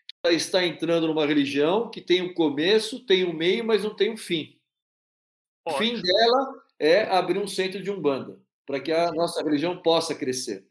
que 0.08 0.16
ela 0.24 0.34
está 0.34 0.66
entrando 0.66 1.08
numa 1.08 1.26
religião 1.26 1.90
que 1.90 2.02
tem 2.02 2.22
um 2.22 2.34
começo, 2.34 3.06
tem 3.06 3.26
um 3.26 3.34
meio, 3.34 3.66
mas 3.66 3.84
não 3.84 3.96
tem 3.96 4.12
um 4.12 4.18
fim. 4.18 4.58
O 5.66 5.72
fim 5.74 6.02
dela 6.02 6.64
é 6.80 7.04
abrir 7.04 7.40
um 7.40 7.48
centro 7.48 7.82
de 7.84 7.92
Umbanda, 7.92 8.40
para 8.66 8.80
que 8.80 8.92
a 8.92 9.12
nossa 9.12 9.44
religião 9.44 9.82
possa 9.82 10.16
crescer. 10.16 10.66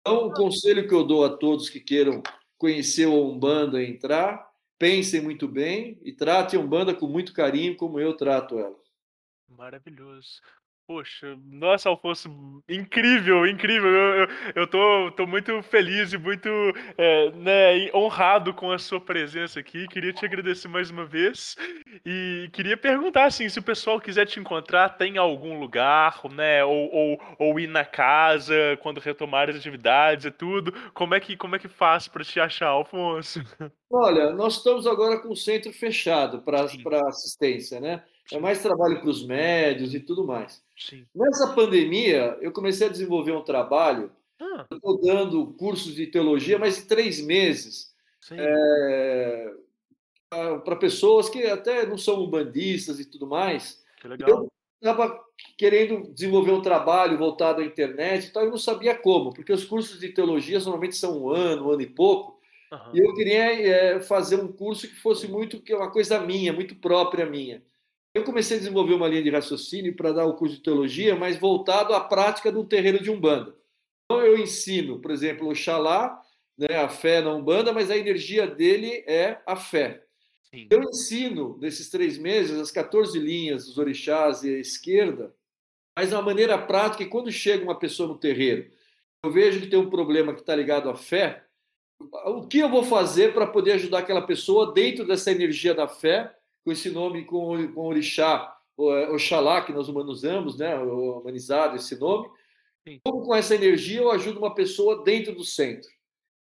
Então, 0.00 0.26
o 0.26 0.32
conselho 0.32 0.88
que 0.88 0.94
eu 0.94 1.04
dou 1.04 1.24
a 1.24 1.36
todos 1.36 1.68
que 1.68 1.80
queiram 1.80 2.22
conhecer 2.56 3.06
o 3.06 3.30
Umbanda 3.30 3.82
e 3.82 3.90
entrar, 3.90 4.48
pensem 4.78 5.20
muito 5.20 5.46
bem 5.46 5.98
e 6.02 6.12
tratem 6.12 6.58
a 6.58 6.62
Umbanda 6.62 6.94
com 6.94 7.06
muito 7.06 7.32
carinho, 7.32 7.76
como 7.76 8.00
eu 8.00 8.16
trato 8.16 8.58
ela. 8.58 8.76
Maravilhoso. 9.48 10.40
Poxa, 10.88 11.38
nossa, 11.44 11.90
Alfonso, 11.90 12.30
incrível, 12.66 13.46
incrível. 13.46 13.90
Eu, 13.90 14.14
eu, 14.14 14.28
eu 14.56 14.66
tô, 14.66 15.10
tô 15.14 15.26
muito 15.26 15.62
feliz 15.62 16.14
e 16.14 16.16
muito 16.16 16.48
é, 16.96 17.30
né, 17.32 17.92
honrado 17.92 18.54
com 18.54 18.72
a 18.72 18.78
sua 18.78 18.98
presença 18.98 19.60
aqui. 19.60 19.86
Queria 19.88 20.14
te 20.14 20.24
agradecer 20.24 20.66
mais 20.66 20.88
uma 20.88 21.04
vez 21.04 21.56
e 22.06 22.48
queria 22.54 22.74
perguntar 22.74 23.26
assim, 23.26 23.50
se 23.50 23.58
o 23.58 23.62
pessoal 23.62 24.00
quiser 24.00 24.24
te 24.24 24.40
encontrar, 24.40 24.88
tem 24.96 25.18
algum 25.18 25.60
lugar, 25.60 26.22
né, 26.30 26.64
ou, 26.64 26.90
ou, 26.90 27.20
ou 27.38 27.60
ir 27.60 27.66
na 27.66 27.84
casa 27.84 28.54
quando 28.80 28.98
retomar 28.98 29.50
as 29.50 29.56
atividades 29.56 30.24
e 30.24 30.30
tudo. 30.30 30.72
Como 30.94 31.14
é 31.14 31.20
que, 31.20 31.36
como 31.36 31.54
é 31.54 31.58
que 31.58 31.68
faz 31.68 32.08
para 32.08 32.24
te 32.24 32.40
achar, 32.40 32.68
Alfonso? 32.68 33.40
Olha, 33.92 34.32
nós 34.32 34.56
estamos 34.56 34.86
agora 34.86 35.18
com 35.20 35.28
o 35.28 35.36
centro 35.36 35.70
fechado 35.70 36.40
para 36.40 36.62
assistência, 37.08 37.78
né? 37.78 38.02
É 38.32 38.38
mais 38.38 38.62
trabalho 38.62 39.00
para 39.00 39.08
os 39.08 39.24
médios 39.24 39.94
e 39.94 40.00
tudo 40.00 40.24
mais. 40.24 40.62
Sim. 40.76 41.06
Nessa 41.14 41.54
pandemia, 41.54 42.36
eu 42.40 42.52
comecei 42.52 42.86
a 42.86 42.90
desenvolver 42.90 43.32
um 43.32 43.42
trabalho. 43.42 44.12
Ah. 44.40 44.66
Estou 44.70 45.00
dando 45.00 45.46
cursos 45.54 45.94
de 45.94 46.06
teologia, 46.06 46.58
mas 46.58 46.84
três 46.84 47.20
meses. 47.20 47.92
É, 48.30 49.50
para 50.64 50.76
pessoas 50.76 51.28
que 51.30 51.44
até 51.44 51.86
não 51.86 51.96
são 51.96 52.26
bandistas 52.26 53.00
e 53.00 53.04
tudo 53.04 53.26
mais. 53.26 53.82
Que 54.00 54.08
legal. 54.08 54.30
Eu 54.30 54.52
estava 54.80 55.18
querendo 55.56 56.12
desenvolver 56.12 56.52
um 56.52 56.62
trabalho 56.62 57.18
voltado 57.18 57.60
à 57.60 57.64
internet 57.64 58.26
e 58.26 58.30
tal, 58.30 58.44
eu 58.44 58.50
não 58.50 58.58
sabia 58.58 58.94
como, 58.94 59.32
porque 59.32 59.52
os 59.52 59.64
cursos 59.64 59.98
de 59.98 60.10
teologia 60.10 60.58
normalmente 60.60 60.96
são 60.96 61.24
um 61.24 61.30
ano, 61.30 61.66
um 61.66 61.70
ano 61.72 61.82
e 61.82 61.86
pouco. 61.86 62.38
Uhum. 62.70 62.94
E 62.94 62.98
eu 62.98 63.14
queria 63.14 63.68
é, 63.68 64.00
fazer 64.00 64.36
um 64.36 64.52
curso 64.52 64.86
que 64.86 64.94
fosse 64.94 65.26
muito 65.26 65.60
que 65.60 65.72
é 65.72 65.76
uma 65.76 65.90
coisa 65.90 66.20
minha, 66.20 66.52
muito 66.52 66.76
própria 66.76 67.26
minha. 67.26 67.62
Eu 68.14 68.24
comecei 68.24 68.56
a 68.56 68.60
desenvolver 68.60 68.94
uma 68.94 69.08
linha 69.08 69.22
de 69.22 69.30
raciocínio 69.30 69.94
para 69.94 70.12
dar 70.12 70.26
o 70.26 70.34
curso 70.34 70.56
de 70.56 70.62
teologia, 70.62 71.14
mas 71.14 71.38
voltado 71.38 71.94
à 71.94 72.00
prática 72.00 72.50
do 72.50 72.64
terreiro 72.64 73.02
de 73.02 73.10
Umbanda. 73.10 73.54
Então 74.04 74.24
eu 74.24 74.38
ensino, 74.38 75.00
por 75.00 75.10
exemplo, 75.10 75.48
o 75.48 75.54
Xalá, 75.54 76.20
né, 76.56 76.76
a 76.76 76.88
fé 76.88 77.20
na 77.20 77.34
Umbanda, 77.34 77.72
mas 77.72 77.90
a 77.90 77.96
energia 77.96 78.46
dele 78.46 79.04
é 79.06 79.40
a 79.46 79.54
fé. 79.54 80.04
Sim. 80.42 80.66
Eu 80.70 80.82
ensino, 80.82 81.58
nesses 81.60 81.90
três 81.90 82.16
meses, 82.16 82.58
as 82.58 82.70
14 82.70 83.18
linhas 83.18 83.66
dos 83.66 83.76
orixás 83.76 84.42
e 84.42 84.54
a 84.54 84.58
esquerda, 84.58 85.34
mas 85.96 86.08
de 86.08 86.14
uma 86.14 86.22
maneira 86.22 86.56
prática, 86.56 87.02
e 87.02 87.08
quando 87.08 87.30
chega 87.30 87.62
uma 87.62 87.78
pessoa 87.78 88.08
no 88.08 88.18
terreiro, 88.18 88.70
eu 89.22 89.30
vejo 89.30 89.60
que 89.60 89.66
tem 89.66 89.78
um 89.78 89.90
problema 89.90 90.32
que 90.32 90.40
está 90.40 90.54
ligado 90.56 90.88
à 90.88 90.94
fé, 90.94 91.44
o 92.00 92.46
que 92.46 92.60
eu 92.60 92.68
vou 92.68 92.84
fazer 92.84 93.34
para 93.34 93.46
poder 93.46 93.72
ajudar 93.72 93.98
aquela 93.98 94.22
pessoa 94.22 94.72
dentro 94.72 95.04
dessa 95.04 95.30
energia 95.30 95.74
da 95.74 95.86
fé, 95.88 96.34
com 96.68 96.72
esse 96.72 96.90
nome, 96.90 97.24
com, 97.24 97.72
com 97.72 97.86
orixá, 97.86 98.54
é, 98.78 99.10
Oxalá, 99.10 99.62
que 99.62 99.72
nós 99.72 99.88
humanizamos, 99.88 100.58
né, 100.58 100.76
humanizado 100.76 101.76
esse 101.76 101.98
nome, 101.98 102.28
Sim. 102.86 103.00
como 103.02 103.22
com 103.22 103.34
essa 103.34 103.54
energia 103.54 104.00
eu 104.00 104.10
ajudo 104.10 104.38
uma 104.38 104.54
pessoa 104.54 105.02
dentro 105.02 105.34
do 105.34 105.44
centro? 105.44 105.88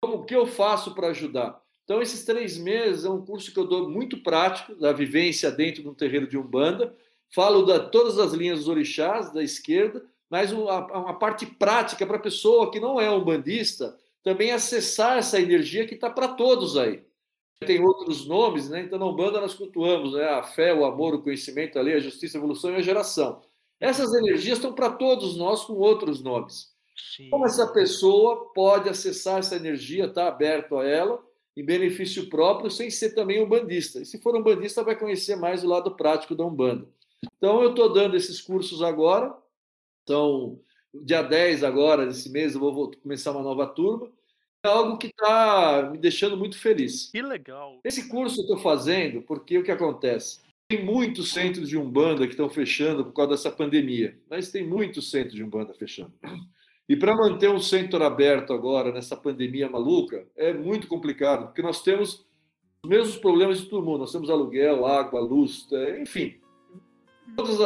Como, 0.01 0.19
o 0.19 0.25
que 0.25 0.33
eu 0.33 0.47
faço 0.47 0.95
para 0.95 1.09
ajudar? 1.09 1.61
Então, 1.83 2.01
esses 2.01 2.25
três 2.25 2.57
meses 2.57 3.05
é 3.05 3.11
um 3.11 3.25
curso 3.25 3.53
que 3.53 3.59
eu 3.59 3.67
dou 3.67 3.91
muito 3.91 4.23
prático, 4.23 4.77
da 4.77 4.93
vivência 4.93 5.51
dentro 5.51 5.83
de 5.83 5.89
um 5.89 5.95
terreiro 5.95 6.29
de 6.29 6.39
Umbanda. 6.39 6.95
Falo 7.35 7.65
de 7.65 7.91
todas 7.91 8.17
as 8.21 8.33
linhas 8.33 8.61
dos 8.61 8.69
orixás, 8.69 9.33
da 9.33 9.43
esquerda, 9.43 10.05
mas 10.31 10.53
uma, 10.53 10.87
uma 10.99 11.19
parte 11.19 11.47
prática 11.47 12.07
para 12.07 12.17
a 12.17 12.21
pessoa 12.21 12.71
que 12.71 12.79
não 12.79 13.01
é 13.01 13.11
umbandista 13.11 13.99
também 14.23 14.53
acessar 14.53 15.19
essa 15.19 15.41
energia 15.41 15.85
que 15.85 15.95
está 15.95 16.09
para 16.09 16.29
todos 16.29 16.77
aí. 16.77 17.03
Tem 17.61 17.81
outros 17.81 18.27
nomes, 18.27 18.69
né? 18.69 18.83
Então, 18.83 18.99
na 18.99 19.07
Umbanda 19.07 19.41
nós 19.41 19.55
cultuamos 19.55 20.15
né? 20.15 20.25
a 20.25 20.43
fé, 20.43 20.75
o 20.75 20.85
amor, 20.85 21.15
o 21.15 21.23
conhecimento, 21.23 21.79
a 21.79 21.83
lei, 21.83 21.95
a 21.95 22.01
justiça, 22.01 22.37
a 22.37 22.41
evolução 22.41 22.73
e 22.73 22.77
a 22.77 22.83
geração. 22.83 23.41
Essas 23.79 24.15
energias 24.15 24.59
estão 24.59 24.73
para 24.73 24.91
todos 24.91 25.37
nós 25.37 25.65
com 25.65 25.75
outros 25.75 26.23
nomes. 26.23 26.73
Sim. 27.17 27.31
Como 27.31 27.47
essa 27.47 27.67
pessoa 27.73 28.53
pode 28.55 28.89
acessar 28.89 29.39
essa 29.39 29.57
energia, 29.57 30.07
está 30.07 30.29
aberto 30.29 30.77
a 30.77 30.87
ela, 30.87 31.23
em 31.57 31.65
benefício 31.65 32.29
próprio, 32.29 32.71
sem 32.71 32.91
ser 32.91 33.15
também 33.15 33.43
um 33.43 33.49
bandista. 33.49 34.01
E 34.01 34.07
se 34.07 34.21
for 34.21 34.37
um 34.37 34.43
bandista, 34.43 34.83
vai 34.83 34.97
conhecer 34.97 35.37
mais 35.37 35.65
o 35.65 35.69
lado 35.69 35.95
prático 35.97 36.35
da 36.35 36.45
Umbanda. 36.45 36.89
Então, 37.37 37.63
eu 37.63 37.71
estou 37.71 37.93
dando 37.93 38.17
esses 38.17 38.41
cursos 38.41 38.83
agora. 38.83 39.35
Então, 40.03 40.59
dia 40.95 41.23
10 41.23 41.65
agora, 41.65 42.07
desse 42.07 42.31
mês, 42.31 42.55
eu 42.55 42.61
vou 42.61 42.91
começar 43.03 43.33
uma 43.33 43.43
nova 43.43 43.67
turma. 43.67 44.11
É 44.65 44.69
algo 44.69 44.97
que 44.97 45.09
está 45.09 45.91
me 45.91 45.99
deixando 45.99 46.37
muito 46.37 46.57
feliz. 46.57 47.11
Que 47.11 47.21
legal! 47.21 47.81
Esse 47.85 48.09
curso 48.09 48.39
eu 48.39 48.43
estou 48.43 48.59
fazendo 48.59 49.21
porque 49.23 49.59
o 49.59 49.65
que 49.65 49.73
acontece? 49.73 50.41
Tem 50.69 50.85
muitos 50.85 51.33
centros 51.33 51.69
de 51.69 51.77
Umbanda 51.77 52.27
que 52.27 52.33
estão 52.33 52.49
fechando 52.49 53.05
por 53.05 53.13
causa 53.13 53.33
dessa 53.33 53.51
pandemia, 53.51 54.17
mas 54.31 54.53
tem 54.53 54.67
muitos 54.67 55.11
centros 55.11 55.35
de 55.35 55.43
Umbanda 55.43 55.75
fechando. 55.75 56.13
E 56.89 56.97
para 56.97 57.17
manter 57.17 57.51
um 57.51 57.61
centro 57.61 58.03
aberto 58.05 58.53
agora, 58.53 58.93
nessa 58.93 59.17
pandemia 59.17 59.69
maluca, 59.69 60.27
é 60.37 60.53
muito 60.53 60.87
complicado, 60.87 61.47
porque 61.47 61.63
nós 61.63 61.83
temos 61.83 62.25
os 62.85 62.89
mesmos 62.89 63.17
problemas 63.17 63.61
de 63.61 63.67
todo 63.67 63.85
mundo. 63.85 64.01
Nós 64.01 64.13
temos 64.13 64.31
aluguel, 64.31 64.87
água, 64.87 65.21
luz, 65.21 65.67
é, 65.73 66.03
enfim. 66.03 66.37
Todos 67.37 67.59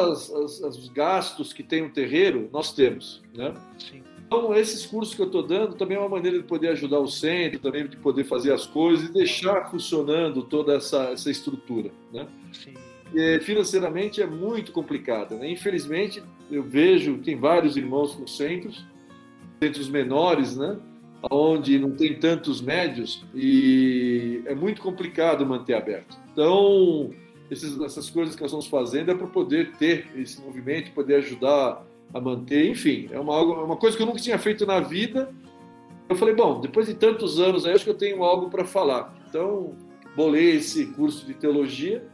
os 0.60 0.89
gastos 0.89 1.52
que 1.52 1.62
tem 1.62 1.82
um 1.82 1.93
terreiro, 1.93 2.48
nós 2.52 2.73
temos. 2.73 3.23
Né? 3.35 3.52
Sim. 3.78 4.02
Então, 4.27 4.53
esses 4.55 4.85
cursos 4.85 5.15
que 5.15 5.23
eu 5.23 5.27
estou 5.27 5.43
dando 5.43 5.74
também 5.77 5.97
é 5.97 6.01
uma 6.01 6.09
maneira 6.09 6.36
de 6.36 6.44
poder 6.44 6.69
ajudar 6.69 6.98
o 6.98 7.07
centro, 7.07 7.61
também 7.61 7.86
de 7.86 7.97
poder 7.97 8.24
fazer 8.24 8.53
as 8.53 8.66
coisas 8.66 9.09
e 9.09 9.12
deixar 9.12 9.70
funcionando 9.70 10.43
toda 10.43 10.74
essa, 10.74 11.11
essa 11.11 11.31
estrutura. 11.31 11.93
Né? 12.12 12.27
Sim. 12.53 12.74
E, 13.15 13.39
financeiramente 13.40 14.20
é 14.20 14.27
muito 14.27 14.73
complicado. 14.73 15.36
Né? 15.36 15.51
Infelizmente, 15.51 16.23
eu 16.51 16.65
vejo, 16.65 17.19
tem 17.19 17.36
vários 17.36 17.77
irmãos 17.77 18.15
com 18.15 18.27
centros, 18.27 18.85
centros 19.61 19.89
menores, 19.89 20.57
né? 20.57 20.77
onde 21.31 21.78
não 21.78 21.93
tem 21.93 22.19
tantos 22.19 22.61
médios 22.61 23.24
e 23.35 24.43
é 24.47 24.55
muito 24.55 24.82
complicado 24.82 25.47
manter 25.47 25.74
aberto. 25.74 26.16
Então, 26.32 27.11
essas 27.51 28.11
coisas 28.11 28.35
que 28.35 28.43
nós 28.43 28.51
estamos 28.51 28.66
fazendo 28.66 29.12
é 29.12 29.15
para 29.15 29.27
poder 29.28 29.73
ter 29.77 30.09
esse 30.16 30.40
movimento, 30.40 30.93
poder 30.93 31.16
ajudar 31.16 31.86
a 32.12 32.20
manter, 32.20 32.70
enfim, 32.70 33.09
é 33.11 33.19
uma, 33.19 33.35
é 33.35 33.65
uma 33.65 33.77
coisa 33.77 33.97
que 33.97 34.03
eu 34.03 34.07
nunca 34.07 34.20
tinha 34.20 34.39
feito 34.39 34.65
na 34.66 34.81
vida. 34.81 35.33
Eu 36.09 36.16
falei, 36.16 36.35
bom, 36.35 36.61
depois 36.61 36.87
de 36.87 36.95
tantos 36.95 37.41
anos, 37.41 37.66
aí 37.66 37.73
acho 37.74 37.85
que 37.85 37.91
eu 37.91 37.95
tenho 37.95 38.23
algo 38.23 38.49
para 38.49 38.65
falar. 38.65 39.15
Então, 39.28 39.74
bolei 40.15 40.57
esse 40.57 40.87
curso 40.87 41.27
de 41.27 41.35
teologia 41.35 42.07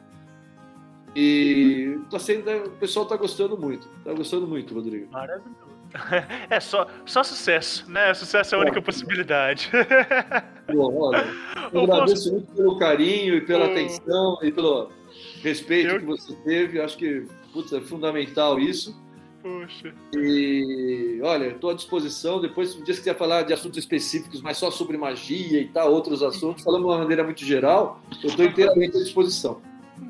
e 1.15 1.99
tá 2.11 2.19
sendo, 2.19 2.51
o 2.67 2.71
pessoal 2.71 3.05
está 3.05 3.17
gostando 3.17 3.57
muito. 3.59 3.87
Está 3.99 4.13
gostando 4.15 4.47
muito, 4.47 4.75
Rodrigo. 4.75 5.11
Maravilhoso. 5.13 5.73
É 6.49 6.59
só, 6.59 6.87
só 7.05 7.23
sucesso, 7.23 7.91
né? 7.91 8.15
Sucesso 8.15 8.55
é 8.55 8.59
a 8.59 8.61
única 8.63 8.81
possibilidade. 8.81 9.71
Bom, 10.73 10.97
olha, 10.97 11.27
eu 11.71 11.83
agradeço 11.83 12.33
muito 12.33 12.51
pelo 12.55 12.79
carinho 12.79 13.35
e 13.35 13.41
pela 13.43 13.67
atenção 13.67 14.39
e 14.43 14.51
pelo 14.51 14.91
respeito 15.43 15.91
eu... 15.91 16.01
que 16.01 16.07
você 16.07 16.35
teve. 16.37 16.81
Acho 16.81 16.97
que 16.97 17.27
putz, 17.53 17.75
é 17.75 17.81
fundamental 17.83 18.59
isso. 18.59 18.99
Poxa. 19.43 19.93
E 20.15 21.21
olha, 21.23 21.47
estou 21.47 21.71
à 21.71 21.75
disposição. 21.75 22.41
Depois, 22.41 22.71
se 22.71 22.79
um 22.79 22.85
dia 22.85 22.95
você 22.95 23.01
quiser 23.01 23.19
falar 23.19 23.43
de 23.43 23.53
assuntos 23.53 23.79
específicos, 23.79 24.41
mas 24.41 24.57
só 24.57 24.71
sobre 24.71 24.97
magia 24.97 25.61
e 25.61 25.69
tal, 25.69 25.93
outros 25.93 26.23
assuntos, 26.23 26.63
falando 26.63 26.83
de 26.83 26.89
uma 26.89 26.99
maneira 26.99 27.25
muito 27.25 27.45
geral, 27.45 28.01
eu 28.23 28.29
estou 28.29 28.45
inteiramente 28.45 28.97
à 28.97 29.01
disposição 29.01 29.61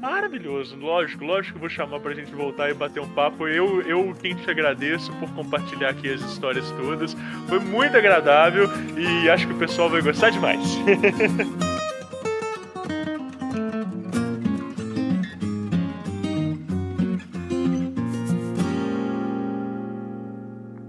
maravilhoso. 0.00 0.76
Lógico, 0.76 1.24
lógico 1.24 1.54
que 1.54 1.60
vou 1.60 1.68
chamar 1.68 2.00
pra 2.00 2.12
gente 2.12 2.32
voltar 2.32 2.70
e 2.70 2.74
bater 2.74 3.00
um 3.00 3.08
papo. 3.08 3.46
Eu, 3.46 3.82
eu 3.82 4.12
quem 4.20 4.34
te 4.34 4.50
agradeço 4.50 5.12
por 5.14 5.30
compartilhar 5.32 5.90
aqui 5.90 6.12
as 6.12 6.20
histórias 6.22 6.68
todas. 6.72 7.16
Foi 7.48 7.60
muito 7.60 7.96
agradável 7.96 8.68
e 8.96 9.30
acho 9.30 9.46
que 9.46 9.52
o 9.52 9.58
pessoal 9.58 9.88
vai 9.88 10.02
gostar 10.02 10.30
demais. 10.30 10.60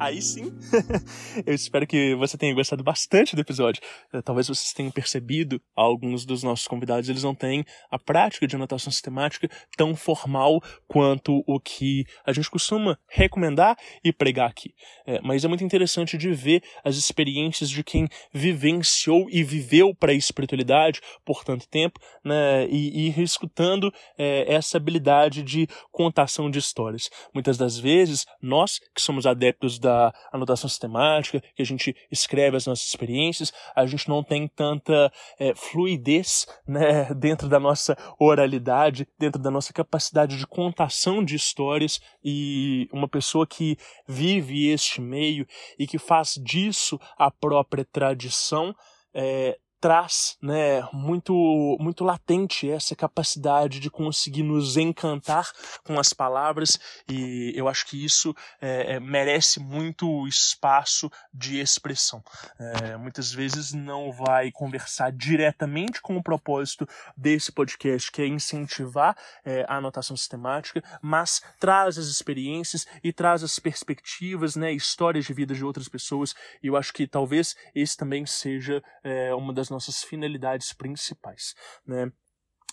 aí 0.03 0.21
sim, 0.21 0.51
eu 1.45 1.53
espero 1.53 1.87
que 1.87 2.13
você 2.15 2.37
tenha 2.37 2.53
gostado 2.53 2.83
bastante 2.83 3.35
do 3.35 3.41
episódio. 3.41 3.81
Eh, 4.13 4.21
talvez 4.21 4.47
vocês 4.47 4.73
tenham 4.73 4.91
percebido, 4.91 5.61
alguns 5.75 6.25
dos 6.25 6.43
nossos 6.43 6.67
convidados, 6.67 7.07
eles 7.09 7.23
não 7.23 7.33
têm 7.33 7.63
a 7.89 7.97
prática 7.97 8.45
de 8.45 8.55
anotação 8.55 8.91
sistemática 8.91 9.49
tão 9.77 9.95
formal 9.95 10.61
quanto 10.87 11.43
o 11.47 11.59
que 11.59 12.05
a 12.25 12.33
gente 12.33 12.49
costuma 12.49 12.97
recomendar 13.07 13.77
e 14.03 14.11
pregar 14.11 14.49
aqui. 14.49 14.73
É, 15.05 15.21
mas 15.21 15.45
é 15.45 15.47
muito 15.47 15.63
interessante 15.63 16.17
de 16.17 16.31
ver 16.33 16.61
as 16.83 16.97
experiências 16.97 17.69
de 17.69 17.83
quem 17.83 18.07
vivenciou 18.33 19.27
e 19.29 19.43
viveu 19.43 19.95
para 19.95 20.11
a 20.11 20.15
espiritualidade 20.15 20.99
por 21.23 21.43
tanto 21.43 21.67
tempo, 21.67 21.99
né, 22.23 22.67
e, 22.67 23.07
ir 23.07 23.19
escutando 23.19 23.93
é, 24.17 24.53
essa 24.53 24.77
habilidade 24.77 25.43
de 25.43 25.67
contação 25.91 26.49
de 26.49 26.59
histórias. 26.59 27.09
Muitas 27.33 27.57
das 27.57 27.77
vezes, 27.77 28.25
nós 28.41 28.79
que 28.93 29.01
somos 29.01 29.25
adeptos 29.25 29.79
da 29.79 29.92
da 29.93 30.13
anotação 30.31 30.67
sistemática, 30.67 31.41
que 31.55 31.61
a 31.61 31.65
gente 31.65 31.95
escreve 32.11 32.57
as 32.57 32.65
nossas 32.65 32.85
experiências, 32.85 33.53
a 33.75 33.85
gente 33.85 34.09
não 34.09 34.23
tem 34.23 34.47
tanta 34.47 35.11
é, 35.39 35.53
fluidez 35.55 36.47
né, 36.67 37.05
dentro 37.15 37.47
da 37.47 37.59
nossa 37.59 37.95
oralidade, 38.19 39.07
dentro 39.19 39.41
da 39.41 39.51
nossa 39.51 39.71
capacidade 39.71 40.37
de 40.37 40.47
contação 40.47 41.23
de 41.23 41.35
histórias 41.35 42.01
e 42.23 42.87
uma 42.91 43.07
pessoa 43.07 43.45
que 43.45 43.77
vive 44.07 44.67
este 44.69 44.99
meio 44.99 45.45
e 45.77 45.85
que 45.85 45.99
faz 45.99 46.39
disso 46.43 46.99
a 47.17 47.29
própria 47.29 47.85
tradição, 47.85 48.75
é, 49.13 49.57
traz 49.83 50.37
né, 50.41 50.81
muito, 50.93 51.33
muito 51.77 52.05
latente 52.05 52.71
essa 52.71 52.95
capacidade 52.95 53.81
de 53.81 53.89
conseguir 53.89 54.41
nos 54.41 54.77
encantar 54.77 55.51
com 55.83 55.99
as 55.99 56.13
palavras 56.13 56.79
e 57.05 57.51
eu 57.53 57.67
acho 57.67 57.87
que 57.87 58.01
isso 58.01 58.33
é, 58.61 58.93
é, 58.93 58.99
merece 59.01 59.59
muito 59.59 60.25
espaço 60.25 61.11
de 61.33 61.59
expressão. 61.59 62.23
É, 62.57 62.95
muitas 62.95 63.33
vezes 63.33 63.73
não 63.73 64.09
vai 64.13 64.53
conversar 64.53 65.11
diretamente 65.11 66.01
com 66.01 66.15
o 66.15 66.23
propósito 66.23 66.87
desse 67.17 67.51
podcast, 67.51 68.09
que 68.09 68.21
é 68.21 68.25
incentivar 68.25 69.17
é, 69.43 69.65
a 69.67 69.75
anotação 69.75 70.15
sistemática, 70.15 70.81
mas 71.01 71.41
traz 71.59 71.97
as 71.97 72.05
experiências 72.05 72.87
e 73.03 73.11
traz 73.11 73.43
as 73.43 73.59
perspectivas, 73.59 74.55
né, 74.55 74.71
histórias 74.71 75.25
de 75.25 75.33
vida 75.33 75.53
de 75.53 75.65
outras 75.65 75.89
pessoas 75.89 76.33
e 76.63 76.67
eu 76.67 76.77
acho 76.77 76.93
que 76.93 77.05
talvez 77.05 77.53
esse 77.75 77.97
também 77.97 78.25
seja 78.25 78.81
é, 79.03 79.35
uma 79.35 79.51
das 79.51 79.72
nossas 79.73 80.03
finalidades 80.03 80.71
principais, 80.73 81.53
né? 81.85 82.11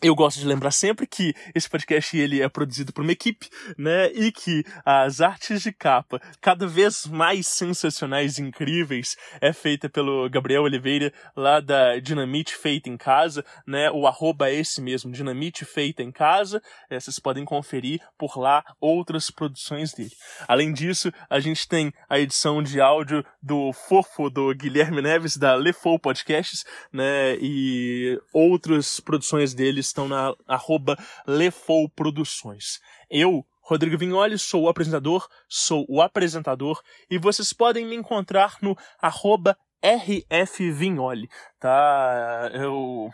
Eu 0.03 0.15
gosto 0.15 0.39
de 0.39 0.47
lembrar 0.47 0.71
sempre 0.71 1.07
que 1.07 1.35
esse 1.55 1.69
podcast 1.69 2.17
ele 2.17 2.41
é 2.41 2.49
produzido 2.49 2.91
por 2.91 3.03
uma 3.03 3.13
equipe, 3.13 3.51
né? 3.77 4.11
E 4.13 4.33
que 4.33 4.65
as 4.83 5.21
artes 5.21 5.61
de 5.61 5.73
capa, 5.73 6.19
cada 6.41 6.67
vez 6.67 7.05
mais 7.05 7.47
sensacionais 7.47 8.39
e 8.39 8.43
incríveis, 8.43 9.15
é 9.43 9.53
feita 9.53 9.91
pelo 9.91 10.27
Gabriel 10.31 10.63
Oliveira, 10.63 11.13
lá 11.37 11.61
da 11.61 11.99
Dinamite 11.99 12.57
Feita 12.57 12.89
em 12.89 12.97
Casa, 12.97 13.45
né? 13.67 13.91
O 13.91 14.07
arroba 14.07 14.49
é 14.49 14.55
esse 14.55 14.81
mesmo, 14.81 15.13
Dinamite 15.13 15.67
Feita 15.67 16.03
em 16.03 16.11
Casa. 16.11 16.63
É, 16.89 16.99
vocês 16.99 17.19
podem 17.19 17.45
conferir 17.45 18.01
por 18.17 18.39
lá 18.39 18.65
outras 18.81 19.31
produções 19.31 19.93
dele. 19.93 20.13
Além 20.49 20.73
disso, 20.73 21.13
a 21.29 21.39
gente 21.41 21.69
tem 21.69 21.93
a 22.09 22.19
edição 22.19 22.63
de 22.63 22.81
áudio 22.81 23.23
do 23.43 23.71
Fofo, 23.75 24.31
do 24.31 24.55
Guilherme 24.55 25.03
Neves, 25.03 25.37
da 25.37 25.55
Lefou 25.57 25.99
Podcasts, 25.99 26.65
né? 26.91 27.37
E 27.39 28.19
outras 28.33 28.99
produções 28.99 29.53
deles 29.53 29.90
estão 29.91 30.09
na 30.09 30.35
arroba 30.49 30.97
Lefou 31.27 31.89
Produções. 31.89 32.81
Eu, 33.11 33.45
Rodrigo 33.63 33.99
Vignoli, 33.99 34.39
sou 34.39 34.65
o 34.65 34.69
apresentador, 34.69 35.29
sou 35.49 35.85
o 35.89 36.01
apresentador, 36.01 36.81
e 37.11 37.19
vocês 37.19 37.53
podem 37.53 37.87
me 37.87 37.95
encontrar 37.95 38.57
no 38.63 38.77
arroba 39.01 39.57
rfvignoli, 39.83 41.29
tá? 41.59 42.51
Eu 42.53 43.11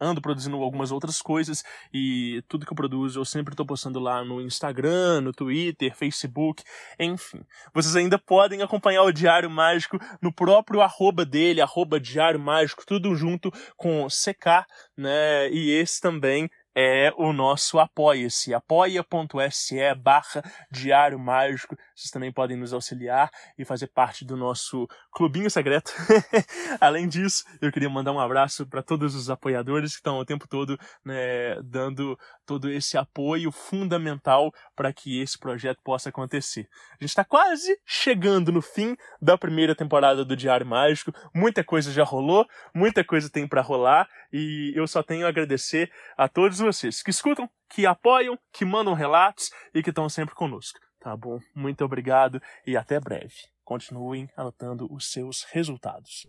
ando 0.00 0.20
produzindo 0.20 0.56
algumas 0.56 0.90
outras 0.90 1.20
coisas 1.20 1.62
e 1.92 2.42
tudo 2.48 2.64
que 2.64 2.72
eu 2.72 2.76
produzo 2.76 3.20
eu 3.20 3.24
sempre 3.24 3.52
estou 3.52 3.66
postando 3.66 3.98
lá 3.98 4.24
no 4.24 4.40
Instagram, 4.40 5.20
no 5.20 5.32
Twitter, 5.32 5.94
Facebook, 5.96 6.62
enfim. 6.98 7.40
Vocês 7.74 7.96
ainda 7.96 8.18
podem 8.18 8.62
acompanhar 8.62 9.02
o 9.02 9.12
Diário 9.12 9.50
Mágico 9.50 9.98
no 10.20 10.32
próprio 10.32 10.80
arroba 10.80 11.24
dele, 11.24 11.60
arroba 11.60 12.00
Diário 12.00 12.40
Mágico, 12.40 12.84
tudo 12.86 13.14
junto 13.14 13.50
com 13.76 14.06
CK, 14.06 14.66
né? 14.96 15.50
E 15.50 15.70
esse 15.70 16.00
também 16.00 16.48
é 16.80 17.12
o 17.16 17.32
nosso 17.32 17.80
apoia-se, 17.80 18.54
apoia.se 18.54 19.94
barra 19.96 20.44
Diário 20.70 21.18
Mágico. 21.18 21.76
Vocês 21.92 22.08
também 22.12 22.30
podem 22.30 22.56
nos 22.56 22.72
auxiliar 22.72 23.32
e 23.58 23.64
fazer 23.64 23.88
parte 23.88 24.24
do 24.24 24.36
nosso 24.36 24.86
clubinho 25.10 25.50
secreto. 25.50 25.92
Além 26.80 27.08
disso, 27.08 27.42
eu 27.60 27.72
queria 27.72 27.90
mandar 27.90 28.12
um 28.12 28.20
abraço 28.20 28.64
para 28.64 28.80
todos 28.80 29.16
os 29.16 29.28
apoiadores 29.28 29.90
que 29.90 29.96
estão 29.96 30.20
o 30.20 30.24
tempo 30.24 30.46
todo 30.46 30.78
né, 31.04 31.60
dando 31.64 32.16
todo 32.46 32.70
esse 32.70 32.96
apoio 32.96 33.50
fundamental 33.50 34.52
para 34.76 34.92
que 34.92 35.20
esse 35.20 35.36
projeto 35.36 35.80
possa 35.82 36.10
acontecer. 36.10 36.68
A 36.92 37.02
gente 37.02 37.10
está 37.10 37.24
quase 37.24 37.76
chegando 37.84 38.52
no 38.52 38.62
fim 38.62 38.96
da 39.20 39.36
primeira 39.36 39.74
temporada 39.74 40.24
do 40.24 40.36
Diário 40.36 40.64
Mágico. 40.64 41.12
Muita 41.34 41.64
coisa 41.64 41.90
já 41.90 42.04
rolou, 42.04 42.46
muita 42.72 43.02
coisa 43.02 43.28
tem 43.28 43.48
para 43.48 43.62
rolar 43.62 44.08
e 44.32 44.72
eu 44.76 44.86
só 44.86 45.02
tenho 45.02 45.26
a 45.26 45.28
agradecer 45.28 45.90
a 46.16 46.28
todos 46.28 46.60
vocês 46.72 47.02
que 47.02 47.10
escutam, 47.10 47.48
que 47.68 47.86
apoiam, 47.86 48.38
que 48.52 48.64
mandam 48.64 48.94
relatos 48.94 49.50
e 49.74 49.82
que 49.82 49.90
estão 49.90 50.08
sempre 50.08 50.34
conosco. 50.34 50.78
Tá 51.00 51.16
bom? 51.16 51.38
Muito 51.54 51.84
obrigado 51.84 52.40
e 52.66 52.76
até 52.76 53.00
breve. 53.00 53.34
Continuem 53.64 54.28
anotando 54.36 54.92
os 54.92 55.10
seus 55.10 55.44
resultados. 55.50 56.26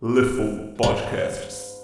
Lefou 0.00 0.74
Podcasts. 0.76 1.77